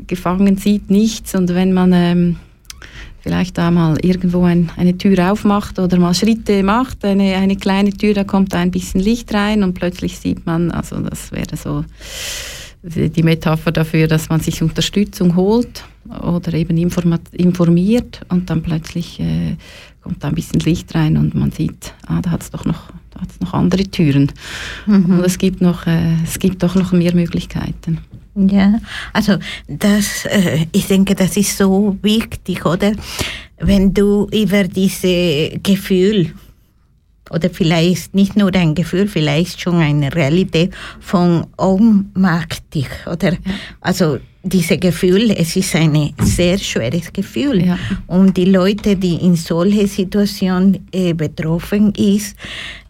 gefangen, 0.07 0.57
sieht 0.57 0.91
nichts 0.91 1.35
und 1.35 1.55
wenn 1.55 1.73
man, 1.73 1.93
ähm, 1.93 2.37
vielleicht 3.21 3.59
da 3.59 3.71
mal 3.71 3.97
irgendwo 4.03 4.45
ein, 4.45 4.71
eine 4.77 4.97
Tür 4.97 5.33
aufmacht 5.33 5.79
oder 5.79 5.99
mal 5.99 6.15
Schritte 6.15 6.63
macht, 6.63 7.05
eine, 7.05 7.37
eine 7.37 7.57
kleine 7.57 7.93
Tür, 7.93 8.15
da 8.15 8.25
kommt 8.25 8.55
ein 8.55 8.71
bisschen 8.71 9.01
Licht 9.01 9.33
rein 9.35 9.63
und 9.63 9.75
plötzlich 9.75 10.19
sieht 10.19 10.47
man, 10.47 10.71
also 10.71 11.01
das 11.01 11.33
wäre 11.33 11.57
so 11.57 11.85
die 12.83 13.23
Metapher 13.23 13.73
dafür, 13.73 14.07
dass 14.07 14.29
man 14.29 14.41
sich 14.41 14.63
Unterstützung 14.63 15.37
holt 15.37 15.85
oder 16.23 16.55
eben 16.55 16.77
informiert 16.79 18.21
und 18.29 18.49
dann 18.49 18.63
plötzlich 18.63 19.21
äh, 19.21 19.57
kommt 20.03 20.25
da 20.25 20.29
ein 20.29 20.35
bisschen 20.35 20.61
Licht 20.61 20.95
rein 20.95 21.17
und 21.17 21.35
man 21.35 21.53
sieht, 21.53 21.95
ah, 22.07 22.21
da 22.23 22.31
hat 22.31 22.43
es 22.43 22.51
doch 22.51 22.65
noch, 22.65 22.91
da 23.11 23.21
hat's 23.21 23.39
noch 23.41 23.53
andere 23.53 23.85
Türen. 23.85 24.33
Mhm. 24.87 25.19
Und 25.19 25.27
es 25.27 25.37
gibt, 25.37 25.61
noch, 25.61 25.87
äh, 25.87 26.15
es 26.25 26.39
gibt 26.39 26.63
doch 26.63 26.75
noch 26.75 26.93
mehr 26.93 27.15
Möglichkeiten. 27.15 27.99
Ja, 28.35 28.81
also 29.13 29.37
das, 29.69 30.25
äh, 30.25 30.67
ich 30.73 30.87
denke, 30.87 31.15
das 31.15 31.37
ist 31.37 31.59
so 31.59 31.99
wichtig, 32.01 32.65
oder? 32.65 32.93
Wenn 33.59 33.93
du 33.93 34.27
über 34.33 34.65
diese 34.65 35.59
Gefühl 35.63 36.33
oder 37.31 37.51
vielleicht 37.51 38.15
nicht 38.15 38.37
nur 38.37 38.55
ein 38.55 38.75
Gefühl, 38.75 39.07
vielleicht 39.07 39.61
schon 39.61 39.77
eine 39.77 40.15
Realität 40.15 40.73
von 41.01 41.47
ohnmachtig, 41.57 42.87
oder? 43.07 43.37
Also 43.81 44.19
diese 44.43 44.79
Gefühl, 44.79 45.31
es 45.33 45.55
ist 45.57 45.77
ein 45.77 46.15
sehr 46.21 46.59
schweres 46.59 47.13
Gefühl. 47.13 47.67
Ja. 47.67 47.79
Und 48.07 48.37
die 48.37 48.47
Leute, 48.47 48.97
die 48.97 49.17
in 49.17 49.37
solche 49.37 49.87
Situation 49.87 50.79
äh, 50.93 51.13
betroffen 51.13 51.93
ist, 51.95 52.37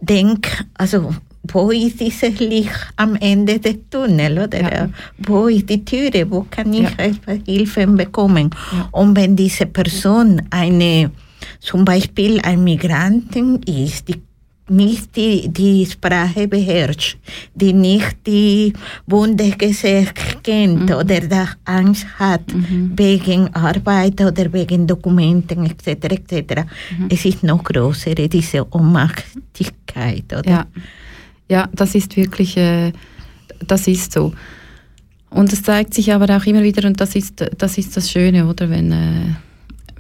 denk, 0.01 0.65
also 0.75 1.13
wo 1.53 1.71
ist 1.71 1.99
dieses 2.01 2.39
Licht 2.39 2.71
am 2.97 3.17
Ende 3.17 3.59
des 3.59 3.77
Tunnels, 3.91 4.47
oder? 4.47 4.61
Ja. 4.61 4.91
Wo 5.19 5.49
ist 5.49 5.69
die 5.69 5.85
Türe? 5.85 6.31
Wo 6.31 6.47
kann 6.51 6.73
ich 6.73 6.83
Ja. 6.83 7.35
Hilfe 7.47 7.87
bekommen? 7.87 8.51
Ja. 8.73 8.89
Und 8.93 9.17
wenn 9.17 9.35
diese 9.35 9.67
Person 9.67 10.43
eine, 10.51 11.11
zum 11.59 11.85
Beispiel 11.85 12.41
ein 12.43 12.63
Migrantin 12.63 13.61
ist, 13.63 14.09
die 14.09 14.23
nicht 14.71 15.17
die, 15.17 15.49
die 15.49 15.85
Sprache 15.87 16.49
beherrscht, 16.49 17.19
die 17.55 17.73
nicht 17.73 18.17
die 18.27 18.73
Bundesgesetze 19.07 20.15
kennt 20.43 20.91
oder 20.91 21.21
da 21.21 21.49
Angst 21.65 22.07
hat 22.19 22.45
wegen 22.97 23.53
Arbeit 23.55 24.21
oder 24.21 24.53
wegen 24.53 24.87
Dokumenten 24.87 25.67
etc. 25.67 26.05
etc. 26.05 26.63
Es 27.09 27.25
ist 27.25 27.43
noch 27.43 27.63
größer, 27.65 28.15
diese 28.15 28.67
Ohnmachtigkeit, 28.73 30.25
oder? 30.33 30.51
Ja, 30.51 30.67
ja 31.49 31.69
das 31.73 31.95
ist 31.95 32.17
wirklich, 32.17 32.57
äh, 32.57 32.93
das 33.67 33.87
ist 33.89 34.13
so. 34.13 34.33
Und 35.31 35.53
es 35.53 35.63
zeigt 35.63 35.95
sich 35.95 36.13
aber 36.13 36.37
auch 36.37 36.45
immer 36.47 36.63
wieder, 36.63 36.87
und 36.87 37.01
das 37.01 37.15
ist 37.15 37.45
das, 37.57 37.79
ist 37.79 37.97
das 37.97 38.11
Schöne, 38.11 38.47
oder, 38.47 38.69
wenn, 38.69 38.93
äh, 38.93 39.35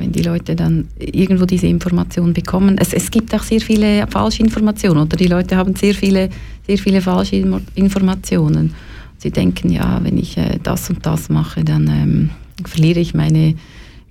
wenn 0.01 0.13
die 0.13 0.23
Leute 0.23 0.57
dann 0.57 0.89
irgendwo 0.99 1.45
diese 1.45 1.67
Information 1.67 2.33
bekommen. 2.33 2.79
Es, 2.79 2.93
es 2.93 3.11
gibt 3.11 3.35
auch 3.35 3.43
sehr 3.43 3.61
viele 3.61 4.07
falsche 4.07 4.43
Informationen, 4.43 5.03
oder 5.03 5.17
die 5.17 5.27
Leute 5.27 5.57
haben 5.57 5.77
sehr 5.77 5.95
viele, 5.95 6.31
sehr 6.67 6.79
viele 6.79 7.03
falsche 7.03 7.37
Informationen. 7.75 8.75
Sie 9.19 9.31
denken, 9.31 9.71
ja, 9.71 10.01
wenn 10.03 10.17
ich 10.17 10.39
äh, 10.39 10.59
das 10.63 10.89
und 10.89 11.05
das 11.05 11.29
mache, 11.29 11.63
dann 11.63 11.87
ähm, 11.89 12.31
verliere 12.67 13.01
ich 13.01 13.13
meine 13.13 13.55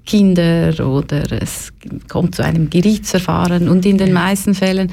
Kinder 0.05 0.87
oder 0.87 1.41
es 1.41 1.73
kommt 2.07 2.35
zu 2.35 2.43
einem 2.43 2.69
Gerichtsverfahren. 2.69 3.67
Und 3.67 3.85
in 3.85 3.97
den 3.97 4.13
meisten 4.13 4.53
Fällen 4.53 4.91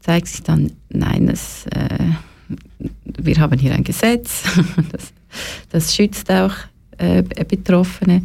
zeigt 0.00 0.28
sich 0.28 0.42
dann, 0.42 0.72
nein, 0.88 1.28
es, 1.28 1.66
äh, 1.66 1.98
wir 3.04 3.38
haben 3.38 3.58
hier 3.58 3.74
ein 3.74 3.84
Gesetz, 3.84 4.44
das, 4.92 5.12
das 5.70 5.94
schützt 5.94 6.30
auch 6.30 6.52
äh, 6.96 7.22
Betroffene. 7.22 8.22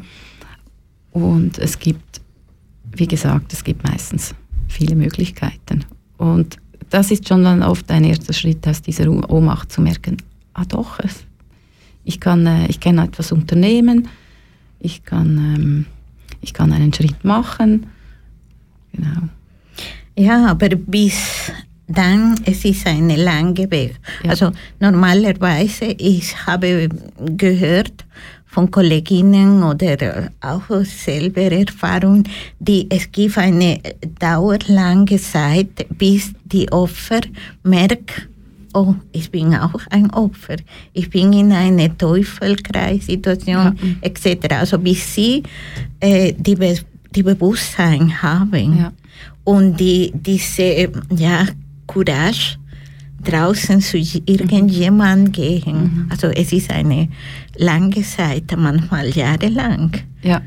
Und 1.18 1.58
es 1.58 1.80
gibt, 1.80 2.22
wie 2.96 3.08
gesagt, 3.08 3.52
es 3.52 3.64
gibt 3.64 3.84
meistens 3.84 4.36
viele 4.68 4.96
Möglichkeiten. 4.96 5.84
Und 6.18 6.58
das 6.92 7.10
ist 7.10 7.28
schon 7.28 7.44
dann 7.44 7.64
oft 7.64 7.90
ein 7.90 8.04
erster 8.04 8.34
Schritt 8.34 8.68
aus 8.68 8.84
dieser 8.84 9.10
Ohnmacht 9.10 9.72
zu 9.72 9.82
merken, 9.82 10.18
ah 10.54 10.66
doch, 10.66 11.00
ich, 12.04 12.20
kann, 12.20 12.46
äh, 12.46 12.68
ich 12.68 12.80
kann 12.80 13.00
etwas 13.00 13.32
unternehmen, 13.32 14.08
ich 14.80 15.04
kann, 15.04 15.38
ähm, 15.38 15.86
ich 16.42 16.54
kann 16.54 16.72
einen 16.72 16.94
Schritt 16.94 17.24
machen. 17.26 17.88
Genau. 18.92 19.30
Ja, 20.16 20.48
aber 20.48 20.70
bis 20.70 21.52
dann, 21.88 22.36
es 22.46 22.64
ist 22.64 22.86
ein 22.86 23.10
langer 23.10 23.72
Weg. 23.72 24.00
Ja. 24.24 24.30
Also 24.30 24.52
normalerweise, 24.80 25.86
ich 25.98 26.46
habe 26.46 26.90
gehört 27.38 28.06
von 28.58 28.72
Kolleginnen 28.72 29.62
oder 29.62 30.02
äh, 30.02 30.30
auch 30.42 30.64
selber 30.84 31.52
Erfahrung, 31.52 32.24
die 32.58 32.88
es 32.90 33.12
gibt 33.12 33.38
eine 33.38 33.80
dauerlange 34.20 35.18
Zeit, 35.20 35.86
bis 35.96 36.34
die 36.44 36.68
Opfer 36.72 37.22
merken, 37.62 38.24
oh, 38.74 38.96
ich 39.12 39.30
bin 39.30 39.54
auch 39.54 39.86
ein 39.92 40.10
Opfer. 40.10 40.56
Ich 40.94 41.08
bin 41.12 41.34
in 41.34 41.52
einer 41.52 41.96
Teufelkreissituation 41.96 43.78
etc. 44.02 44.48
Also 44.50 44.80
bis 44.80 45.14
sie 45.14 45.44
äh, 46.00 46.34
die, 46.36 46.56
Be 46.56 46.80
die 47.14 47.22
Bewusstsein 47.22 48.24
haben 48.24 48.80
Ja. 48.80 48.92
und 49.44 49.80
die, 49.80 50.12
diese 50.16 50.90
ja, 51.16 51.46
Courage 51.86 52.58
draußen 53.24 53.82
zu 53.82 53.98
irgendjemandem 53.98 55.32
gehen. 55.32 56.08
Also 56.10 56.28
es 56.28 56.54
ist 56.54 56.72
eine 56.72 57.10
lange 57.58 58.02
Zeit, 58.02 58.56
manchmal 58.56 59.10
jahrelang. 59.10 59.92
Ja, 60.22 60.42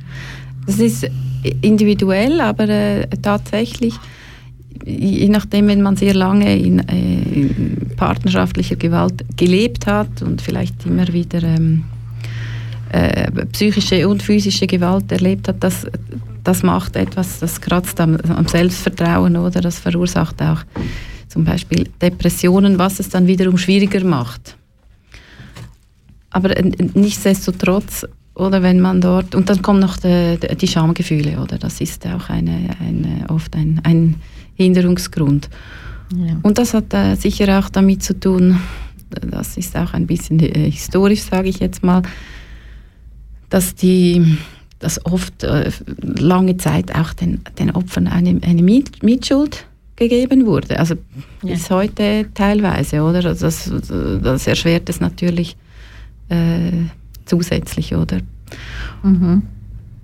das 0.67 0.79
ist 0.79 1.11
individuell, 1.63 2.41
aber 2.41 2.69
äh, 2.69 3.07
tatsächlich, 3.23 3.95
je 4.85 5.29
nachdem, 5.29 5.69
wenn 5.69 5.83
man 5.83 5.97
sehr 5.97 6.15
lange 6.15 6.57
in, 6.57 6.79
äh, 6.89 7.23
in 7.23 7.77
partnerschaftlicher 7.97 8.77
Gewalt 8.77 9.25
gelebt 9.37 9.87
hat 9.87 10.23
und 10.23 10.41
vielleicht 10.41 10.87
immer 10.87 11.09
wieder 11.09 11.43
ähm, 11.43 11.85
äh, 12.93 13.31
psychische 13.53 14.09
und 14.09 14.23
physische 14.23 14.67
Gewalt 14.67 15.11
erlebt 15.13 15.49
hat, 15.49 15.57
das, 15.61 15.87
das 16.45 16.63
macht 16.63 16.97
etwas, 16.97 17.41
das 17.41 17.61
kratzt 17.61 18.01
am, 18.01 18.17
am 18.17 18.47
Selbstvertrauen 18.47 19.37
oder 19.37 19.61
das 19.61 19.79
verursacht 19.79 20.41
auch 20.43 20.63
zum 21.31 21.45
Beispiel 21.45 21.89
Depressionen, 22.03 22.79
was 22.79 22.99
es 23.01 23.09
dann 23.09 23.27
wiederum 23.27 23.57
schwieriger 23.57 24.05
macht. 24.05 24.57
Aber 26.31 26.57
äh, 26.57 26.71
nichtsdestotrotz, 26.95 28.07
oder 28.35 28.63
wenn 28.63 28.81
man 28.81 29.01
dort, 29.01 29.35
und 29.35 29.49
dann 29.49 29.63
kommen 29.63 29.81
noch 29.81 29.97
die, 29.97 30.39
die 30.61 30.69
Schamgefühle, 30.69 31.41
oder? 31.41 31.57
Das 31.59 31.81
ist 31.81 32.07
auch 32.07 32.29
eine, 32.29 32.77
eine, 32.81 33.29
oft 33.29 33.55
ein, 33.55 33.81
ein 33.85 34.17
Hinderungsgrund. 34.55 35.49
Ja. 36.15 36.37
Und 36.43 36.59
das 36.59 36.75
hat 36.75 36.93
äh, 36.93 37.15
sicher 37.15 37.59
auch 37.59 37.69
damit 37.69 38.03
zu 38.03 38.19
tun, 38.19 38.59
das 39.11 39.57
ist 39.57 39.77
auch 39.77 39.93
ein 39.93 40.07
bisschen 40.07 40.41
äh, 40.41 40.71
historisch, 40.71 41.23
sage 41.23 41.49
ich 41.49 41.61
jetzt 41.61 41.83
mal, 41.83 42.03
dass 43.49 43.75
die 43.75 44.37
dass 44.81 45.05
oft 45.05 45.45
äh, 45.45 45.71
lange 46.01 46.57
Zeit 46.57 46.95
auch 46.95 47.13
den, 47.13 47.43
den 47.59 47.71
Opfern 47.71 48.07
eine, 48.07 48.41
eine 48.43 48.63
Mitschuld 48.63 49.67
gegeben 50.01 50.47
wurde. 50.47 50.79
Also 50.79 50.95
Ja. 51.43 51.53
bis 51.55 51.71
heute 51.71 52.27
teilweise, 52.35 53.03
oder? 53.03 53.25
Also 53.25 53.47
Das, 53.47 53.71
das 54.23 54.47
erschwert 54.47 54.89
es 54.89 55.01
natürlich 55.01 55.57
äh, 56.29 56.73
zusätzlich, 57.27 57.95
oder? 57.95 58.19
Mhm. 59.03 59.43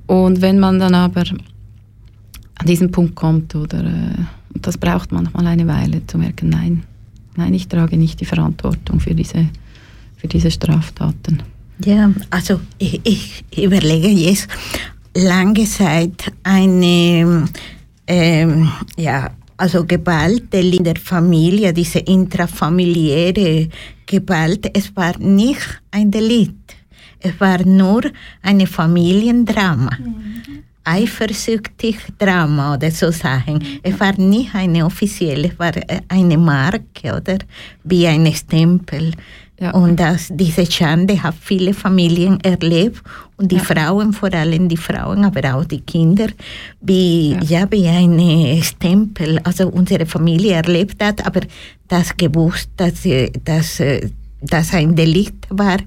Und 0.07 0.41
wenn 0.43 0.59
man 0.61 0.79
dann 0.79 0.95
aber 0.95 1.25
an 2.59 2.67
diesen 2.67 2.91
Punkt 2.93 3.15
kommt, 3.17 3.55
oder 3.55 3.85
äh, 3.85 4.19
das 4.55 4.79
braucht 4.79 5.13
manchmal 5.13 5.47
eine 5.47 5.67
Weile 5.67 6.07
zu 6.07 6.19
merken, 6.19 6.51
nein, 6.51 6.83
nein, 7.37 7.55
ich 7.55 7.67
trage 7.69 7.97
nicht 7.97 8.21
die 8.21 8.25
Verantwortung 8.25 9.01
für 9.01 9.15
diese, 9.15 9.49
für 10.17 10.29
diese 10.29 10.51
Straftaten. 10.51 11.43
Ja, 11.85 12.11
also 12.31 12.61
ich, 12.79 13.01
ich 13.05 13.45
überlege 13.63 14.09
jetzt 14.09 14.49
lange 15.15 15.65
Zeit 15.65 16.33
eine, 16.43 17.47
ähm, 18.07 18.69
ja, 18.97 19.31
also 19.57 19.85
Gewalt 19.85 20.53
in 20.55 20.85
der 20.85 20.97
Familie, 20.97 21.73
diese 21.73 22.01
intrafamiliäre 22.01 23.69
Gewalt, 24.05 24.71
es 24.75 24.95
war 24.95 25.19
nicht 25.19 25.81
ein 25.91 26.11
Delikt. 26.11 26.77
Es 27.21 27.41
war 27.41 27.65
nur 27.65 28.03
ein 28.43 28.67
Familiendrama. 28.67 29.91
Eifersüchtig 30.85 31.97
Drama 32.17 32.75
oder 32.75 32.91
so 32.93 33.11
Sachen. 33.11 33.61
Es 33.83 33.99
war 33.99 34.17
nicht 34.21 34.55
eine 34.55 34.85
offizielle, 34.85 35.49
es 35.49 35.59
war 35.59 35.77
äh, 35.77 36.01
eine 36.09 36.39
Marke 36.39 37.17
oder 37.17 37.39
wie 37.83 38.07
ein 38.07 38.33
Stempel. 38.33 39.13
Ja. 39.59 39.71
Und 39.71 39.99
das, 39.99 40.29
diese 40.31 40.71
Schande 40.71 41.23
hat 41.23 41.35
viele 41.41 41.73
Familien 41.73 42.39
erlebt 42.41 43.01
und 43.39 43.51
die 43.51 43.57
Ja. 43.57 43.63
Frauen, 43.63 44.13
vor 44.13 44.33
allem 44.35 44.69
die 44.69 44.77
Frauen, 44.77 45.25
aber 45.25 45.55
auch 45.55 45.65
die 45.65 45.81
Kinder, 45.81 46.27
wie, 46.83 47.33
Ja. 47.33 47.43
ja. 47.43 47.67
wie 47.71 47.87
ein 47.89 48.63
Stempel, 48.63 49.39
also 49.45 49.69
unsere 49.69 50.05
Familie 50.05 50.53
erlebt 50.57 51.03
hat, 51.03 51.27
aber 51.27 51.41
das 51.89 52.15
gewusst, 52.17 52.69
dass, 52.77 53.07
äh, 53.07 53.31
dass, 53.45 53.81
äh, 53.81 54.11
dass 54.43 54.75
ein 54.75 54.95
Delikt 54.95 55.47
war, 55.49 55.79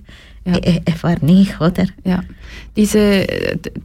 Ja. 0.45 0.53
äh, 0.55 0.81
äh, 0.85 1.03
war 1.03 1.23
nicht, 1.23 1.61
oder? 1.61 1.85
Ja, 2.05 2.23
diese, 2.75 3.27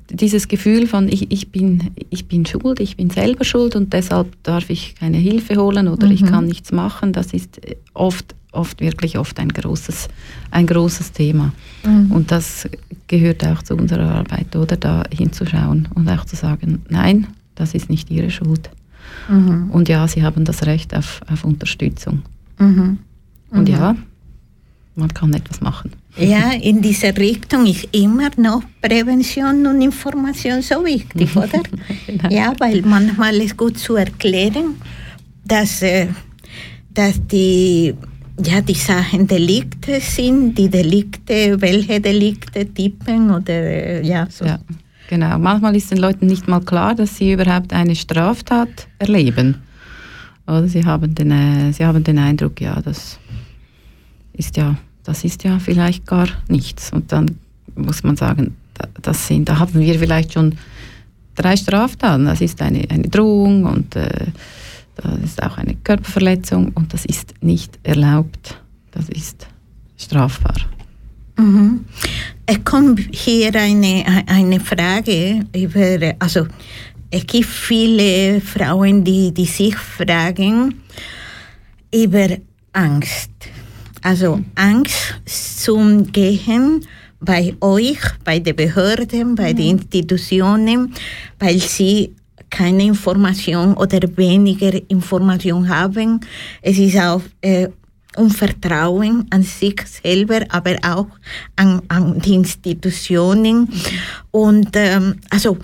dieses 0.08 0.48
Gefühl 0.48 0.86
von 0.86 1.08
ich, 1.08 1.30
ich, 1.30 1.50
bin, 1.50 1.90
ich 2.08 2.26
bin 2.26 2.46
schuld, 2.46 2.80
ich 2.80 2.96
bin 2.96 3.10
selber 3.10 3.44
schuld 3.44 3.76
und 3.76 3.92
deshalb 3.92 4.28
darf 4.44 4.70
ich 4.70 4.94
keine 4.94 5.18
Hilfe 5.18 5.56
holen 5.56 5.88
oder 5.88 6.06
ich 6.10 6.22
Mhm. 6.22 6.26
kann 6.26 6.46
nichts 6.46 6.72
machen, 6.72 7.12
das 7.12 7.34
ist 7.34 7.60
oft, 7.92 8.34
oft 8.54 8.80
wirklich 8.80 9.18
oft 9.18 9.38
ein 9.38 9.48
großes, 9.48 10.08
ein 10.50 10.66
großes 10.66 11.12
Thema. 11.12 11.52
Mhm. 11.84 12.10
Und 12.10 12.30
das 12.30 12.68
gehört 13.08 13.44
auch 13.46 13.62
zu 13.62 13.74
unserer 13.76 14.10
Arbeit, 14.14 14.54
oder 14.56 14.76
da 14.76 15.04
hinzuschauen 15.12 15.88
und 15.94 16.08
auch 16.08 16.24
zu 16.24 16.36
sagen, 16.36 16.82
nein, 16.88 17.26
das 17.54 17.74
ist 17.74 17.90
nicht 17.90 18.10
Ihre 18.10 18.30
Schuld. 18.30 18.70
Mhm. 19.28 19.70
Und 19.70 19.88
ja, 19.88 20.06
Sie 20.08 20.22
haben 20.22 20.44
das 20.44 20.66
Recht 20.66 20.94
auf, 20.94 21.20
auf 21.30 21.44
Unterstützung. 21.44 22.22
Mhm. 22.58 22.98
Und 23.50 23.68
Mhm. 23.68 23.74
ja, 23.74 23.96
man 24.96 25.12
kann 25.12 25.32
etwas 25.34 25.60
machen. 25.60 25.92
Ja, 26.16 26.52
in 26.52 26.80
dieser 26.80 27.16
Richtung 27.16 27.66
ist 27.66 27.88
immer 27.92 28.30
noch 28.36 28.62
Prävention 28.80 29.66
und 29.66 29.80
Information 29.82 30.62
so 30.62 30.84
wichtig, 30.84 31.34
oder? 31.36 31.62
Ja, 32.30 32.52
weil 32.58 32.82
manchmal 32.82 33.34
ist 33.36 33.56
gut 33.56 33.78
zu 33.78 33.96
erklären, 33.96 34.76
dass, 35.44 35.82
äh, 35.82 36.06
dass 36.92 37.14
die, 37.26 37.94
ja, 38.42 38.60
die 38.60 38.74
Sachen 38.74 39.26
Delikte 39.26 40.00
sind, 40.00 40.56
die 40.56 40.68
Delikte, 40.68 41.60
welche 41.60 42.00
Delikte 42.00 42.66
tippen 42.66 43.30
oder 43.30 43.52
äh, 43.54 44.06
ja, 44.06 44.26
so. 44.30 44.44
Ja, 44.44 44.58
genau. 45.08 45.38
Manchmal 45.38 45.76
ist 45.76 45.90
den 45.90 45.98
Leuten 45.98 46.26
nicht 46.26 46.48
mal 46.48 46.60
klar, 46.60 46.94
dass 46.94 47.16
sie 47.16 47.32
überhaupt 47.32 47.72
eine 47.72 47.94
Straftat 47.94 48.88
erleben. 48.98 49.56
Oder 50.46 50.68
sie 50.68 50.84
haben 50.84 51.14
den, 51.14 51.30
äh, 51.30 51.72
sie 51.72 51.84
haben 51.84 52.02
den 52.04 52.18
Eindruck, 52.18 52.60
ja, 52.60 52.80
das 52.82 53.18
ist 54.34 54.56
ja, 54.56 54.76
das 55.04 55.24
ist 55.24 55.44
ja 55.44 55.58
vielleicht 55.58 56.06
gar 56.06 56.28
nichts. 56.48 56.92
Und 56.92 57.12
dann 57.12 57.30
muss 57.76 58.02
man 58.02 58.16
sagen, 58.16 58.56
da- 58.74 58.88
das 59.00 59.26
sind, 59.28 59.48
da 59.48 59.58
haben 59.58 59.74
wir 59.78 59.98
vielleicht 59.98 60.32
schon 60.34 60.56
drei 61.34 61.56
Straftaten. 61.56 62.26
Das 62.26 62.40
ist 62.40 62.60
eine, 62.60 62.84
eine 62.90 63.04
Drohung 63.08 63.64
und 63.64 63.96
äh, 63.96 64.26
das 64.96 65.18
ist 65.22 65.42
auch 65.42 65.58
eine 65.58 65.74
Körperverletzung 65.76 66.72
und 66.74 66.92
das 66.92 67.04
ist 67.04 67.34
nicht 67.40 67.78
erlaubt. 67.82 68.60
Das 68.92 69.08
ist 69.08 69.46
strafbar. 69.96 70.56
Mhm. 71.36 71.84
Es 72.46 72.62
kommt 72.64 73.00
hier 73.10 73.54
eine, 73.54 74.24
eine 74.26 74.60
Frage 74.60 75.44
über, 75.54 76.14
also 76.18 76.46
es 77.10 77.26
gibt 77.26 77.46
viele 77.46 78.40
Frauen, 78.40 79.04
die, 79.04 79.32
die 79.32 79.46
sich 79.46 79.76
fragen 79.76 80.82
über 81.92 82.28
Angst. 82.72 83.30
Also 84.02 84.40
Angst 84.54 85.14
zum 85.26 86.12
Gehen 86.12 86.84
bei 87.20 87.54
euch, 87.60 88.00
bei 88.24 88.38
den 88.38 88.56
Behörden, 88.56 89.34
bei 89.34 89.52
den 89.52 89.78
Institutionen, 89.78 90.92
weil 91.38 91.58
sie 91.58 92.14
keine 92.54 92.84
Information 92.84 93.74
oder 93.74 94.00
weniger 94.16 94.72
Information 94.88 95.68
haben. 95.68 96.20
Es 96.62 96.78
ist 96.78 96.96
auch 96.96 97.22
äh, 97.40 97.68
Unvertrauen 98.16 99.26
an 99.30 99.42
sich 99.42 99.80
selber, 99.86 100.40
aber 100.50 100.76
auch 100.84 101.08
an, 101.56 101.82
an 101.88 102.20
die 102.20 102.34
Institutionen. 102.34 103.68
Und 104.30 104.68
ähm, 104.74 105.16
also, 105.30 105.58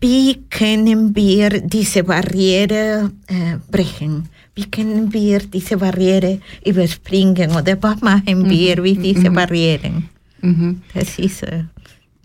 wie 0.00 0.44
können 0.48 1.16
wir 1.16 1.60
diese 1.60 2.04
Barriere 2.04 3.10
äh, 3.26 3.56
brechen? 3.68 4.28
Wie 4.54 4.70
können 4.70 5.12
wir 5.12 5.40
diese 5.40 5.76
Barriere 5.76 6.38
überspringen? 6.64 7.50
Oder 7.50 7.76
was 7.82 8.00
machen 8.00 8.48
wir 8.48 8.80
mit 8.80 9.04
diesen 9.04 9.32
Barrieren? 9.32 10.08
Mhm. 10.40 10.82
Das 10.94 11.18
ist, 11.18 11.42
äh, 11.42 11.64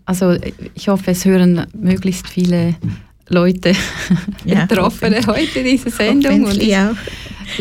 Also 0.04 0.36
ich 0.74 0.86
hoffe, 0.86 1.10
es 1.10 1.24
hören 1.24 1.66
möglichst 1.74 2.28
viele 2.28 2.76
Leute, 3.28 3.72
Ja, 4.44 4.66
Betroffene 4.66 5.16
hoffentlich. 5.26 5.54
heute 5.56 5.64
diese 5.64 5.90
Sendung. 5.90 6.44
Und 6.44 6.62
ich, 6.62 6.76
auch. 6.76 6.94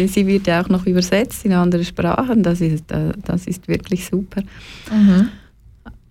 sie 0.07 0.27
wird 0.27 0.47
ja 0.47 0.61
auch 0.61 0.69
noch 0.69 0.85
übersetzt 0.85 1.45
in 1.45 1.53
andere 1.53 1.83
Sprachen. 1.83 2.43
Das 2.43 2.61
ist, 2.61 2.91
äh, 2.91 3.13
das 3.25 3.47
ist 3.47 3.67
wirklich 3.67 4.05
super. 4.05 4.41
mhm. 4.91 5.29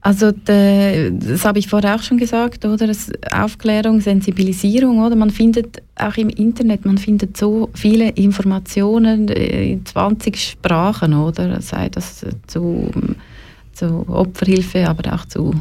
Also 0.05 0.33
de, 0.33 1.13
das 1.17 1.45
habe 1.45 1.61
ich 1.61 1.69
vorher 1.69 1.95
auch 1.95 2.03
schon 2.03 2.19
gesagt, 2.19 2.65
oder? 2.65 2.91
Aufklärung, 3.31 4.01
Sensibilisierung, 4.01 4.99
oder? 4.99 5.15
Man 5.15 5.31
findet 5.31 5.81
auch 5.95 6.17
im 6.17 6.29
Internet, 6.29 6.85
man 6.85 6.99
findet 6.99 7.37
so 7.37 7.71
viele 7.75 8.09
Informationen 8.09 9.29
äh, 9.29 9.71
in 9.75 9.87
20 9.87 10.37
Sprachen, 10.37 11.15
oder? 11.15 11.61
Sei 11.63 11.89
das 11.89 12.27
zu, 12.49 12.91
zu 13.75 14.05
Opferhilfe, 14.09 14.89
aber 14.89 15.15
auch 15.15 15.25
zu 15.27 15.55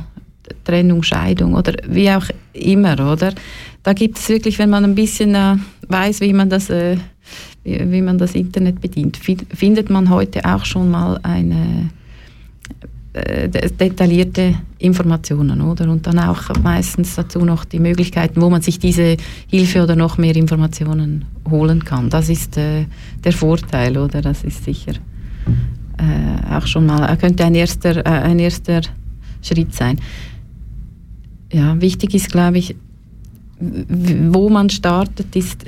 Trennung, 0.63 1.03
Scheidung 1.03 1.53
oder 1.53 1.73
wie 1.87 2.09
auch 2.09 2.25
immer, 2.53 2.93
oder? 3.11 3.33
Da 3.83 3.93
gibt 3.93 4.19
es 4.19 4.29
wirklich, 4.29 4.59
wenn 4.59 4.69
man 4.69 4.83
ein 4.83 4.95
bisschen 4.95 5.33
äh, 5.35 5.55
weiß, 5.87 6.21
wie 6.21 6.33
man 6.33 6.49
das 6.49 6.69
äh, 6.69 6.97
wie, 7.63 7.91
wie 7.91 8.01
man 8.01 8.17
das 8.17 8.35
Internet 8.35 8.79
bedient, 8.81 9.17
fi- 9.17 9.37
findet 9.53 9.89
man 9.89 10.09
heute 10.09 10.43
auch 10.45 10.65
schon 10.65 10.89
mal 10.91 11.19
eine 11.23 11.89
äh, 13.13 13.49
de- 13.49 13.71
detaillierte 13.71 14.55
Informationen, 14.77 15.61
oder? 15.61 15.89
Und 15.89 16.05
dann 16.07 16.19
auch 16.19 16.43
meistens 16.63 17.15
dazu 17.15 17.39
noch 17.45 17.65
die 17.65 17.79
Möglichkeiten, 17.79 18.41
wo 18.41 18.49
man 18.49 18.61
sich 18.61 18.79
diese 18.79 19.17
Hilfe 19.47 19.83
oder 19.83 19.95
noch 19.95 20.17
mehr 20.17 20.35
Informationen 20.35 21.25
holen 21.49 21.83
kann. 21.83 22.09
Das 22.09 22.29
ist 22.29 22.57
äh, 22.57 22.85
der 23.23 23.33
Vorteil, 23.33 23.97
oder? 23.97 24.21
Das 24.21 24.43
ist 24.43 24.63
sicher 24.63 24.93
äh, 25.97 26.53
auch 26.55 26.65
schon 26.67 26.85
mal, 26.85 27.11
äh, 27.11 27.17
könnte 27.17 27.45
ein 27.45 27.55
erster, 27.55 27.97
äh, 28.05 28.09
ein 28.09 28.39
erster 28.39 28.81
Schritt 29.41 29.73
sein. 29.73 29.99
Ja, 31.51 31.79
wichtig 31.81 32.13
ist, 32.13 32.31
glaube 32.31 32.59
ich, 32.59 32.75
wo 34.31 34.49
man 34.49 34.69
startet, 34.69 35.35
ist, 35.35 35.65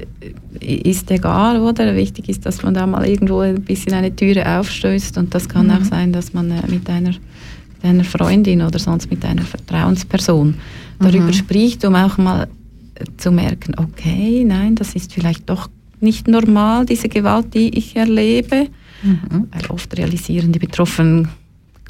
ist 0.59 1.11
egal, 1.11 1.59
oder? 1.61 1.95
Wichtig 1.95 2.27
ist, 2.29 2.45
dass 2.45 2.63
man 2.63 2.73
da 2.73 2.87
mal 2.87 3.05
irgendwo 3.07 3.39
ein 3.39 3.61
bisschen 3.61 3.93
eine 3.93 4.15
Türe 4.15 4.57
aufstößt 4.59 5.17
und 5.17 5.33
das 5.35 5.47
kann 5.47 5.67
Mhm. 5.67 5.71
auch 5.73 5.83
sein, 5.83 6.11
dass 6.11 6.33
man 6.33 6.49
äh, 6.51 6.61
mit 6.67 6.89
einer, 6.89 7.09
mit 7.11 7.83
einer 7.83 8.03
Freundin 8.03 8.61
oder 8.61 8.79
sonst 8.79 9.09
mit 9.11 9.23
einer 9.23 9.43
Vertrauensperson 9.43 10.55
darüber 10.99 11.25
Mhm. 11.27 11.33
spricht, 11.33 11.85
um 11.85 11.95
auch 11.95 12.17
mal 12.17 12.47
äh, 12.95 13.03
zu 13.17 13.31
merken, 13.31 13.75
okay, 13.77 14.43
nein, 14.43 14.75
das 14.75 14.95
ist 14.95 15.13
vielleicht 15.13 15.49
doch 15.49 15.69
nicht 15.99 16.27
normal, 16.27 16.85
diese 16.85 17.09
Gewalt, 17.09 17.53
die 17.53 17.77
ich 17.77 17.95
erlebe. 17.95 18.67
Mhm. 19.03 19.47
Weil 19.51 19.65
oft 19.69 19.95
realisieren 19.97 20.51
die 20.51 20.59
Betroffenen 20.59 21.27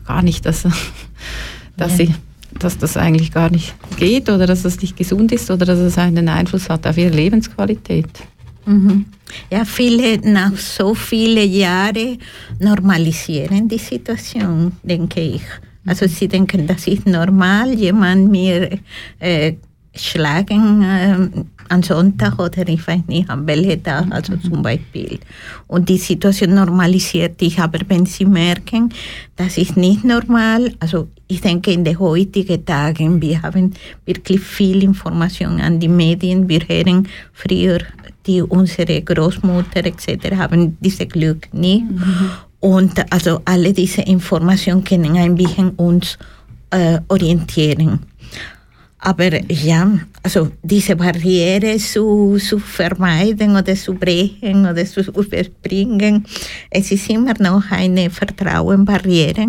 gar 0.05 0.21
nicht, 0.21 0.45
dass, 0.45 0.63
dass, 1.77 1.97
Ja. 1.97 2.05
sie, 2.07 2.15
dass 2.59 2.77
das 2.77 2.97
eigentlich 2.97 3.31
gar 3.31 3.49
nicht 3.49 3.75
geht 3.97 4.29
oder 4.29 4.47
dass 4.47 4.63
das 4.63 4.81
nicht 4.81 4.97
gesund 4.97 5.31
ist 5.31 5.49
oder 5.51 5.65
dass 5.65 5.79
es 5.79 5.97
einen 5.97 6.29
Einfluss 6.29 6.69
hat 6.69 6.85
auf 6.87 6.97
ihre 6.97 7.15
Lebensqualität. 7.15 8.09
Mhm. 8.65 9.05
Ja, 9.51 9.65
viele 9.65 10.19
nach 10.19 10.55
so 10.57 10.93
vielen 10.93 11.51
Jahren 11.51 12.19
normalisieren 12.59 13.67
die 13.67 13.77
Situation, 13.77 14.73
denke 14.83 15.21
ich. 15.21 15.41
Also 15.85 16.07
sie 16.07 16.27
denken, 16.27 16.65
das 16.65 16.87
ist 16.87 17.05
normal, 17.05 17.73
jemand 17.73 18.31
mir 18.31 18.79
äh, 19.19 19.53
schlagen 19.95 20.81
äh, 20.81 21.43
am 21.69 21.83
Sonntag 21.83 22.39
oder 22.39 22.67
ich 22.67 22.87
weiß 22.87 23.01
nicht, 23.07 23.29
an 23.29 23.45
welchem 23.47 23.83
Tag, 23.83 24.05
also 24.11 24.35
zum 24.37 24.61
Beispiel. 24.61 25.19
Und 25.67 25.89
die 25.89 25.97
Situation 25.97 26.55
normalisiert 26.55 27.39
sich, 27.39 27.59
aber 27.59 27.79
wenn 27.87 28.05
sie 28.05 28.25
merken, 28.25 28.93
das 29.35 29.57
ist 29.57 29.77
nicht 29.77 30.03
normal, 30.03 30.73
also 30.79 31.09
ich 31.27 31.41
denke 31.41 31.71
in 31.71 31.83
den 31.83 31.99
heutigen 31.99 32.65
Tagen, 32.65 33.21
wir 33.21 33.41
haben 33.41 33.73
wirklich 34.05 34.41
viel 34.41 34.83
Information 34.83 35.59
an 35.61 35.79
die 35.79 35.87
Medien, 35.87 36.47
wir 36.47 36.61
hören 36.67 37.07
früher 37.33 37.79
die 38.25 38.41
unsere 38.41 39.01
Großmutter 39.01 39.85
etc. 39.85 40.35
haben 40.37 40.77
diese 40.79 41.05
Glück 41.05 41.53
nie. 41.53 41.85
Und 42.59 43.11
also 43.11 43.41
alle 43.45 43.73
diese 43.73 44.01
Informationen 44.03 44.83
können 44.83 45.17
ein 45.17 45.35
bisschen 45.35 45.71
uns 45.71 46.17
äh, 46.69 46.99
orientieren. 47.09 47.99
Aber 48.99 49.51
ja, 49.51 49.91
also 50.23 50.49
diese 50.61 50.95
Barriere 50.95 51.75
zu, 51.77 52.37
zu 52.37 52.59
vermeiden 52.59 53.57
oder 53.57 53.75
zu 53.75 53.93
brechen 53.95 54.65
oder 54.65 54.85
zu 54.85 55.01
überspringen, 55.01 56.25
es 56.69 56.89
ist 56.89 57.09
immer 57.09 57.33
noch 57.39 57.69
eine 57.69 58.09
Vertrauensbarriere. 58.09 59.47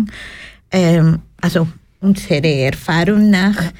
Ähm, 0.71 1.19
also 1.41 1.67
unsere 2.01 2.47
Erfahrung 2.47 3.29
nach 3.29 3.71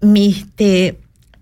mit 0.00 0.58
den 0.58 0.96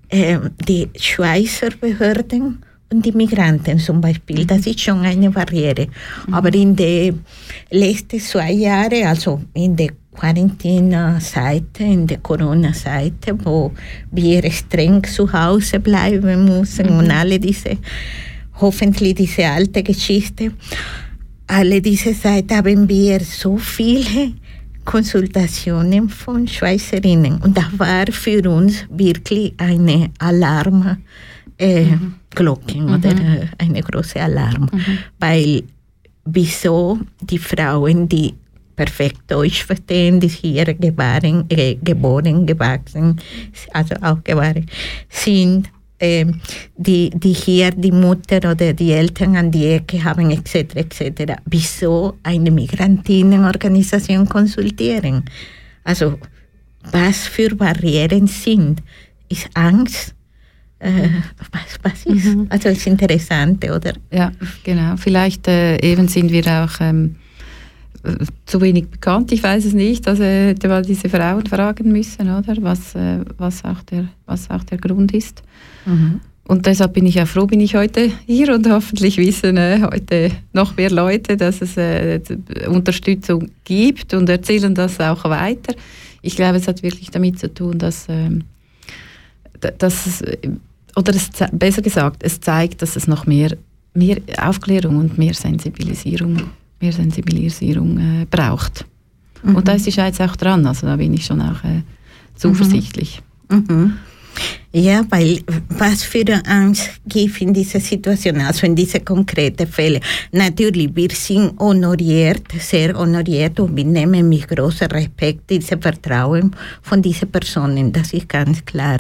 die 0.09 0.89
Schweizer 0.97 1.71
Behörden 1.81 2.63
und 2.93 3.05
die 3.05 3.13
Migranten 3.13 3.79
zum 3.79 4.01
Beispiel, 4.01 4.47
das 4.47 4.67
ist 4.67 4.81
schon 4.81 5.01
eine 5.01 5.31
Barriere. 5.31 5.89
Aber 6.31 6.55
in 6.55 6.77
den 6.77 7.25
letzten 7.71 8.21
zwei 8.21 8.53
Jahren, 8.53 9.05
also 9.07 9.43
in 9.55 9.75
der 9.75 9.91
Quarantäne-Seite, 10.15 11.83
in 11.83 12.07
der 12.07 12.19
Corona-Seite, 12.19 13.37
wo 13.45 13.73
wir 14.13 14.51
streng 14.51 15.03
zu 15.05 15.31
Hause 15.33 15.81
bleiben 15.81 16.45
müssen 16.45 16.89
und 16.91 17.11
alle 17.11 17.41
diese, 17.41 17.77
hoffentlich 18.61 19.17
diese 19.17 19.47
alte 19.47 19.83
Geschichte, 19.83 20.53
alle 21.49 21.83
diese 21.83 22.19
Zeit 22.19 22.51
haben 22.53 22.89
wir 22.89 23.21
so 23.21 23.57
viele 23.57 24.33
Konsultationen 24.87 26.09
von 26.09 26.49
Schweizerinnen. 26.49 27.39
Und 27.43 27.59
das 27.59 27.79
war 27.79 28.07
für 28.11 28.49
uns 28.49 28.87
wirklich 28.89 29.53
eine 29.59 30.11
Alarmglocke 30.19 30.99
äh, 31.59 31.97
Glocke 32.35 32.85
oder 32.85 33.11
äh, 33.11 33.47
eine 33.59 33.83
große 33.83 34.21
Alarm, 34.21 34.71
weil 35.19 35.65
wieso 36.25 36.99
die 37.21 37.39
Frauen, 37.39 38.09
die 38.09 38.35
perfekt 38.75 39.23
Deutsch 39.29 39.65
verstehen, 39.65 40.21
die 40.21 40.29
hier 40.29 40.67
geboren, 40.75 41.47
äh, 41.49 41.77
geboren 41.77 42.47
gewachsen, 42.47 43.19
also 43.73 43.95
auch 44.03 44.23
geboren 44.23 44.67
sind, 45.09 45.71
die, 45.99 47.11
die 47.11 47.33
hier 47.33 47.71
die 47.71 47.93
Mutter 47.93 48.51
oder 48.51 48.73
die 48.73 48.93
Eltern 48.93 49.37
an 49.37 49.51
die 49.51 49.67
Ecke 49.67 50.03
haben, 50.05 50.31
etc., 50.31 50.77
etc. 50.77 51.35
Wieso 51.47 52.19
eine 52.23 52.51
Migrantinnenorganisation 52.51 54.29
konsultieren? 54.29 55.25
Also, 55.85 56.19
was 56.93 57.27
für 57.27 57.55
Barrieren 57.55 58.27
sind? 58.27 58.83
Ist 59.29 59.49
Angst? 59.55 60.15
Äh, 60.79 61.09
was, 61.53 61.79
was 61.83 62.07
ist? 62.07 62.37
Also, 62.51 62.69
ist 62.69 62.87
interessant, 62.87 63.65
oder? 63.65 63.95
Ja, 64.13 64.33
genau. 64.63 64.97
Vielleicht 64.97 65.49
äh, 65.49 65.79
eben 65.79 66.09
sind 66.09 66.31
wir 66.31 66.47
auch 66.47 66.81
ähm, 66.81 67.17
äh, 67.17 67.26
zu 68.47 68.61
wenig 68.61 68.89
bekannt. 68.89 69.33
Ich 69.33 69.43
weiß 69.43 69.65
es 69.65 69.73
nicht. 69.75 70.07
Also 70.09 70.23
äh, 70.23 70.55
diese 70.55 71.09
Frauen 71.09 71.47
fragen 71.47 71.91
müssen, 71.93 72.29
oder 72.31 72.57
was, 72.61 72.95
äh, 72.95 73.21
was, 73.39 73.65
auch 73.65 73.83
der, 73.83 74.09
was 74.27 74.49
auch 74.51 74.65
der 74.65 74.79
Grund 74.79 75.13
ist. 75.13 75.43
Und 76.49 76.65
deshalb 76.67 76.93
bin 76.93 77.07
ich 77.07 77.21
auch 77.21 77.27
froh, 77.27 77.47
bin 77.47 77.61
ich 77.61 77.75
heute 77.75 78.11
hier 78.27 78.55
und 78.55 78.69
hoffentlich 78.71 79.17
wissen 79.19 79.57
äh, 79.57 79.81
heute 79.83 80.31
noch 80.53 80.77
mehr 80.77 80.91
Leute, 80.91 81.37
dass 81.37 81.61
es 81.61 81.77
äh, 81.77 82.21
Unterstützung 82.69 83.51
gibt 83.65 84.15
und 84.15 84.29
erzählen 84.29 84.73
das 84.75 85.01
auch 85.01 85.25
weiter. 85.25 85.75
Ich 86.23 86.37
glaube, 86.37 86.59
es 86.59 86.69
hat 86.69 86.83
wirklich 86.85 87.11
damit 87.11 87.39
zu 87.41 87.53
tun, 87.53 87.79
dass, 87.79 88.07
da- 89.61 89.71
dass 89.73 90.07
es, 90.07 90.21
äh, 90.23 90.37
oder 90.95 91.15
es, 91.15 91.31
besser 91.53 91.83
gesagt, 91.83 92.23
es 92.23 92.41
zeigt, 92.41 92.81
dass 92.81 92.95
es 92.97 93.07
noch 93.09 93.27
mehr, 93.27 93.57
mehr 93.95 94.19
Aufklärung 94.41 94.97
und 94.99 95.19
mehr 95.19 95.35
Sensibilisierung, 95.35 96.43
mehr 96.81 96.93
Sensibilisierung 96.93 97.99
äh, 97.99 98.27
braucht. 98.31 98.87
Und 99.43 99.69
da 99.69 99.75
ist 99.75 99.87
die 99.87 99.93
Schweiz 99.93 100.21
auch 100.21 100.35
dran, 100.37 100.67
also 100.67 100.87
da 100.87 100.97
bin 100.97 101.15
ich 101.15 101.25
schon 101.25 101.41
auch 101.41 101.63
äh, 101.63 101.83
zuversichtlich. 102.35 103.23
Mhm. 103.49 103.95
Ja, 104.73 105.03
weil 105.09 105.41
was 105.71 106.03
für 106.03 106.21
eine 106.21 106.45
Angst 106.47 106.91
gibt 107.07 107.41
in 107.41 107.55
dieser 107.55 107.81
Situation, 107.81 108.41
also 108.41 108.67
in 108.67 108.77
diese 108.77 109.01
konkreten 109.01 109.67
Fälle. 109.67 110.01
Natürlich, 110.33 110.95
wir 110.95 111.09
sind 111.13 111.59
honoriert, 111.59 112.45
sehr 112.59 112.93
honoriert 112.95 113.59
und 113.61 113.75
wir 113.75 113.85
nehmen 113.85 114.29
mit 114.29 114.47
großem 114.47 114.89
Respekt 114.89 115.49
dieses 115.49 115.79
Vertrauen 115.81 116.55
von 116.83 117.01
diesen 117.01 117.31
Personen, 117.31 117.91
das 117.91 118.13
ist 118.13 118.29
ganz 118.29 118.63
klar. 118.65 118.99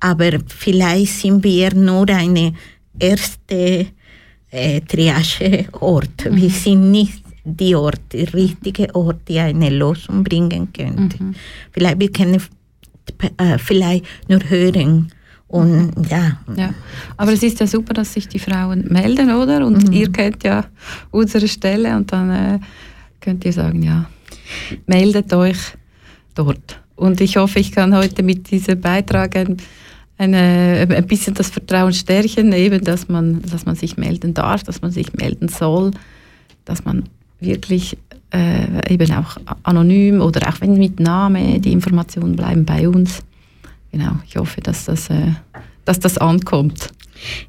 Aber 0.00 0.32
vielleicht 0.46 1.20
sind 1.20 1.42
wir 1.42 1.74
nur 1.74 2.08
eine 2.10 2.52
erste 2.98 3.86
äh, 4.54 4.80
Triageort. 4.80 6.28
Wir 6.30 6.50
sind 6.50 6.90
nicht 6.90 7.22
die 7.44 7.74
Ort, 7.74 8.12
die 8.12 8.24
richtige 8.24 8.94
Ort, 8.94 9.28
die 9.28 9.38
eine 9.38 9.68
Lösung 9.68 10.24
bringen 10.24 10.72
könnte. 10.72 11.18
Vielleicht 11.72 12.00
wir 12.00 12.10
können 12.10 12.40
äh, 13.36 13.58
vielleicht 13.58 14.06
nur 14.28 14.40
hören 14.48 15.12
und 15.48 15.92
ja. 16.10 16.38
Ja, 16.56 16.74
aber 17.16 17.32
es 17.32 17.42
ist 17.42 17.60
ja 17.60 17.66
super, 17.66 17.94
dass 17.94 18.14
sich 18.14 18.26
die 18.28 18.38
Frauen 18.38 18.86
melden, 18.88 19.30
oder? 19.30 19.64
Und 19.66 19.92
ihr 19.92 20.10
kennt 20.10 20.42
ja 20.42 20.64
unsere 21.10 21.46
Stelle 21.46 21.94
und 21.96 22.10
dann 22.12 22.30
äh, 22.30 22.58
könnt 23.20 23.44
ihr 23.44 23.52
sagen, 23.52 23.82
ja, 23.82 24.06
meldet 24.86 25.32
euch 25.32 25.58
dort. 26.34 26.80
Und 26.96 27.20
ich 27.20 27.36
hoffe, 27.36 27.58
ich 27.58 27.72
kann 27.72 27.94
heute 27.94 28.22
mit 28.22 28.50
diesem 28.50 28.80
Beitrag 28.80 29.36
ein, 29.36 29.56
eine, 30.16 30.86
ein 30.88 31.06
bisschen 31.06 31.34
das 31.34 31.50
Vertrauen 31.50 31.92
stärken, 31.92 32.52
eben, 32.52 32.84
dass 32.84 33.08
man, 33.08 33.42
dass 33.42 33.66
man 33.66 33.74
sich 33.74 33.96
melden 33.96 34.34
darf, 34.34 34.62
dass 34.62 34.82
man 34.82 34.90
sich 34.90 35.12
melden 35.14 35.48
soll, 35.48 35.90
dass 36.64 36.84
man 36.84 37.04
wirklich 37.40 37.96
äh, 38.32 38.92
eben 38.92 39.12
auch 39.12 39.36
anonym 39.62 40.20
oder 40.20 40.48
auch 40.48 40.60
wenn 40.60 40.78
mit 40.78 41.00
Name 41.00 41.60
die 41.60 41.72
Informationen 41.72 42.36
bleiben 42.36 42.64
bei 42.64 42.88
uns. 42.88 43.22
Genau, 43.92 44.12
ich 44.26 44.36
hoffe, 44.36 44.60
dass 44.60 44.86
das, 44.86 45.10
äh, 45.10 45.32
dass 45.84 46.00
das 46.00 46.18
ankommt. 46.18 46.90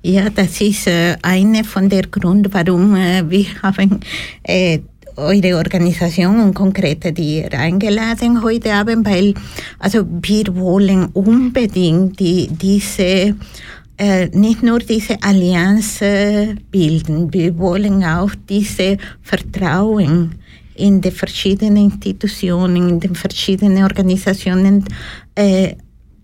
Ja, 0.01 0.29
das 0.29 0.61
ist 0.61 0.87
äh, 0.87 1.17
eine 1.21 1.63
von 1.63 1.89
der 1.89 2.03
Grund, 2.03 2.53
warum 2.53 2.95
äh, 2.95 3.29
wir 3.29 3.45
haben 3.63 3.99
äh, 4.43 4.79
eure 5.17 5.57
Organisation 5.57 6.41
und 6.41 6.53
konkrete 6.53 7.11
die 7.11 7.43
eingeladen 7.45 8.43
heute 8.43 8.73
Abend, 8.73 9.07
weil 9.07 9.33
also 9.79 10.05
wir 10.21 10.55
wollen 10.55 11.07
unbedingt 11.13 12.19
die, 12.19 12.47
diese 12.47 13.35
äh, 13.97 14.27
nicht 14.33 14.61
nur 14.61 14.79
diese 14.79 15.21
Allianz 15.23 15.99
bilden, 16.69 17.33
wir 17.33 17.57
wollen 17.57 18.03
auch 18.03 18.31
diese 18.49 18.97
Vertrauen 19.21 20.35
in 20.75 20.99
die 20.99 21.11
verschiedenen 21.11 21.85
Institutionen, 21.85 22.89
in 22.89 22.99
den 22.99 23.15
verschiedenen 23.15 23.83
Organisationen 23.83 24.83
äh, 25.35 25.75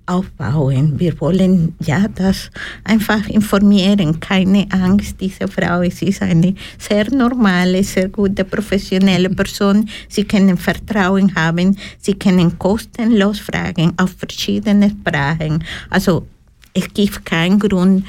aufbauen. 0.05 0.99
Wir 0.99 1.19
wollen 1.21 1.75
ja 1.79 2.07
das 2.07 2.49
einfach 2.83 3.27
informieren. 3.27 4.19
Keine 4.19 4.67
Angst, 4.71 5.15
diese 5.19 5.47
Frau 5.47 5.81
es 5.81 6.01
ist 6.01 6.21
eine 6.21 6.55
sehr 6.77 7.09
normale, 7.11 7.83
sehr 7.83 8.09
gute, 8.09 8.43
professionelle 8.45 9.29
Person. 9.29 9.89
Sie 10.07 10.23
können 10.23 10.57
Vertrauen 10.57 11.33
haben. 11.35 11.77
Sie 11.99 12.15
können 12.15 12.57
kostenlos 12.57 13.39
fragen 13.39 13.93
auf 13.97 14.11
verschiedene 14.17 14.89
Sprachen. 14.89 15.63
Also 15.89 16.27
es 16.73 16.93
gibt 16.93 17.25
keinen 17.25 17.59
Grund, 17.59 18.05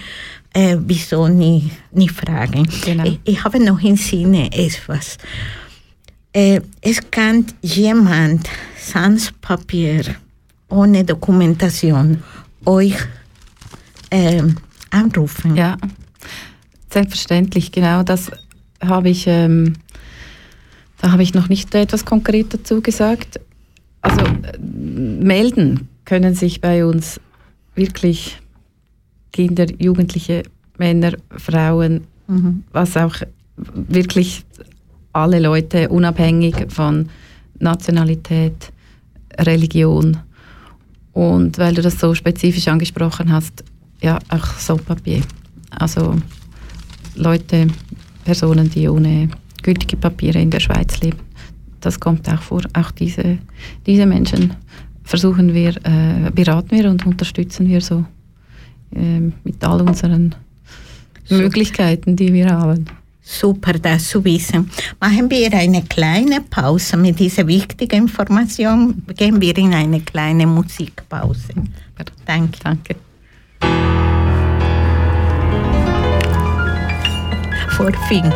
äh, 0.55 0.77
wieso 0.79 1.29
nicht, 1.29 1.71
nicht 1.93 2.13
fragen. 2.13 2.69
Genau. 2.85 3.05
Ich, 3.05 3.21
ich 3.25 3.45
habe 3.45 3.59
noch 3.59 3.81
im 3.81 3.97
Sinne 3.97 4.53
etwas. 4.53 5.19
Äh, 6.33 6.61
es 6.81 6.99
kann 7.11 7.47
jemand 7.61 8.49
sans 8.77 9.33
Papier 9.41 10.03
ohne 10.73 11.05
Dokumentation 11.05 12.23
euch 12.65 12.97
ähm, 14.11 14.57
anrufen. 14.91 15.57
Ja, 15.57 15.77
selbstverständlich, 16.91 17.73
genau. 17.73 18.03
Das 18.03 18.31
habe 18.81 19.11
ich, 19.11 19.27
ähm, 19.27 19.75
da 21.01 21.13
habe 21.13 21.23
ich 21.23 21.35
noch 21.35 21.49
nicht 21.49 21.75
etwas 21.75 22.05
konkret 22.05 22.53
dazu 22.55 22.81
gesagt. 22.81 23.39
Also 24.01 24.21
äh, 24.21 24.59
melden 24.59 25.89
können 26.05 26.35
sich 26.35 26.61
bei 26.61 26.85
uns 26.85 27.21
wirklich 27.75 28.41
Kinder, 29.33 29.67
Jugendliche, 29.79 30.43
Männer, 30.79 31.13
Frauen, 31.37 32.07
was 32.73 32.97
auch 32.97 33.15
wirklich 33.57 34.45
alle 35.13 35.39
Leute, 35.39 35.89
unabhängig 35.89 36.67
von 36.69 37.09
Nationalität, 37.59 38.73
Religion. 39.39 40.19
Und 41.13 41.59
weil 41.59 41.75
du 41.75 41.83
das 41.83 41.99
so 41.99 42.15
spezifisch 42.15 42.69
angesprochen 42.69 43.33
hast, 43.33 43.65
ja, 44.01 44.19
auch 44.29 44.45
Sans-Papier. 44.45 45.23
Also 45.71 46.17
Leute, 47.15 47.69
Personen, 48.25 48.71
die 48.71 48.89
ohne 48.89 49.29
gültige 49.63 49.97
Papiere 49.97 50.41
in 50.41 50.51
der 50.51 50.61
Schweiz 50.61 51.01
leben. 51.01 51.19
Das 51.81 52.01
kommt 52.01 52.29
auch 52.29 52.41
vor. 52.41 52.63
Auch 52.73 52.91
diese, 52.93 53.39
diese 53.87 54.07
Menschen 54.07 54.55
versuchen 55.05 55.53
wir, 55.53 55.77
äh, 55.85 56.31
beraten 56.35 56.71
wir 56.71 56.91
und 56.91 57.05
unterstützen 57.07 57.69
wir 57.69 57.81
so 57.81 58.05
äh, 58.95 59.21
mit 59.45 59.63
all 59.63 59.81
unseren 59.83 60.35
Möglichkeiten, 61.29 62.17
die 62.17 62.33
wir 62.33 62.51
haben. 62.51 62.87
Super, 63.25 63.75
das 63.75 64.09
zu 64.09 64.25
wissen. 64.25 64.69
Machen 65.01 65.31
wir 65.31 65.53
eine 65.53 65.83
kleine 65.83 66.41
Pause 66.41 66.97
mit 66.97 67.21
dieser 67.21 67.47
wichtigen 67.47 68.03
Information. 68.03 69.03
Gehen 69.17 69.41
wir 69.41 69.57
in 69.57 69.73
eine 69.73 70.01
kleine 70.01 70.47
Musikpause. 70.47 71.55
Danke. 72.27 72.59
Danke. 72.63 72.97
Vor 77.77 77.93
Fing. 78.09 78.33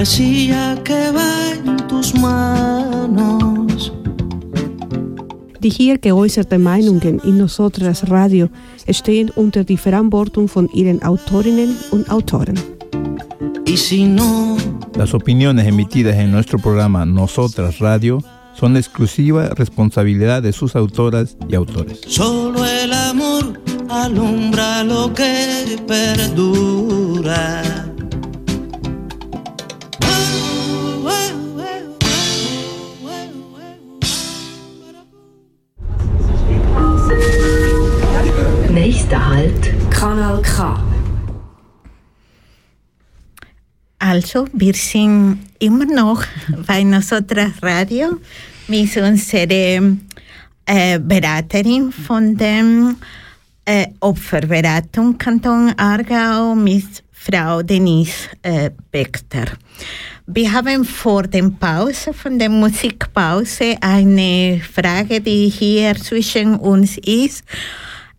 Arcilla 0.00 0.76
que 0.84 1.10
va 1.10 1.32
en 1.52 1.76
tus 1.88 2.14
manos. 2.14 3.92
Die 5.62 5.70
hier 5.70 5.98
geäußerten 5.98 6.62
Meinungen 6.62 7.18
in 7.24 7.38
Nosotras 7.38 8.08
Radio 8.10 8.48
stehen 8.90 9.30
unter 9.34 9.64
die 9.64 9.78
Verantwortung 9.78 10.48
von 10.48 10.68
ihren 10.74 11.02
Autorinnen 11.02 11.76
und 11.90 12.10
Autoren. 12.10 12.56
Y 13.66 13.76
si 13.76 14.04
no, 14.04 14.56
Las 14.96 15.12
opiniones 15.14 15.66
emitidas 15.66 16.16
en 16.16 16.30
nuestro 16.30 16.58
programa 16.58 17.04
Nosotras 17.04 17.78
Radio 17.80 18.22
son 18.54 18.74
de 18.74 18.80
exclusiva 18.80 19.48
responsabilidad 19.50 20.42
de 20.42 20.52
sus 20.52 20.76
autoras 20.76 21.36
y 21.48 21.54
autores. 21.54 22.00
solo 22.06 22.64
el 22.64 22.92
amor 22.92 23.60
alumbra 23.88 24.84
lo 24.84 25.12
que 25.12 25.76
perdura. 25.86 27.75
Also, 44.26 44.48
wir 44.54 44.74
sind 44.74 45.38
immer 45.60 45.84
noch 45.84 46.24
bei 46.66 46.82
Nosotras 46.82 47.52
Radio 47.62 48.16
mit 48.66 48.96
unserer 48.96 49.96
äh, 50.66 50.98
Beraterin 50.98 51.92
von 51.92 52.36
der 52.36 52.96
äh, 53.64 53.86
Opferberatung 54.00 55.16
Kanton 55.16 55.72
Aargau, 55.76 56.56
Miss 56.56 57.04
Frau 57.12 57.62
Denise 57.62 58.30
äh, 58.42 58.70
Bechter. 58.90 59.44
Wir 60.26 60.52
haben 60.52 60.84
vor 60.84 61.22
der 61.22 61.48
Pause, 61.60 62.12
von 62.12 62.36
der 62.36 62.48
Musikpause, 62.48 63.76
eine 63.80 64.60
Frage, 64.74 65.20
die 65.20 65.48
hier 65.50 65.94
zwischen 65.94 66.56
uns 66.56 66.98
ist. 66.98 67.44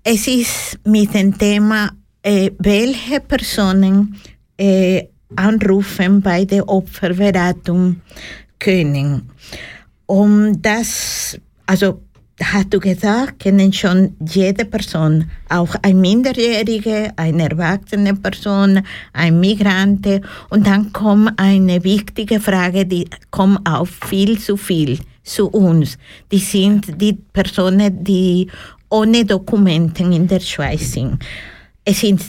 Es 0.05 0.25
ist 0.25 0.79
mit 0.85 1.13
dem 1.13 1.37
Thema, 1.37 1.91
äh, 2.23 2.51
welche 2.59 3.19
Personen 3.19 4.15
äh, 4.57 5.03
anrufen 5.35 6.21
bei 6.21 6.45
der 6.45 6.67
Opferberatung 6.67 8.01
können. 8.59 9.29
Und 10.05 10.61
das, 10.61 11.39
also 11.65 12.01
hast 12.41 12.73
du 12.73 12.79
gesagt, 12.79 13.39
kennen 13.39 13.73
schon 13.73 14.15
jede 14.25 14.65
Person, 14.65 15.29
auch 15.49 15.75
ein 15.81 15.99
Minderjährige, 15.99 17.11
eine 17.15 17.49
erwachsene 17.49 18.15
Person, 18.15 18.81
ein 19.13 19.39
Migrante. 19.39 20.21
Und 20.49 20.67
dann 20.67 20.93
kommt 20.93 21.33
eine 21.37 21.83
wichtige 21.83 22.39
Frage, 22.39 22.85
die 22.85 23.07
kommt 23.31 23.67
auf 23.67 23.89
viel 24.07 24.39
zu 24.39 24.55
viel 24.55 24.99
zu 25.23 25.49
uns. 25.49 25.97
Die 26.31 26.39
sind 26.39 27.01
die 27.01 27.13
Personen, 27.13 28.03
die 28.03 28.49
ohne 28.89 29.25
Dokumenten 29.25 30.13
in 30.13 30.27
der 30.27 30.39
Schweiz 30.39 30.93
sind. 30.93 31.23
Es 31.83 31.99
sind 31.99 32.21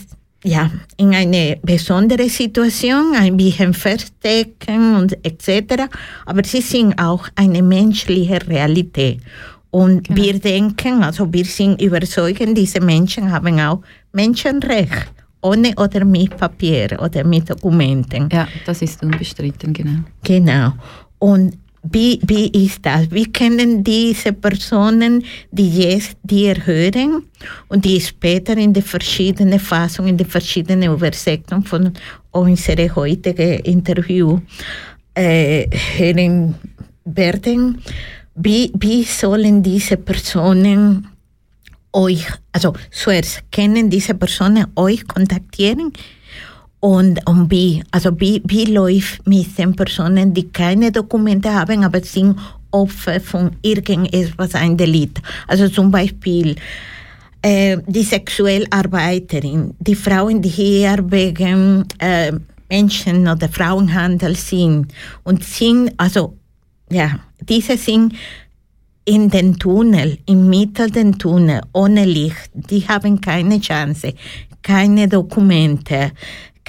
ja, 0.43 0.71
in 0.97 1.13
eine 1.13 1.57
besondere 1.61 2.29
Situation, 2.29 3.13
ein 3.15 3.35
bisschen 3.37 3.73
verstecken 3.73 4.95
und 4.95 5.13
etc. 5.25 5.83
Aber 6.25 6.43
sie 6.43 6.61
sind 6.61 6.99
auch 6.99 7.27
eine 7.35 7.61
menschliche 7.61 8.39
Realität. 8.47 9.19
Und 9.71 10.07
Genau. 10.07 10.21
wir 10.23 10.39
denken, 10.39 11.03
also 11.03 11.31
wir 11.31 11.45
sind 11.45 11.81
überzeugt, 11.81 12.41
diese 12.57 12.81
Menschen 12.81 13.31
haben 13.31 13.59
auch 13.59 13.81
Menschenrecht, 14.13 15.11
ohne 15.41 15.73
oder 15.77 16.03
mit 16.05 16.35
Papier 16.37 16.97
oder 16.99 17.23
mit 17.23 17.49
Dokumenten. 17.49 18.29
Ja, 18.31 18.47
das 18.65 18.81
ist 18.81 19.03
unbestritten, 19.03 19.73
genau. 19.73 19.99
Genau. 20.23 20.73
Und 21.19 21.58
wie, 21.83 22.19
wie 22.25 22.47
ist 22.65 22.85
das? 22.85 23.09
Wie 23.11 23.31
können 23.31 23.83
diese 23.83 24.33
Personen, 24.33 25.23
die 25.51 25.69
jetzt 25.69 26.17
dir 26.23 26.55
hören? 26.65 27.23
Und 27.69 27.85
die 27.85 28.01
später 28.01 28.57
in 28.57 28.73
die 28.73 28.81
verschiedenen 28.81 29.59
Fassungen, 29.59 30.09
in 30.11 30.17
die 30.17 30.25
verschiedenen 30.25 30.93
Übersetzungen 30.93 31.63
von 31.63 31.93
unserem 32.31 32.95
heutigen 32.95 33.59
Interview 33.59 34.39
äh, 35.13 35.67
hören 35.97 36.55
werden, 37.05 37.81
wie, 38.35 38.71
wie 38.77 39.03
sollen 39.03 39.63
diese 39.63 39.97
Personen 39.97 41.07
euch, 41.91 42.25
also 42.51 42.73
zuerst 42.91 43.43
können 43.51 43.89
diese 43.89 44.13
Personen 44.13 44.67
euch 44.75 45.07
kontaktieren 45.07 45.91
und, 46.79 47.19
und 47.27 47.51
wie, 47.51 47.83
also 47.91 48.17
wie, 48.19 48.41
wie 48.45 48.65
läuft 48.65 49.27
mit 49.27 49.57
den 49.57 49.75
Personen, 49.75 50.33
die 50.33 50.49
keine 50.49 50.91
Dokumente 50.91 51.53
haben, 51.53 51.83
aber 51.83 52.01
sind 52.01 52.37
Opfer 52.71 53.19
von 53.19 53.51
irgendetwas, 53.61 54.55
ein 54.55 54.77
Delikt. 54.77 55.21
Also 55.47 55.67
zum 55.67 55.91
Beispiel 55.91 56.55
äh, 57.41 57.77
die 57.87 58.03
Sexuellarbeiterin, 58.03 59.73
die 59.79 59.95
Frauen, 59.95 60.41
die 60.41 60.49
hier 60.49 61.03
wegen 61.09 61.85
äh, 61.97 62.31
Menschen- 62.69 63.27
oder 63.27 63.49
Frauenhandel 63.49 64.35
sind. 64.35 64.93
Und 65.23 65.43
sind, 65.43 65.91
also 65.97 66.37
ja, 66.91 67.19
diese 67.41 67.77
sind 67.77 68.13
in 69.05 69.29
den 69.29 69.57
Tunnel, 69.57 70.19
im 70.27 70.49
Mittel 70.49 70.91
den 70.91 71.17
Tunnel, 71.17 71.61
ohne 71.73 72.05
Licht, 72.05 72.51
die 72.53 72.87
haben 72.87 73.19
keine 73.19 73.59
Chance, 73.59 74.13
keine 74.61 75.07
Dokumente, 75.07 76.11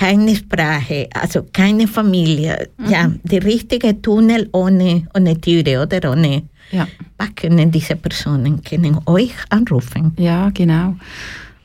keine 0.01 0.35
Sprache, 0.35 1.09
also 1.12 1.47
keine 1.52 1.86
Familie. 1.86 2.70
Ja, 2.89 3.12
der 3.22 3.44
richtige 3.44 4.01
Tunnel 4.01 4.48
ohne, 4.52 5.06
ohne 5.14 5.39
Türe 5.39 5.82
oder 5.82 6.12
ohne. 6.12 6.44
Ja. 6.70 6.89
Was 7.18 7.35
können 7.35 7.70
diese 7.70 7.97
Personen 7.97 8.62
können 8.64 8.98
euch 9.05 9.35
anrufen? 9.51 10.12
Ja, 10.16 10.48
genau. 10.55 10.97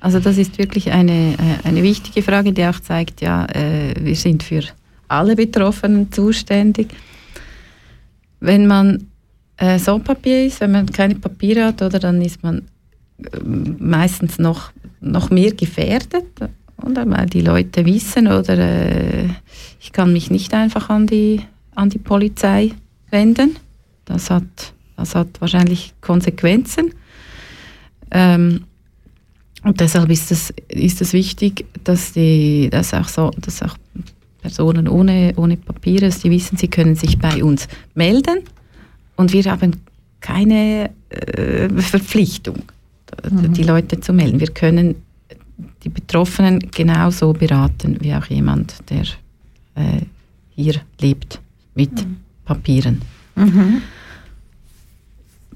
Also 0.02 0.20
das 0.20 0.38
ist 0.38 0.58
wirklich 0.58 0.92
eine, 0.92 1.34
äh, 1.34 1.68
eine 1.68 1.82
wichtige 1.82 2.22
Frage, 2.22 2.52
die 2.52 2.66
auch 2.66 2.80
zeigt, 2.82 3.22
ja, 3.22 3.46
äh, 3.46 3.94
wir 4.02 4.16
sind 4.18 4.44
für 4.44 4.64
alle 5.08 5.36
Betroffenen 5.38 6.12
zuständig. 6.12 6.90
Wenn 8.42 8.68
man 8.68 9.08
äh, 9.56 9.80
so 9.80 9.98
Papier 10.00 10.46
ist, 10.48 10.60
wenn 10.60 10.74
man 10.74 10.88
keine 10.88 11.16
Papiere 11.16 11.68
hat, 11.68 11.82
oder 11.82 12.00
dann 12.00 12.22
ist 12.22 12.44
man 12.44 12.64
äh, 13.20 13.40
meistens 13.80 14.40
noch, 14.40 14.74
noch 15.00 15.30
mehr 15.30 15.54
gefährdet, 15.54 16.26
oder 16.82 17.10
weil 17.10 17.26
die 17.28 17.42
Leute 17.42 17.86
wissen, 17.86 18.28
oder 18.28 18.58
äh, 18.58 19.30
ich 19.80 19.92
kann 19.92 20.14
mich 20.14 20.30
nicht 20.30 20.54
einfach 20.54 20.90
an 20.90 21.08
die, 21.08 21.42
an 21.76 21.90
die 21.90 22.00
Polizei 22.00 22.72
wenden. 23.10 23.56
Das 24.06 24.30
hat, 24.30 24.74
das 24.98 25.16
hat 25.16 25.40
wahrscheinlich 25.40 25.94
Konsequenzen. 26.02 26.94
Ähm, 28.12 28.66
und 29.64 29.80
deshalb 29.80 30.12
ist 30.12 30.32
es, 30.32 30.54
ist 30.68 31.02
es 31.02 31.14
wichtig, 31.14 31.66
dass, 31.84 32.14
die, 32.14 32.70
dass, 32.70 32.94
auch 32.94 33.08
so, 33.08 33.32
dass 33.42 33.64
auch 33.64 33.76
Personen 34.42 34.88
ohne, 34.88 35.34
ohne 35.38 35.58
Papiere, 35.58 36.10
die 36.10 36.30
wissen, 36.30 36.56
sie 36.58 36.68
können 36.68 36.96
sich 36.96 37.18
bei 37.18 37.44
uns 37.44 37.68
melden 37.96 38.42
und 39.16 39.34
wir 39.34 39.44
haben 39.46 39.72
keine 40.22 40.92
äh, 41.10 41.68
Verpflichtung, 41.70 42.58
d- 43.24 43.48
die 43.50 43.64
Leute 43.64 44.00
zu 44.00 44.14
melden. 44.14 44.40
Wir 44.40 44.52
können 44.52 44.96
die 45.84 45.90
Betroffenen 45.90 46.60
genauso 46.72 47.34
beraten 47.34 47.98
wie 48.02 48.14
auch 48.14 48.26
jemand, 48.28 48.76
der 48.90 49.04
äh, 49.76 50.02
hier 50.56 50.76
lebt 51.00 51.40
mit 51.76 51.92
Papieren. 52.46 53.02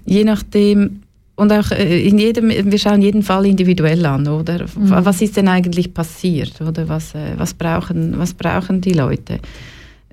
Je 0.05 0.23
nachdem, 0.23 1.01
und 1.35 1.51
auch 1.51 1.71
äh, 1.71 2.07
in 2.07 2.17
jedem, 2.17 2.49
wir 2.49 2.79
schauen 2.79 3.01
jeden 3.01 3.23
Fall 3.23 3.45
individuell 3.45 4.05
an, 4.05 4.27
oder? 4.27 4.61
W- 4.61 4.67
Was 4.75 5.21
ist 5.21 5.37
denn 5.37 5.47
eigentlich 5.47 5.93
passiert, 5.93 6.59
oder? 6.61 6.87
Was, 6.89 7.13
äh, 7.15 7.33
was, 7.37 7.53
brauchen, 7.53 8.17
was 8.17 8.33
brauchen 8.33 8.81
die 8.81 8.93
Leute? 8.93 9.39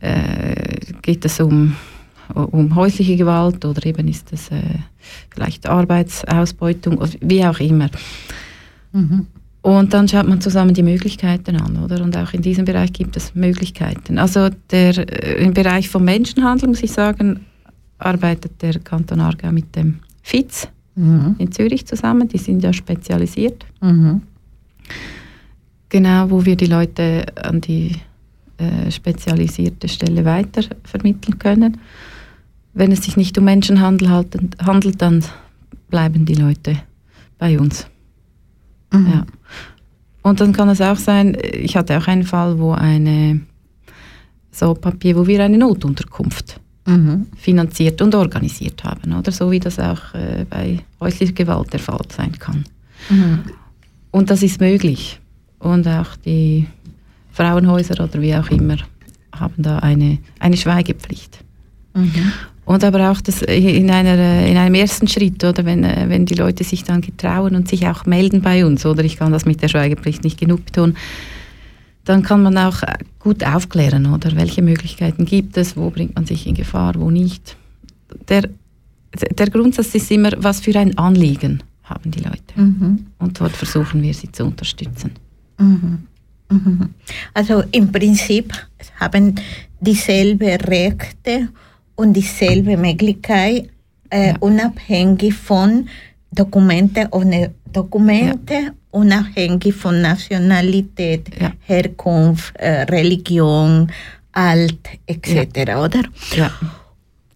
Äh, 0.01 0.77
geht 1.03 1.25
es 1.25 1.41
um, 1.41 1.75
um 2.35 2.75
häusliche 2.75 3.17
Gewalt 3.17 3.65
oder 3.65 3.87
eben 3.87 4.07
ist 4.09 4.33
es 4.33 4.51
äh, 4.51 4.61
vielleicht 5.31 5.67
Arbeitsausbeutung, 5.67 6.99
oder 6.99 7.13
wie 7.21 7.45
auch 7.45 7.59
immer. 7.61 7.89
Und 9.67 9.95
dann 9.95 10.07
schaut 10.07 10.29
man 10.29 10.41
zusammen 10.41 10.75
die 10.75 10.85
Möglichkeiten 10.85 11.57
an, 11.57 11.83
oder? 11.83 12.01
Und 12.01 12.17
auch 12.17 12.33
in 12.33 12.41
diesem 12.41 12.65
Bereich 12.65 12.93
gibt 12.93 13.17
es 13.17 13.35
Möglichkeiten. 13.35 14.17
Also 14.17 14.49
der, 14.71 14.97
äh, 14.97 15.45
im 15.45 15.55
Bereich 15.55 15.89
von 15.89 16.05
Menschenhandel, 16.05 16.69
muss 16.69 16.85
ich 16.85 16.93
sagen, 16.93 17.41
arbeitet 17.99 18.63
der 18.63 18.79
Kanton 18.79 19.19
Aargau 19.19 19.51
mit 19.51 19.75
dem 19.75 19.99
FIZ 20.23 20.69
in 21.41 21.51
Zürich 21.51 21.85
zusammen. 21.85 22.29
Die 22.29 22.39
sind 22.39 22.63
ja 22.63 22.73
spezialisiert. 22.73 23.67
Genau, 25.89 26.31
wo 26.31 26.45
wir 26.45 26.55
die 26.55 26.67
Leute 26.67 27.27
an 27.35 27.61
die 27.61 27.91
äh, 28.59 28.89
spezialisierte 28.93 29.89
Stelle 29.89 30.25
weiter 30.25 30.63
vermitteln 30.85 31.41
können. 31.41 31.79
Wenn 32.73 32.93
es 32.93 33.03
sich 33.03 33.17
nicht 33.17 33.37
um 33.37 33.45
Menschenhandel 33.47 34.11
handelt, 34.11 35.03
dann 35.03 35.25
bleiben 35.91 36.25
die 36.25 36.35
Leute 36.35 36.77
bei 37.37 37.59
uns. 37.59 37.89
Ja. 38.93 39.27
Und 40.23 40.41
dann 40.41 40.53
kann 40.53 40.69
es 40.69 40.81
auch 40.81 40.97
sein, 40.97 41.37
ich 41.53 41.77
hatte 41.77 41.97
auch 41.99 42.09
einen 42.09 42.25
Fall, 42.25 42.59
wo 42.59 42.73
eine, 42.73 43.41
So-Papier, 44.51 45.17
wo 45.17 45.27
wir 45.27 45.45
eine 45.45 45.59
Notunterkunft 45.59 46.61
mhm. 46.87 47.27
finanziert 47.37 48.01
und 48.03 48.15
organisiert 48.15 48.83
haben, 48.85 49.13
oder 49.13 49.31
so 49.31 49.51
wie 49.51 49.61
das 49.61 49.79
auch 49.79 50.15
äh, 50.15 50.47
bei 50.49 50.81
häuslicher 51.01 51.35
Gewalt 51.35 51.73
der 51.73 51.81
Fall 51.81 52.01
sein 52.09 52.33
kann. 52.39 52.65
Mhm. 53.11 53.41
Und 54.11 54.31
das 54.31 54.43
ist 54.43 54.61
möglich. 54.61 55.21
Und 55.59 55.87
auch 55.87 56.17
die 56.17 56.67
Frauenhäuser 57.33 58.03
oder 58.03 58.21
wie 58.21 58.35
auch 58.35 58.49
immer 58.51 58.77
haben 59.33 59.63
da 59.63 59.79
eine, 59.81 60.19
eine 60.39 60.57
Schweigepflicht. 60.57 61.39
Mhm. 61.95 62.33
Und 62.67 62.83
aber 62.83 63.13
auch 63.13 63.21
das 63.21 63.43
in, 63.43 63.91
einer, 63.91 64.45
in 64.45 64.57
einem 64.57 64.75
ersten 64.75 65.07
Schritt, 65.07 65.43
oder 65.45 65.65
wenn, 65.65 65.83
wenn 65.85 66.27
die 66.27 66.35
Leute 66.35 66.65
sich 66.65 66.83
dann 66.83 67.01
getrauen 67.01 67.55
und 67.55 67.69
sich 67.69 67.87
auch 67.87 68.07
melden 68.07 68.43
bei 68.43 68.67
uns, 68.67 68.85
oder 68.85 69.05
ich 69.05 69.17
kann 69.17 69.33
das 69.33 69.47
mit 69.47 69.63
der 69.63 69.69
Schweigepflicht 69.69 70.25
nicht 70.25 70.39
genug 70.39 70.67
betonen, 70.67 70.97
dann 72.05 72.25
kann 72.25 72.43
man 72.43 72.59
auch 72.59 72.83
gut 73.21 73.45
aufklären, 73.45 74.13
oder 74.13 74.35
welche 74.35 74.63
Möglichkeiten 74.63 75.27
gibt 75.27 75.57
es, 75.57 75.77
wo 75.77 75.91
bringt 75.91 76.17
man 76.17 76.27
sich 76.27 76.47
in 76.47 76.57
Gefahr, 76.57 76.95
wo 76.97 77.09
nicht. 77.09 77.57
Der, 78.29 78.49
der 79.39 79.49
Grundsatz 79.49 79.95
ist 79.95 80.11
immer, 80.11 80.33
was 80.37 80.61
für 80.61 80.77
ein 80.77 80.99
Anliegen 80.99 81.63
haben 81.85 82.11
die 82.11 82.21
Leute. 82.21 82.41
Mhm. 82.57 83.07
Und 83.21 83.41
dort 83.41 83.53
versuchen 83.53 84.03
wir 84.03 84.13
sie 84.13 84.33
zu 84.33 84.45
unterstützen. 84.45 85.13
Mhm. 85.59 85.99
Mhm. 86.51 86.89
Also 87.33 87.63
im 87.71 87.93
Prinzip 87.93 88.53
haben 88.99 89.37
dieselbe 89.81 90.59
Rechte 90.67 91.49
und 91.97 92.13
dieselbe 92.13 92.77
Möglichkeit, 92.77 93.69
äh, 94.11 94.29
ja. 94.29 94.35
unabhängig 94.41 95.35
von 95.35 95.89
Dokumente 96.31 97.09
ohne 97.11 97.55
Dokumente, 97.73 98.55
ja. 98.55 98.71
unabhängig 98.91 99.75
von 99.75 100.01
Nationalität, 100.01 101.29
ja. 101.41 101.53
Herkunft, 101.61 102.57
äh, 102.57 102.83
Religion, 102.83 103.91
Alt 104.33 104.79
etc., 105.07 105.77
oder? 105.77 106.03
Ja. 106.37 106.51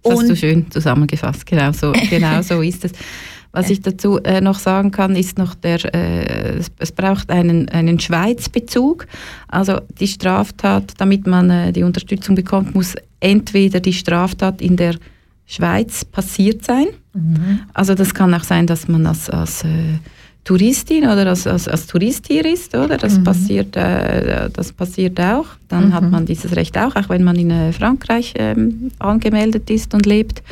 Das 0.03 0.15
hast 0.15 0.31
du 0.31 0.37
schön 0.37 0.70
zusammengefasst, 0.70 1.45
genau 1.45 1.73
so, 1.73 1.93
genau 2.11 2.41
so 2.43 2.62
ist 2.62 2.85
es. 2.85 2.93
Was 3.53 3.69
ich 3.69 3.81
dazu 3.81 4.19
äh, 4.19 4.41
noch 4.41 4.59
sagen 4.61 4.93
kann, 4.93 5.16
ist 5.16 5.37
noch 5.37 5.55
der, 5.55 5.85
äh, 5.93 6.59
es, 6.59 6.70
es, 6.78 6.93
braucht 6.93 7.31
einen, 7.31 7.69
einen 7.69 7.99
Schweizbezug. 7.99 9.09
Also 9.49 9.81
die 9.99 10.07
Straftat, 10.07 10.93
damit 10.99 11.27
man 11.27 11.51
äh, 11.51 11.73
die 11.73 11.82
Unterstützung 11.82 12.37
bekommt, 12.37 12.77
muss 12.77 12.95
entweder 13.21 13.81
die 13.81 13.93
Straftat 13.93 14.61
in 14.61 14.77
der 14.77 14.97
Schweiz 15.47 16.05
passiert 16.05 16.65
sein. 16.65 16.87
Mhm. 17.13 17.61
Also 17.75 17.95
das 17.95 18.15
kann 18.15 18.33
auch 18.35 18.45
sein, 18.45 18.67
dass 18.67 18.89
man 18.89 19.07
als, 19.07 19.29
als 19.29 19.65
äh, 19.65 19.99
Touristin 20.45 21.05
oder 21.05 21.27
als, 21.27 21.47
als, 21.47 21.69
als 21.69 21.87
Tourist 21.87 22.27
hier 22.29 22.45
ist, 22.45 22.75
oder? 22.75 22.97
Das, 22.97 23.19
mhm. 23.19 23.25
passiert, 23.25 23.77
äh, 23.77 24.49
das 24.51 24.73
passiert 24.73 25.21
auch. 25.21 25.47
Dann 25.69 25.89
mhm. 25.89 25.95
hat 25.95 26.11
man 26.11 26.27
dieses 26.27 26.57
Recht 26.57 26.79
auch, 26.79 26.97
auch 26.97 27.09
wenn 27.09 27.25
man 27.25 27.37
in 27.37 27.51
äh, 27.51 27.73
Frankreich 27.73 28.35
ähm, 28.37 28.91
angemeldet 28.99 29.69
ist 29.71 29.93
und 29.93 30.07
lebt. 30.07 30.43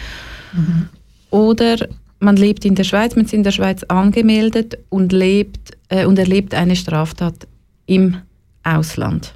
Mhm. 0.53 0.89
Oder 1.31 1.89
man 2.21 2.37
lebt 2.37 2.65
in 2.65 2.75
der 2.75 2.85
Schweiz, 2.85 3.15
man 3.15 3.25
ist 3.25 3.35
in 3.35 3.45
der 3.45 3.53
Schweiz 3.53 3.83
angemeldet 3.85 4.79
und 4.89 5.13
lebt 5.13 5.77
äh, 5.89 6.07
und 6.07 6.19
erlebt 6.19 6.55
eine 6.55 6.77
Straftat 6.77 7.47
im 7.87 8.17
Ausland. 8.65 9.35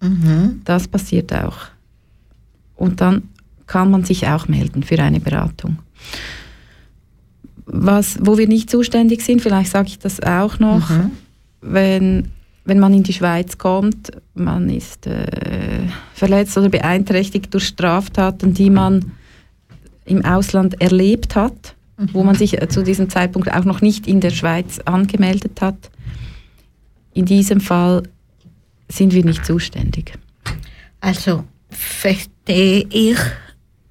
Mhm. 0.00 0.62
Das 0.64 0.88
passiert 0.88 1.32
auch. 1.32 1.56
Und 2.78 3.00
dann 3.00 3.24
kann 3.66 3.90
man 3.90 4.04
sich 4.04 4.26
auch 4.26 4.48
melden 4.48 4.82
für 4.82 4.98
eine 5.00 5.20
Beratung. 5.20 5.78
Was, 7.66 8.18
wo 8.22 8.38
wir 8.38 8.48
nicht 8.48 8.70
zuständig 8.70 9.20
sind, 9.20 9.42
vielleicht 9.42 9.70
sage 9.70 9.88
ich 9.88 9.98
das 9.98 10.22
auch 10.22 10.58
noch, 10.58 10.88
mhm. 10.88 11.10
wenn, 11.60 12.28
wenn 12.64 12.78
man 12.78 12.94
in 12.94 13.02
die 13.02 13.12
Schweiz 13.12 13.58
kommt, 13.58 14.12
man 14.34 14.70
ist 14.70 15.06
äh, 15.06 15.82
verletzt 16.14 16.56
oder 16.56 16.70
beeinträchtigt 16.70 17.52
durch 17.52 17.66
Straftaten, 17.66 18.54
die 18.54 18.70
man 18.70 19.12
im 20.06 20.24
Ausland 20.24 20.80
erlebt 20.80 21.34
hat, 21.34 21.74
mhm. 21.98 22.08
wo 22.12 22.22
man 22.22 22.36
sich 22.36 22.62
äh, 22.62 22.68
zu 22.68 22.82
diesem 22.82 23.10
Zeitpunkt 23.10 23.52
auch 23.52 23.64
noch 23.64 23.82
nicht 23.82 24.06
in 24.06 24.20
der 24.20 24.30
Schweiz 24.30 24.78
angemeldet 24.84 25.60
hat. 25.60 25.90
In 27.12 27.26
diesem 27.26 27.60
Fall 27.60 28.04
sind 28.88 29.12
wir 29.12 29.24
nicht 29.24 29.44
zuständig. 29.44 30.14
Also 31.00 31.44
verstehe 31.68 32.37
ich 32.48 33.18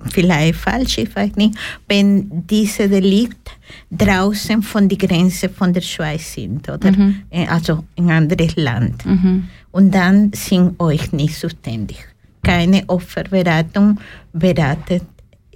vielleicht 0.10 0.56
falsch, 0.56 1.00
ich 1.00 1.16
weiß 1.16 1.36
nicht, 1.36 1.58
wenn 1.88 2.46
diese 2.48 2.88
Delikte 2.88 3.52
draußen 3.92 4.62
von 4.62 4.88
der 4.88 4.98
Grenze 4.98 5.50
von 5.50 5.74
der 5.74 5.82
Schweiz 5.82 6.34
sind, 6.34 6.70
oder? 6.70 6.92
Mhm. 6.92 7.24
Äh, 7.30 7.48
also 7.48 7.84
in 7.96 8.10
anderes 8.10 8.56
Land. 8.56 9.06
Mhm. 9.06 9.46
Und 9.72 9.94
dann 9.94 10.32
sind 10.34 10.80
euch 10.80 11.12
nicht 11.12 11.36
zuständig. 11.36 11.98
Keine 12.44 12.84
Opferberatung 12.88 14.00
beratet 14.34 15.04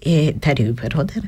äh, 0.02 0.34
darüber, 0.40 0.86
oder? 1.00 1.22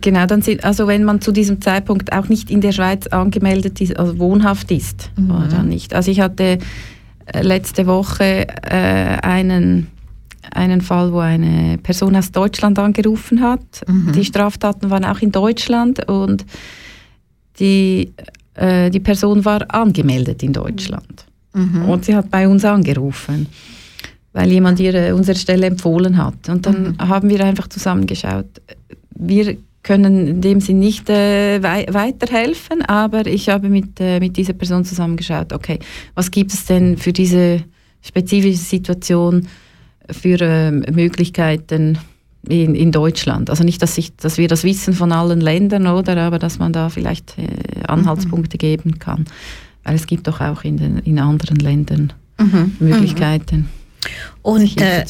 Genau, 0.00 0.26
dann 0.26 0.42
sind, 0.42 0.64
also 0.64 0.86
wenn 0.86 1.04
man 1.04 1.20
zu 1.20 1.32
diesem 1.32 1.60
Zeitpunkt 1.60 2.12
auch 2.12 2.28
nicht 2.28 2.50
in 2.50 2.60
der 2.60 2.72
Schweiz 2.72 3.06
angemeldet 3.08 3.80
ist, 3.80 3.96
also 3.96 4.18
wohnhaft 4.18 4.70
ist, 4.70 5.10
mhm. 5.16 5.30
oder 5.30 5.62
nicht. 5.62 5.94
Also 5.94 6.10
ich 6.10 6.20
hatte 6.20 6.58
äh, 7.26 7.42
letzte 7.42 7.86
Woche 7.86 8.46
äh, 8.48 9.18
einen 9.22 9.88
einen 10.50 10.80
Fall, 10.80 11.12
wo 11.12 11.18
eine 11.18 11.78
Person 11.78 12.16
aus 12.16 12.32
Deutschland 12.32 12.78
angerufen 12.78 13.40
hat. 13.40 13.60
Mhm. 13.86 14.12
Die 14.12 14.24
Straftaten 14.24 14.90
waren 14.90 15.04
auch 15.04 15.20
in 15.20 15.32
Deutschland 15.32 16.08
und 16.08 16.44
die, 17.58 18.12
äh, 18.54 18.90
die 18.90 19.00
Person 19.00 19.44
war 19.44 19.62
angemeldet 19.72 20.42
in 20.42 20.52
Deutschland. 20.52 21.26
Mhm. 21.54 21.88
Und 21.88 22.04
sie 22.04 22.14
hat 22.14 22.30
bei 22.30 22.48
uns 22.48 22.64
angerufen, 22.64 23.46
weil 24.32 24.50
jemand 24.50 24.80
ihr 24.80 24.94
äh, 24.94 25.12
unsere 25.12 25.38
Stelle 25.38 25.66
empfohlen 25.66 26.16
hat. 26.16 26.48
Und 26.48 26.66
dann 26.66 26.82
mhm. 26.82 27.08
haben 27.08 27.28
wir 27.28 27.44
einfach 27.44 27.68
zusammengeschaut. 27.68 28.46
Wir 29.14 29.56
können 29.82 30.28
in 30.28 30.40
dem 30.40 30.60
Sinn 30.60 30.78
nicht 30.78 31.10
äh, 31.10 31.62
wei 31.62 31.86
weiterhelfen, 31.90 32.82
aber 32.82 33.26
ich 33.26 33.48
habe 33.48 33.68
mit, 33.68 34.00
äh, 34.00 34.20
mit 34.20 34.36
dieser 34.36 34.52
Person 34.52 34.84
zusammengeschaut, 34.84 35.52
okay, 35.52 35.78
was 36.14 36.30
gibt 36.30 36.52
es 36.52 36.66
denn 36.66 36.96
für 36.96 37.12
diese 37.12 37.64
spezifische 38.00 38.58
Situation, 38.58 39.48
für 40.10 40.40
äh, 40.40 40.70
Möglichkeiten 40.70 41.98
in, 42.48 42.74
in 42.74 42.92
Deutschland. 42.92 43.50
Also 43.50 43.64
nicht, 43.64 43.82
dass, 43.82 43.98
ich, 43.98 44.16
dass 44.16 44.38
wir 44.38 44.48
das 44.48 44.64
wissen 44.64 44.94
von 44.94 45.12
allen 45.12 45.40
Ländern, 45.40 45.86
oder, 45.86 46.16
aber 46.18 46.38
dass 46.38 46.58
man 46.58 46.72
da 46.72 46.88
vielleicht 46.88 47.38
äh, 47.38 47.84
Anhaltspunkte 47.86 48.56
mhm. 48.56 48.58
geben 48.58 48.98
kann. 48.98 49.24
Weil 49.84 49.94
es 49.94 50.06
gibt 50.06 50.26
doch 50.26 50.40
auch 50.40 50.64
in, 50.64 50.76
den, 50.76 50.98
in 50.98 51.18
anderen 51.18 51.56
Ländern 51.56 52.12
mhm. 52.38 52.76
Möglichkeiten. 52.80 53.56
Mhm. 53.56 53.66
Und 54.42 54.80
äh, 54.80 55.04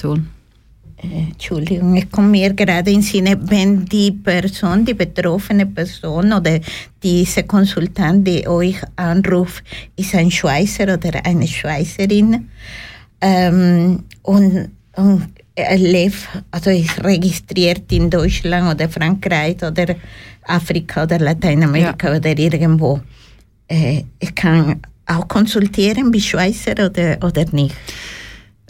Entschuldigung, 1.02 1.97
ich 1.97 2.10
komme 2.10 2.28
mir 2.28 2.52
gerade 2.52 2.93
in 2.93 3.02
Sinne, 3.02 3.36
wenn 3.40 3.85
die 3.86 4.12
Person, 4.12 4.85
die 4.85 4.94
betroffene 4.94 5.66
Person 5.66 6.32
oder 6.32 6.60
diese 7.02 7.43
Konsultant, 7.43 8.27
die 8.27 8.47
euch 8.47 8.77
anruft, 8.94 9.64
ist 9.97 10.14
ein 10.14 10.31
Schweizer 10.31 10.85
oder 10.85 11.24
eine 11.24 11.48
Schweizerin 11.48 12.48
ähm, 13.20 14.05
und 14.23 14.69
und 14.97 15.28
er 15.55 15.77
lebt, 15.77 16.28
also 16.51 16.70
ist 16.70 17.02
registriert 17.05 17.90
in 17.93 18.09
Deutschland 18.09 18.74
oder 18.74 18.89
Frankreich 18.89 19.62
oder 19.62 19.94
Afrika 20.44 21.05
oder 21.05 21.19
Lateinamerika 21.19 22.10
ja. 22.10 22.16
oder 22.16 22.39
irgendwo. 22.39 23.01
Äh, 23.69 24.05
ich 24.19 24.35
kann 24.35 24.81
auch 25.06 25.28
konsultieren 25.28 26.12
wie 26.12 26.20
Schweizer 26.20 26.73
oder, 26.73 27.19
oder 27.23 27.44
nicht. 27.52 27.74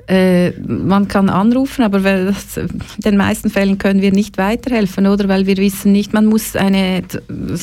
Äh, 0.08 0.50
man 0.60 1.06
kann 1.06 1.28
anrufen, 1.28 1.84
aber 1.84 2.00
das, 2.00 2.56
in 2.56 2.68
den 3.04 3.16
meisten 3.16 3.50
Fällen 3.50 3.78
können 3.78 4.02
wir 4.02 4.10
nicht 4.10 4.36
weiterhelfen, 4.36 5.06
oder? 5.06 5.28
Weil 5.28 5.46
wir 5.46 5.56
wissen 5.56 5.92
nicht, 5.92 6.12
man 6.12 6.26
muss 6.26 6.56
eine, 6.56 7.02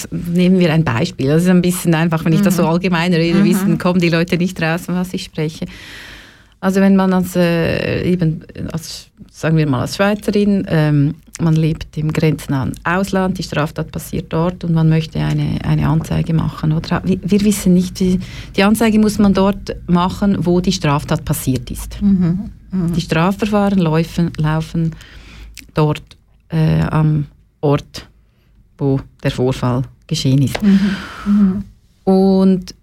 nehmen 0.10 0.60
wir 0.60 0.72
ein 0.72 0.86
Beispiel, 0.86 1.28
das 1.28 1.44
ist 1.44 1.50
ein 1.50 1.62
bisschen 1.62 1.94
einfach, 1.94 2.24
wenn 2.24 2.32
ich 2.32 2.40
mhm. 2.40 2.46
das 2.46 2.56
so 2.56 2.64
mhm. 2.64 2.70
allgemein 2.70 3.14
rede, 3.14 3.40
mhm. 3.40 3.46
wissen, 3.46 3.78
kommen 3.78 4.00
die 4.00 4.10
Leute 4.10 4.38
nicht 4.38 4.62
raus, 4.62 4.84
was 4.88 5.14
ich 5.14 5.26
spreche. 5.26 5.66
Also 6.62 6.82
wenn 6.82 6.96
man 6.96 7.14
als, 7.14 7.36
äh, 7.36 8.04
eben, 8.04 8.44
als, 8.72 9.08
sagen 9.32 9.56
wir 9.56 9.68
mal 9.68 9.82
als 9.82 9.96
Schweizerin, 9.96 10.66
ähm, 10.68 11.16
man 11.40 11.56
lebt 11.56 11.98
im 11.98 12.12
grenznahen 12.12 12.74
Ausland, 12.84 13.38
die 13.38 13.44
Straftat 13.44 13.92
passiert 13.92 14.34
dort 14.34 14.66
und 14.66 14.74
man 14.74 14.90
möchte 14.90 15.20
eine, 15.20 15.64
eine 15.64 15.88
Anzeige 15.88 16.34
machen. 16.34 16.74
Oder 16.74 17.02
wir, 17.06 17.42
wissen 17.42 17.74
nicht, 17.74 18.00
wie, 18.02 18.20
die 18.56 18.64
Anzeige 18.64 19.00
muss 19.00 19.20
man 19.20 19.34
dort 19.34 19.76
machen, 19.88 20.46
wo 20.46 20.60
die 20.60 20.74
Straftat 20.74 21.24
passiert 21.24 21.72
ist. 21.72 22.02
Mhm. 22.02 22.50
Mhm. 22.72 22.94
Die 22.94 23.02
Strafverfahren 23.02 23.80
laufen, 23.80 24.32
laufen 24.38 24.92
dort 25.74 26.04
äh, 26.50 26.82
am 26.82 27.28
Ort, 27.62 28.08
wo 28.78 29.00
der 29.24 29.32
Vorfall 29.32 29.84
geschehen 30.08 30.42
ist. 30.42 30.62
Mhm. 30.62 30.80
mhm. 31.26 31.64
Und 32.04 32.76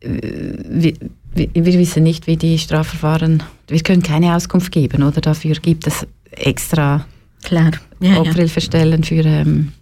äh, 0.00 0.56
wir, 0.68 0.94
wir, 1.34 1.78
wissen 1.78 2.02
nicht, 2.02 2.26
wie 2.26 2.36
die 2.36 2.58
Strafverfahren, 2.58 3.42
wir 3.68 3.80
können 3.80 4.02
keine 4.02 4.34
Auskunft 4.34 4.72
geben, 4.72 5.02
oder? 5.02 5.20
Dafür 5.20 5.54
gibt 5.54 5.86
es 5.86 6.06
extra 6.30 7.06
Klar. 7.42 7.70
Ja, 8.00 8.18
Opferhilfestellen 8.18 9.02
für, 9.04 9.24
ähm, 9.24 9.72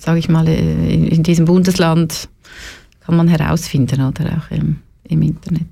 sage 0.00 0.18
ich 0.18 0.28
mal, 0.28 0.46
äh, 0.46 0.94
in, 0.94 1.06
in, 1.08 1.22
diesem 1.22 1.44
Bundesland 1.44 2.28
kann 3.04 3.16
man 3.16 3.28
herausfinden, 3.28 4.00
oder 4.00 4.38
auch 4.38 4.50
im, 4.54 4.76
im 5.08 5.22
Internet. 5.22 5.66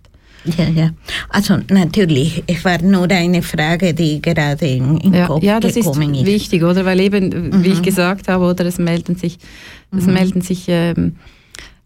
Ja, 0.58 0.68
ja. 0.68 0.90
Also 1.30 1.58
natürlich, 1.70 2.44
es 2.46 2.64
war 2.64 2.80
nur 2.82 3.10
eine 3.10 3.42
Frage, 3.42 3.94
die 3.94 4.20
gerade 4.20 4.66
in, 4.66 4.98
in 4.98 5.14
ja, 5.14 5.26
Kopf 5.26 5.42
ja, 5.42 5.58
das 5.58 5.74
gekommen 5.74 6.14
ist 6.14 6.20
ist. 6.22 6.26
wichtig, 6.26 6.62
oder? 6.62 6.84
Weil 6.84 7.00
eben, 7.00 7.64
wie 7.64 7.70
ich 7.70 7.78
Mhm. 7.78 7.82
gesagt 7.82 8.28
habe, 8.28 8.44
oder 8.44 8.66
es 8.66 8.78
melden 8.78 9.16
sich, 9.16 9.38
es 9.96 10.06
Mhm. 10.06 10.12
melden 10.12 10.40
sich 10.42 10.64
ähm, 10.68 11.16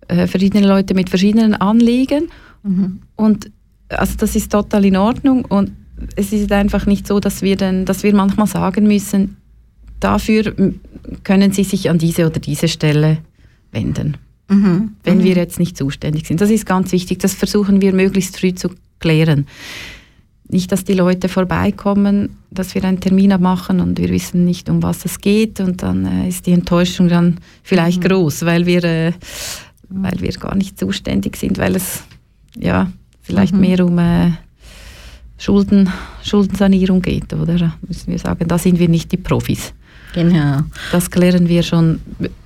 äh, 0.08 0.26
verschiedene 0.26 0.66
Leute 0.66 0.94
mit 0.94 1.08
verschiedenen 1.10 1.54
Anliegen 1.54 2.28
Mhm. 2.64 2.98
und 3.14 3.50
also 3.88 4.14
das 4.18 4.34
ist 4.34 4.50
total 4.50 4.84
in 4.84 4.96
Ordnung 4.96 5.44
und 5.44 5.70
es 6.16 6.32
ist 6.32 6.50
einfach 6.52 6.86
nicht 6.86 7.06
so, 7.06 7.20
dass 7.20 7.40
wir 7.40 7.56
dann, 7.56 7.84
dass 7.84 8.02
wir 8.02 8.14
manchmal 8.14 8.46
sagen 8.48 8.86
müssen, 8.86 9.36
dafür 10.00 10.54
können 11.24 11.52
Sie 11.52 11.64
sich 11.64 11.88
an 11.88 11.98
diese 11.98 12.26
oder 12.26 12.40
diese 12.40 12.68
Stelle 12.68 13.18
wenden, 13.72 14.16
Mhm. 14.48 14.92
wenn 15.04 15.18
mhm. 15.18 15.24
wir 15.24 15.36
jetzt 15.36 15.58
nicht 15.58 15.76
zuständig 15.76 16.26
sind. 16.26 16.40
Das 16.40 16.50
ist 16.50 16.66
ganz 16.66 16.92
wichtig. 16.92 17.18
Das 17.20 17.34
versuchen 17.34 17.80
wir 17.80 17.92
möglichst 17.94 18.38
früh 18.38 18.54
zu 18.54 18.70
klären. 18.98 19.46
Nicht, 20.50 20.72
dass 20.72 20.84
die 20.84 20.94
Leute 20.94 21.28
vorbeikommen, 21.28 22.36
dass 22.50 22.74
wir 22.74 22.82
einen 22.84 23.00
Termin 23.00 23.32
abmachen 23.32 23.80
und 23.80 23.98
wir 23.98 24.08
wissen 24.08 24.44
nicht, 24.46 24.70
um 24.70 24.82
was 24.82 25.04
es 25.04 25.20
geht 25.20 25.60
und 25.60 25.82
dann 25.82 26.06
äh, 26.06 26.28
ist 26.28 26.46
die 26.46 26.52
Enttäuschung 26.52 27.08
dann 27.08 27.36
vielleicht 27.62 28.02
Mhm. 28.02 28.08
groß, 28.08 28.44
weil 28.46 28.64
wir, 28.66 28.82
äh, 28.84 29.12
weil 29.88 30.20
wir 30.20 30.32
gar 30.32 30.54
nicht 30.54 30.78
zuständig 30.78 31.36
sind, 31.36 31.58
weil 31.58 31.76
es 31.76 32.04
ja 32.56 32.90
vielleicht 33.22 33.54
Mhm. 33.54 33.60
mehr 33.60 33.84
um 33.84 33.98
äh, 33.98 34.30
Schulden, 35.38 35.88
Schuldensanierung 36.24 37.00
geht, 37.00 37.32
oder? 37.32 37.74
Müssen 37.86 38.10
wir 38.10 38.18
sagen, 38.18 38.48
da 38.48 38.58
sind 38.58 38.78
wir 38.78 38.88
nicht 38.88 39.12
die 39.12 39.16
Profis. 39.18 39.72
Genau. 40.14 40.62
Das 40.90 41.10
klären 41.10 41.48
wir 41.48 41.62
schon 41.62 42.00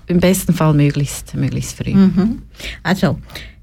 im 0.07 0.21
besten 0.21 0.53
Fall 0.53 0.75
möglichst, 0.75 1.35
möglichst 1.35 1.77
früh. 1.77 1.95
Mhm. 1.95 2.43
Also, 2.83 3.19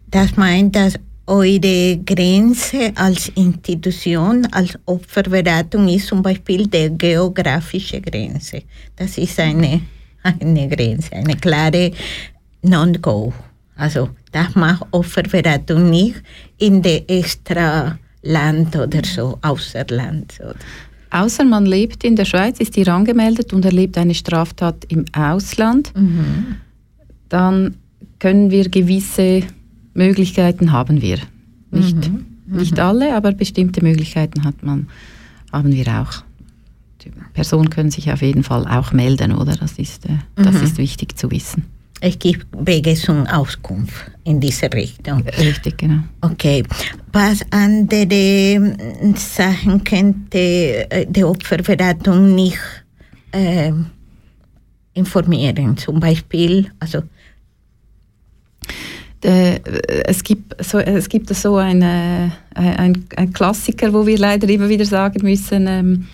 das 0.10 0.36
meint, 0.36 0.76
dass 0.76 0.96
eure 1.28 1.98
Grenze 2.04 2.92
als 2.96 3.30
Institution, 3.36 4.48
als 4.52 4.80
Opferberatung 4.86 5.88
ist 5.90 6.08
zum 6.08 6.24
Beispiel 6.24 6.66
die 6.66 6.90
geografische 6.98 8.02
Grenze. 8.02 8.64
Das 8.96 9.18
ist 9.20 9.40
eine, 9.40 9.82
eine 10.24 10.68
Grenze, 10.70 11.14
eine 11.14 11.36
klare 11.36 11.92
Non-Go. 12.64 13.32
Also, 13.80 14.10
das 14.32 14.56
macht 14.56 14.86
Opferberatung 14.92 15.90
nicht 15.90 16.22
in 16.58 16.82
der 16.82 17.10
extra 17.10 17.98
Land 18.24 18.76
oder 18.76 19.02
so, 19.06 19.38
außer 19.42 19.86
Land. 19.90 20.40
Oder? 20.42 20.56
Außer 21.12 21.44
man 21.46 21.66
lebt 21.66 22.04
in 22.04 22.16
der 22.16 22.26
Schweiz, 22.26 22.60
ist 22.60 22.76
hier 22.76 22.90
angemeldet 22.90 23.54
und 23.54 23.64
erlebt 23.66 23.98
eine 23.98 24.14
Straftat 24.14 24.86
im 24.90 25.06
Ausland, 25.14 25.92
Mhm. 25.96 26.58
dann 27.30 27.76
können 28.20 28.52
wir 28.52 28.70
gewisse 28.70 29.44
Möglichkeiten 29.94 30.72
haben 30.72 31.02
wir. 31.02 31.20
Nicht, 31.72 31.98
Mhm. 31.98 32.26
nicht 32.48 32.78
alle, 32.80 33.16
aber 33.16 33.32
bestimmte 33.32 33.82
Möglichkeiten 33.84 34.44
hat 34.44 34.62
man, 34.62 34.88
haben 35.54 35.72
wir 35.72 35.88
auch. 36.02 36.24
Die 37.04 37.12
Personen 37.34 37.70
können 37.70 37.92
sich 37.92 38.12
auf 38.12 38.22
jeden 38.22 38.44
Fall 38.44 38.68
auch 38.68 38.92
melden, 38.92 39.32
oder? 39.34 39.56
Das 39.56 39.80
ist, 39.80 40.06
äh, 40.06 40.18
das 40.36 40.56
Mhm. 40.56 40.64
ist 40.64 40.78
wichtig 40.78 41.18
zu 41.18 41.32
wissen. 41.32 41.64
Es 42.02 42.18
gibt 42.18 42.48
Wege 42.58 42.96
zum 42.96 43.28
Auskunft 43.28 44.12
in 44.24 44.40
diese 44.40 44.72
Richtung. 44.72 45.24
Richtig, 45.38 45.78
genau. 45.78 46.04
Okay. 46.22 46.64
Was 47.12 47.42
andere 47.52 48.76
Sachen 49.16 49.84
könnte 49.84 50.90
äh, 50.90 51.06
die 51.10 51.24
Opferberatung 51.24 52.36
nicht 52.36 52.60
äh, 53.32 53.72
informieren? 54.94 55.78
Zum 55.78 56.00
Beispiel, 56.00 56.72
also 56.80 57.04
Äh, 59.22 59.60
es 60.06 60.24
gibt 60.24 60.64
so, 60.64 60.80
es 60.80 61.10
gibt 61.10 61.28
so 61.36 61.58
eine, 61.58 62.32
ein, 62.56 63.06
ein 63.18 63.34
Klassiker, 63.34 63.92
wo 63.92 64.06
wir 64.06 64.18
leider 64.18 64.48
immer 64.48 64.70
wieder 64.70 64.86
sagen 64.86 65.20
müssen, 65.24 65.68
ähm, 65.68 66.08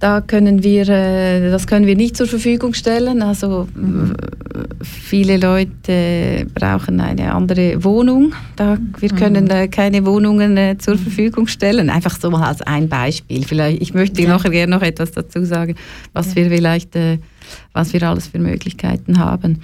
da 0.00 0.20
können 0.20 0.62
wir, 0.62 0.88
äh, 0.88 1.50
das 1.50 1.66
können 1.66 1.86
wir 1.86 1.96
nicht 1.96 2.16
zur 2.16 2.26
Verfügung 2.28 2.72
stellen. 2.74 3.20
Also 3.20 3.66
äh, 3.76 4.84
viele 4.84 5.36
Leute 5.38 6.46
brauchen 6.54 7.00
eine 7.00 7.34
andere 7.34 7.82
Wohnung. 7.82 8.32
Da, 8.56 8.78
wir 9.00 9.08
können 9.10 9.50
äh, 9.50 9.66
keine 9.68 10.06
Wohnungen 10.06 10.56
äh, 10.56 10.76
zur 10.78 10.96
Verfügung 10.98 11.48
stellen. 11.48 11.90
Einfach 11.90 12.18
so 12.20 12.30
mal 12.30 12.46
als 12.46 12.62
ein 12.62 12.88
Beispiel. 12.88 13.44
Vielleicht, 13.44 13.82
ich 13.82 13.92
möchte 13.92 14.22
Ja. 14.22 14.28
nachher 14.28 14.50
gerne 14.50 14.76
noch 14.76 14.82
etwas 14.82 15.10
dazu 15.12 15.44
sagen, 15.44 15.74
was 16.12 16.36
wir 16.36 16.48
vielleicht, 16.48 16.94
äh, 16.94 17.18
was 17.72 17.92
wir 17.92 18.02
alles 18.04 18.28
für 18.28 18.38
Möglichkeiten 18.38 19.18
haben. 19.18 19.62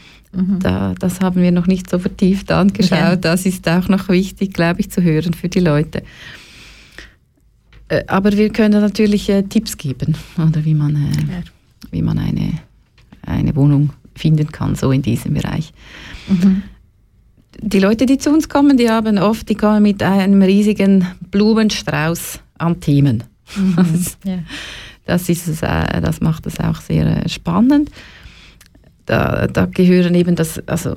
Da, 0.59 0.95
das 0.99 1.21
haben 1.21 1.41
wir 1.41 1.53
noch 1.53 1.69
nicht 1.69 1.89
so 1.89 2.01
vertieft 2.01 2.51
angeschaut. 2.51 2.99
Ja. 2.99 3.15
Das 3.15 3.47
ist 3.47 3.69
auch 3.69 3.89
noch 3.89 4.09
wichtig, 4.09 4.53
glaube 4.53 4.81
ich, 4.81 4.91
zu 4.91 5.01
hören 5.01 5.33
für 5.33 5.49
die 5.49 5.61
Leute. 5.61 6.03
Äh, 7.89 8.05
Aber 8.07 8.33
wir 8.33 8.51
können 8.51 8.81
natürlich 8.81 9.29
äh, 9.29 9.43
Tipps 9.43 9.77
geben, 9.77 10.17
oder 10.37 10.65
wie 10.65 10.75
man, 10.75 10.97
äh, 10.97 11.33
Ja. 11.33 11.43
wie 11.91 12.03
man 12.03 12.19
eine, 12.19 12.53
eine 13.23 13.55
Wohnung 13.57 13.91
finden 14.15 14.51
kann, 14.53 14.75
so 14.75 14.91
in 14.93 15.03
diesem 15.03 15.35
Bereich. 15.35 15.73
Die 17.61 17.79
Leute, 17.81 18.07
die 18.07 18.19
zu 18.19 18.31
uns 18.31 18.49
kommen, 18.49 18.77
die 18.77 18.91
haben 18.91 19.19
oft, 19.19 19.49
die 19.49 19.55
kommen 19.55 19.83
mit 19.83 20.03
einem 20.03 20.41
riesigen 20.43 21.07
Blumenstrauß 21.31 22.41
an 22.59 22.81
Themen. 22.81 23.25
Das, 23.77 24.17
ja. 24.25 24.39
das, 25.05 25.29
ist 25.29 25.49
es, 25.49 25.61
das 25.61 26.21
macht 26.21 26.47
es 26.47 26.61
auch 26.61 26.81
sehr 26.81 27.29
spannend. 27.29 27.91
Da, 29.07 29.47
da 29.49 29.67
gehören 29.67 30.15
eben 30.15 30.35
das, 30.37 30.61
also 30.69 30.95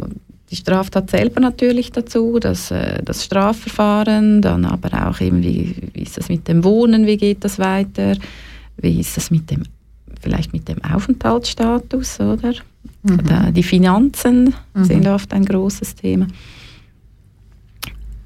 die 0.50 0.56
Straftat 0.56 1.10
selber 1.10 1.42
natürlich 1.42 1.92
dazu, 1.92 2.40
das, 2.40 2.72
äh, 2.72 3.02
das 3.04 3.26
Strafverfahren, 3.26 4.42
dann 4.42 4.66
aber 4.66 5.08
auch 5.08 5.20
eben, 5.20 5.44
wie, 5.44 5.76
wie 5.94 6.02
ist 6.02 6.18
das 6.18 6.30
mit 6.30 6.48
dem 6.48 6.64
Wohnen, 6.64 7.06
wie 7.06 7.18
geht 7.18 7.44
das 7.44 7.60
weiter, 7.60 8.16
wie 8.78 9.00
ist 9.00 9.18
das 9.18 9.30
mit 9.30 9.52
dem, 9.52 9.64
vielleicht 10.22 10.54
mit 10.54 10.68
dem 10.70 10.84
Aufenthaltsstatus, 10.84 12.20
oder? 12.20 12.54
Oder 13.04 13.52
die 13.52 13.64
Finanzen 13.64 14.54
sind 14.74 15.08
oft 15.08 15.32
ein 15.34 15.46
großes 15.46 15.96
Thema. 15.96 16.28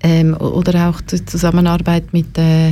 Ähm, 0.02 0.35
oder 0.35 0.89
auch 0.89 1.02
die 1.02 1.23
Zusammenarbeit 1.23 2.14
mit, 2.14 2.38
äh, 2.38 2.72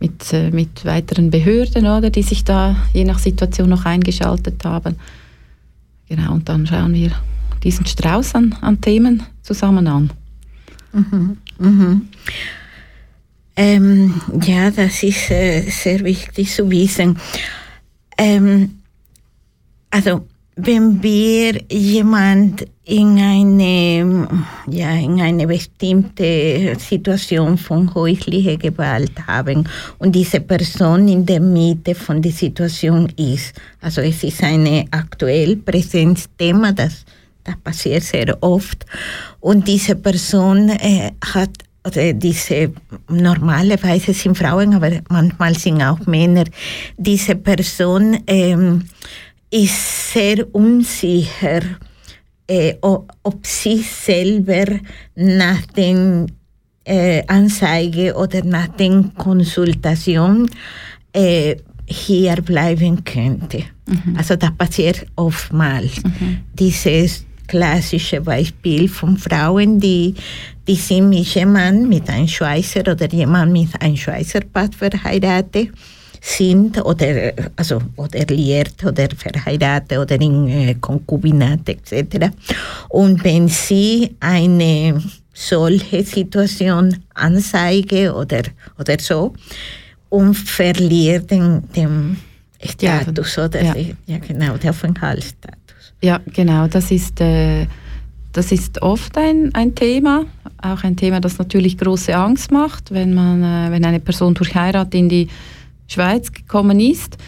mit, 0.00 0.32
äh, 0.32 0.50
mit 0.50 0.84
weiteren 0.84 1.30
Behörden, 1.30 1.86
oder, 1.86 2.10
die 2.10 2.22
sich 2.22 2.42
da 2.42 2.74
je 2.92 3.04
nach 3.04 3.20
Situation 3.20 3.68
noch 3.68 3.84
eingeschaltet 3.84 4.64
haben. 4.64 4.96
Genau, 6.08 6.32
und 6.32 6.48
dann 6.48 6.66
schauen 6.66 6.94
wir 6.94 7.12
diesen 7.62 7.86
Strauß 7.86 8.34
an, 8.34 8.54
an 8.60 8.80
Themen 8.80 9.22
zusammen 9.42 9.86
an. 9.86 10.10
Mhm. 11.58 12.08
Ähm, 13.56 14.20
ja, 14.42 14.70
das 14.70 15.02
ist 15.02 15.30
äh, 15.30 15.62
sehr 15.68 16.00
wichtig 16.04 16.50
zu 16.50 16.70
wissen. 16.70 17.18
Ähm, 18.16 18.80
also, 19.90 20.26
wenn 20.56 21.02
wir 21.02 21.60
jemand 21.70 22.66
in 22.84 23.18
eine, 23.18 24.28
ja, 24.68 24.94
in 24.94 25.20
eine 25.20 25.46
bestimmte 25.46 26.76
Situation 26.78 27.56
von 27.56 27.94
häuslicher 27.94 28.56
Gewalt 28.56 29.12
haben 29.26 29.68
und 29.98 30.14
diese 30.14 30.40
Person 30.40 31.08
in 31.08 31.24
der 31.24 31.40
Mitte 31.40 31.94
von 31.94 32.20
der 32.20 32.32
Situation 32.32 33.12
ist, 33.16 33.54
also 33.80 34.00
es 34.00 34.24
ist 34.24 34.42
ein 34.42 34.86
aktuell 34.90 35.56
Präsenzthema, 35.56 36.72
das, 36.72 37.04
das 37.44 37.56
passiert 37.56 38.02
sehr 38.02 38.42
oft 38.42 38.84
und 39.40 39.66
diese 39.66 39.96
Person 39.96 40.68
äh, 40.68 41.12
hat 41.34 41.50
oder 41.86 42.12
diese 42.12 42.72
normalerweise 43.08 44.12
sind 44.12 44.36
Frauen, 44.36 44.74
aber 44.74 45.00
manchmal 45.08 45.56
sind 45.56 45.82
auch 45.82 46.06
Männer. 46.06 46.44
Diese 46.98 47.36
Person 47.36 48.18
ähm, 48.26 48.84
ist 49.50 50.12
sehr 50.12 50.54
unsicher, 50.54 51.62
äh, 52.46 52.74
ob 52.82 53.46
sie 53.46 53.78
selber 53.78 54.66
nach 55.14 55.64
den 55.66 56.30
äh, 56.84 57.22
Anzeige 57.26 58.14
oder 58.14 58.44
nach 58.44 58.68
den 58.68 59.14
Konsultation 59.14 60.50
äh, 61.12 61.56
hier 61.86 62.36
bleiben 62.42 63.02
könnte. 63.04 63.64
Also 64.16 64.36
das 64.36 64.52
passiert 64.52 65.06
oftmals. 65.16 66.00
Dieses 66.54 67.24
klassische 67.50 68.20
Beispiel 68.20 68.88
von 68.88 69.16
Frauen, 69.16 69.80
die, 69.80 70.14
die 70.68 70.76
sind 70.76 71.08
mit 71.08 71.26
jemandem, 71.34 71.88
mit 71.88 72.08
einem 72.08 72.28
Schweizer 72.28 72.80
oder 72.80 73.12
jemand 73.12 73.52
mit 73.52 73.68
einem 73.80 73.96
Schweizer 73.96 74.40
Pass 74.52 74.70
verheiratet 74.78 75.70
sind 76.20 76.78
oder, 76.84 77.32
also, 77.56 77.80
oder 77.96 78.20
liiert 78.26 78.84
oder 78.84 79.08
verheiratet 79.16 79.98
oder 79.98 80.20
in 80.20 80.48
äh, 80.48 80.74
Konkubinat 80.74 81.68
etc. 81.68 82.28
Und 82.88 83.24
wenn 83.24 83.48
sie 83.48 84.14
eine 84.20 85.02
solche 85.32 86.04
Situation 86.04 86.96
anzeige 87.14 88.14
oder, 88.14 88.42
oder 88.78 88.96
so 89.00 89.34
und 90.08 90.34
verliert 90.34 91.30
den, 91.30 91.62
den 91.74 92.16
Status 92.62 93.38
oder 93.38 93.62
ja. 93.62 93.74
ja 94.06 94.18
genau, 94.18 94.56
den 94.56 94.70
Aufenthaltsstatus. 94.70 95.59
Ja, 96.02 96.20
genau, 96.32 96.66
das 96.66 96.90
ist, 96.90 97.20
äh, 97.20 97.66
das 98.32 98.52
ist 98.52 98.80
oft 98.80 99.18
ein, 99.18 99.54
ein 99.54 99.74
Thema, 99.74 100.24
auch 100.62 100.82
ein 100.82 100.96
Thema, 100.96 101.20
das 101.20 101.38
natürlich 101.38 101.76
große 101.76 102.16
Angst 102.16 102.50
macht, 102.50 102.90
wenn, 102.90 103.12
man, 103.12 103.42
äh, 103.42 103.70
wenn 103.70 103.84
eine 103.84 104.00
Person 104.00 104.34
durch 104.34 104.54
Heirat 104.54 104.94
in 104.94 105.08
die 105.08 105.28
Schweiz 105.88 106.32
gekommen 106.32 106.80
ist. 106.80 107.18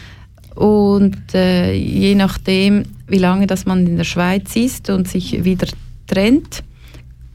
Und 0.54 1.34
äh, 1.34 1.74
je 1.74 2.14
nachdem, 2.14 2.84
wie 3.06 3.18
lange 3.18 3.46
das 3.46 3.66
man 3.66 3.86
in 3.86 3.96
der 3.96 4.04
Schweiz 4.04 4.56
ist 4.56 4.88
und 4.90 5.08
sich 5.08 5.44
wieder 5.44 5.66
trennt, 6.06 6.62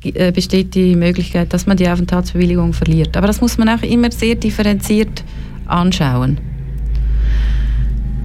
äh, 0.03 0.31
besteht 0.31 0.76
die 0.76 0.95
Möglichkeit, 0.95 1.53
dass 1.53 1.65
man 1.65 1.77
die 1.77 1.89
Aufenthaltsbewilligung 1.89 2.73
verliert. 2.73 3.18
Aber 3.18 3.27
das 3.27 3.41
muss 3.41 3.57
man 3.57 3.69
auch 3.69 3.81
immer 3.84 4.11
sehr 4.11 4.35
differenziert 4.35 5.23
anschauen. 5.65 6.39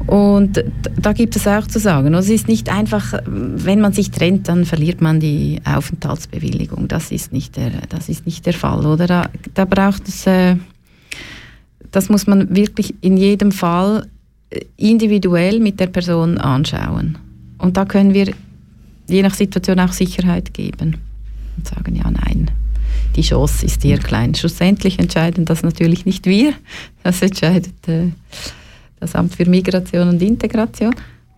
Und 0.07 0.65
da 1.01 1.12
gibt 1.12 1.37
es 1.37 1.47
auch 1.47 1.66
zu 1.66 1.79
sagen, 1.79 2.12
es 2.15 2.29
ist 2.29 2.49
nicht 2.49 2.69
einfach, 2.69 3.15
wenn 3.27 3.81
man 3.81 3.93
sich 3.93 4.11
trennt, 4.11 4.49
dann 4.49 4.65
verliert 4.65 5.01
man 5.01 5.20
die 5.20 5.61
Aufenthaltsbewilligung. 5.65 6.89
Das 6.89 7.12
ist 7.12 7.33
nicht 7.33 7.57
der, 7.57 7.70
das 7.89 8.09
ist 8.09 8.27
nicht 8.27 8.45
der 8.47 8.55
Fall. 8.55 8.85
Oder 8.85 9.07
da, 9.07 9.31
da 9.55 9.65
braucht 9.65 10.09
es, 10.09 10.27
äh, 10.27 10.57
das 11.91 12.09
muss 12.09 12.27
man 12.27 12.55
wirklich 12.55 12.95
in 13.01 13.16
jedem 13.16 13.53
Fall 13.53 14.09
äh, 14.51 14.61
individuell 14.77 15.61
mit 15.61 15.79
der 15.79 15.87
Person 15.87 16.39
anschauen. 16.39 17.19
Und 17.59 17.77
da 17.77 17.85
können 17.85 18.12
wir 18.12 18.33
je 19.09 19.23
nach 19.23 19.35
Situation 19.35 19.79
auch 19.79 19.93
Sicherheit 19.93 20.53
geben 20.53 20.97
und 21.57 21.69
sagen, 21.69 21.95
ja, 21.95 22.11
nein, 22.11 22.51
die 23.15 23.23
Chance 23.23 23.66
ist 23.66 23.85
eher 23.85 23.99
klein. 23.99 24.35
Schlussendlich 24.35 24.99
entscheiden 24.99 25.45
das 25.45 25.62
natürlich 25.62 26.07
nicht 26.07 26.27
wir, 26.27 26.55
das 27.03 27.23
entscheidet 27.23 27.89
äh, 27.89 28.09
das 29.03 29.15
Amt 29.15 29.35
für 29.35 29.49
Migration 29.49 30.09
und 30.09 30.23
Integration. 30.23 30.95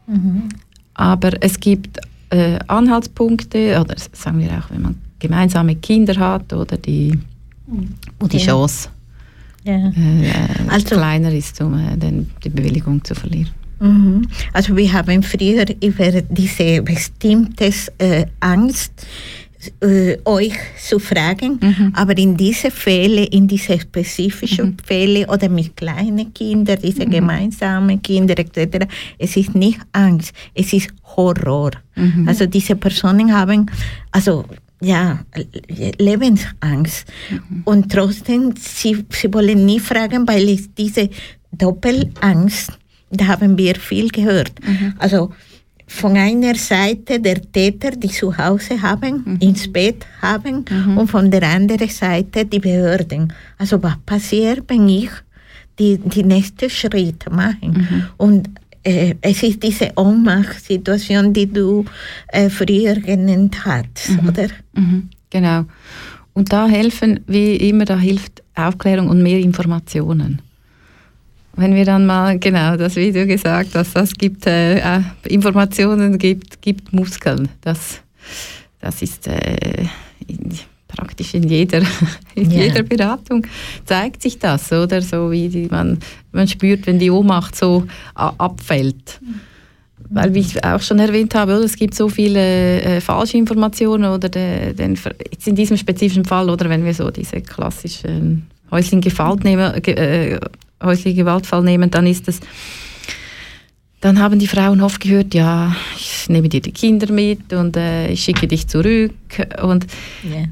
Mhm. 0.07 0.49
Aber 0.95 1.31
es 1.41 1.59
gibt 1.59 1.99
äh, 2.31 2.59
Anhaltspunkte, 2.69 3.81
oder 3.81 3.95
sagen 4.13 4.39
wir 4.39 4.51
auch, 4.59 4.71
wenn 4.71 4.83
man 4.83 4.95
gemeinsame 5.19 5.77
Kinder 5.77 6.17
hat 6.17 6.53
oder 6.53 6.77
die, 6.77 7.19
wo 8.21 8.27
die 8.27 8.39
Chance 8.39 8.91
ja. 9.65 9.89
äh, 9.89 10.31
also, 10.69 10.95
kleiner 10.97 11.33
ist, 11.33 11.61
um 11.61 11.75
äh, 11.75 11.97
den, 11.97 12.31
die 12.43 12.51
Bewilligung 12.51 13.03
zu 13.03 13.15
verlieren. 13.15 13.51
Mhm. 13.81 14.29
Also 14.53 14.77
wir 14.77 14.93
haben 14.93 15.23
früher 15.23 15.65
über 15.83 16.23
diese 16.23 16.83
bestimmte 16.83 17.73
äh, 17.99 18.27
Angst 18.41 19.07
äh, 19.81 20.19
euch 20.25 20.55
zu 20.79 20.99
fragen, 20.99 21.59
mhm. 21.61 21.93
aber 21.95 22.17
in 22.17 22.37
diese 22.37 22.71
Fälle, 22.71 23.25
in 23.25 23.47
diese 23.47 23.79
spezifischen 23.79 24.67
mhm. 24.67 24.77
Fälle 24.85 25.27
oder 25.27 25.49
mit 25.49 25.77
kleinen 25.77 26.33
Kindern, 26.33 26.79
diese 26.83 27.07
mhm. 27.07 27.11
gemeinsamen 27.11 28.03
Kinder 28.03 28.39
etc., 28.39 28.87
es 29.19 29.37
ist 29.37 29.55
nicht 29.55 29.81
Angst, 29.93 30.33
es 30.55 30.73
ist 30.73 30.89
Horror. 31.17 31.73
Mhm. 31.95 32.29
Also 32.29 32.47
diese 32.47 32.77
Personen 32.77 33.33
haben, 33.33 33.71
also 34.11 34.45
ja, 34.81 35.21
Lebensangst. 35.99 37.07
Mhm. 37.31 37.63
Und 37.65 37.93
trotzdem, 37.93 38.55
sie, 38.59 39.05
sie 39.11 39.33
wollen 39.33 39.65
nie 39.65 39.81
fragen, 39.81 40.27
weil 40.27 40.49
es 40.49 40.75
diese 40.75 41.09
Doppelangst, 41.53 42.73
da 43.11 43.27
haben 43.27 43.57
wir 43.57 43.77
viel 43.77 44.09
gehört. 44.09 44.53
Mhm. 44.67 44.95
Also 44.99 45.33
von 45.87 46.17
einer 46.17 46.55
Seite 46.55 47.21
der 47.21 47.41
Täter, 47.41 47.93
die 47.93 48.09
zu 48.09 48.37
Hause 48.37 48.81
haben, 48.81 49.23
mhm. 49.25 49.37
ins 49.41 49.71
Bett 49.73 50.07
haben, 50.23 50.65
mhm. 50.69 50.99
und 50.99 51.09
von 51.09 51.31
der 51.31 51.43
anderen 51.43 51.89
Seite 51.89 52.47
die 52.47 52.59
Behörden. 52.59 53.33
Also 53.59 53.83
was 53.83 53.97
passiert, 54.07 54.65
wenn 54.69 54.89
ich 54.89 55.11
die, 55.79 55.99
die 55.99 56.25
nächsten 56.25 56.71
Schritte 56.71 57.31
mache? 57.31 57.67
Mhm. 57.67 58.07
Und 58.17 58.51
äh, 58.83 59.15
es 59.21 59.43
ist 59.43 59.63
diese 59.63 59.93
Ohnmachtssituation, 59.97 61.33
die 61.33 61.47
du 61.47 61.85
äh, 62.29 62.49
früher 62.49 62.97
genannt 62.97 63.65
hast, 63.65 64.11
mhm. 64.11 64.29
oder? 64.29 64.49
Mhm. 64.75 65.09
Genau. 65.31 65.65
Und 66.33 66.53
da 66.53 66.67
helfen, 66.67 67.21
wie 67.27 67.57
immer, 67.57 67.85
da 67.85 67.99
hilft 67.99 68.43
Aufklärung 68.55 69.09
und 69.09 69.23
mehr 69.23 69.39
Informationen 69.39 70.41
wenn 71.57 71.75
wir 71.75 71.85
dann 71.85 72.07
mal, 72.07 72.39
genau, 72.39 72.77
das 72.77 72.97
Video 72.97 73.27
gesagt 73.27 73.75
hast, 73.75 73.95
das 73.95 74.13
gibt 74.13 74.47
äh, 74.47 74.79
äh, 74.79 75.01
Informationen, 75.29 76.19
gibt, 76.19 76.61
gibt 76.61 76.93
Muskeln. 76.93 77.49
Das, 77.61 78.01
das 78.81 79.03
ist 79.03 79.27
äh, 79.29 79.87
in, 80.27 80.59
praktisch 80.89 81.35
in 81.35 81.49
jeder, 81.49 81.83
in 82.35 82.51
yeah. 82.51 82.65
jeder 82.65 82.83
Beratung 82.83 83.47
zeigt 83.85 84.23
sich 84.23 84.39
das, 84.39 84.73
oder? 84.73 85.01
So 85.01 85.31
wie 85.31 85.49
die, 85.49 85.67
man, 85.67 85.99
man 86.33 86.49
spürt, 86.49 86.87
wenn 86.87 86.99
die 86.99 87.11
Ohnmacht 87.11 87.55
so 87.57 87.87
abfällt. 88.15 89.21
Weil, 90.11 90.35
wie 90.35 90.41
ich 90.41 90.63
auch 90.63 90.83
schon 90.83 90.99
erwähnt 90.99 91.35
habe, 91.35 91.57
oder, 91.57 91.65
es 91.65 91.77
gibt 91.77 91.95
so 91.95 92.09
viele 92.09 92.83
äh, 92.83 93.01
falsche 93.01 93.39
Informationen 93.39 94.05
oder 94.05 94.29
de, 94.29 94.75
den, 94.75 94.99
jetzt 95.31 95.49
in 95.49 95.57
diesem 95.57 95.77
spezifischen 95.77 96.25
Fall, 96.25 96.51
oder 96.51 96.69
wenn 96.69 96.85
wir 96.85 96.95
so 96.95 97.11
diese 97.11 97.41
klassischen 97.41 98.47
häuslichen 98.71 99.01
Gewalt 99.01 99.45
nehmen, 99.45 99.75
äh, 99.83 100.39
häusliche 100.83 101.17
Gewaltfall 101.17 101.63
nehmen, 101.63 101.91
dann 101.91 102.07
ist 102.07 102.29
es, 102.29 102.41
dann 104.01 104.19
haben 104.19 104.39
die 104.39 104.47
Frauen 104.47 104.81
oft 104.81 105.01
gehört, 105.01 105.35
ja, 105.35 105.75
ich 105.97 106.29
nehme 106.29 106.49
dir 106.49 106.61
die 106.61 106.73
Kinder 106.73 107.11
mit 107.13 107.53
und 107.53 107.77
äh, 107.77 108.09
ich 108.09 108.23
schicke 108.25 108.47
dich 108.47 108.67
zurück 108.69 109.13
und 109.63 109.87
yeah. 110.25 110.49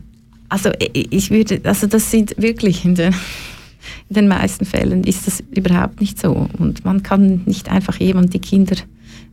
also 0.48 0.70
ich 0.92 1.30
würde, 1.30 1.60
also 1.64 1.86
das 1.86 2.10
sind 2.10 2.34
wirklich 2.38 2.84
in 2.84 2.94
den, 2.94 3.14
in 4.08 4.14
den 4.14 4.28
meisten 4.28 4.64
Fällen 4.64 5.04
ist 5.04 5.26
das 5.26 5.42
überhaupt 5.50 6.00
nicht 6.00 6.18
so 6.18 6.48
und 6.58 6.84
man 6.84 7.02
kann 7.02 7.42
nicht 7.44 7.68
einfach 7.68 8.00
jemand 8.00 8.32
die 8.32 8.38
Kinder 8.38 8.76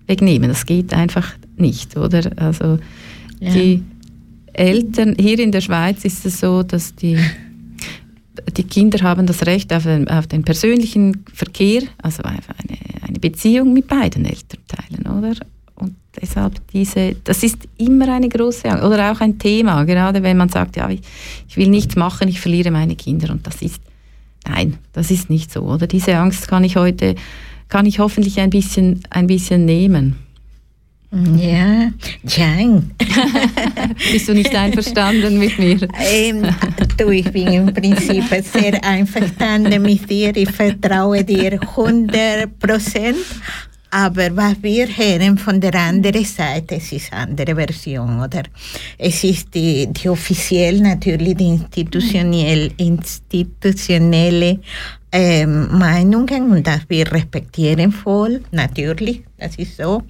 wegnehmen, 0.08 0.50
das 0.50 0.66
geht 0.66 0.94
einfach 0.94 1.34
nicht, 1.56 1.96
oder? 1.96 2.32
Also 2.36 2.80
yeah. 3.42 3.54
die 3.54 3.84
Eltern 4.52 5.16
hier 5.18 5.40
in 5.40 5.52
der 5.52 5.62
Schweiz 5.62 6.04
ist 6.04 6.26
es 6.26 6.40
so, 6.40 6.64
dass 6.64 6.96
die 6.96 7.18
die 8.56 8.64
Kinder 8.64 9.02
haben 9.02 9.26
das 9.26 9.46
Recht 9.46 9.74
auf 9.74 9.84
den, 9.84 10.08
auf 10.08 10.28
den 10.28 10.44
persönlichen 10.44 11.26
Verkehr, 11.34 11.84
also 12.02 12.24
eine, 12.24 12.40
eine 13.08 13.20
Beziehung 13.20 13.74
mit 13.74 13.88
beiden 13.88 14.26
Elternteilen, 14.26 15.06
oder? 15.18 15.36
Und 15.76 15.96
deshalb 16.20 16.56
diese, 16.74 17.16
das 17.24 17.44
ist 17.44 17.68
immer 17.78 18.14
eine 18.14 18.30
große 18.30 18.70
Angst 18.70 18.84
oder 18.84 19.12
auch 19.12 19.22
ein 19.22 19.40
Thema, 19.40 19.84
gerade 19.84 20.24
wenn 20.24 20.38
man 20.38 20.50
sagt, 20.50 20.78
ja, 20.78 20.90
ich, 20.90 21.02
ich 21.48 21.58
will 21.58 21.70
nichts 21.70 21.96
machen, 21.96 22.28
ich 22.28 22.40
verliere 22.40 22.72
meine 22.72 22.96
Kinder 22.96 23.32
und 23.32 23.46
das 23.48 23.62
ist, 23.62 23.82
nein, 24.48 24.78
das 24.94 25.12
ist 25.12 25.30
nicht 25.30 25.52
so, 25.52 25.62
oder? 25.62 25.88
Diese 25.88 26.18
Angst 26.18 26.48
kann 26.48 26.64
ich 26.64 26.76
heute, 26.76 27.16
kann 27.68 27.86
ich 27.86 28.00
hoffentlich 28.00 28.40
ein 28.40 28.50
bisschen, 28.50 29.02
ein 29.10 29.28
bisschen 29.28 29.66
nehmen. 29.66 30.16
Ja, 31.12 31.92
Jang. 32.24 32.92
Bist 34.12 34.28
du 34.28 34.34
nicht 34.34 34.54
einverstanden 34.54 35.40
mit 35.40 35.58
mir? 35.58 35.88
Ähm, 36.00 36.48
du, 36.98 37.10
ich 37.10 37.32
bin 37.32 37.48
im 37.48 37.74
Prinzip 37.74 38.26
sehr 38.44 38.84
einverstanden 38.84 39.82
mit 39.82 40.08
dir. 40.08 40.36
Ich 40.36 40.52
vertraue 40.52 41.24
dir 41.24 41.60
100 41.60 42.60
Prozent. 42.60 43.18
Aber 43.92 44.36
was 44.36 44.62
wir 44.62 44.86
hören 44.86 45.40
von 45.40 45.60
der 45.60 45.74
anderen 45.74 46.24
Seite, 46.24 46.76
es 46.76 46.92
ist 46.92 47.12
eine 47.12 47.24
andere 47.24 47.56
Version, 47.56 48.22
oder? 48.22 48.44
Es 49.00 49.24
ist 49.24 49.56
die, 49.56 49.88
die 49.88 50.10
offiziell 50.10 50.80
natürlich 50.80 51.36
die 51.36 51.48
institutionelle, 51.48 52.70
institutionelle 52.78 54.60
ähm, 55.12 55.78
Meinungen 55.78 56.52
und 56.52 56.68
das 56.68 56.82
wir 56.88 57.12
respektieren 57.12 57.92
voll, 57.92 58.42
natürlich, 58.52 59.24
das 59.38 59.56
ist 59.56 59.78
so. 59.78 60.04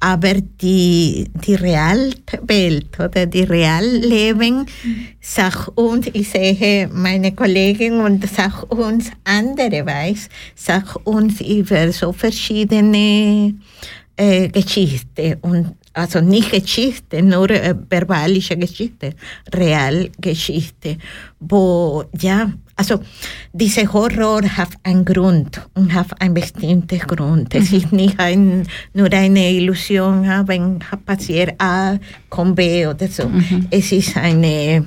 Aber 0.00 0.34
die, 0.34 1.28
die 1.46 1.54
Realwelt 1.54 2.98
oder 2.98 3.26
die 3.26 3.42
Realleben 3.42 4.66
sagt 5.20 5.76
uns, 5.76 6.06
ich 6.12 6.30
sehe 6.30 6.88
meine 6.92 7.32
Kollegin 7.32 8.00
und 8.00 8.26
sagt 8.28 8.72
uns 8.72 9.10
andere 9.24 9.84
weiß, 9.84 10.28
sagt 10.54 10.96
uns 11.06 11.40
über 11.40 11.92
so 11.92 12.12
verschiedene 12.12 13.54
äh, 14.16 14.48
Geschichten 14.48 15.36
und 15.42 15.74
also 15.92 16.20
nicht 16.20 16.52
Geschichte, 16.52 17.22
nur 17.22 17.50
äh, 17.50 17.74
verbalische 17.90 18.56
Geschichte, 18.56 19.14
Realgeschichte, 19.52 20.96
wo 21.40 22.04
ja 22.18 22.52
also 22.78 23.00
dieser 23.52 23.92
Horror 23.92 24.42
hat 24.56 24.68
einen 24.84 25.04
Grund 25.04 25.60
und 25.74 25.92
hat 25.92 26.20
einen 26.20 26.34
bestimmten 26.34 27.00
Grund. 27.00 27.52
Es 27.52 27.72
ist 27.72 27.92
nicht 27.92 28.20
ein, 28.20 28.68
nur 28.94 29.12
eine 29.12 29.50
Illusion, 29.50 30.24
wenn 30.46 30.78
passiert 31.04 31.60
A, 31.60 31.96
kommt 32.28 32.54
B 32.54 32.86
oder 32.86 33.08
so. 33.08 33.28
Mhm. 33.28 33.66
Es 33.70 33.90
ist 33.90 34.16
eine, 34.16 34.86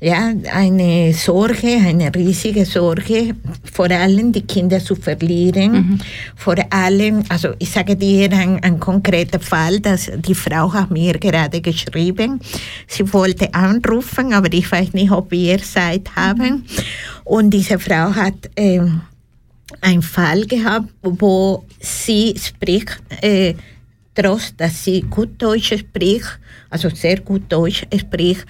ja, 0.00 0.32
eine 0.52 1.14
Sorge, 1.14 1.68
eine 1.68 2.14
riesige 2.14 2.66
Sorge, 2.66 3.34
vor 3.72 3.90
allem 3.90 4.32
die 4.32 4.42
Kinder 4.42 4.78
zu 4.80 4.94
verlieren. 4.94 5.72
Mhm. 5.72 5.98
Vor 6.36 6.56
allem, 6.68 7.22
also 7.30 7.54
ich 7.58 7.70
sage 7.70 7.96
dir 7.96 8.30
ein, 8.32 8.62
ein 8.62 8.78
konkreter 8.78 9.40
Fall, 9.40 9.80
dass 9.80 10.10
die 10.14 10.34
Frau 10.34 10.72
hat 10.74 10.90
mir 10.90 11.14
gerade 11.14 11.62
geschrieben, 11.62 12.40
sie 12.86 13.10
wollte 13.14 13.54
anrufen, 13.54 14.34
aber 14.34 14.52
ich 14.52 14.70
weiß 14.70 14.92
nicht, 14.92 15.10
ob 15.10 15.30
wir 15.30 15.58
Zeit 15.62 16.14
haben. 16.16 16.50
Mhm. 16.50 16.64
Und 17.30 17.50
diese 17.50 17.78
Frau 17.78 18.12
hat 18.12 18.50
ähm, 18.56 19.02
einen 19.80 20.02
Fall 20.02 20.44
gehabt, 20.46 20.88
wo 21.00 21.64
sie 21.78 22.34
spricht 22.36 23.00
äh, 23.22 23.54
trotz 24.12 24.56
dass 24.56 24.82
sie 24.82 25.02
gut 25.02 25.40
Deutsch 25.40 25.72
spricht, 25.78 26.40
also 26.70 26.88
sehr 26.88 27.20
gut 27.20 27.42
Deutsch 27.48 27.86
spricht, 27.96 28.44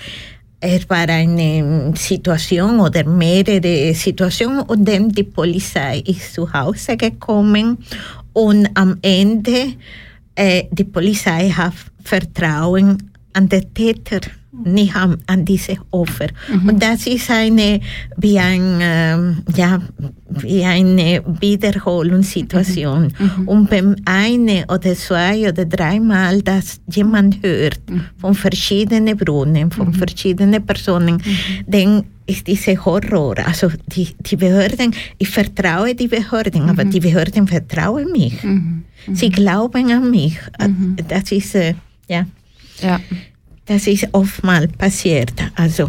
es 0.60 0.88
war 0.88 1.06
eine 1.10 1.92
Situation 1.94 2.80
oder 2.80 3.04
mehrere 3.04 3.92
Situationen. 3.92 4.60
Und 4.60 4.88
dann 4.88 5.10
die 5.10 5.24
Polizei 5.24 5.98
ist 6.06 6.32
zu 6.32 6.50
Hause 6.50 6.96
gekommen. 6.96 7.76
Und 8.32 8.66
am 8.74 8.96
Ende 9.02 9.74
äh, 10.34 10.64
die 10.70 10.84
Polizei 10.84 11.50
hat 11.50 11.74
Vertrauen 12.02 13.10
an 13.34 13.46
den 13.46 13.74
Täter 13.74 14.20
nicht 14.52 14.94
an, 14.96 15.44
diese 15.44 15.76
Opfer. 15.90 16.28
Mhm. 16.48 16.68
Und 16.68 16.82
das 16.82 17.06
ist 17.06 17.30
eine, 17.30 17.80
wie, 18.16 18.38
ein, 18.38 18.80
äh, 18.80 19.16
ja, 19.56 19.80
wie 20.28 20.64
eine 20.64 21.22
Wiederholungssituation. 21.40 23.12
Mhm. 23.16 23.48
Und 23.48 23.70
beim 23.70 23.96
eine 24.04 24.64
oder 24.68 24.94
zwei 24.94 25.48
oder 25.48 25.64
dreimal, 25.64 26.42
dass 26.42 26.80
jemand 26.90 27.42
hört 27.42 27.88
mhm. 27.88 28.04
von 28.18 28.34
verschiedenen 28.34 29.16
Brunnen, 29.16 29.70
von 29.70 29.88
mhm. 29.88 29.94
verschiedenen 29.94 30.64
Personen, 30.66 31.14
mhm. 31.16 31.64
dann 31.66 32.04
ist 32.26 32.46
dieser 32.46 32.84
Horror. 32.84 33.36
Also 33.44 33.70
die, 33.86 34.08
die 34.20 34.36
Behörden, 34.36 34.94
ich 35.18 35.28
vertraue 35.28 35.94
die 35.94 36.08
Behörden, 36.08 36.68
aber 36.68 36.84
die 36.84 37.00
Behörden 37.00 37.46
vertrauen 37.46 38.12
mich. 38.12 38.34
Sie 39.12 39.30
glauben 39.30 39.90
an 39.90 40.10
mich. 40.10 40.38
Das 41.08 41.32
ist, 41.32 41.54
äh, 41.56 41.74
ja. 42.08 42.26
Ja. 42.82 43.00
Das 43.66 43.86
ist 43.86 44.08
oftmals 44.12 44.72
passiert. 44.72 45.32
Also. 45.54 45.88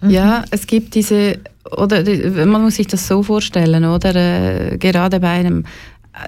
Mhm. 0.00 0.10
Ja, 0.10 0.44
es 0.50 0.66
gibt 0.66 0.94
diese, 0.94 1.38
oder 1.76 2.04
man 2.46 2.62
muss 2.62 2.76
sich 2.76 2.86
das 2.86 3.06
so 3.06 3.22
vorstellen, 3.22 3.84
oder? 3.84 4.14
Äh, 4.14 4.78
gerade 4.78 5.20
bei 5.20 5.30
einem, 5.30 5.64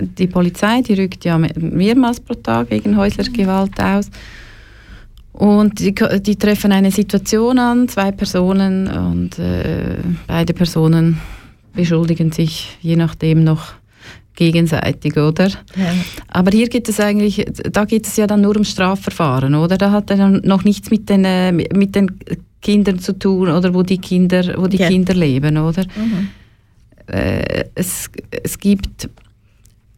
die 0.00 0.26
Polizei, 0.26 0.82
die 0.82 0.94
rückt 0.94 1.24
ja 1.24 1.38
mehrmals 1.38 2.20
pro 2.20 2.34
Tag 2.34 2.70
wegen 2.70 2.96
häuslicher 2.96 3.30
Gewalt 3.30 3.78
aus. 3.80 4.10
Und 5.32 5.80
die, 5.80 5.94
die, 5.94 6.36
treffen 6.36 6.72
eine 6.72 6.90
Situation 6.90 7.58
an, 7.58 7.88
zwei 7.88 8.10
Personen, 8.10 8.88
und 8.88 9.38
äh, 9.38 9.98
beide 10.26 10.54
Personen 10.54 11.20
beschuldigen 11.74 12.32
sich 12.32 12.78
je 12.80 12.96
nachdem 12.96 13.44
noch 13.44 13.74
gegenseitig, 14.36 15.16
oder? 15.16 15.48
Ja. 15.48 15.94
Aber 16.28 16.52
hier 16.52 16.68
geht 16.68 16.88
es 16.88 17.00
eigentlich, 17.00 17.44
da 17.72 17.84
geht 17.84 18.06
es 18.06 18.16
ja 18.16 18.26
dann 18.28 18.42
nur 18.42 18.56
um 18.56 18.64
Strafverfahren, 18.64 19.54
oder? 19.54 19.76
Da 19.76 19.90
hat 19.90 20.10
er 20.10 20.16
dann 20.16 20.42
noch 20.44 20.62
nichts 20.62 20.90
mit 20.90 21.08
den, 21.08 21.24
äh, 21.24 21.50
mit 21.50 21.96
den 21.96 22.18
Kindern 22.62 23.00
zu 23.00 23.18
tun, 23.18 23.48
oder 23.48 23.74
wo 23.74 23.82
die 23.82 23.98
Kinder, 23.98 24.54
wo 24.56 24.68
die 24.68 24.76
ja. 24.76 24.88
Kinder 24.88 25.14
leben, 25.14 25.56
oder? 25.56 25.82
Mhm. 25.82 26.28
Äh, 27.08 27.64
es, 27.74 28.10
es 28.30 28.58
gibt 28.58 29.08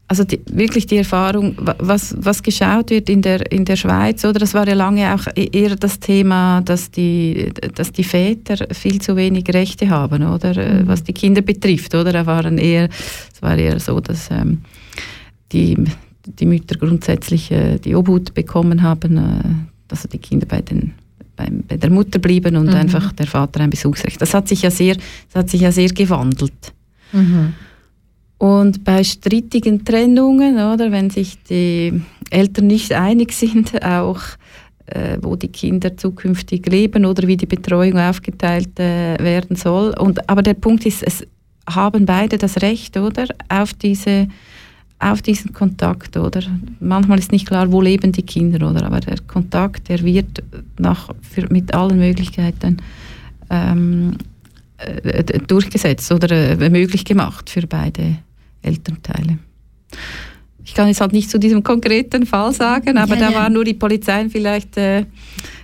also 0.09 0.25
die, 0.25 0.41
wirklich 0.51 0.87
die 0.87 0.97
Erfahrung, 0.97 1.55
was, 1.59 2.17
was 2.19 2.43
geschaut 2.43 2.91
wird 2.91 3.11
in 3.11 3.21
der, 3.21 3.53
in 3.53 3.67
der 3.67 3.77
Schweiz, 3.77 4.25
oder 4.25 4.39
das 4.41 4.55
war 4.55 4.67
ja 4.67 4.75
lange 4.75 5.15
auch 5.15 5.27
e-, 5.37 5.51
eher 5.53 5.77
das 5.77 6.01
Thema, 6.01 6.63
dass 6.63 6.91
die, 6.91 7.53
dass 7.75 7.93
die 7.93 8.05
Väter 8.05 8.67
viel 8.75 9.03
zu 9.03 9.17
wenig 9.17 9.45
Rechte 9.53 9.91
haben, 9.91 10.27
oder 10.27 10.57
äh, 10.57 10.83
mhm. 10.83 10.89
was 10.89 11.05
die 11.05 11.13
Kinder 11.13 11.43
betrifft, 11.43 11.95
oder 11.95 12.13
da 12.13 12.25
waren 12.25 12.57
eher, 12.57 12.89
es 13.33 13.43
war 13.43 13.57
eher 13.59 13.79
so, 13.79 14.01
dass 14.01 14.31
ähm, 14.31 14.63
die, 15.53 15.77
die 16.25 16.47
Mütter 16.47 16.77
grundsätzlich 16.79 17.51
äh, 17.51 17.79
die 17.79 17.95
Obhut 17.95 18.33
bekommen 18.33 18.83
haben, 18.83 19.17
äh, 19.19 19.45
dass 19.89 20.09
die 20.09 20.19
Kinder 20.19 20.47
bei 20.47 20.63
den 20.63 20.95
bei 21.37 21.77
der 21.77 21.91
Mutter 21.91 22.19
blieben 22.19 22.57
und 22.57 22.67
mhm. 22.67 22.75
einfach 22.75 23.13
der 23.13 23.29
Vater 23.29 23.61
ein 23.61 23.71
Besuchsrecht. 23.71 24.21
Das 24.21 24.35
hat 24.35 24.49
sich 24.49 24.63
ja 24.63 24.73
sehr, 24.73 24.97
das 24.97 25.45
hat 25.45 25.51
sich 25.51 25.61
ja 25.61 25.71
sehr 25.71 25.89
gewandelt. 25.91 26.73
Mhm. 27.13 27.55
Und 28.39 28.85
bei 28.85 29.03
strittigen 29.03 29.85
Trennungen, 29.85 30.55
oder, 30.55 30.93
wenn 30.93 31.11
sich 31.11 31.43
die 31.43 32.01
Eltern 32.31 32.69
nicht 32.69 32.93
einig 32.93 33.33
sind, 33.33 33.85
auch 33.85 34.21
äh, 34.87 35.19
wo 35.21 35.37
die 35.37 35.49
Kinder 35.49 35.97
zukünftig 35.97 36.67
leben 36.67 37.05
oder 37.05 37.27
wie 37.27 37.37
die 37.37 37.47
Betreuung 37.47 37.99
aufgeteilt 37.99 38.79
äh, 38.79 39.19
werden 39.19 39.57
soll. 39.57 39.93
Und, 39.99 40.29
aber 40.31 40.43
der 40.43 40.55
Punkt 40.55 40.87
ist, 40.87 41.03
es 41.03 41.27
haben 41.69 42.07
beide 42.07 42.39
das 42.39 42.63
Recht, 42.63 42.97
oder, 42.97 43.27
auf 43.49 43.75
diese 43.75 44.29
auf 45.01 45.23
diesen 45.23 45.53
Kontakt, 45.53 46.17
oder? 46.17 46.41
Manchmal 46.81 47.21
ist 47.21 47.31
nicht 47.31 47.47
klar, 47.47 47.71
wo 47.71 47.81
leben 47.81 48.11
die 48.11 48.25
Kinder, 48.25 48.69
oder? 48.69 48.85
Aber 48.85 48.99
der 48.99 49.17
Kontakt, 49.29 49.89
der 49.89 50.03
wird 50.03 50.43
nach, 50.77 51.11
für, 51.23 51.47
mit 51.53 51.73
allen 51.73 51.99
Möglichkeiten 51.99 52.79
ähm, 53.49 54.17
äh, 54.79 55.23
durchgesetzt 55.47 56.11
oder 56.11 56.61
äh, 56.61 56.71
möglich 56.71 57.05
gemacht 57.05 57.49
für 57.49 57.67
beide 57.69 58.19
Elternteile. 58.69 59.39
Ich 60.65 60.75
kann 60.75 60.89
jetzt 60.89 61.01
halt 61.01 61.13
nicht 61.13 61.31
zu 61.31 61.39
diesem 61.39 61.63
konkreten 61.63 62.27
Fall 62.27 62.53
sagen, 62.53 62.99
aber 62.99 63.15
ja, 63.15 63.21
da 63.21 63.31
ja. 63.31 63.37
war 63.39 63.49
nur 63.49 63.65
die 63.65 63.75
Polizei. 63.75 64.29
Vielleicht 64.29 64.77
äh, 64.77 65.07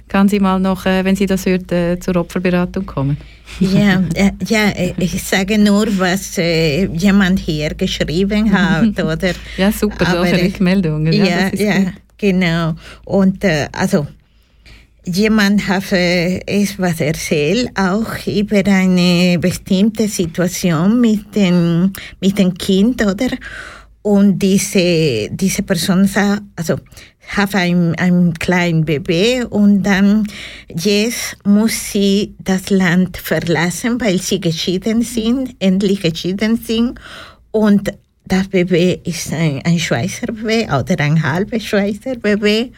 kann 0.08 0.28
sie 0.28 0.40
mal 0.40 0.58
noch, 0.58 0.86
äh, 0.86 1.04
wenn 1.04 1.14
sie 1.14 1.26
das 1.26 1.44
hört, 1.44 1.70
äh, 1.72 1.98
zur 1.98 2.16
Opferberatung 2.16 2.86
kommen. 2.86 3.18
Ja, 3.60 4.02
äh, 4.14 4.32
ja, 4.46 4.72
ich 4.96 5.22
sage 5.22 5.58
nur, 5.58 5.86
was 5.98 6.36
jemand 6.36 7.38
hier 7.38 7.74
geschrieben 7.74 8.50
hat. 8.58 8.98
Oder, 8.98 9.32
ja, 9.58 9.70
super, 9.70 10.06
solche 10.06 10.42
Rückmeldungen. 10.42 11.12
Ja, 11.12 11.24
ja, 11.24 11.50
ja 11.52 11.92
genau. 12.16 12.74
Und 13.04 13.44
also 13.72 14.06
jemand 15.04 15.68
hat 15.68 15.92
etwas 15.92 17.00
erzählt, 17.00 17.70
auch 17.78 18.26
über 18.26 18.62
eine 18.66 19.38
bestimmte 19.38 20.08
Situation 20.08 21.00
mit 21.00 21.34
dem, 21.34 21.92
mit 22.20 22.38
dem 22.38 22.54
Kind, 22.54 23.04
oder? 23.04 23.28
Und 24.02 24.38
diese, 24.38 25.30
diese 25.30 25.62
Person 25.62 26.06
sagt, 26.06 26.42
also, 26.56 26.76
hat 27.28 27.54
ein, 27.54 27.94
ein 27.96 28.34
kleines 28.34 28.84
Baby 28.84 29.44
und 29.48 29.82
dann 29.82 30.26
jetzt 30.68 31.36
muss 31.44 31.92
sie 31.92 32.34
das 32.38 32.70
Land 32.70 33.16
verlassen, 33.16 34.00
weil 34.00 34.20
sie 34.20 34.40
geschieden 34.40 35.02
sind, 35.02 35.56
endlich 35.58 36.02
geschieden 36.02 36.56
sind. 36.56 37.00
Und 37.50 37.92
das 38.26 38.48
Baby 38.48 39.00
ist 39.04 39.32
ein, 39.32 39.62
ein 39.64 39.78
Schweizer 39.78 40.26
Baby 40.26 40.64
oder 40.64 41.02
ein 41.02 41.22
halbes 41.22 41.64
Schweizer 41.64 42.16
Baby 42.16 42.72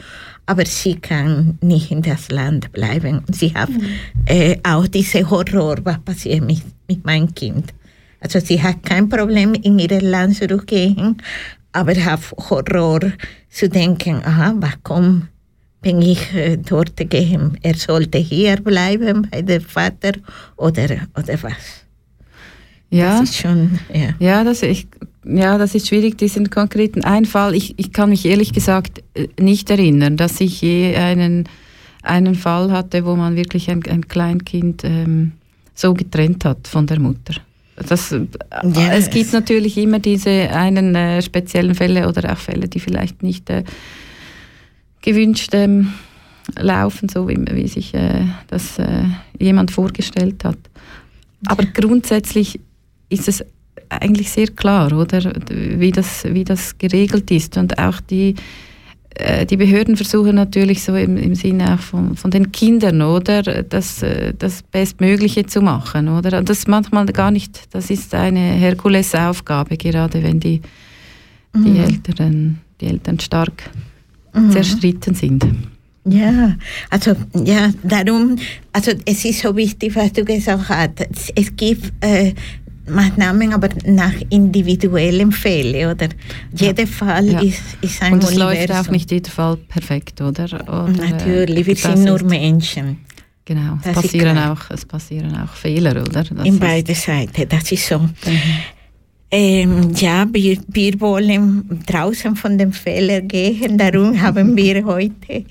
aber 0.46 0.64
sie 0.64 0.94
kann 0.94 1.58
nicht 1.60 1.90
in 1.90 2.02
das 2.02 2.30
Land 2.30 2.72
bleiben. 2.72 3.22
Und 3.26 3.34
sie 3.34 3.52
hat 3.52 3.68
mhm. 3.68 3.82
äh, 4.26 4.56
auch 4.62 4.86
diese 4.86 5.28
Horror, 5.28 5.78
was 5.82 5.98
passiert 5.98 6.44
mit, 6.44 6.62
mit 6.88 7.04
meinem 7.04 7.34
Kind. 7.34 7.74
Also 8.20 8.40
sie 8.40 8.62
hat 8.62 8.82
kein 8.84 9.08
Problem, 9.08 9.54
in 9.54 9.78
ihr 9.78 10.00
Land 10.00 10.36
zurückgehen, 10.36 11.20
aber 11.72 11.94
hat 11.94 12.20
Horror 12.50 13.12
zu 13.50 13.68
denken, 13.68 14.22
aha, 14.24 14.54
warum 14.56 15.28
bin 15.82 16.00
ich 16.00 16.34
äh, 16.34 16.56
dort 16.56 16.96
gehen? 17.10 17.58
Er 17.62 17.74
sollte 17.74 18.18
hier 18.18 18.56
bleiben 18.56 19.28
bei 19.30 19.42
dem 19.42 19.62
Vater 19.62 20.12
oder, 20.56 20.88
oder 21.16 21.42
was? 21.42 21.84
Ja, 22.90 23.20
das 23.20 23.30
ist 23.30 23.36
schon, 23.38 23.78
ja. 23.92 24.14
Ja, 24.18 24.44
das, 24.44 24.62
ich 24.62 24.86
ja, 25.28 25.58
das 25.58 25.74
ist 25.74 25.88
schwierig, 25.88 26.18
diesen 26.18 26.50
konkreten 26.50 27.02
Einfall. 27.04 27.54
Ich, 27.54 27.74
ich 27.78 27.92
kann 27.92 28.10
mich 28.10 28.24
ehrlich 28.24 28.52
gesagt 28.52 29.02
äh, 29.14 29.28
nicht 29.40 29.70
erinnern, 29.70 30.16
dass 30.16 30.40
ich 30.40 30.60
je 30.60 30.94
einen, 30.96 31.48
einen 32.02 32.34
Fall 32.34 32.70
hatte, 32.70 33.04
wo 33.04 33.16
man 33.16 33.36
wirklich 33.36 33.70
ein, 33.70 33.82
ein 33.86 34.06
Kleinkind 34.06 34.84
ähm, 34.84 35.32
so 35.74 35.94
getrennt 35.94 36.44
hat 36.44 36.68
von 36.68 36.86
der 36.86 37.00
Mutter. 37.00 37.34
Das, 37.76 38.10
yes. 38.10 38.22
Äh, 38.76 38.96
es 38.96 39.10
gibt 39.10 39.32
natürlich 39.32 39.76
immer 39.76 39.98
diese 39.98 40.30
einen 40.30 40.94
äh, 40.94 41.20
speziellen 41.20 41.74
Fälle 41.74 42.08
oder 42.08 42.32
auch 42.32 42.38
Fälle, 42.38 42.68
die 42.68 42.80
vielleicht 42.80 43.22
nicht 43.22 43.50
äh, 43.50 43.64
gewünscht 45.02 45.50
ähm, 45.52 45.92
laufen, 46.58 47.08
so 47.08 47.28
wie, 47.28 47.36
wie 47.50 47.68
sich 47.68 47.92
äh, 47.94 48.26
das 48.46 48.78
äh, 48.78 49.04
jemand 49.38 49.72
vorgestellt 49.72 50.44
hat. 50.44 50.58
Aber 51.46 51.64
grundsätzlich 51.64 52.60
ist 53.08 53.28
es 53.28 53.44
eigentlich 53.88 54.30
sehr 54.30 54.48
klar, 54.48 54.92
oder? 54.92 55.32
Wie 55.50 55.92
das, 55.92 56.24
wie 56.24 56.44
das 56.44 56.78
geregelt 56.78 57.30
ist. 57.30 57.56
Und 57.56 57.78
auch 57.78 58.00
die, 58.00 58.34
äh, 59.14 59.46
die 59.46 59.56
Behörden 59.56 59.96
versuchen 59.96 60.34
natürlich 60.34 60.82
so 60.82 60.94
im, 60.94 61.16
im 61.16 61.34
Sinne 61.34 61.74
auch 61.74 61.80
von, 61.80 62.16
von 62.16 62.30
den 62.30 62.52
Kindern, 62.52 63.02
oder? 63.02 63.42
Das, 63.42 64.02
äh, 64.02 64.34
das 64.38 64.62
Bestmögliche 64.62 65.46
zu 65.46 65.62
machen, 65.62 66.08
oder? 66.08 66.38
Und 66.38 66.48
das 66.48 66.66
manchmal 66.66 67.06
gar 67.06 67.30
nicht, 67.30 67.74
das 67.74 67.90
ist 67.90 68.14
eine 68.14 68.40
Herkulesaufgabe, 68.40 69.76
gerade 69.76 70.22
wenn 70.22 70.40
die, 70.40 70.60
die, 71.54 71.58
mhm. 71.58 71.76
Eltern, 71.76 72.60
die 72.80 72.86
Eltern 72.86 73.18
stark 73.20 73.70
mhm. 74.34 74.50
zerstritten 74.50 75.14
sind. 75.14 75.46
Ja, 76.08 76.56
also 76.88 77.16
ja, 77.44 77.70
darum, 77.82 78.36
also 78.72 78.92
es 79.04 79.24
ist 79.24 79.40
so 79.40 79.56
wichtig, 79.56 79.96
was 79.96 80.12
du 80.12 80.24
gesagt 80.24 80.70
hast. 80.70 81.32
Es 81.34 81.56
gibt 81.56 81.92
äh, 82.00 82.32
Maßnahmen, 82.88 83.52
aber 83.52 83.68
nach 83.86 84.14
individuellen 84.30 85.32
Fällen, 85.32 85.90
oder? 85.90 86.08
Jeder 86.54 86.82
ja. 86.82 86.86
Fall 86.86 87.26
ja. 87.30 87.40
Ist, 87.40 87.62
ist 87.80 88.02
ein 88.02 88.14
Und 88.14 88.24
es 88.24 88.34
läuft 88.34 88.70
auch 88.72 88.88
nicht 88.88 89.10
jeder 89.10 89.30
Fall 89.30 89.56
perfekt, 89.56 90.20
oder? 90.20 90.44
oder 90.44 90.88
Natürlich, 90.88 91.66
wir 91.66 91.76
sind 91.76 92.04
nur 92.04 92.22
Menschen. 92.22 92.98
Genau, 93.44 93.78
es 93.84 93.92
passieren, 93.92 94.38
auch, 94.38 94.70
es 94.70 94.84
passieren 94.84 95.36
auch 95.36 95.54
Fehler, 95.54 95.92
oder? 95.92 96.24
Das 96.24 96.30
in 96.44 96.58
beiden 96.58 96.94
Seiten, 96.96 97.48
das 97.48 97.70
ist 97.70 97.86
so. 97.86 98.00
Mhm. 98.00 98.10
Ähm, 99.30 99.92
ja, 99.94 100.26
wir, 100.30 100.58
wir 100.68 101.00
wollen 101.00 101.80
draußen 101.86 102.36
von 102.36 102.58
dem 102.58 102.72
Fehler 102.72 103.20
gehen. 103.20 103.76
Darum 103.76 104.20
haben 104.22 104.56
wir 104.56 104.84
heute 104.84 105.44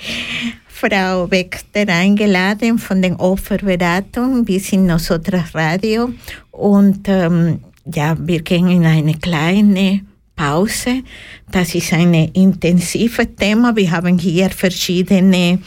Frau 0.68 1.30
Wexter 1.32 1.88
eingeladen 1.88 2.80
von 2.80 3.02
den 3.02 3.16
Opferberatung. 3.16 4.48
Wir 4.48 4.60
sind 4.60 4.88
Nosotras 4.88 5.54
Radio 5.54 6.10
und 6.56 7.08
ähm, 7.08 7.60
ja, 7.94 8.16
wir 8.20 8.42
gehen 8.42 8.68
in 8.70 8.86
eine 8.86 9.16
kleine 9.16 10.02
Pause. 10.36 11.04
Das 11.52 11.76
ist 11.76 11.94
ein 11.94 12.14
intensives 12.14 13.36
Thema. 13.38 13.76
Wir 13.76 13.92
haben 13.92 14.18
hier 14.18 14.50
verschiedene 14.50 15.60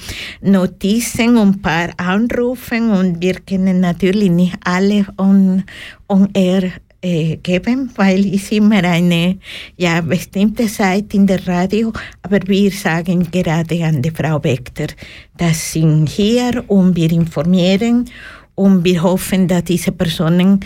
Notizen 0.42 1.38
und 1.38 1.56
ein 1.56 1.62
paar 1.62 1.88
Anrufe 1.96 2.76
und 2.76 3.20
wir 3.20 3.34
können 3.40 3.80
natürlich 3.80 4.30
nicht 4.30 4.56
alle 4.64 5.06
on, 5.16 5.64
on 6.08 6.28
air 6.34 6.72
äh, 7.00 7.36
geben, 7.36 7.90
weil 7.94 8.34
es 8.34 8.50
immer 8.50 8.82
eine 8.82 9.38
ja, 9.76 10.00
bestimmte 10.00 10.66
Zeit 10.66 11.14
in 11.14 11.26
der 11.26 11.46
Radio, 11.46 11.92
aber 12.22 12.40
wir 12.46 12.72
sagen 12.72 13.30
gerade 13.30 13.84
an 13.84 14.02
die 14.02 14.10
Frau 14.10 14.38
Beckter, 14.38 14.88
dass 15.36 15.72
sind 15.72 16.08
hier 16.08 16.64
und 16.66 16.96
wir 16.96 17.12
informieren 17.12 18.10
und 18.58 18.84
wir 18.84 19.02
hoffen, 19.02 19.46
dass 19.46 19.64
diese 19.64 19.92
Personen 19.92 20.60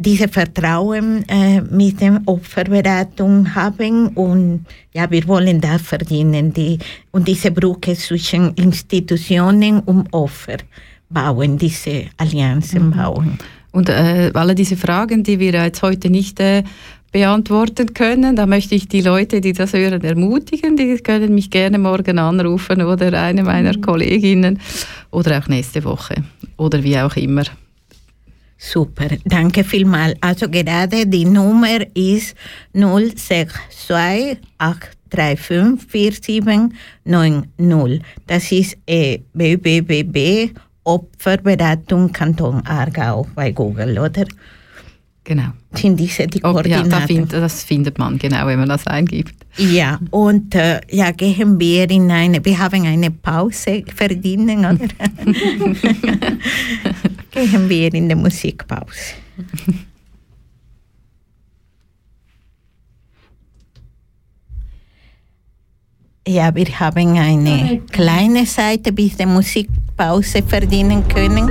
diese 0.00 0.28
Vertrauen 0.28 1.24
äh, 1.28 1.60
mit 1.60 2.00
der 2.00 2.22
Opferberatung 2.26 3.52
haben 3.54 4.08
und 4.08 4.64
ja, 4.92 5.10
wir 5.10 5.26
wollen 5.26 5.60
das 5.60 5.82
verdienen 5.82 6.52
die, 6.52 6.78
und 7.10 7.26
diese 7.26 7.50
Brücke 7.50 7.94
zwischen 7.94 8.54
Institutionen 8.54 9.80
und 9.80 10.12
Opfer 10.12 10.58
bauen, 11.10 11.58
diese 11.58 12.04
Allianzen 12.16 12.86
mhm. 12.86 12.90
bauen. 12.92 13.38
Und 13.72 13.88
äh, 13.88 14.30
alle 14.34 14.54
diese 14.54 14.76
Fragen, 14.76 15.24
die 15.24 15.40
wir 15.40 15.52
jetzt 15.52 15.82
heute 15.82 16.10
nicht 16.10 16.38
äh, 16.38 16.62
beantworten 17.10 17.92
können, 17.92 18.36
da 18.36 18.46
möchte 18.46 18.76
ich 18.76 18.86
die 18.86 19.00
Leute, 19.00 19.40
die 19.40 19.52
das 19.52 19.72
hören, 19.72 20.02
ermutigen. 20.02 20.76
Die 20.76 20.96
können 20.98 21.34
mich 21.34 21.50
gerne 21.50 21.78
morgen 21.78 22.18
anrufen 22.18 22.82
oder 22.82 23.20
eine 23.20 23.42
meiner 23.42 23.76
mhm. 23.76 23.80
Kolleginnen 23.80 24.60
oder 25.10 25.38
auch 25.38 25.48
nächste 25.48 25.82
Woche 25.82 26.22
oder 26.58 26.82
wie 26.82 26.98
auch 26.98 27.16
immer. 27.16 27.44
Super, 28.58 29.08
danke 29.24 29.64
vielmals. 29.64 30.16
Also 30.20 30.48
gerade 30.48 31.06
die 31.06 31.24
Nummer 31.24 31.78
ist 31.94 32.34
062 32.74 34.38
835 34.58 36.42
Das 38.26 38.52
ist 38.52 38.76
äh, 38.86 39.20
www 39.32 40.50
Opferberatung 40.88 42.10
Kanton 42.12 42.62
Aargau 42.64 43.26
bei 43.34 43.52
Google, 43.52 43.98
oder? 43.98 44.24
Genau. 45.28 45.50
Sind 45.74 46.00
diese 46.00 46.26
die 46.26 46.40
Koordinaten? 46.40 46.90
Ja, 46.90 47.00
da 47.00 47.06
find, 47.06 47.30
das 47.34 47.62
findet 47.62 47.98
man 47.98 48.18
genau, 48.18 48.46
wenn 48.46 48.58
man 48.58 48.70
das 48.70 48.86
eingibt. 48.86 49.34
Ja, 49.58 50.00
und 50.10 50.54
äh, 50.54 50.80
ja, 50.90 51.10
gehen 51.10 51.60
wir 51.60 51.90
in 51.90 52.10
eine, 52.10 52.42
wir 52.42 52.58
haben 52.58 52.86
eine 52.86 53.10
Pause 53.10 53.84
verdienen, 53.94 54.60
oder? 54.60 54.78
gehen 57.30 57.68
wir 57.68 57.92
in 57.92 58.08
die 58.08 58.14
Musikpause. 58.14 59.16
Ja, 66.26 66.54
wir 66.54 66.80
haben 66.80 67.18
eine 67.18 67.82
kleine 67.92 68.46
Seite, 68.46 68.92
bis 68.92 69.18
die 69.18 69.26
Musikpause 69.26 70.42
verdienen 70.42 71.06
können. 71.06 71.50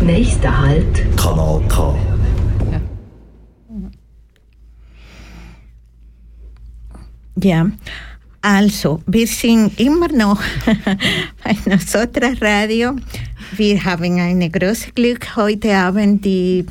Nächster 0.00 0.56
Halt. 0.56 1.16
Kanal 1.16 1.60
K. 1.68 2.11
Ja, 7.40 7.70
also, 8.42 9.00
wir 9.06 9.26
sind 9.28 9.78
immer 9.78 10.08
noch 10.08 10.40
bei 11.44 11.56
Nosotras 11.64 12.40
Radio. 12.40 12.96
Wir 13.56 13.84
haben 13.84 14.18
ein 14.18 14.50
großes 14.50 14.94
Glück 14.94 15.36
heute 15.36 15.74
Abend, 15.76 16.24
die 16.24 16.66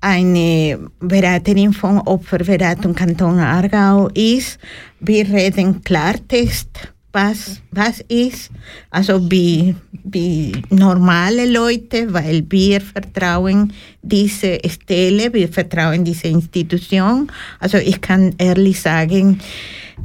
eine 0.00 0.78
Beraterin 0.98 1.72
von 1.72 2.00
Opferberatung 2.00 2.94
Kanton 2.94 3.38
Aargau 3.38 4.08
ist. 4.08 4.58
Wir 5.00 5.24
reden 5.28 5.82
Klartext, 5.82 6.93
was, 7.14 7.60
was 7.70 8.00
ist, 8.08 8.50
also 8.90 9.30
wie, 9.30 9.74
wie 10.04 10.52
normale 10.70 11.50
Leute, 11.50 12.12
weil 12.12 12.44
wir 12.50 12.80
vertrauen 12.80 13.72
diese 14.02 14.58
Stelle, 14.68 15.32
wir 15.32 15.48
vertrauen 15.48 16.04
diese 16.04 16.28
Institution. 16.28 17.30
Also 17.60 17.78
ich 17.78 18.00
kann 18.00 18.34
ehrlich 18.38 18.80
sagen, 18.80 19.38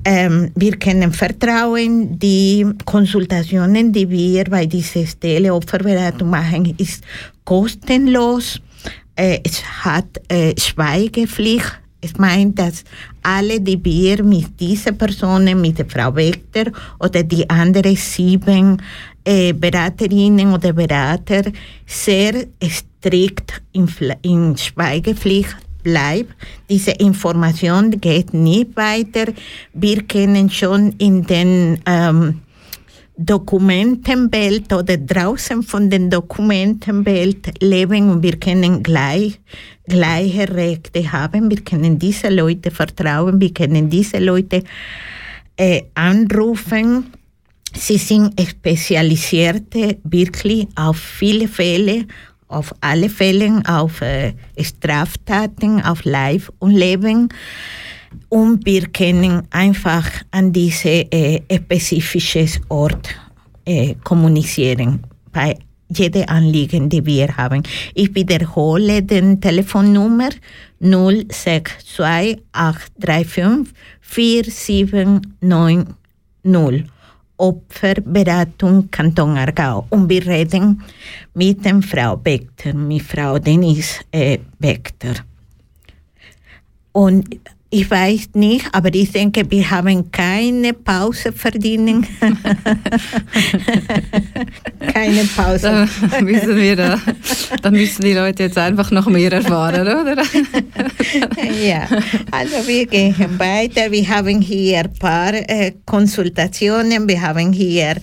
ähm, 0.05 0.51
wir 0.55 0.77
können 0.77 1.11
vertrauen, 1.11 2.19
die 2.19 2.65
Konsultationen, 2.85 3.91
die 3.91 4.09
wir 4.09 4.45
bei 4.45 4.67
dieser 4.67 5.05
Stelle 5.07 5.53
Opferberatung 5.53 6.29
machen, 6.29 6.75
ist 6.77 7.03
kostenlos 7.43 8.61
äh, 9.19 9.41
es 9.43 9.61
hat 9.83 10.21
äh, 10.29 10.53
Schweigepflicht. 10.57 11.79
Es 12.01 12.17
meint, 12.17 12.57
dass 12.57 12.83
alle, 13.21 13.59
die 13.59 13.83
wir 13.83 14.23
mit 14.23 14.59
dieser 14.59 14.93
Person, 14.93 15.43
mit 15.59 15.79
der 15.79 15.85
Frau 15.85 16.15
Wechter 16.15 16.71
oder 16.99 17.23
die 17.23 17.49
anderen 17.49 17.95
sieben 17.95 18.81
äh, 19.25 19.53
Beraterinnen 19.53 20.53
oder 20.53 20.71
Berater 20.71 21.43
sehr 21.85 22.45
strikt 22.63 23.61
in, 23.73 23.89
in 24.21 24.55
Schweigepflicht 24.55 25.57
bleibt. 25.83 26.33
Diese 26.69 26.91
Information 26.91 27.91
geht 27.99 28.33
nicht 28.33 28.75
weiter. 28.75 29.31
Wir 29.73 30.03
kennen 30.03 30.49
schon 30.49 30.93
in 30.97 31.25
den 31.25 31.79
ähm, 31.85 32.41
Dokumentenwelt 33.21 34.71
oder 34.71 34.95
draußen 34.95 35.61
von 35.63 35.89
den 35.89 36.09
Dokumentenwelt 36.09 37.61
leben 37.61 38.09
und 38.09 38.23
wir 38.23 38.37
können 38.37 38.81
gleich, 38.81 39.41
gleiche 39.89 40.47
Rechte 40.47 41.11
haben. 41.11 41.49
Wir 41.49 41.61
können 41.61 41.99
diese 41.99 42.29
Leute 42.29 42.71
vertrauen, 42.71 43.41
wir 43.41 43.53
können 43.53 43.89
diese 43.89 44.19
Leute 44.19 44.63
äh, 45.57 45.81
anrufen. 45.95 47.11
Sie 47.73 47.97
sind 47.97 48.39
spezialisierte 48.41 49.97
wirklich 50.03 50.67
auf 50.75 50.97
viele 50.97 51.49
Fälle, 51.49 52.05
auf 52.47 52.73
alle 52.79 53.09
Fälle, 53.09 53.61
auf 53.67 54.01
äh, 54.01 54.33
Straftaten, 54.57 55.81
auf 55.81 56.05
Life 56.05 56.51
und 56.59 56.71
Leben 56.71 57.29
und 58.29 58.65
wir 58.65 58.87
können 58.87 59.43
einfach 59.51 60.05
an 60.31 60.51
diese 60.51 61.11
äh, 61.11 61.41
spezifisches 61.51 62.59
Ort 62.69 63.09
äh, 63.65 63.95
kommunizieren 64.03 65.03
bei 65.31 65.57
jedem 65.89 66.27
Anliegen, 66.27 66.89
die 66.89 67.05
wir 67.05 67.37
haben. 67.37 67.61
Ich 67.93 68.15
wiederhole 68.15 69.03
den 69.03 69.39
Telefonnummer 69.41 70.29
062 70.79 72.41
835 72.51 73.73
4790. 74.01 76.89
Opferberatung 77.39 78.91
Kanton 78.91 79.37
Aargau. 79.37 79.87
Und 79.89 80.09
wir 80.09 80.25
reden 80.27 80.83
mit 81.33 81.63
der 81.63 81.81
Frau 81.81 82.17
Beckter, 82.17 82.73
mit 82.73 83.01
Frau 83.01 83.39
Denise 83.39 84.01
äh, 84.11 84.37
Beckter. 84.59 85.15
Und 86.91 87.39
ich 87.71 87.89
weiß 87.89 88.29
nicht, 88.33 88.65
aber 88.71 88.93
ich 88.95 89.11
denke, 89.11 89.43
wir 89.49 89.69
haben 89.69 90.11
keine 90.11 90.73
Pause 90.73 91.31
verdienen. 91.31 92.05
keine 94.93 95.23
Pause. 95.35 95.87
Da 96.09 96.21
müssen, 96.21 96.55
wir 96.55 96.75
da, 96.75 96.99
da 97.61 97.69
müssen 97.69 98.01
die 98.01 98.13
Leute 98.13 98.43
jetzt 98.43 98.57
einfach 98.57 98.89
noch 98.89 99.05
mehr 99.07 99.31
erfahren, 99.31 99.81
oder? 99.81 100.23
ja, 101.63 101.87
also 102.31 102.67
wir 102.67 102.87
gehen 102.87 103.15
weiter. 103.37 103.91
Wir 103.91 104.09
haben 104.09 104.41
hier 104.41 104.79
ein 104.79 104.93
paar 104.95 105.33
äh, 105.33 105.73
Konsultationen, 105.85 107.07
wir 107.07 107.21
haben 107.21 107.53
hier 107.53 107.97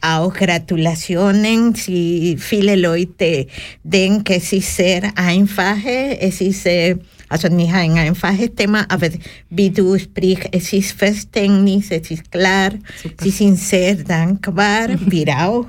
auch 0.00 0.34
Gratulationen. 0.34 1.76
Sie, 1.76 2.36
viele 2.38 2.74
Leute 2.74 3.46
denken, 3.84 4.32
es 4.32 4.52
ist 4.52 4.74
sehr 4.74 5.12
einfach. 5.14 5.76
Es 6.18 6.40
ist 6.40 6.66
äh, 6.66 6.96
also 7.32 7.48
nicht 7.48 7.72
ein 7.72 7.96
einfaches 7.96 8.54
Thema, 8.54 8.84
aber 8.88 9.08
wie 9.50 9.70
du 9.70 9.98
sprichst, 9.98 10.48
es 10.52 10.72
ist 10.72 10.92
Verständnis, 10.92 11.86
es 11.90 12.10
ist 12.10 12.30
klar. 12.30 12.70
Super. 13.02 13.24
Sie 13.24 13.30
sind 13.30 13.58
sehr 13.58 13.96
dankbar, 13.96 14.88
wir 15.06 15.28
auch. 15.28 15.66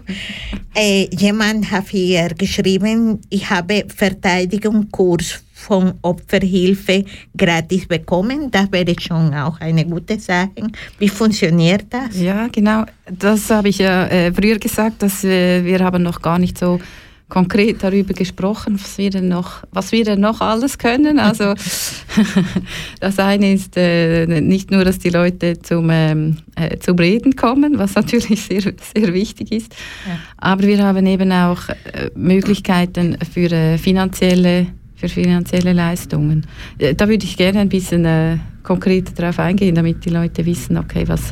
Äh, 0.76 1.08
jemand 1.16 1.72
hat 1.72 1.90
hier 1.90 2.30
geschrieben, 2.30 3.20
ich 3.30 3.50
habe 3.50 3.86
Verteidigungskurs 3.88 5.44
von 5.54 5.94
Opferhilfe 6.02 7.06
gratis 7.38 7.86
bekommen. 7.86 8.52
Das 8.52 8.72
wäre 8.72 8.94
schon 9.00 9.34
auch 9.34 9.60
eine 9.62 9.86
gute 9.86 10.20
Sache. 10.20 10.68
Wie 11.00 11.10
funktioniert 11.10 11.86
das? 11.90 12.20
Ja, 12.20 12.48
genau. 12.52 12.84
Das 13.10 13.50
habe 13.50 13.70
ich 13.70 13.78
ja 13.78 14.08
äh, 14.08 14.34
früher 14.34 14.60
gesagt, 14.60 15.02
dass 15.02 15.24
äh, 15.24 15.64
wir 15.64 15.80
haben 15.80 16.04
noch 16.04 16.22
gar 16.22 16.40
nicht 16.40 16.58
so 16.58 16.80
konkret 17.34 17.82
darüber 17.82 18.14
gesprochen, 18.14 18.80
was 18.80 19.00
wir 19.00 19.10
denn 19.10 19.28
noch, 19.28 19.64
was 19.72 19.92
wir 19.92 20.06
denn 20.06 20.20
noch 20.20 20.40
alles 20.40 20.78
können. 20.78 21.18
Also 21.18 21.56
das 23.00 23.18
eine 23.18 23.54
ist 23.54 23.76
äh, 23.76 24.28
nicht 24.40 24.70
nur, 24.70 24.86
dass 24.86 25.00
die 25.00 25.10
Leute 25.10 25.60
zum, 25.60 25.90
ähm, 25.90 26.38
äh, 26.56 26.78
zum 26.78 26.96
Reden 26.96 27.36
kommen, 27.36 27.80
was 27.80 27.96
natürlich 27.96 28.40
sehr, 28.50 28.62
sehr 28.62 29.14
wichtig 29.16 29.52
ist, 29.52 29.74
ja. 30.08 30.20
aber 30.38 30.68
wir 30.68 30.84
haben 30.84 31.08
eben 31.08 31.32
auch 31.32 31.70
äh, 31.70 32.12
Möglichkeiten 32.14 33.18
für 33.34 33.52
äh, 33.52 33.80
finanzielle 33.80 34.68
für 34.96 35.10
finanzielle 35.10 35.74
Leistungen. 35.74 36.46
Äh, 36.78 36.94
da 36.94 37.10
würde 37.10 37.26
ich 37.26 37.36
gerne 37.36 37.62
ein 37.62 37.70
bisschen 37.70 38.06
äh, 38.06 38.38
konkreter 38.62 39.12
darauf 39.16 39.40
eingehen, 39.40 39.74
damit 39.74 40.06
die 40.06 40.12
Leute 40.12 40.46
wissen, 40.46 40.78
okay, 40.78 41.04
was 41.08 41.32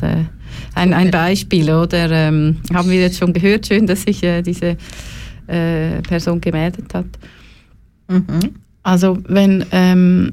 ein, 0.74 0.92
ein 0.92 1.10
Beispiel 1.12 1.70
oder 1.70 2.10
ähm, 2.10 2.56
haben 2.74 2.90
wir 2.90 3.00
jetzt 3.00 3.18
schon 3.18 3.32
gehört, 3.32 3.68
schön, 3.68 3.86
dass 3.86 4.02
sich 4.02 4.22
äh, 4.24 4.42
diese 4.42 4.76
äh, 5.52 6.02
Person 6.02 6.40
gemeldet 6.40 6.92
hat. 6.94 7.06
Mhm. 8.08 8.54
Also 8.82 9.18
wenn 9.28 9.64
ähm, 9.70 10.32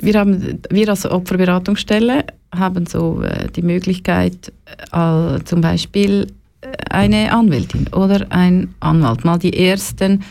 wir 0.00 0.18
haben 0.18 0.60
wir 0.70 0.88
als 0.88 1.04
Opferberatungsstelle 1.04 2.24
haben 2.54 2.86
so 2.86 3.22
äh, 3.22 3.48
die 3.54 3.62
Möglichkeit 3.62 4.52
äh, 4.92 5.38
zum 5.44 5.60
Beispiel 5.60 6.26
äh, 6.60 6.68
eine 6.90 7.32
Anwältin 7.32 7.88
oder 7.88 8.26
ein 8.30 8.74
Anwalt 8.80 9.24
mal 9.24 9.38
die 9.38 9.52
ersten 9.52 10.24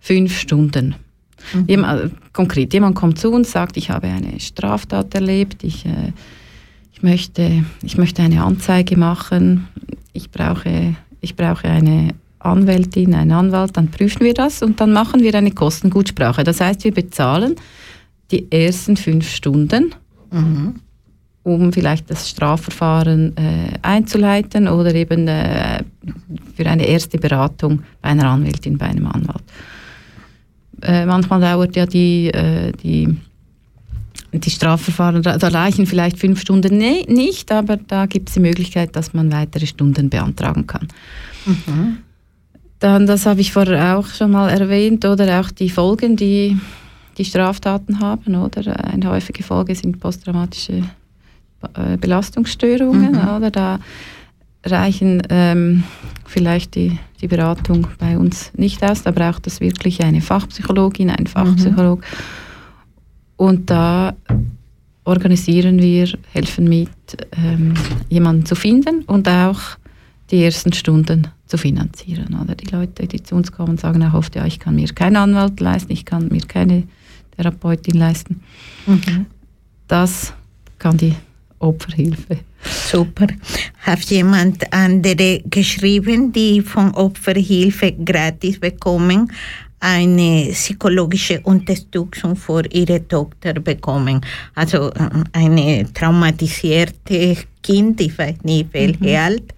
fünf 0.00 0.36
Stunden. 0.38 0.96
Mhm. 1.54 1.64
Jemand, 1.68 2.04
äh, 2.04 2.10
konkret, 2.32 2.72
jemand 2.72 2.96
kommt 2.96 3.18
zu 3.18 3.30
uns, 3.30 3.52
sagt, 3.52 3.76
ich 3.76 3.90
habe 3.90 4.08
eine 4.08 4.40
Straftat 4.40 5.14
erlebt, 5.14 5.62
ich, 5.62 5.86
äh, 5.86 6.12
ich, 6.92 7.02
möchte, 7.02 7.64
ich 7.82 7.96
möchte 7.96 8.22
eine 8.22 8.42
Anzeige 8.42 8.96
machen, 8.96 9.68
ich 10.12 10.30
brauche, 10.30 10.96
ich 11.20 11.36
brauche 11.36 11.68
eine 11.68 12.14
Anwältin, 12.40 13.14
einen 13.14 13.32
Anwalt, 13.32 13.76
dann 13.76 13.88
prüfen 13.88 14.24
wir 14.24 14.34
das 14.34 14.62
und 14.62 14.80
dann 14.80 14.92
machen 14.92 15.22
wir 15.22 15.34
eine 15.34 15.52
Kostengutsprache. 15.52 16.42
Das 16.42 16.60
heißt, 16.60 16.84
wir 16.84 16.92
bezahlen 16.92 17.56
die 18.30 18.50
ersten 18.50 18.96
fünf 18.96 19.28
Stunden, 19.28 19.94
mhm. 20.30 20.76
um 21.42 21.72
vielleicht 21.72 22.10
das 22.10 22.28
Strafverfahren 22.28 23.36
äh, 23.36 23.78
einzuleiten 23.82 24.68
oder 24.68 24.94
eben 24.94 25.28
äh, 25.28 25.84
für 26.56 26.66
eine 26.66 26.86
erste 26.86 27.18
Beratung 27.18 27.82
bei 28.00 28.10
einer 28.10 28.28
Anwältin, 28.28 28.78
bei 28.78 28.86
einem 28.86 29.06
Anwalt. 29.06 29.44
Äh, 30.82 31.04
manchmal 31.04 31.40
dauert 31.40 31.76
ja 31.76 31.86
die, 31.86 32.28
äh, 32.28 32.72
die 32.72 33.16
die 34.32 34.50
Strafverfahren, 34.50 35.22
da, 35.22 35.36
reichen 35.36 35.86
vielleicht 35.86 36.16
fünf 36.16 36.40
Stunden 36.40 36.78
nee, 36.78 37.04
nicht, 37.08 37.50
aber 37.50 37.76
da 37.76 38.06
gibt 38.06 38.28
es 38.28 38.34
die 38.34 38.40
Möglichkeit, 38.40 38.94
dass 38.94 39.12
man 39.12 39.32
weitere 39.32 39.66
Stunden 39.66 40.08
beantragen 40.08 40.68
kann. 40.68 40.86
Mhm. 41.46 41.98
Dann, 42.80 43.06
das 43.06 43.26
habe 43.26 43.40
ich 43.40 43.52
vorher 43.52 43.98
auch 43.98 44.06
schon 44.08 44.32
mal 44.32 44.48
erwähnt, 44.48 45.04
oder 45.04 45.40
auch 45.40 45.50
die 45.50 45.70
Folgen, 45.70 46.16
die 46.16 46.58
die 47.18 47.24
Straftaten 47.24 48.00
haben, 48.00 48.34
oder? 48.34 48.84
Eine 48.84 49.10
häufige 49.10 49.42
Folge 49.42 49.74
sind 49.74 50.00
posttraumatische 50.00 50.82
äh, 51.74 51.96
Belastungsstörungen, 51.98 53.12
mhm. 53.12 53.28
oder? 53.36 53.50
Da 53.50 53.78
reichen 54.64 55.22
ähm, 55.28 55.84
vielleicht 56.26 56.74
die, 56.74 56.98
die 57.20 57.28
Beratung 57.28 57.86
bei 57.98 58.16
uns 58.16 58.52
nicht 58.56 58.82
aus, 58.82 59.02
da 59.02 59.10
braucht 59.10 59.46
es 59.46 59.60
wirklich 59.60 60.02
eine 60.02 60.20
Fachpsychologin, 60.20 61.10
einen 61.10 61.26
Fachpsycholog. 61.26 62.00
Mhm. 62.00 62.04
Und 63.36 63.70
da 63.70 64.14
organisieren 65.04 65.80
wir, 65.80 66.08
helfen 66.32 66.68
mit, 66.68 66.90
ähm, 67.36 67.74
jemanden 68.08 68.44
zu 68.44 68.54
finden 68.54 69.02
und 69.02 69.28
auch 69.28 69.60
die 70.30 70.44
ersten 70.44 70.72
Stunden 70.72 71.28
zu 71.46 71.58
finanzieren. 71.58 72.38
Oder 72.40 72.54
die 72.54 72.66
Leute, 72.66 73.06
die 73.06 73.22
zu 73.22 73.34
uns 73.34 73.50
kommen, 73.50 73.76
sagen 73.76 74.02
auch 74.04 74.14
oft, 74.14 74.36
ja, 74.36 74.46
ich 74.46 74.60
kann 74.60 74.76
mir 74.76 74.88
keinen 74.88 75.16
Anwalt 75.16 75.60
leisten, 75.60 75.92
ich 75.92 76.04
kann 76.04 76.28
mir 76.28 76.42
keine 76.42 76.84
Therapeutin 77.36 77.98
leisten. 77.98 78.42
Mhm. 78.86 79.26
Das 79.88 80.32
kann 80.78 80.96
die 80.96 81.14
Opferhilfe. 81.58 82.38
Super. 82.62 83.26
Hat 83.80 84.00
jemand 84.04 84.72
andere 84.72 85.40
geschrieben, 85.44 86.32
die 86.32 86.60
von 86.60 86.92
Opferhilfe 86.94 87.92
gratis 87.92 88.60
bekommen, 88.60 89.30
eine 89.80 90.50
psychologische 90.52 91.40
Unterstützung 91.40 92.36
für 92.36 92.62
ihre 92.70 93.06
Tochter 93.08 93.54
bekommen. 93.54 94.20
Also 94.54 94.90
äh, 94.90 95.08
eine 95.32 95.90
traumatisierte 95.92 97.36
Kind, 97.62 98.00
ich 98.00 98.16
weiß 98.16 98.36
nicht 98.42 98.72
welche 98.72 99.04
mhm. 99.04 99.16
alt, 99.16 99.54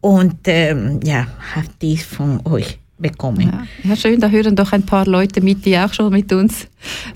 und 0.00 0.36
ähm, 0.46 1.00
ja, 1.04 1.26
hat 1.54 1.70
dies 1.80 2.04
von 2.04 2.40
euch 2.46 2.78
bekommen. 2.98 3.50
Ja. 3.84 3.90
ja. 3.90 3.96
schön, 3.96 4.20
da 4.20 4.28
hören 4.28 4.56
doch 4.56 4.72
ein 4.72 4.84
paar 4.84 5.06
Leute 5.06 5.40
mit, 5.40 5.64
die 5.64 5.78
auch 5.78 5.92
schon 5.92 6.12
mit 6.12 6.32
uns 6.32 6.66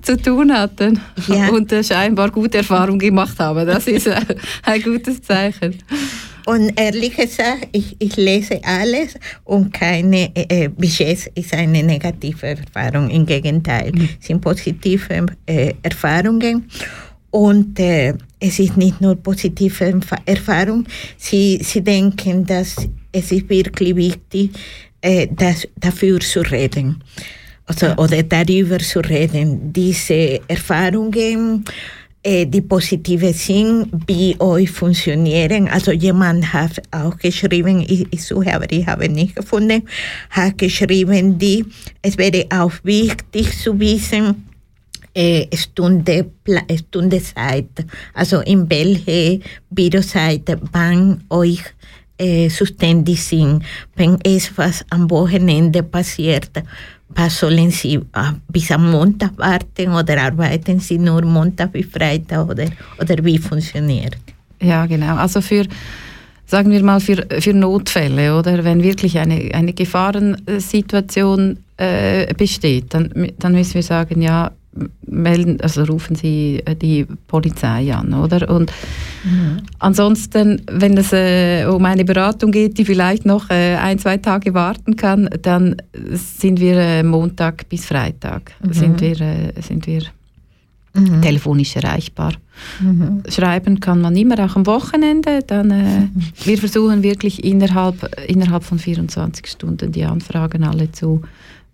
zu 0.01 0.17
tun 0.17 0.53
hatten 0.53 1.01
ja. 1.27 1.49
und 1.53 1.73
äh, 1.73 1.83
scheinbar 1.83 2.31
gute 2.31 2.59
Erfahrungen 2.59 2.99
gemacht 2.99 3.39
haben. 3.39 3.67
Das 3.67 3.87
ist 3.87 4.07
äh, 4.07 4.21
ein 4.63 4.83
gutes 4.83 5.23
Zeichen. 5.23 5.79
Und 6.45 6.73
ehrlich 6.79 7.17
gesagt, 7.17 7.69
ich, 7.73 7.95
ich 8.01 8.17
lese 8.17 8.61
alles 8.65 9.15
und 9.45 9.73
keine, 9.73 10.35
äh, 10.35 10.69
bis 10.69 10.99
jetzt 10.99 11.29
ist 11.35 11.55
eine 11.55 11.83
negative 11.83 12.47
Erfahrung. 12.47 13.11
Im 13.11 13.27
Gegenteil, 13.27 13.93
mhm. 13.93 14.09
sind 14.19 14.41
positive 14.41 15.27
äh, 15.47 15.75
Erfahrungen. 15.83 16.69
Und 17.31 17.79
äh, 17.79 18.15
es 18.43 18.59
ist 18.59 18.77
nicht 18.77 19.01
nur 19.01 19.17
positive 19.17 20.01
Erfahrung, 20.27 20.85
sie, 21.17 21.61
sie 21.63 21.83
denken, 21.83 22.45
dass 22.45 22.77
es 23.13 23.31
ist 23.31 23.49
wirklich 23.49 23.95
wichtig, 23.95 24.51
äh, 25.01 25.29
das, 25.31 25.69
dafür 25.77 26.19
zu 26.21 26.41
reden. 26.41 27.03
Also, 27.67 27.87
ja. 27.87 27.99
Oder 27.99 28.23
darüber 28.25 28.79
zu 28.79 29.01
reden. 29.01 29.73
Diese 29.73 30.41
Erfahrungen, 30.49 31.65
äh, 32.25 32.47
die 32.47 32.63
positive 32.63 33.33
sind, 33.33 33.89
wie 34.07 34.35
euch 34.41 34.71
funktionieren. 34.71 35.69
Also 35.69 35.93
jemand 35.93 36.53
hat 36.53 36.83
auch 36.91 37.17
geschrieben, 37.19 37.85
ich, 37.87 38.07
ich 38.11 38.25
suche, 38.25 38.55
aber 38.55 38.71
ich 38.73 38.87
habe 38.87 39.09
nicht 39.09 39.37
gefunden, 39.37 39.83
hat 40.31 40.59
geschrieben, 40.59 41.39
die, 41.39 41.65
es 42.01 42.19
wäre 42.19 42.47
auch 42.51 42.73
wichtig 42.83 43.57
zu 43.57 43.79
wissen, 43.79 44.52
äh, 45.15 45.47
Stunde, 45.57 46.31
Stunde 46.77 47.23
Zeit, 47.23 47.71
also 48.15 48.41
in 48.41 48.69
welche 48.71 49.41
Büroseite 49.71 50.59
wann 50.73 51.23
euch 51.31 51.63
äh, 52.19 52.49
zuständig 52.49 53.23
sind, 53.23 53.65
wenn 53.97 54.19
etwas 54.23 54.85
am 54.91 55.11
Wochenende 55.11 55.83
passiert, 55.83 56.51
was 57.09 57.39
sollen 57.39 57.71
Sie 57.71 57.97
äh, 57.97 58.33
bis 58.49 58.71
am 58.71 58.91
Montag 58.91 59.37
warten 59.37 59.93
oder 59.93 60.23
arbeiten 60.23 60.81
Sie 60.81 60.99
nur 60.99 61.23
Montag 61.23 61.73
bis 61.73 61.87
Freitag 61.87 62.49
oder, 62.49 62.67
oder 63.01 63.25
wie 63.25 63.39
funktioniert? 63.39 64.17
Ja, 64.61 64.87
genau. 64.87 65.17
Also 65.17 65.41
für 65.41 65.67
sagen 66.47 66.71
wir 66.71 66.83
mal, 66.83 67.01
für, 67.01 67.27
für 67.41 67.55
Notfälle 67.55 68.39
oder 68.39 68.63
wenn 68.63 68.83
wirklich 68.83 69.19
eine, 69.19 69.51
eine 69.55 69.73
Gefahrensituation 69.73 71.57
äh, 71.79 72.35
besteht, 72.35 72.93
dann, 72.93 73.33
dann 73.39 73.53
müssen 73.53 73.75
wir 73.75 73.83
sagen, 73.83 74.21
ja, 74.21 74.53
melden, 75.07 75.61
also 75.61 75.85
rufen 75.85 76.17
Sie 76.17 76.63
äh, 76.65 76.75
die 76.75 77.07
Polizei 77.27 77.95
an, 77.95 78.15
oder? 78.15 78.49
Und 78.49 78.73
mhm. 79.25 79.59
ansonsten, 79.79 80.63
wenn 80.71 80.97
es 80.97 81.13
äh, 81.13 81.65
um 81.67 81.85
eine 81.85 82.05
Beratung 82.05 82.51
geht, 82.53 82.79
die 82.79 82.85
vielleicht 82.85 83.27
noch 83.27 83.51
äh, 83.51 83.77
ein, 83.77 83.99
zwei 83.99 84.17
Tage 84.17 84.55
warten 84.55 84.97
kann, 84.97 85.29
dann 85.43 85.77
sind 86.13 86.61
wir 86.61 86.77
äh, 86.77 87.03
Montag 87.03 87.69
bis 87.69 87.87
Freitag 87.87 88.53
mhm. 88.63 88.73
sind 88.73 89.01
wir, 89.01 89.21
äh, 89.21 89.53
sind 89.61 89.87
wir 89.87 90.03
mhm. 90.95 91.21
telefonisch 91.21 91.77
erreichbar. 91.77 92.33
Mhm. 92.81 93.23
Schreiben 93.29 93.81
kann 93.81 94.01
man 94.01 94.17
immer 94.17 94.39
auch 94.45 94.57
am 94.57 94.67
Wochenende. 94.67 95.41
Dann, 95.47 95.71
äh, 95.71 96.01
mhm. 96.01 96.13
wir 96.45 96.59
versuchen 96.59 97.03
wirklich 97.03 97.45
innerhalb, 97.45 98.11
innerhalb 98.27 98.65
von 98.65 98.79
24 98.79 99.47
Stunden 99.47 99.93
die 99.93 100.05
Anfragen 100.05 100.65
alle 100.65 100.91
zu 100.93 101.23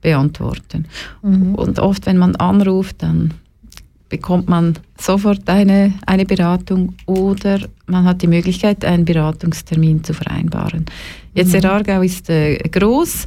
beantworten. 0.00 0.86
Mhm. 1.22 1.54
Und 1.54 1.78
oft, 1.78 2.06
wenn 2.06 2.18
man 2.18 2.36
anruft, 2.36 3.02
dann 3.02 3.34
bekommt 4.08 4.48
man 4.48 4.74
sofort 4.98 5.48
eine, 5.48 5.92
eine 6.06 6.24
Beratung 6.24 6.94
oder 7.06 7.60
man 7.86 8.04
hat 8.04 8.22
die 8.22 8.26
Möglichkeit, 8.26 8.84
einen 8.84 9.04
Beratungstermin 9.04 10.02
zu 10.02 10.14
vereinbaren. 10.14 10.86
Jetzt 11.34 11.52
mhm. 11.52 11.60
der 11.60 11.72
Aargau 11.72 12.02
ist 12.02 12.30
äh, 12.30 12.56
groß. 12.56 13.26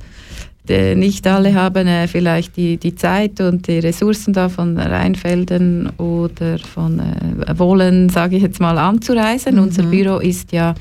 nicht 0.68 1.27
alle 1.27 1.53
haben 1.53 1.88
äh, 1.88 2.07
vielleicht 2.07 2.57
die, 2.57 2.77
die 2.77 2.95
Zeit 2.95 3.39
und 3.41 3.68
die 3.68 3.80
Ressourcen 3.80 4.34
da 4.34 4.49
von 4.49 4.77
Rheinfelden 4.77 5.89
oder 5.98 6.57
von 6.57 6.99
äh, 6.99 7.60
Wollen, 7.60 8.10
sage 8.10 8.38
ich 8.38 8.43
jetzt 8.43 8.60
mal, 8.60 8.77
anzureisen. 8.77 9.56
Mhm. 9.56 9.61
Unser 9.61 9.84
Büro 9.84 10.18
ist 10.18 10.52
ja 10.52 10.73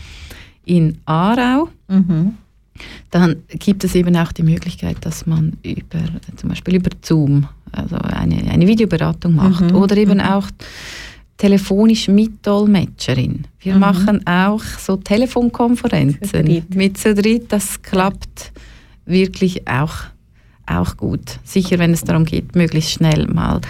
in 0.64 0.98
Aarau. 1.04 1.68
Mhm 1.88 2.36
dann 3.11 3.36
gibt 3.48 3.85
es 3.85 3.94
eben 3.94 4.16
auch 4.16 4.32
die 4.32 4.43
Möglichkeit, 4.43 4.98
dass 5.02 5.27
man 5.27 5.57
über, 5.62 6.01
zum 6.36 6.48
Beispiel 6.48 6.77
über 6.77 6.90
Zoom 7.02 7.48
also 7.73 7.97
eine, 7.97 8.51
eine 8.51 8.66
Videoberatung 8.66 9.35
macht 9.35 9.70
mhm. 9.70 9.77
oder 9.77 9.97
eben 9.97 10.19
mhm. 10.19 10.24
auch 10.24 10.48
telefonisch 11.36 12.09
mit 12.09 12.47
Dolmetscherin. 12.47 13.47
Wir 13.61 13.74
mhm. 13.74 13.81
machen 13.81 14.27
auch 14.27 14.62
so 14.62 14.97
Telefonkonferenzen 14.97 16.65
mit 16.74 16.98
zu 16.98 17.15
dritt. 17.15 17.51
Das 17.51 17.81
klappt 17.81 18.52
wirklich 19.07 19.66
auch, 19.66 19.94
auch 20.66 20.97
gut. 20.97 21.39
Sicher, 21.44 21.78
wenn 21.78 21.93
es 21.93 22.05
darum 22.05 22.24
geht, 22.24 22.55
möglichst 22.55 22.93
schnell 22.93 23.27
mal 23.27 23.61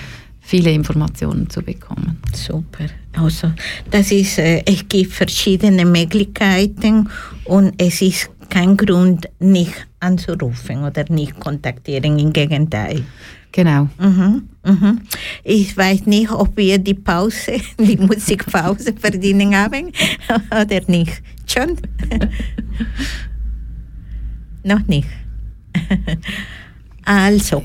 viele 0.41 0.73
Informationen 0.73 1.49
zu 1.49 1.63
bekommen. 1.63 2.19
Super. 2.35 2.87
Also 3.13 3.53
das 3.91 4.11
ist, 4.11 4.39
äh, 4.39 4.63
es 4.67 4.89
gibt 4.89 5.13
verschiedene 5.13 5.85
Möglichkeiten 5.85 7.09
und 7.45 7.73
es 7.79 8.03
ist 8.03 8.31
kein 8.51 8.77
Grund, 8.77 9.29
nicht 9.39 9.87
anzurufen 10.01 10.85
oder 10.85 11.05
nicht 11.09 11.39
kontaktieren, 11.41 12.19
im 12.19 12.33
Gegenteil. 12.33 13.05
Genau. 13.53 13.89
Mhm, 13.99 14.49
mhm. 14.65 15.01
Ich 15.43 15.77
weiß 15.77 16.07
nicht, 16.07 16.31
ob 16.31 16.57
wir 16.57 16.79
die 16.79 16.95
Pause, 16.95 17.61
die 17.79 17.97
Musikpause 17.97 18.95
verdienen 18.95 19.57
haben 19.57 19.93
oder 20.51 20.81
nicht. 20.87 21.23
Schon? 21.47 21.77
noch 24.65 24.87
nicht. 24.87 25.09
Also, 27.05 27.63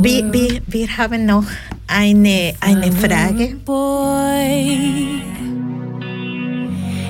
wir, 0.00 0.32
wir, 0.32 0.60
wir 0.66 0.96
haben 0.96 1.26
noch 1.26 1.44
eine, 1.86 2.54
eine 2.60 2.90
Frage. 2.90 3.56
Boy. 3.64 5.20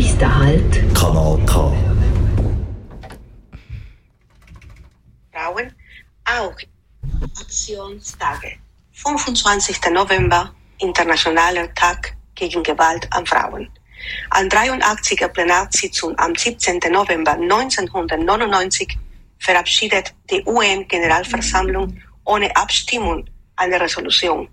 Nächster 0.00 0.34
Halt. 0.34 0.94
Kanal 0.94 1.38
K. 1.44 1.76
Frauen, 5.30 5.74
auch 6.24 6.56
Aktionstage. 7.38 8.56
25. 8.92 9.78
November, 9.92 10.54
Internationaler 10.78 11.74
Tag 11.74 12.16
gegen 12.34 12.62
Gewalt 12.62 13.06
an 13.10 13.26
Frauen. 13.26 13.68
An 14.30 14.48
83. 14.48 15.30
Plenarsitzung 15.34 16.18
am 16.18 16.34
17. 16.34 16.80
November 16.90 17.32
1999 17.32 18.98
verabschiedet 19.38 20.14
die 20.30 20.42
UN-Generalversammlung 20.46 22.00
ohne 22.24 22.56
Abstimmung 22.56 23.26
eine 23.56 23.78
Resolution, 23.78 24.48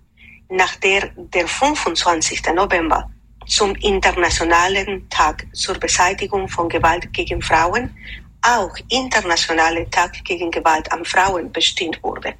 nach 0.50 0.76
der 0.76 1.08
der 1.16 1.48
25. 1.48 2.42
November 2.54 3.10
zum 3.48 3.74
Internationalen 3.76 5.08
Tag 5.08 5.46
zur 5.52 5.74
Beseitigung 5.78 6.48
von 6.48 6.68
Gewalt 6.68 7.12
gegen 7.12 7.42
Frauen 7.42 7.94
auch 8.42 8.74
Internationale 8.88 9.88
Tag 9.90 10.24
gegen 10.24 10.50
Gewalt 10.50 10.90
an 10.92 11.04
Frauen 11.04 11.50
bestimmt 11.50 12.00
wurde. 12.02 12.34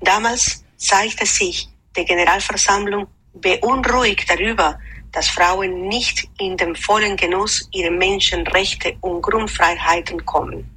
Damals 0.00 0.64
zeigte 0.76 1.26
sich 1.26 1.68
die 1.96 2.04
Generalversammlung 2.04 3.06
beunruhigt 3.32 4.28
darüber, 4.30 4.78
dass 5.12 5.28
Frauen 5.28 5.88
nicht 5.88 6.28
in 6.38 6.56
den 6.56 6.74
vollen 6.76 7.16
Genuss 7.16 7.68
ihrer 7.72 7.90
Menschenrechte 7.90 8.96
und 9.00 9.22
Grundfreiheiten 9.22 10.24
kommen 10.24 10.68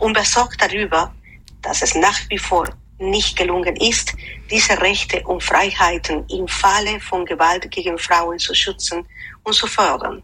und 0.00 0.14
besorgt 0.14 0.60
darüber, 0.60 1.14
dass 1.62 1.82
es 1.82 1.94
nach 1.94 2.18
wie 2.28 2.38
vor 2.38 2.68
nicht 2.98 3.36
gelungen 3.36 3.76
ist, 3.76 4.14
diese 4.50 4.80
Rechte 4.80 5.22
und 5.24 5.42
Freiheiten 5.42 6.26
im 6.28 6.46
Falle 6.48 7.00
von 7.00 7.24
Gewalt 7.24 7.70
gegen 7.70 7.98
Frauen 7.98 8.38
zu 8.38 8.54
schützen 8.54 9.06
und 9.42 9.54
zu 9.54 9.66
fördern. 9.66 10.22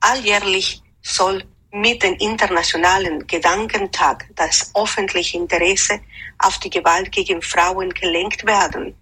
Alljährlich 0.00 0.82
soll 1.02 1.44
mit 1.72 2.02
dem 2.02 2.14
Internationalen 2.14 3.26
Gedankentag 3.26 4.26
das 4.36 4.70
öffentliche 4.74 5.38
Interesse 5.38 6.00
auf 6.38 6.58
die 6.58 6.70
Gewalt 6.70 7.10
gegen 7.10 7.42
Frauen 7.42 7.90
gelenkt 7.90 8.46
werden 8.46 8.94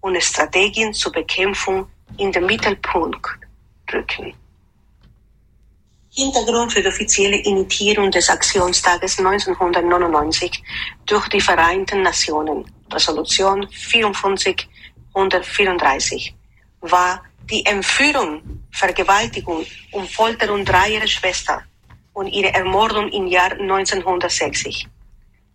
und 0.00 0.22
Strategien 0.22 0.92
zur 0.92 1.12
Bekämpfung 1.12 1.88
in 2.18 2.30
den 2.30 2.44
Mittelpunkt 2.44 3.26
rücken. 3.92 4.34
Hintergrund 6.20 6.72
für 6.72 6.82
die 6.82 6.88
offizielle 6.88 7.38
Initiierung 7.38 8.10
des 8.10 8.28
Aktionstages 8.28 9.18
1999 9.18 10.62
durch 11.06 11.26
die 11.28 11.40
Vereinten 11.40 12.02
Nationen, 12.02 12.70
Resolution 12.92 13.66
5434, 13.70 16.34
war 16.82 17.22
die 17.50 17.64
Entführung, 17.64 18.42
Vergewaltigung 18.70 19.64
und 19.92 20.10
Folterung 20.10 20.62
dreier 20.62 21.06
Schwestern 21.06 21.62
und 22.12 22.28
ihre 22.28 22.52
Ermordung 22.52 23.10
im 23.12 23.26
Jahr 23.26 23.52
1960. 23.52 24.86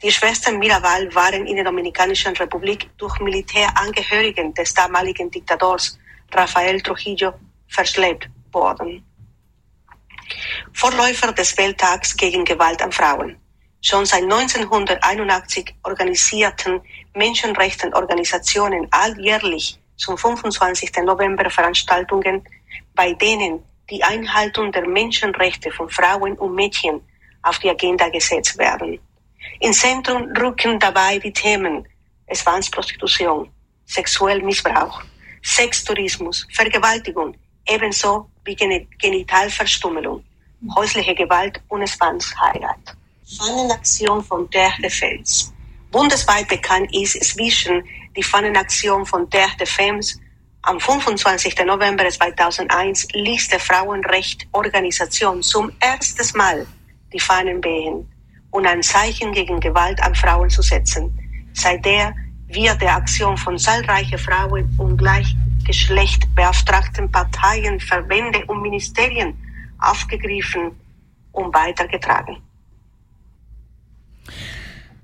Die 0.02 0.12
Schwestern 0.12 0.58
Mirabal 0.58 1.14
waren 1.14 1.46
in 1.46 1.58
der 1.58 1.66
Dominikanischen 1.66 2.36
Republik 2.38 2.90
durch 2.98 3.20
Militärangehörigen 3.20 4.52
des 4.56 4.74
damaligen 4.74 5.30
Diktators 5.30 6.00
Rafael 6.34 6.82
Trujillo 6.82 7.34
verschleppt 7.68 8.28
worden. 8.52 9.06
Vorläufer 10.74 11.32
des 11.32 11.58
Welttags 11.58 12.16
gegen 12.16 12.46
Gewalt 12.46 12.82
an 12.82 12.92
Frauen. 12.92 13.38
Schon 13.82 14.06
seit 14.06 14.24
1981 14.24 15.76
organisierten 15.84 16.82
Menschenrechtenorganisationen 17.14 18.88
alljährlich 18.92 19.80
zum 19.98 20.18
25. 20.18 20.92
November 21.04 21.50
Veranstaltungen, 21.50 22.44
bei 22.96 23.14
denen 23.14 23.64
die 23.90 24.04
Einhaltung 24.04 24.72
der 24.72 24.88
Menschenrechte 24.88 25.72
von 25.72 25.90
Frauen 25.90 26.34
und 26.38 26.56
Mädchen 26.56 27.02
auf 27.44 27.60
die 27.60 27.70
Agenda 27.70 28.10
gesetzt 28.10 28.58
werden. 28.58 29.00
Ins 29.60 29.80
Zentrum 29.80 30.32
rücken 30.36 30.80
dabei 30.80 31.20
die 31.20 31.32
Themen 31.32 31.88
Zwangsprostitution, 32.34 33.50
Sexuellmissbrauch, 33.86 35.04
Sextourismus, 35.44 36.48
Vergewaltigung, 36.52 37.38
ebenso 37.68 38.30
wie 38.44 38.56
Genitalverstümmelung, 38.56 40.24
häusliche 40.76 41.16
Gewalt 41.16 41.62
und 41.68 41.88
Zwangsheirat. 41.88 42.96
Fahnenaktion 43.38 44.24
von 44.24 44.50
Terre 44.52 44.82
de 44.82 44.90
Fels. 44.90 45.52
Bundesweit 45.92 46.48
bekannt 46.48 46.94
ist 46.94 47.16
inzwischen 47.16 47.84
die 48.16 48.24
Fahnenaktion 48.24 49.06
von 49.06 49.30
Terre 49.30 49.56
de 49.60 49.66
Femmes. 49.66 50.20
Am 50.62 50.80
25. 50.80 51.56
November 51.66 52.10
2001 52.10 53.08
ließ 53.14 53.50
die 53.50 53.60
Frauenrechtorganisation 53.60 55.42
zum 55.42 55.72
ersten 55.80 56.38
Mal 56.38 56.68
die 57.14 57.20
Fahnen 57.20 57.64
wehen 57.64 58.08
und 58.52 58.66
ein 58.68 58.84
Zeichen 58.84 59.32
gegen 59.32 59.60
Gewalt 59.60 60.02
an 60.04 60.14
Frauen 60.16 60.50
zu 60.50 60.62
setzen. 60.62 61.18
Seitdem 61.54 62.14
wird 62.48 62.82
der 62.82 62.96
Aktion 62.96 63.38
von 63.38 63.58
zahlreichen 63.58 64.18
Frauen 64.18 64.74
und 64.78 64.98
gleichgeschlechtbeauftragten 65.66 67.12
Parteien, 67.12 67.80
Verbände 67.80 68.46
und 68.48 68.62
Ministerien 68.62 69.34
aufgegriffen 69.80 70.72
und 71.32 71.54
weitergetragen. 71.54 72.38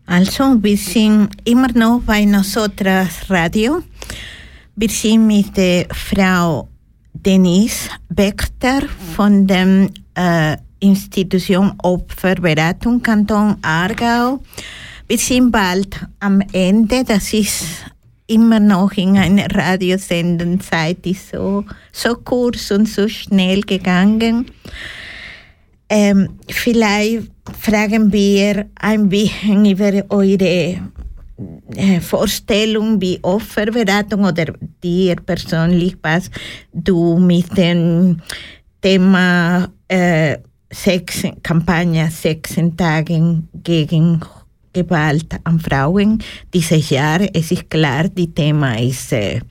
Also, 0.06 0.62
wir 0.62 0.78
sind 0.78 1.30
immer 1.46 1.72
noch 1.74 2.02
bei 2.06 2.26
Nosotras 2.26 3.30
Radio. 3.30 3.82
Wir 4.76 4.90
sind 4.90 5.28
mit 5.28 5.56
der 5.56 5.88
Frau 5.92 6.68
Denise 7.14 7.90
Bechter 8.10 8.82
von 9.16 9.46
der 9.48 9.90
äh, 10.16 10.58
Institution 10.80 11.74
Opferberatung 11.84 13.02
Kanton 13.02 13.58
Aargau. 13.62 14.40
Wir 15.08 15.18
sind 15.18 15.52
bald 15.52 16.08
am 16.20 16.42
Ende. 16.52 17.04
Das 17.04 17.32
ist 17.34 17.86
immer 18.32 18.60
noch 18.60 18.94
in 18.94 19.18
einer 19.18 19.48
Radiosendenzeit, 19.54 21.04
die 21.04 21.14
so, 21.14 21.66
so 21.92 22.16
kurz 22.16 22.72
und 22.72 22.88
so 22.88 23.08
schnell 23.08 23.62
gegangen. 23.62 24.46
Ähm, 25.90 26.40
vielleicht 26.48 27.30
fragen 27.60 28.12
wir 28.14 28.68
ein 28.76 29.10
bisschen 29.10 29.66
über 29.66 29.92
eure 30.10 30.80
äh, 31.76 32.00
Vorstellung 32.00 33.02
wie 33.02 33.20
Opferberatung 33.22 34.24
oder 34.24 34.54
dir 34.82 35.18
persönlich, 35.18 35.98
was 36.02 36.32
du 36.72 37.18
mit 37.18 37.58
dem 37.58 38.22
Thema 38.82 39.70
äh, 39.88 40.38
Sex, 40.72 41.24
Kampagne 41.44 42.10
Sechsen 42.10 42.78
Tagen 42.78 43.50
gegen 43.54 44.22
Gewalt 44.74 45.40
an 45.44 45.60
Frauen 45.60 46.20
dieses 46.54 46.90
Jahr. 46.90 47.22
Es 47.34 47.52
ist 47.52 47.70
klar, 47.70 48.10
das 48.10 48.28
Thema 48.36 48.80
ist 48.80 49.14
äh, 49.14 49.42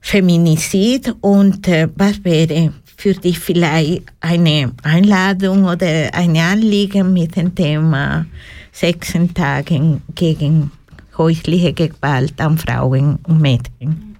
Feminizid 0.00 1.14
und 1.20 1.68
äh, 1.68 1.88
was 1.94 2.24
wäre 2.24 2.72
für 2.96 3.14
dich 3.14 3.38
vielleicht 3.38 4.02
eine 4.20 4.72
Einladung 4.82 5.64
oder 5.64 6.14
ein 6.14 6.36
Anliegen 6.36 7.12
mit 7.12 7.36
dem 7.36 7.54
Thema 7.54 8.26
Sechsentagen 8.72 10.02
gegen 10.14 10.70
häusliche 11.18 11.72
Gewalt 11.72 12.40
an 12.40 12.58
Frauen 12.58 13.18
und 13.26 13.40
Mädchen? 13.40 14.16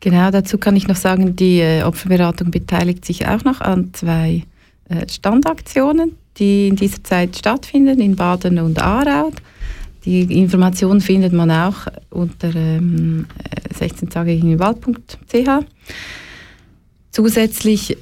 Genau, 0.00 0.30
dazu 0.30 0.58
kann 0.58 0.76
ich 0.76 0.86
noch 0.86 0.96
sagen, 0.96 1.34
die 1.34 1.60
äh, 1.60 1.82
Opferberatung 1.82 2.50
beteiligt 2.50 3.04
sich 3.04 3.26
auch 3.26 3.42
noch 3.44 3.60
an 3.60 3.94
zwei 3.94 4.42
äh, 4.88 5.08
Standaktionen 5.08 6.12
die 6.38 6.68
in 6.68 6.76
dieser 6.76 7.02
Zeit 7.04 7.36
stattfinden 7.36 8.00
in 8.00 8.16
Baden 8.16 8.58
und 8.58 8.80
Aarau. 8.82 9.32
Die 10.04 10.22
Informationen 10.22 11.00
findet 11.00 11.32
man 11.32 11.50
auch 11.50 11.86
unter 12.10 12.54
ähm, 12.54 13.26
16 13.74 14.10
Tage 14.10 14.34
gegen 14.34 14.58
Wald.ch. 14.58 15.64
Zusätzlich 17.10 17.92
äh, 17.92 17.96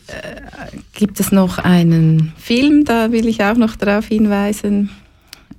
gibt 0.95 1.21
es 1.21 1.33
noch 1.33 1.59
einen 1.59 2.33
Film, 2.39 2.85
da 2.85 3.13
will 3.13 3.29
ich 3.29 3.45
auch 3.45 3.57
noch 3.57 3.77
darauf 3.77 4.09
hinweisen. 4.09 4.91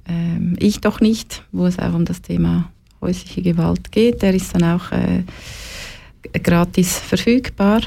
Ähm, 0.08 0.56
ich 0.60 0.82
doch 0.82 1.00
nicht, 1.00 1.44
wo 1.52 1.66
es 1.66 1.80
auch 1.80 1.94
um 1.94 2.04
das 2.04 2.22
Thema 2.22 2.72
häusliche 3.00 3.42
Gewalt 3.42 3.92
geht. 3.92 4.22
Der 4.22 4.34
ist 4.34 4.56
dann 4.56 4.64
auch 4.64 4.92
äh, 4.92 5.24
gratis 6.40 6.98
verfügbar. 6.98 7.82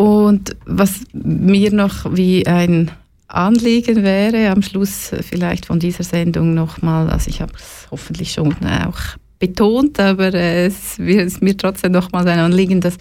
Und 0.00 0.56
was 0.64 1.02
mir 1.12 1.74
noch 1.74 2.16
wie 2.16 2.46
ein 2.46 2.90
Anliegen 3.28 4.02
wäre, 4.02 4.48
am 4.48 4.62
Schluss 4.62 5.10
vielleicht 5.20 5.66
von 5.66 5.78
dieser 5.78 6.04
Sendung 6.04 6.54
nochmal, 6.54 7.10
also 7.10 7.28
ich 7.28 7.42
habe 7.42 7.52
es 7.54 7.86
hoffentlich 7.90 8.32
schon 8.32 8.54
auch 8.64 8.98
betont, 9.38 10.00
aber 10.00 10.32
es 10.32 10.98
ist 10.98 11.42
mir 11.42 11.54
trotzdem 11.54 11.92
nochmal 11.92 12.26
ein 12.28 12.38
Anliegen, 12.38 12.80
das 12.80 12.96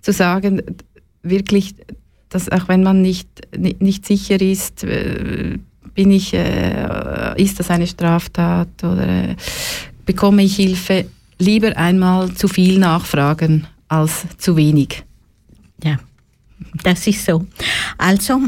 zu 0.00 0.14
sagen, 0.14 0.62
wirklich, 1.22 1.74
dass 2.30 2.50
auch 2.50 2.66
wenn 2.66 2.82
man 2.82 3.02
nicht, 3.02 3.28
nicht 3.58 4.06
sicher 4.06 4.40
ist, 4.40 4.84
äh, 4.84 5.58
bin 5.92 6.12
ich, 6.12 6.32
äh, 6.32 7.34
ist 7.36 7.60
das 7.60 7.70
eine 7.70 7.86
Straftat 7.86 8.82
oder 8.82 9.06
äh, 9.06 9.36
bekomme 10.06 10.44
ich 10.44 10.56
Hilfe, 10.56 11.04
lieber 11.38 11.76
einmal 11.76 12.32
zu 12.32 12.48
viel 12.48 12.78
nachfragen 12.78 13.66
als 13.88 14.24
zu 14.38 14.56
wenig. 14.56 15.04
Das 16.82 17.06
ist 17.06 17.24
so. 17.24 17.46
Also, 17.98 18.40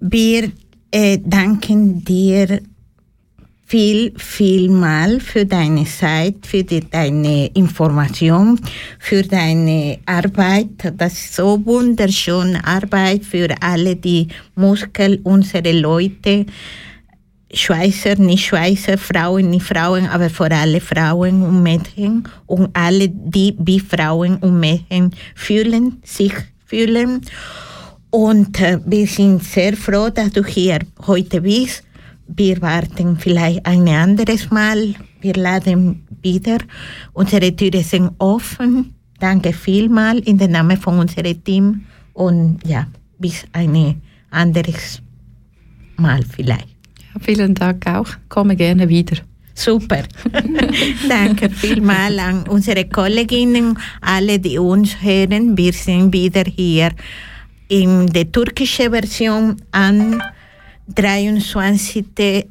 wir 0.00 0.50
äh, 0.90 1.18
danken 1.22 2.04
dir 2.04 2.60
viel, 3.68 4.14
viel 4.16 4.70
mal 4.70 5.20
für 5.20 5.44
deine 5.44 5.84
Zeit, 5.84 6.46
für 6.46 6.64
die, 6.64 6.80
deine 6.88 7.48
Information, 7.48 8.58
für 8.98 9.22
deine 9.22 9.98
Arbeit. 10.06 10.94
Das 10.96 11.12
ist 11.12 11.34
so 11.34 11.60
wunderschöne 11.66 12.64
Arbeit 12.66 13.24
für 13.24 13.48
alle 13.60 13.96
die 13.96 14.28
Muskel, 14.54 15.20
unsere 15.22 15.72
Leute, 15.72 16.46
Schweizer, 17.52 18.14
nicht 18.16 18.46
Schweizer, 18.46 18.96
Frauen, 18.96 19.50
nicht 19.50 19.66
Frauen, 19.66 20.06
aber 20.06 20.30
vor 20.30 20.50
allem 20.50 20.80
Frauen 20.80 21.42
und 21.42 21.62
Mädchen 21.62 22.24
und 22.46 22.70
alle, 22.74 23.08
die 23.08 23.54
wie 23.58 23.80
Frauen 23.80 24.36
und 24.36 24.58
Mädchen 24.60 25.10
fühlen, 25.34 26.00
sich 26.04 26.32
fühlen. 26.68 27.22
Und 28.10 28.60
äh, 28.60 28.78
wir 28.84 29.06
sind 29.06 29.42
sehr 29.42 29.76
froh, 29.76 30.10
dass 30.10 30.32
du 30.32 30.44
hier 30.44 30.78
heute 31.06 31.40
bist 31.40 31.82
wir 32.28 32.60
warten 32.60 33.16
vielleicht 33.16 33.64
ein 33.64 33.88
anderes 33.88 34.50
Mal. 34.50 34.94
Wir 35.20 35.34
laden 35.34 36.06
wieder. 36.22 36.58
Unsere 37.14 37.54
Türen 37.56 37.82
sind 37.82 38.10
offen. 38.18 38.94
Danke 39.18 39.52
vielmals 39.52 40.26
in 40.26 40.38
dem 40.38 40.52
Namen 40.52 40.76
von 40.76 40.98
unserem 40.98 41.42
Team. 41.42 41.86
Und 42.12 42.60
ja, 42.66 42.86
bis 43.18 43.44
ein 43.52 44.02
anderes 44.30 45.00
Mal 45.96 46.22
vielleicht. 46.22 46.68
Ja, 47.14 47.20
vielen 47.20 47.54
Dank 47.54 47.86
auch. 47.86 48.08
Komme 48.28 48.56
gerne 48.56 48.88
wieder. 48.88 49.16
Super. 49.58 50.04
Danke 51.08 51.50
vielmals 51.50 52.16
an 52.18 52.46
unsere 52.48 52.84
Kolleginnen, 52.84 53.76
alle, 54.00 54.38
die 54.38 54.56
uns 54.56 55.02
hören. 55.02 55.56
Wir 55.58 55.72
sind 55.72 56.12
wieder 56.12 56.44
hier 56.44 56.92
in 57.66 58.06
der 58.06 58.30
türkischen 58.30 58.92
Version 58.92 59.56
an 59.72 60.22
23. 60.94 62.04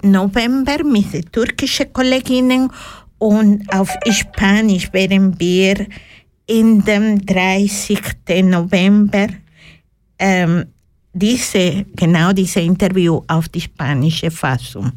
November 0.04 0.84
mit 0.84 1.14
den 1.14 1.32
türkischen 1.32 1.94
Kolleginnen 1.94 2.70
und 3.20 3.64
auf 3.74 3.90
Spanisch 4.10 4.92
werden 4.92 5.40
wir 5.40 5.88
in 6.46 6.84
dem 6.84 7.26
30. 7.26 8.00
November 8.44 9.28
ähm, 10.20 10.66
diese, 11.14 11.86
genau 11.96 12.34
diese 12.34 12.60
Interview 12.60 13.22
auf 13.28 13.48
die 13.48 13.62
spanische 13.62 14.30
Fassung. 14.30 14.92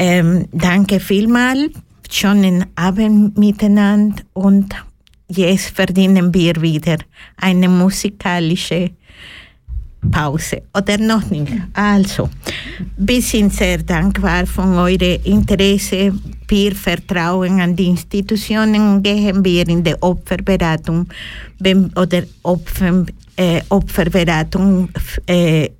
Ähm, 0.00 0.46
danke 0.52 1.00
vielmals, 1.00 1.72
schönen 2.08 2.66
Abend 2.76 3.36
miteinander 3.36 4.22
und 4.32 4.72
jetzt 5.26 5.70
verdienen 5.70 6.32
wir 6.32 6.62
wieder 6.62 6.98
eine 7.36 7.68
musikalische 7.68 8.92
Pause 10.08 10.62
oder 10.72 10.98
noch 10.98 11.28
nicht. 11.30 11.52
Also, 11.72 12.30
wir 12.96 13.20
sind 13.20 13.52
sehr 13.52 13.78
dankbar 13.78 14.46
von 14.46 14.72
eurem 14.74 15.18
Interesse. 15.24 16.14
Wir 16.46 16.76
vertrauen 16.76 17.60
an 17.60 17.74
die 17.74 17.86
Institutionen 17.86 18.94
und 18.94 19.02
gehen 19.02 19.44
wir 19.44 19.66
in 19.66 19.82
die 19.82 20.00
Opferberatung 20.00 21.08
oder 21.96 22.22
Opfer, 22.44 23.04
äh, 23.38 23.62
Opferberatung 23.68 24.90
äh, 25.26 25.70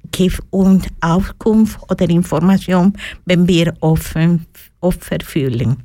und 0.50 0.88
Auskunft 1.00 1.78
oder 1.90 2.08
Information, 2.08 2.92
wenn 3.26 3.46
wir 3.46 3.74
Opfer, 3.80 4.38
Opfer 4.80 5.18
fühlen. 5.22 5.76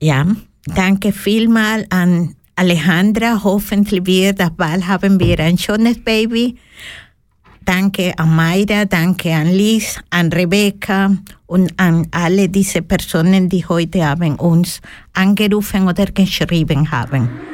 Ja, 0.00 0.26
danke 0.66 1.12
vielmals 1.12 1.86
an 1.90 2.36
Alejandra, 2.54 3.42
hoffentlich 3.42 4.06
wird 4.06 4.40
bald 4.56 4.86
haben 4.86 5.18
wir 5.18 5.40
ein 5.40 5.58
schönes 5.58 5.98
Baby. 6.04 6.56
Danke 7.64 8.12
an 8.18 8.36
Mayra, 8.36 8.84
danke 8.84 9.32
an 9.32 9.48
Liz, 9.48 9.98
an 10.10 10.30
Rebecca 10.30 11.16
und 11.46 11.72
an 11.78 12.06
alle 12.10 12.48
diese 12.48 12.82
Personen, 12.82 13.48
die 13.48 13.64
heute 13.66 14.04
Abend 14.04 14.38
uns 14.38 14.80
angerufen 15.14 15.88
oder 15.88 16.04
geschrieben 16.06 16.90
haben. 16.90 17.53